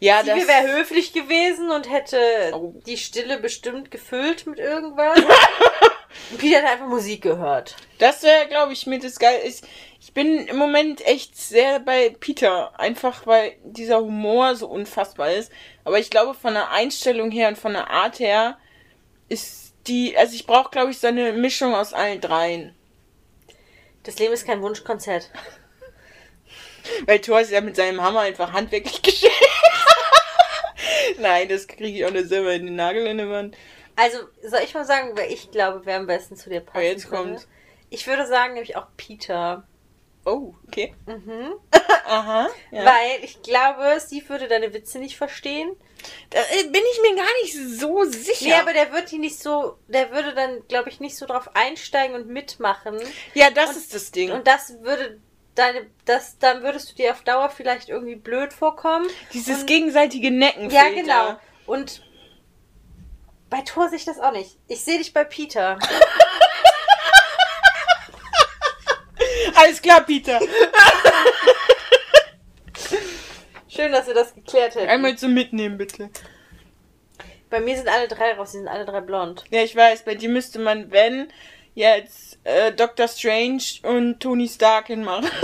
Ja, 0.01 0.23
Siebe 0.25 0.49
wäre 0.49 0.77
höflich 0.79 1.13
gewesen 1.13 1.71
und 1.71 1.91
hätte 1.91 2.19
Oh. 2.53 2.75
die 2.87 2.97
Stille 2.97 3.39
bestimmt 3.39 3.91
gefüllt 3.91 4.47
mit 4.47 4.59
irgendwas. 4.59 5.19
und 6.31 6.39
Peter 6.39 6.59
hat 6.63 6.73
einfach 6.73 6.89
Musik 6.89 7.23
gehört. 7.23 7.77
Das 7.99 8.23
wäre, 8.23 8.49
glaube 8.49 8.73
ich, 8.73 8.87
mir 8.87 8.99
das 8.99 9.19
geil 9.19 9.41
ist. 9.45 9.65
Ich 10.01 10.13
bin 10.13 10.47
im 10.49 10.57
Moment 10.57 11.07
echt 11.07 11.37
sehr 11.39 11.79
bei 11.79 12.15
Peter. 12.19 12.79
Einfach 12.79 13.27
weil 13.27 13.55
dieser 13.63 14.01
Humor 14.01 14.57
so 14.57 14.67
unfassbar 14.67 15.33
ist. 15.33 15.53
Aber 15.85 15.99
ich 16.01 16.11
glaube, 16.11 16.35
von 16.35 16.55
der 16.55 16.71
Einstellung 16.73 17.31
her 17.31 17.49
und 17.49 17.57
von 17.59 17.73
der 17.73 17.91
Art 17.91 18.19
her 18.19 18.59
ist 19.29 19.75
die. 19.87 20.17
Also 20.17 20.35
ich 20.35 20.47
brauche, 20.47 20.71
glaube 20.71 20.91
ich, 20.91 20.99
so 20.99 21.07
eine 21.07 21.33
Mischung 21.33 21.75
aus 21.75 21.93
allen 21.93 22.21
dreien. 22.21 22.75
Das 24.03 24.19
Leben 24.19 24.33
ist 24.35 24.47
kein 24.47 24.63
Wunschkonzert. 24.63 25.31
Weil 27.07 27.21
Thor 27.21 27.41
ist 27.41 27.51
ja 27.51 27.61
mit 27.61 27.77
seinem 27.77 28.03
Hammer 28.03 28.21
einfach 28.21 28.53
handwerklich 28.53 29.01
geschehen. 29.03 29.31
Nein, 31.19 31.49
das 31.49 31.67
kriege 31.67 31.99
ich 31.99 32.05
auch 32.07 32.11
nicht 32.11 32.29
selber 32.29 32.53
in 32.53 32.67
den 32.67 32.77
Nagel 32.77 33.07
in 33.07 33.19
die 33.19 33.29
Wand. 33.29 33.57
Also, 33.97 34.19
soll 34.43 34.61
ich 34.65 34.75
mal 34.75 34.85
sagen, 34.85 35.11
wer 35.15 35.31
ich 35.31 35.51
glaube, 35.51 35.83
wer 35.85 35.97
am 35.97 36.07
besten 36.07 36.37
zu 36.37 36.49
dir 36.51 36.61
passt? 36.61 36.77
Aber 36.77 36.85
jetzt 36.85 37.11
kommt's. 37.11 37.47
Ich 37.91 38.07
würde 38.07 38.27
sagen, 38.27 38.55
nämlich 38.55 38.77
auch 38.77 38.87
Peter. 38.97 39.67
Oh, 40.25 40.55
okay. 40.67 40.95
Mhm. 41.07 41.53
Aha. 42.07 42.49
Ja. 42.71 42.85
Weil 42.87 43.23
ich 43.25 43.43
glaube, 43.43 44.01
sie 44.01 44.27
würde 44.29 44.49
deine 44.49 44.73
Witze 44.73 44.99
nicht 44.99 45.17
verstehen. 45.17 45.77
Da 46.31 46.39
äh, 46.39 46.65
bin 46.65 46.83
ich 46.93 47.01
mir 47.03 47.17
gar 47.17 47.33
nicht 47.43 47.79
so 47.81 48.05
sicher. 48.05 48.47
Nee, 48.47 48.55
aber 48.55 48.73
der 48.73 48.93
wird 48.93 49.11
die 49.11 49.19
nicht 49.19 49.39
so, 49.39 49.77
der 49.89 50.11
würde 50.13 50.35
dann, 50.35 50.67
glaube 50.69 50.89
ich, 50.89 51.01
nicht 51.01 51.17
so 51.17 51.27
drauf 51.27 51.51
einsteigen 51.55 52.17
und 52.17 52.29
mitmachen. 52.29 52.99
ja, 53.35 53.51
das 53.51 53.71
Und- 53.71 53.77
ist 53.77 53.95
das 53.95 54.11
Ding. 54.11 54.33
Und 54.33 54.47
das 54.47 54.81
würde 54.81 55.21
deine, 55.55 55.87
das, 56.05 56.39
dann 56.39 56.63
würdest 56.63 56.91
du 56.91 56.95
dir 56.95 57.13
auf 57.13 57.23
Dauer 57.23 57.51
vielleicht 57.51 57.89
irgendwie 57.89 58.17
blöd 58.17 58.53
vorkommen. 58.53 59.07
Dieses 59.33 59.61
und, 59.61 59.67
gegenseitige 59.67 60.31
Necken. 60.31 60.71
Ja, 60.71 60.89
genau. 60.91 61.39
Und 61.67 62.03
bei 63.51 63.61
Thor 63.63 63.89
sehe 63.89 63.99
ich 63.99 64.05
das 64.05 64.19
auch 64.19 64.33
nicht. 64.33 64.59
Ich 64.69 64.83
sehe 64.83 64.99
dich 64.99 65.13
bei 65.13 65.25
Peter. 65.25 65.79
Alles 69.55 69.83
klar, 69.83 70.01
Peter. 70.01 70.41
Schön, 73.69 73.93
dass 73.93 74.07
wir 74.07 74.15
das 74.15 74.35
geklärt 74.35 74.75
hätten. 74.75 74.89
Einmal 74.89 75.17
zum 75.17 75.35
Mitnehmen, 75.35 75.79
bitte. 75.79 76.11
Bei 77.49 77.61
mir 77.61 77.77
sind 77.77 77.89
alle 77.89 78.09
drei 78.09 78.33
raus, 78.33 78.53
die 78.53 78.59
sind 78.59 78.69
alle 78.69 78.87
drei 78.87 79.01
blond. 79.03 79.45
Ja, 79.51 79.63
ich 79.63 79.77
weiß, 79.77 80.05
bei 80.05 80.15
dir 80.15 80.31
müsste 80.31 80.59
man, 80.59 80.91
wenn, 80.91 81.31
jetzt 81.75 82.39
äh, 82.45 82.73
Doctor 82.73 83.09
Strange 83.09 83.63
und 83.83 84.21
Tony 84.21 84.49
Stark 84.49 84.89
hinmachen. 84.89 85.31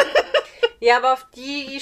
Ja, 0.80 0.98
aber 0.98 1.14
auf 1.14 1.26
die 1.34 1.80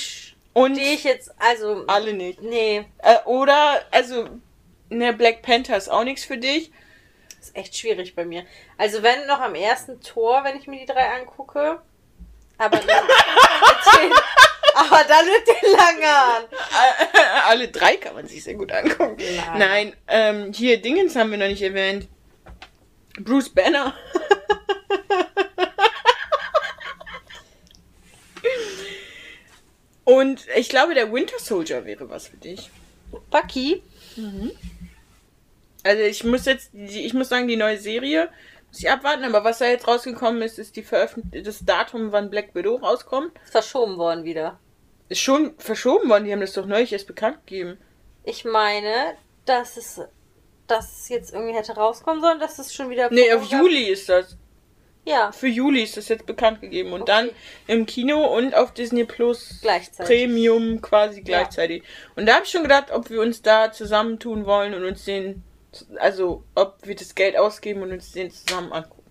Und 0.54 0.76
stehe 0.76 0.94
ich 0.94 1.04
jetzt, 1.04 1.30
also. 1.38 1.84
alle 1.86 2.14
nicht. 2.14 2.40
Nee, 2.40 2.86
Äh, 3.02 3.16
oder, 3.26 3.82
also, 3.90 4.26
ne, 4.88 5.12
Black 5.12 5.42
Panther 5.42 5.76
ist 5.76 5.90
auch 5.90 6.02
nichts 6.04 6.24
für 6.24 6.38
dich. 6.38 6.70
ist 7.38 7.54
echt 7.54 7.76
schwierig 7.76 8.14
bei 8.14 8.24
mir. 8.24 8.46
Also, 8.78 9.02
wenn 9.02 9.26
noch 9.26 9.40
am 9.40 9.54
ersten 9.54 10.00
Tor, 10.00 10.44
wenn 10.44 10.56
ich 10.58 10.66
mir 10.66 10.80
die 10.80 10.86
drei 10.86 11.10
angucke. 11.10 11.82
Aber 12.56 12.78
dann. 12.78 13.04
aber 14.74 15.04
dann 15.06 15.26
mit 15.26 15.46
den. 15.46 15.74
Äh, 15.74 17.18
alle 17.48 17.68
drei 17.68 17.96
kann 17.98 18.14
man 18.14 18.26
sich 18.26 18.42
sehr 18.42 18.54
gut 18.54 18.72
angucken. 18.72 19.16
Nein. 19.18 19.58
Nein, 19.58 19.96
ähm, 20.08 20.52
hier, 20.54 20.80
Dingens 20.80 21.16
haben 21.16 21.30
wir 21.32 21.38
noch 21.38 21.48
nicht 21.48 21.60
erwähnt. 21.62 22.08
Bruce 23.18 23.48
Banner. 23.48 23.94
Und 30.04 30.46
ich 30.56 30.68
glaube, 30.68 30.94
der 30.94 31.12
Winter 31.12 31.38
Soldier 31.38 31.84
wäre 31.84 32.08
was 32.08 32.28
für 32.28 32.36
dich. 32.36 32.70
Bucky. 33.30 33.82
Also 35.82 36.02
ich 36.02 36.24
muss 36.24 36.44
jetzt, 36.44 36.72
ich 36.74 37.12
muss 37.12 37.28
sagen, 37.28 37.48
die 37.48 37.56
neue 37.56 37.78
Serie 37.78 38.30
muss 38.68 38.80
ich 38.80 38.90
abwarten, 38.90 39.24
aber 39.24 39.44
was 39.44 39.58
da 39.58 39.66
jetzt 39.66 39.88
rausgekommen 39.88 40.42
ist, 40.42 40.58
ist 40.58 40.76
die 40.76 40.82
Veröffentlich 40.82 41.42
das 41.42 41.64
Datum, 41.64 42.12
wann 42.12 42.30
Black 42.30 42.54
Widow 42.54 42.76
rauskommt. 42.76 43.32
Ist 43.44 43.52
verschoben 43.52 43.96
worden 43.96 44.24
wieder. 44.24 44.58
Ist 45.08 45.20
schon 45.20 45.54
verschoben 45.58 46.08
worden, 46.08 46.24
die 46.24 46.32
haben 46.32 46.40
das 46.40 46.52
doch 46.52 46.66
neulich 46.66 46.92
erst 46.92 47.06
bekannt 47.06 47.38
gegeben. 47.46 47.78
Ich 48.24 48.44
meine, 48.44 49.16
dass 49.44 49.76
es, 49.76 50.00
dass 50.66 51.00
es 51.00 51.08
jetzt 51.08 51.32
irgendwie 51.32 51.54
hätte 51.54 51.74
rauskommen 51.74 52.20
sollen, 52.22 52.40
dass 52.40 52.58
es 52.58 52.74
schon 52.74 52.90
wieder. 52.90 53.08
Nee, 53.10 53.32
auf 53.32 53.42
vorher- 53.42 53.58
Juli 53.60 53.84
ist 53.88 54.08
das. 54.08 54.36
Ja, 55.08 55.30
Für 55.30 55.46
Juli 55.46 55.84
ist 55.84 55.96
das 55.96 56.08
jetzt 56.08 56.26
bekannt 56.26 56.60
gegeben. 56.60 56.92
Und 56.92 57.02
Okay. 57.02 57.12
dann 57.12 57.30
im 57.68 57.86
Kino 57.86 58.26
und 58.36 58.56
auf 58.56 58.74
Disney 58.74 59.04
Plus. 59.04 59.60
Premium 59.98 60.80
quasi 60.82 61.22
gleichzeitig. 61.22 61.84
Und 62.16 62.26
da 62.26 62.34
habe 62.34 62.44
ich 62.44 62.50
schon 62.50 62.64
gedacht, 62.64 62.90
ob 62.90 63.08
wir 63.08 63.20
uns 63.20 63.40
da 63.40 63.70
zusammentun 63.70 64.46
wollen 64.46 64.74
und 64.74 64.84
uns 64.84 65.04
den, 65.04 65.44
also 65.98 66.42
ob 66.56 66.78
wir 66.82 66.96
das 66.96 67.14
Geld 67.14 67.36
ausgeben 67.38 67.82
und 67.82 67.92
uns 67.92 68.10
den 68.10 68.32
zusammen 68.32 68.72
angucken. 68.72 69.04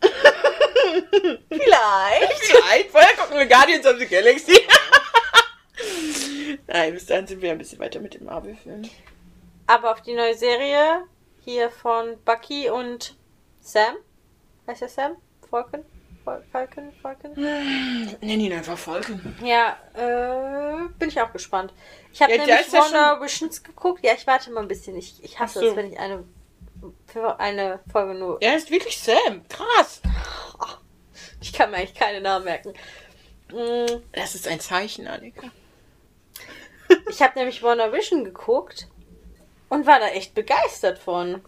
Vielleicht. 1.48 2.32
Vielleicht, 2.40 2.90
vorher 2.90 3.14
gucken 3.16 3.38
wir 3.38 3.46
Guardians 3.46 3.86
of 3.86 3.98
the 3.98 4.06
Galaxy. 4.06 4.56
Nein, 6.68 6.94
bis 6.94 7.06
dahin 7.06 7.26
sind 7.26 7.42
wir 7.42 7.50
ein 7.50 7.58
bisschen 7.58 7.78
weiter 7.80 7.98
mit 8.00 8.14
dem 8.14 8.24
Marvel-Film. 8.26 8.82
Aber 9.66 9.92
auf 9.92 10.02
die 10.02 10.14
neue 10.14 10.34
Serie 10.36 11.04
hier 11.40 11.70
von 11.70 12.16
Bucky 12.24 12.68
und 12.70 13.16
Sam. 13.60 13.96
Heißt 14.66 14.82
der 14.82 14.88
Sam? 14.88 15.16
Falcon? 15.48 15.84
Fal- 16.24 16.42
Falcon? 16.52 16.92
Falcon? 17.02 17.32
Nenn 17.36 18.40
ihn 18.40 18.52
einfach 18.52 18.78
Falcon. 18.78 19.36
Ja, 19.42 19.76
äh, 19.94 20.88
bin 20.98 21.08
ich 21.08 21.20
auch 21.20 21.32
gespannt. 21.32 21.72
Ich 22.12 22.22
habe 22.22 22.32
Ja, 22.32 22.38
nämlich 22.38 22.60
ist 22.66 22.72
ja 22.72 22.80
Wonder 22.80 23.20
Visions 23.20 23.62
geguckt. 23.62 24.04
Ja, 24.04 24.12
ich 24.14 24.26
warte 24.26 24.50
mal 24.52 24.60
ein 24.60 24.68
bisschen. 24.68 24.96
Ich, 24.96 25.22
ich 25.24 25.38
hasse 25.40 25.60
so. 25.60 25.66
es, 25.66 25.76
wenn 25.76 25.92
ich 25.92 25.98
eine, 25.98 26.24
für 27.06 27.40
eine 27.40 27.80
Folge 27.90 28.14
nur. 28.14 28.38
Er 28.40 28.56
ist 28.56 28.70
wirklich 28.70 28.98
Sam. 29.00 29.42
Krass. 29.48 30.00
Ich 31.40 31.52
kann 31.52 31.70
mir 31.72 31.78
eigentlich 31.78 31.94
keine 31.94 32.20
Namen 32.20 32.44
merken. 32.44 32.72
Mm, 33.52 34.00
Das 34.12 34.34
ist 34.36 34.46
ein 34.46 34.60
Zeichen, 34.60 35.08
Annika. 35.08 35.48
Ich 37.10 37.20
habe 37.20 37.36
nämlich 37.38 37.62
Wonder 37.64 37.92
Vision 37.92 38.24
geguckt 38.24 38.86
und 39.72 39.86
war 39.86 40.00
da 40.00 40.08
echt 40.08 40.34
begeistert 40.34 40.98
von. 40.98 41.40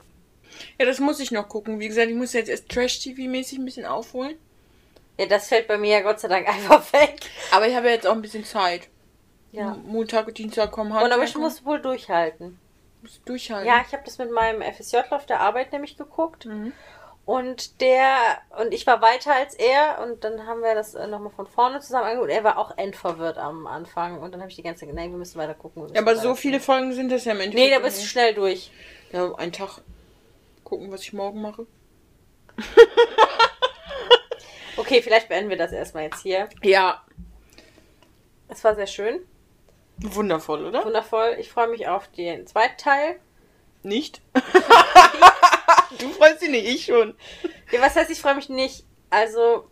Ja, 0.78 0.86
das 0.86 0.98
muss 0.98 1.20
ich 1.20 1.30
noch 1.30 1.46
gucken. 1.46 1.78
Wie 1.78 1.88
gesagt, 1.88 2.08
ich 2.08 2.16
muss 2.16 2.32
jetzt 2.32 2.48
erst 2.48 2.70
Trash-TV-mäßig 2.70 3.58
ein 3.58 3.66
bisschen 3.66 3.84
aufholen. 3.84 4.38
Ja, 5.18 5.26
das 5.26 5.48
fällt 5.48 5.68
bei 5.68 5.76
mir 5.76 5.98
ja 5.98 6.00
Gott 6.00 6.20
sei 6.20 6.28
Dank 6.28 6.48
einfach 6.54 6.90
weg. 6.94 7.20
Aber 7.50 7.68
ich 7.68 7.76
habe 7.76 7.88
ja 7.88 7.92
jetzt 7.92 8.06
auch 8.06 8.14
ein 8.14 8.22
bisschen 8.22 8.46
Zeit. 8.46 8.88
Ja. 9.52 9.76
Montag 9.84 10.26
und 10.26 10.38
Dienstag 10.38 10.72
kommen 10.72 10.90
Wonder 10.90 11.02
Handwerker. 11.02 11.22
Vision 11.26 11.42
musst 11.42 11.60
du 11.60 11.64
wohl 11.66 11.82
durchhalten. 11.82 12.58
Musst 13.02 13.18
du 13.18 13.24
durchhalten. 13.26 13.68
Ja, 13.68 13.84
ich 13.86 13.92
habe 13.92 14.04
das 14.06 14.16
mit 14.16 14.30
meinem 14.30 14.62
FSJ 14.62 14.96
auf 15.10 15.26
der 15.26 15.40
Arbeit 15.40 15.72
nämlich 15.72 15.98
geguckt. 15.98 16.46
Mhm. 16.46 16.72
Und 17.26 17.80
der, 17.80 18.16
und 18.60 18.74
ich 18.74 18.86
war 18.86 19.00
weiter 19.00 19.34
als 19.34 19.54
er 19.54 20.00
und 20.02 20.24
dann 20.24 20.46
haben 20.46 20.60
wir 20.60 20.74
das 20.74 20.94
äh, 20.94 21.06
nochmal 21.06 21.32
von 21.32 21.46
vorne 21.46 21.80
zusammen 21.80 22.04
angeguckt. 22.04 22.30
Er 22.30 22.44
war 22.44 22.58
auch 22.58 22.76
endverwirrt 22.76 23.38
am 23.38 23.66
Anfang 23.66 24.20
und 24.20 24.32
dann 24.32 24.40
habe 24.40 24.50
ich 24.50 24.56
die 24.56 24.62
ganze 24.62 24.84
Zeit, 24.84 24.94
nein, 24.94 25.10
wir 25.10 25.16
müssen 25.18 25.38
weiter 25.38 25.54
gucken. 25.54 25.82
müssen 25.82 25.94
Ja, 25.94 26.02
aber 26.02 26.16
so 26.16 26.34
viele 26.34 26.60
Folgen 26.60 26.92
sind 26.92 27.10
das 27.10 27.24
ja 27.24 27.32
im 27.32 27.40
Endeffekt. 27.40 27.70
Nee, 27.70 27.74
da 27.74 27.78
bist 27.82 28.02
du 28.02 28.06
schnell 28.06 28.34
durch. 28.34 28.70
Ja, 29.10 29.34
einen 29.36 29.52
Tag 29.52 29.80
gucken, 30.64 30.92
was 30.92 31.00
ich 31.02 31.12
morgen 31.14 31.40
mache. 31.40 31.66
Okay, 34.76 35.02
vielleicht 35.02 35.28
beenden 35.28 35.50
wir 35.50 35.56
das 35.56 35.70
erstmal 35.72 36.02
jetzt 36.04 36.22
hier. 36.22 36.48
Ja, 36.62 37.04
Es 38.48 38.64
war 38.64 38.74
sehr 38.74 38.88
schön, 38.88 39.20
wundervoll, 39.98 40.64
oder? 40.66 40.84
wundervoll. 40.84 41.36
Ich 41.38 41.50
freue 41.50 41.68
mich 41.68 41.86
auf 41.86 42.08
den 42.08 42.46
zweiten 42.46 42.76
Teil. 42.76 43.20
Nicht? 43.82 44.20
du 45.98 46.08
freust 46.10 46.42
dich 46.42 46.50
nicht, 46.50 46.66
ich 46.66 46.84
schon. 46.86 47.16
Ja, 47.72 47.80
was 47.80 47.96
heißt, 47.96 48.10
ich 48.10 48.20
freue 48.20 48.34
mich 48.34 48.48
nicht? 48.48 48.84
Also, 49.10 49.68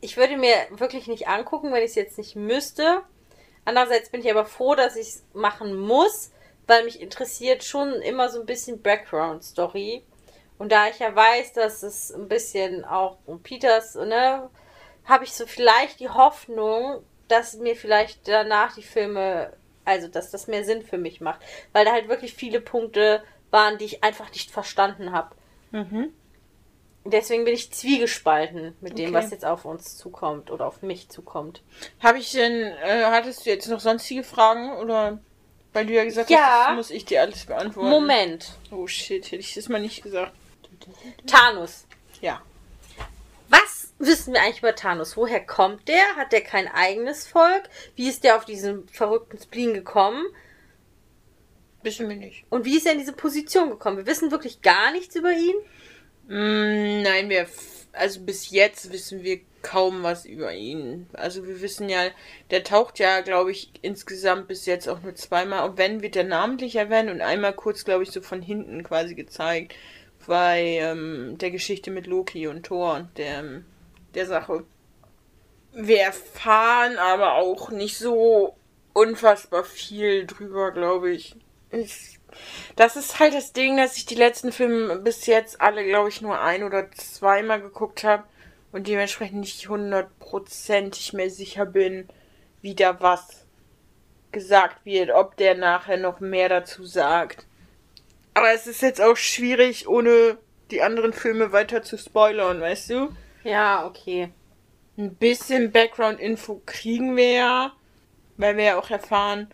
ich 0.00 0.16
würde 0.16 0.36
mir 0.36 0.54
wirklich 0.70 1.06
nicht 1.06 1.28
angucken, 1.28 1.72
wenn 1.72 1.82
ich 1.82 1.90
es 1.90 1.94
jetzt 1.94 2.18
nicht 2.18 2.36
müsste. 2.36 3.02
Andererseits 3.64 4.10
bin 4.10 4.20
ich 4.20 4.30
aber 4.30 4.44
froh, 4.44 4.74
dass 4.74 4.96
ich 4.96 5.08
es 5.08 5.24
machen 5.32 5.76
muss, 5.76 6.32
weil 6.66 6.84
mich 6.84 7.00
interessiert 7.00 7.62
schon 7.64 7.92
immer 8.02 8.28
so 8.28 8.40
ein 8.40 8.46
bisschen 8.46 8.82
Background-Story. 8.82 10.02
Und 10.58 10.72
da 10.72 10.88
ich 10.88 10.98
ja 10.98 11.14
weiß, 11.14 11.52
dass 11.54 11.82
es 11.82 12.12
ein 12.12 12.28
bisschen 12.28 12.84
auch 12.84 13.18
um 13.26 13.42
Peters, 13.42 13.94
ne, 13.94 14.50
habe 15.04 15.24
ich 15.24 15.32
so 15.34 15.46
vielleicht 15.46 16.00
die 16.00 16.08
Hoffnung, 16.08 17.04
dass 17.28 17.56
mir 17.56 17.76
vielleicht 17.76 18.28
danach 18.28 18.74
die 18.74 18.82
Filme, 18.82 19.52
also 19.84 20.08
dass 20.08 20.30
das 20.30 20.46
mehr 20.46 20.64
Sinn 20.64 20.82
für 20.82 20.98
mich 20.98 21.20
macht. 21.20 21.40
Weil 21.72 21.84
da 21.84 21.92
halt 21.92 22.08
wirklich 22.08 22.34
viele 22.34 22.60
Punkte 22.60 23.22
waren, 23.52 23.78
die 23.78 23.84
ich 23.84 24.02
einfach 24.02 24.30
nicht 24.32 24.50
verstanden 24.50 25.12
habe. 25.12 25.34
Mhm. 25.70 26.12
Deswegen 27.04 27.44
bin 27.44 27.54
ich 27.54 27.72
zwiegespalten 27.72 28.76
mit 28.80 28.96
dem, 28.98 29.06
Okay. 29.14 29.14
was 29.24 29.30
jetzt 29.32 29.44
auf 29.44 29.64
uns 29.64 29.96
zukommt 29.96 30.50
oder 30.50 30.66
auf 30.66 30.82
mich 30.82 31.08
zukommt. 31.08 31.60
Habe 32.00 32.18
ich 32.18 32.30
denn, 32.32 32.52
äh, 32.62 33.04
hattest 33.06 33.44
du 33.44 33.50
jetzt 33.50 33.68
noch 33.68 33.80
sonstige 33.80 34.22
Fragen? 34.22 34.72
Oder, 34.76 35.18
weil 35.72 35.86
du 35.86 35.92
ja 35.94 36.04
gesagt 36.04 36.30
Ja. 36.30 36.38
hast, 36.38 36.68
das 36.68 36.76
muss 36.76 36.90
ich 36.90 37.04
dir 37.04 37.20
alles 37.22 37.44
beantworten. 37.44 37.88
Moment. 37.90 38.52
Oh 38.70 38.86
shit, 38.86 39.24
hätte 39.26 39.36
ich 39.36 39.54
das 39.54 39.68
mal 39.68 39.80
nicht 39.80 40.02
gesagt. 40.02 40.32
Thanos. 41.26 41.86
Ja. 42.20 42.40
Was 43.48 43.92
wissen 43.98 44.32
wir 44.32 44.40
eigentlich 44.42 44.60
über 44.60 44.74
Thanos? 44.74 45.16
Woher 45.16 45.44
kommt 45.44 45.88
der? 45.88 46.16
Hat 46.16 46.30
der 46.32 46.40
kein 46.42 46.68
eigenes 46.68 47.26
Volk? 47.26 47.68
Wie 47.96 48.08
ist 48.08 48.22
der 48.24 48.36
auf 48.36 48.44
diesen 48.44 48.88
verrückten 48.88 49.38
Spleen 49.38 49.74
gekommen? 49.74 50.24
Wissen 51.82 52.08
wir 52.08 52.16
nicht. 52.16 52.44
Und 52.48 52.64
wie 52.64 52.76
ist 52.76 52.86
er 52.86 52.92
in 52.92 52.98
diese 52.98 53.12
Position 53.12 53.70
gekommen? 53.70 53.96
Wir 53.96 54.06
wissen 54.06 54.30
wirklich 54.30 54.62
gar 54.62 54.92
nichts 54.92 55.16
über 55.16 55.32
ihn. 55.32 55.54
Mm, 56.28 57.02
nein, 57.02 57.28
wir, 57.28 57.46
also 57.92 58.20
bis 58.20 58.50
jetzt 58.50 58.92
wissen 58.92 59.22
wir 59.22 59.40
kaum 59.62 60.02
was 60.02 60.24
über 60.24 60.52
ihn. 60.52 61.06
Also 61.12 61.46
wir 61.46 61.60
wissen 61.60 61.88
ja, 61.88 62.08
der 62.50 62.64
taucht 62.64 62.98
ja, 62.98 63.20
glaube 63.20 63.50
ich, 63.52 63.70
insgesamt 63.82 64.48
bis 64.48 64.66
jetzt 64.66 64.88
auch 64.88 65.02
nur 65.02 65.14
zweimal. 65.14 65.68
Und 65.68 65.78
wenn, 65.78 66.02
wird 66.02 66.16
er 66.16 66.24
namentlich 66.24 66.76
erwähnt 66.76 67.10
und 67.10 67.20
einmal 67.20 67.54
kurz, 67.54 67.84
glaube 67.84 68.02
ich, 68.02 68.10
so 68.10 68.20
von 68.20 68.42
hinten 68.42 68.82
quasi 68.82 69.14
gezeigt. 69.14 69.74
Bei 70.26 70.60
ähm, 70.80 71.36
der 71.38 71.50
Geschichte 71.50 71.90
mit 71.90 72.06
Loki 72.06 72.46
und 72.46 72.64
Thor 72.64 72.94
und 72.94 73.18
der, 73.18 73.40
ähm, 73.40 73.64
der 74.14 74.26
Sache. 74.26 74.64
Wir 75.72 76.00
erfahren 76.00 76.96
aber 76.98 77.34
auch 77.34 77.70
nicht 77.70 77.98
so 77.98 78.54
unfassbar 78.92 79.64
viel 79.64 80.26
drüber, 80.26 80.70
glaube 80.70 81.10
ich. 81.10 81.34
Ich. 81.72 82.18
Das 82.76 82.96
ist 82.96 83.20
halt 83.20 83.34
das 83.34 83.52
Ding, 83.52 83.76
dass 83.76 83.96
ich 83.96 84.06
die 84.06 84.14
letzten 84.14 84.52
Filme 84.52 84.96
bis 84.96 85.26
jetzt 85.26 85.60
alle, 85.60 85.84
glaube 85.84 86.08
ich, 86.08 86.22
nur 86.22 86.40
ein 86.40 86.62
oder 86.62 86.90
zweimal 86.92 87.60
geguckt 87.60 88.04
habe 88.04 88.24
und 88.72 88.86
dementsprechend 88.88 89.40
nicht 89.40 89.68
hundertprozentig 89.68 91.12
mehr 91.12 91.30
sicher 91.30 91.66
bin, 91.66 92.08
wie 92.62 92.74
da 92.74 93.00
was 93.00 93.46
gesagt 94.32 94.84
wird, 94.86 95.10
ob 95.10 95.36
der 95.36 95.54
nachher 95.54 95.98
noch 95.98 96.20
mehr 96.20 96.48
dazu 96.48 96.86
sagt. 96.86 97.46
Aber 98.34 98.52
es 98.52 98.66
ist 98.66 98.80
jetzt 98.80 99.02
auch 99.02 99.16
schwierig, 99.16 99.86
ohne 99.86 100.38
die 100.70 100.82
anderen 100.82 101.12
Filme 101.12 101.52
weiter 101.52 101.82
zu 101.82 101.98
spoilern, 101.98 102.62
weißt 102.62 102.90
du? 102.90 103.08
Ja, 103.44 103.86
okay. 103.86 104.30
Ein 104.96 105.14
bisschen 105.14 105.70
Background-Info 105.70 106.62
kriegen 106.64 107.16
wir 107.16 107.32
ja, 107.32 107.72
weil 108.38 108.56
wir 108.56 108.64
ja 108.64 108.78
auch 108.78 108.88
erfahren, 108.88 109.48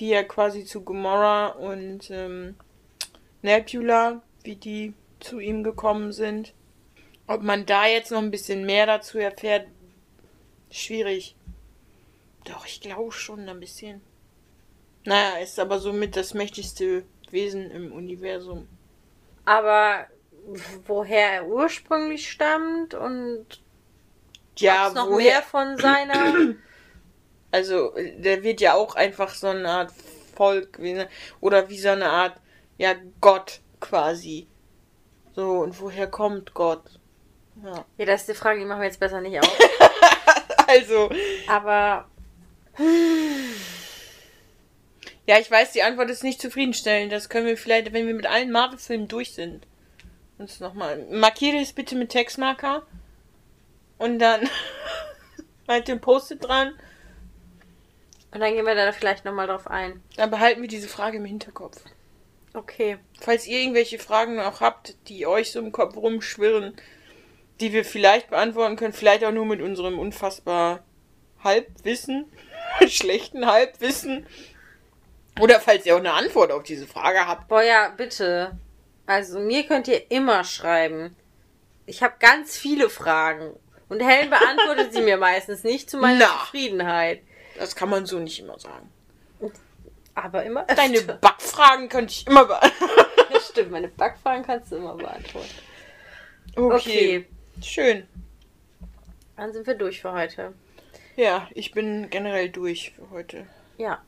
wie 0.00 0.12
er 0.12 0.24
quasi 0.24 0.64
zu 0.64 0.82
Gamora 0.82 1.48
und 1.48 2.10
ähm, 2.10 2.54
Nebula, 3.42 4.22
wie 4.42 4.56
die 4.56 4.94
zu 5.20 5.38
ihm 5.40 5.62
gekommen 5.62 6.12
sind. 6.12 6.54
Ob 7.26 7.42
man 7.42 7.66
da 7.66 7.86
jetzt 7.86 8.10
noch 8.10 8.18
ein 8.22 8.30
bisschen 8.30 8.64
mehr 8.64 8.86
dazu 8.86 9.18
erfährt, 9.18 9.66
schwierig. 10.70 11.36
Doch, 12.44 12.64
ich 12.64 12.80
glaube 12.80 13.12
schon 13.12 13.46
ein 13.46 13.60
bisschen. 13.60 14.00
Naja, 15.04 15.36
ist 15.42 15.58
aber 15.58 15.78
somit 15.78 16.16
das 16.16 16.32
mächtigste 16.32 17.04
Wesen 17.30 17.70
im 17.70 17.92
Universum. 17.92 18.66
Aber 19.44 20.06
woher 20.86 21.32
er 21.32 21.46
ursprünglich 21.46 22.30
stammt 22.30 22.94
und 22.94 23.46
Ja, 24.56 24.90
noch 24.94 25.10
woher- 25.10 25.18
mehr 25.32 25.42
von 25.42 25.76
seiner. 25.76 26.54
Also, 27.50 27.94
der 28.18 28.42
wird 28.42 28.60
ja 28.60 28.74
auch 28.74 28.94
einfach 28.94 29.34
so 29.34 29.48
eine 29.48 29.68
Art 29.68 29.92
Volk 30.36 30.78
eine- 30.78 31.08
oder 31.40 31.68
wie 31.68 31.78
so 31.78 31.88
eine 31.88 32.08
Art, 32.08 32.36
ja, 32.78 32.94
Gott 33.20 33.60
quasi. 33.80 34.46
So, 35.34 35.60
und 35.60 35.80
woher 35.80 36.06
kommt 36.06 36.54
Gott? 36.54 36.82
Ja. 37.64 37.84
ja, 37.98 38.06
das 38.06 38.22
ist 38.22 38.28
die 38.30 38.34
Frage, 38.34 38.60
die 38.60 38.64
machen 38.64 38.80
wir 38.80 38.86
jetzt 38.86 39.00
besser 39.00 39.20
nicht 39.20 39.38
auf. 39.38 39.58
Also, 40.66 41.10
Aber 41.48 42.08
ja, 45.26 45.38
ich 45.38 45.50
weiß, 45.50 45.72
die 45.72 45.82
Antwort 45.82 46.10
ist 46.10 46.24
nicht 46.24 46.40
zufriedenstellend. 46.40 47.12
Das 47.12 47.28
können 47.28 47.46
wir 47.46 47.56
vielleicht, 47.56 47.92
wenn 47.92 48.06
wir 48.06 48.14
mit 48.14 48.26
allen 48.26 48.50
Marvel-Filmen 48.50 49.08
durch 49.08 49.32
sind, 49.32 49.66
uns 50.38 50.60
nochmal. 50.60 51.06
Markiere 51.10 51.58
es 51.58 51.72
bitte 51.72 51.96
mit 51.96 52.10
Textmarker. 52.10 52.86
Und 53.98 54.18
dann 54.18 54.48
halt 55.68 55.88
den 55.88 56.00
Post-it 56.00 56.42
dran. 56.44 56.74
Und 58.32 58.40
dann 58.40 58.54
gehen 58.54 58.64
wir 58.64 58.74
da 58.74 58.92
vielleicht 58.92 59.24
nochmal 59.24 59.46
drauf 59.46 59.66
ein. 59.66 60.02
Dann 60.16 60.30
behalten 60.30 60.60
wir 60.60 60.68
diese 60.68 60.88
Frage 60.88 61.16
im 61.16 61.24
Hinterkopf. 61.24 61.82
Okay. 62.54 62.98
Falls 63.20 63.46
ihr 63.46 63.60
irgendwelche 63.60 63.98
Fragen 63.98 64.36
noch 64.36 64.60
habt, 64.60 64.96
die 65.08 65.26
euch 65.26 65.52
so 65.52 65.60
im 65.60 65.72
Kopf 65.72 65.96
rumschwirren, 65.96 66.74
die 67.60 67.72
wir 67.72 67.84
vielleicht 67.84 68.30
beantworten 68.30 68.76
können, 68.76 68.92
vielleicht 68.92 69.24
auch 69.24 69.32
nur 69.32 69.46
mit 69.46 69.60
unserem 69.60 69.98
unfassbar 69.98 70.84
Halbwissen, 71.42 72.30
schlechten 72.88 73.46
Halbwissen. 73.46 74.26
Oder 75.40 75.60
falls 75.60 75.86
ihr 75.86 75.94
auch 75.94 76.00
eine 76.00 76.12
Antwort 76.12 76.52
auf 76.52 76.62
diese 76.62 76.86
Frage 76.86 77.26
habt. 77.26 77.48
Boah, 77.48 77.62
ja, 77.62 77.88
bitte. 77.88 78.58
Also, 79.06 79.38
mir 79.38 79.64
könnt 79.64 79.88
ihr 79.88 80.10
immer 80.10 80.44
schreiben. 80.44 81.16
Ich 81.86 82.02
habe 82.02 82.14
ganz 82.18 82.56
viele 82.56 82.90
Fragen. 82.90 83.54
Und 83.88 84.00
Helen 84.00 84.30
beantwortet 84.30 84.92
sie 84.92 85.00
mir 85.00 85.16
meistens 85.16 85.64
nicht 85.64 85.90
zu 85.90 85.98
meiner 85.98 86.20
Na. 86.20 86.40
Zufriedenheit. 86.44 87.22
Das 87.60 87.76
kann 87.76 87.90
man 87.90 88.06
so 88.06 88.18
nicht 88.18 88.40
immer 88.40 88.58
sagen. 88.58 88.90
Aber 90.14 90.44
immer 90.44 90.64
Deine 90.64 90.96
öfter. 90.96 91.16
Backfragen 91.16 91.90
könnte 91.90 92.10
ich 92.10 92.26
immer 92.26 92.46
beantworten. 92.46 93.40
Stimmt, 93.50 93.70
meine 93.70 93.88
Backfragen 93.88 94.42
kannst 94.46 94.72
du 94.72 94.76
immer 94.76 94.94
beantworten. 94.94 95.50
Okay. 96.56 96.72
Okay. 96.74 97.26
Schön. 97.62 98.06
Dann 99.36 99.52
sind 99.52 99.66
wir 99.66 99.74
durch 99.74 100.00
für 100.00 100.10
heute. 100.12 100.54
Ja, 101.16 101.48
ich 101.52 101.72
bin 101.72 102.08
generell 102.08 102.48
durch 102.48 102.94
für 102.96 103.10
heute. 103.10 103.46
Ja. 103.76 104.02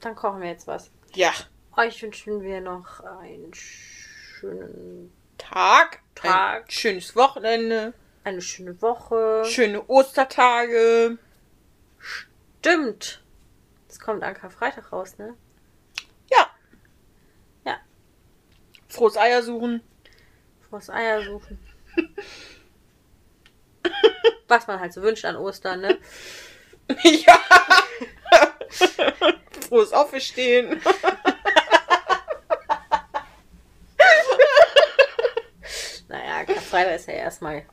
Dann 0.00 0.14
kochen 0.14 0.40
wir 0.40 0.48
jetzt 0.48 0.68
was. 0.68 0.92
Ja. 1.14 1.32
Euch 1.76 2.00
wünschen 2.00 2.42
wir 2.42 2.60
noch 2.60 3.00
einen 3.00 3.52
schönen, 3.54 5.12
Tag. 5.36 5.98
Tag. 6.14 6.62
Ein 6.66 6.70
schönes 6.70 7.16
Wochenende. 7.16 7.92
eine 8.22 8.40
schöne 8.40 8.80
Woche. 8.80 9.42
Schöne 9.46 9.82
Ostertage. 9.88 11.18
Stimmt. 12.58 13.22
Es 13.88 14.00
kommt 14.00 14.22
an 14.22 14.34
Karfreitag 14.34 14.92
raus, 14.92 15.16
ne? 15.18 15.34
Ja. 16.30 16.50
Ja. 17.64 17.78
Frohes 18.88 19.16
Eier 19.16 19.42
suchen. 19.42 19.80
Frohes 20.68 20.90
Eier 20.90 21.22
suchen. 21.22 21.58
Was 24.48 24.66
man 24.66 24.80
halt 24.80 24.92
so 24.92 25.02
wünscht 25.02 25.24
an 25.24 25.36
Ostern, 25.36 25.80
ne? 25.80 25.98
ja. 27.02 27.38
Frohes 29.68 29.92
Auferstehen. 29.92 30.80
Naja, 36.08 36.42
Karfreitag 36.44 36.94
ist 36.94 37.06
ja 37.06 37.14
erstmal. 37.14 37.66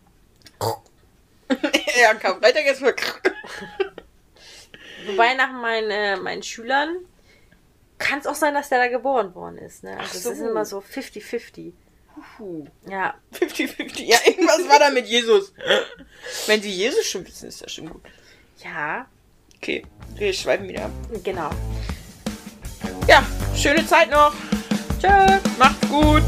ja, 1.49 2.13
Karfreitag 2.15 2.65
ist 2.65 2.81
mal. 2.81 2.93
Wobei 5.07 5.33
nach 5.35 5.51
meinen, 5.51 5.91
äh, 5.91 6.15
meinen 6.17 6.43
Schülern 6.43 6.95
kann 7.97 8.19
es 8.19 8.27
auch 8.27 8.35
sein, 8.35 8.53
dass 8.53 8.69
der 8.69 8.79
da 8.79 8.87
geboren 8.87 9.33
worden 9.35 9.57
ist, 9.57 9.83
ne? 9.83 9.97
Also 9.97 10.19
so. 10.19 10.31
ist 10.31 10.39
immer 10.39 10.65
so 10.65 10.79
50-50. 10.79 11.71
Puh. 12.37 12.65
Ja. 12.89 13.15
50-50. 13.33 14.03
Ja, 14.03 14.17
irgendwas 14.25 14.67
war 14.69 14.79
da 14.79 14.89
mit 14.89 15.05
Jesus. 15.07 15.53
Wenn 16.47 16.61
sie 16.61 16.71
Jesus 16.71 17.05
schon 17.05 17.25
wissen, 17.25 17.47
ist 17.47 17.61
das 17.61 17.71
schon 17.73 17.89
gut. 17.89 18.01
Ja, 18.63 19.07
Okay, 19.57 19.83
wir 20.15 20.31
schweifen 20.33 20.67
wieder 20.67 20.85
ab. 20.85 20.91
genau. 21.23 21.49
Ja, 23.07 23.25
schöne 23.55 23.85
Zeit 23.87 24.11
noch. 24.11 24.33
Tschö. 25.01 25.07
Macht's 25.57 25.87
gut. 25.89 26.21